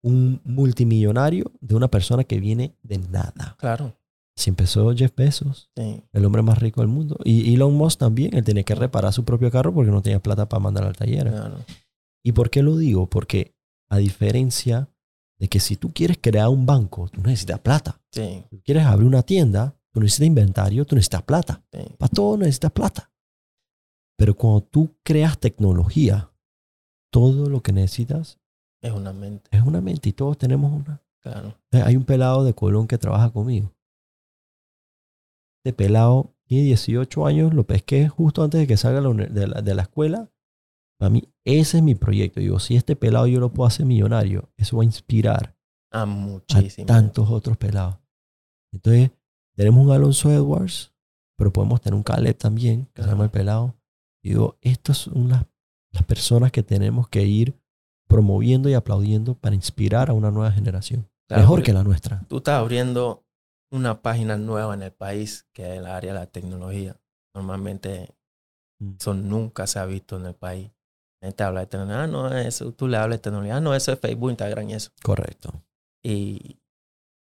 un 0.04 0.42
multimillonario 0.44 1.52
de 1.62 1.76
una 1.76 1.88
persona 1.90 2.24
que 2.24 2.40
viene 2.40 2.76
de 2.84 2.98
nada. 3.00 3.56
claro. 3.58 3.98
Así 4.36 4.50
empezó 4.50 4.92
Jeff 4.96 5.14
Bezos, 5.16 5.70
Sí. 5.78 6.04
el 6.12 6.26
hombre 6.26 6.42
más 6.42 6.58
rico 6.58 6.82
del 6.82 6.88
mundo. 6.88 7.20
Y 7.24 7.54
Elon 7.54 7.76
Musk 7.76 8.00
también, 8.00 8.34
él 8.36 8.44
tenía 8.44 8.64
que 8.64 8.74
reparar 8.74 9.14
su 9.14 9.24
propio 9.24 9.52
carro 9.52 9.72
porque 9.72 9.92
no 9.92 10.02
tenía 10.02 10.20
plata 10.20 10.50
para 10.50 10.60
mandar 10.60 10.86
al 10.86 10.96
taller. 10.98 11.30
Claro. 11.30 11.60
¿Y 12.26 12.32
por 12.32 12.50
qué 12.50 12.64
lo 12.64 12.76
digo? 12.78 13.08
Porque 13.08 13.56
a 13.92 13.98
diferencia 13.98 14.90
de 15.44 15.50
que 15.50 15.60
si 15.60 15.76
tú 15.76 15.92
quieres 15.92 16.18
crear 16.22 16.48
un 16.48 16.66
banco, 16.66 17.10
tú 17.10 17.20
necesitas 17.20 17.60
plata. 17.60 18.00
Sí. 18.14 18.46
Si 18.50 18.56
tú 18.56 18.64
quieres 18.64 18.86
abrir 18.86 19.06
una 19.06 19.24
tienda, 19.24 19.76
tú 19.92 20.00
necesitas 20.00 20.28
inventario, 20.28 20.86
tú 20.86 20.96
necesitas 20.96 21.24
plata. 21.24 21.62
Sí. 21.70 21.80
Para 21.98 22.10
todo 22.10 22.38
necesitas 22.38 22.72
plata. 22.72 23.12
Pero 24.18 24.36
cuando 24.38 24.62
tú 24.62 24.96
creas 25.04 25.38
tecnología, 25.38 26.32
todo 27.12 27.50
lo 27.50 27.62
que 27.62 27.74
necesitas 27.74 28.40
Es 28.82 28.94
una 28.94 29.12
mente. 29.12 29.50
es 29.52 29.62
una 29.64 29.82
mente 29.82 30.08
y 30.08 30.14
todos 30.14 30.38
tenemos 30.38 30.72
una. 30.72 31.04
Claro. 31.22 31.58
Hay 31.72 31.98
un 31.98 32.06
pelado 32.06 32.46
de 32.46 32.54
Colón 32.54 32.88
que 32.88 32.98
trabaja 32.98 33.30
conmigo. 33.30 33.74
Este 35.62 35.76
pelado 35.76 36.34
tiene 36.46 36.64
18 36.64 37.26
años, 37.26 37.54
lo 37.54 37.66
pesqué 37.66 38.08
justo 38.08 38.44
antes 38.44 38.62
de 38.62 38.68
que 38.68 38.78
salga 38.78 39.02
de 39.02 39.48
la, 39.48 39.62
de 39.62 39.76
la 39.76 39.82
escuela. 39.82 40.32
Para 41.04 41.10
mí, 41.12 41.28
ese 41.44 41.80
es 41.80 41.84
mi 41.84 41.96
proyecto. 41.96 42.40
Digo, 42.40 42.60
si 42.60 42.78
este 42.78 42.96
pelado 42.96 43.28
yo 43.28 43.42
lo 43.42 43.52
puedo 43.52 43.68
hacer 43.68 43.86
millonario, 43.86 44.50
eso 44.56 44.78
va 44.78 44.84
a 44.84 44.86
inspirar 44.86 45.54
A 45.92 46.04
a 46.04 46.06
muchísimo. 46.06 46.86
tantos 46.88 47.30
otros 47.30 47.58
pelados. 47.58 47.98
Entonces, 48.72 49.12
tenemos 49.54 49.86
un 49.86 49.92
Alonso 49.92 50.32
Edwards, 50.32 50.94
pero 51.38 51.52
podemos 51.52 51.82
tener 51.82 51.96
un 51.98 52.04
Caleb 52.04 52.38
también, 52.38 52.86
que 52.94 53.04
se 53.04 53.10
llama 53.10 53.26
el 53.26 53.32
pelado. 53.32 53.76
Digo, 54.24 54.58
estas 54.62 55.00
son 55.00 55.28
las, 55.28 55.46
las 55.92 56.04
personas 56.04 56.54
que 56.54 56.64
tenemos 56.64 57.10
que 57.10 57.24
ir 57.24 57.54
promoviendo 58.08 58.70
y 58.70 58.74
aplaudiendo 58.74 59.36
para 59.36 59.56
inspirar 59.56 60.10
a 60.10 60.14
una 60.14 60.32
nueva 60.32 60.54
generación. 60.54 61.10
Claro, 61.28 61.42
Mejor 61.44 61.64
que 61.64 61.74
la 61.74 61.84
nuestra. 61.84 62.24
Tú 62.30 62.38
estás 62.38 62.62
abriendo 62.62 63.26
una 63.74 64.02
página 64.02 64.38
nueva 64.38 64.74
en 64.74 64.84
el 64.84 64.94
país, 64.94 65.50
que 65.52 65.64
es 65.74 65.80
el 65.80 65.86
área 65.86 66.14
de 66.14 66.20
la 66.20 66.28
tecnología. 66.28 66.96
Normalmente 67.36 68.16
Mm. 68.80 68.96
eso 69.00 69.14
nunca 69.14 69.68
se 69.68 69.80
ha 69.80 69.86
visto 69.86 70.18
en 70.18 70.26
el 70.26 70.34
país. 70.34 70.72
Gente 71.24 71.44
habla 71.44 71.62
de 71.62 71.68
tecnología. 71.68 72.04
Ah, 72.04 72.08
no, 72.08 72.38
eso. 72.38 72.72
Tú 72.74 72.88
le 72.88 72.98
hablas 72.98 73.18
de 73.20 73.22
tecnología. 73.24 73.56
Ah, 73.58 73.62
no, 73.62 73.74
eso 73.74 73.92
es 73.94 74.00
Facebook, 74.00 74.30
Instagram 74.32 74.70
y 74.70 74.74
eso. 74.74 74.92
Correcto. 75.04 75.52
y 76.06 76.60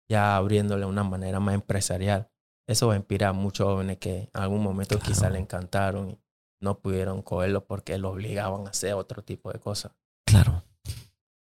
ya 0.10 0.36
abriéndole 0.36 0.86
una 0.86 1.04
manera 1.04 1.40
más 1.40 1.54
empresarial. 1.56 2.30
Eso 2.68 2.88
va 2.88 2.94
a 2.96 2.98
inspirar 2.98 3.30
a 3.30 3.34
muchos 3.34 3.66
jóvenes 3.68 3.98
que 4.00 4.22
en 4.24 4.30
algún 4.34 4.62
momento 4.64 4.98
Claro. 4.98 5.14
quizás 5.14 5.32
le 5.32 5.38
encantaron 5.40 6.10
y 6.10 6.20
no 6.62 6.80
pudieron 6.80 7.22
cogerlo 7.22 7.64
porque 7.66 7.98
lo 8.00 8.10
obligaban 8.10 8.66
a 8.68 8.72
hacer 8.72 8.94
otro 8.96 9.24
tipo 9.24 9.52
de 9.54 9.60
cosas. 9.60 9.92
Claro. 10.26 10.64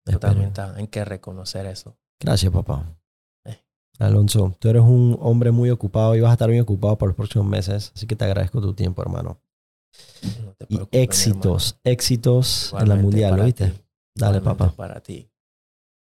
Pero 0.04 0.20
también 0.20 0.48
está- 0.50 0.74
hay 0.76 0.88
que 0.88 1.06
reconocer 1.06 1.66
eso. 1.68 1.96
Gracias, 2.20 2.52
papá. 2.52 2.84
Eh. 3.46 3.62
Alonso, 4.00 4.56
tú 4.60 4.68
eres 4.70 4.82
un 4.82 5.18
hombre 5.22 5.52
muy 5.52 5.70
ocupado 5.70 6.16
y 6.16 6.22
vas 6.22 6.32
a 6.32 6.34
estar 6.34 6.50
muy 6.50 6.60
ocupado 6.60 6.98
por 6.98 7.08
los 7.10 7.16
próximos 7.16 7.46
meses, 7.48 7.92
así 7.96 8.08
que 8.08 8.16
te 8.16 8.26
agradezco 8.26 8.60
tu 8.62 8.74
tiempo, 8.74 9.02
hermano. 9.04 9.40
Te 10.58 10.66
Y 10.70 10.80
éxitos, 10.92 11.80
éxitos 11.84 12.74
en 12.80 12.90
la 12.90 12.96
mundial, 12.96 13.40
¿oíste? 13.40 13.74
Dale, 14.16 14.42
papá. 14.42 14.74
Para 14.76 15.02
ti. 15.02 15.30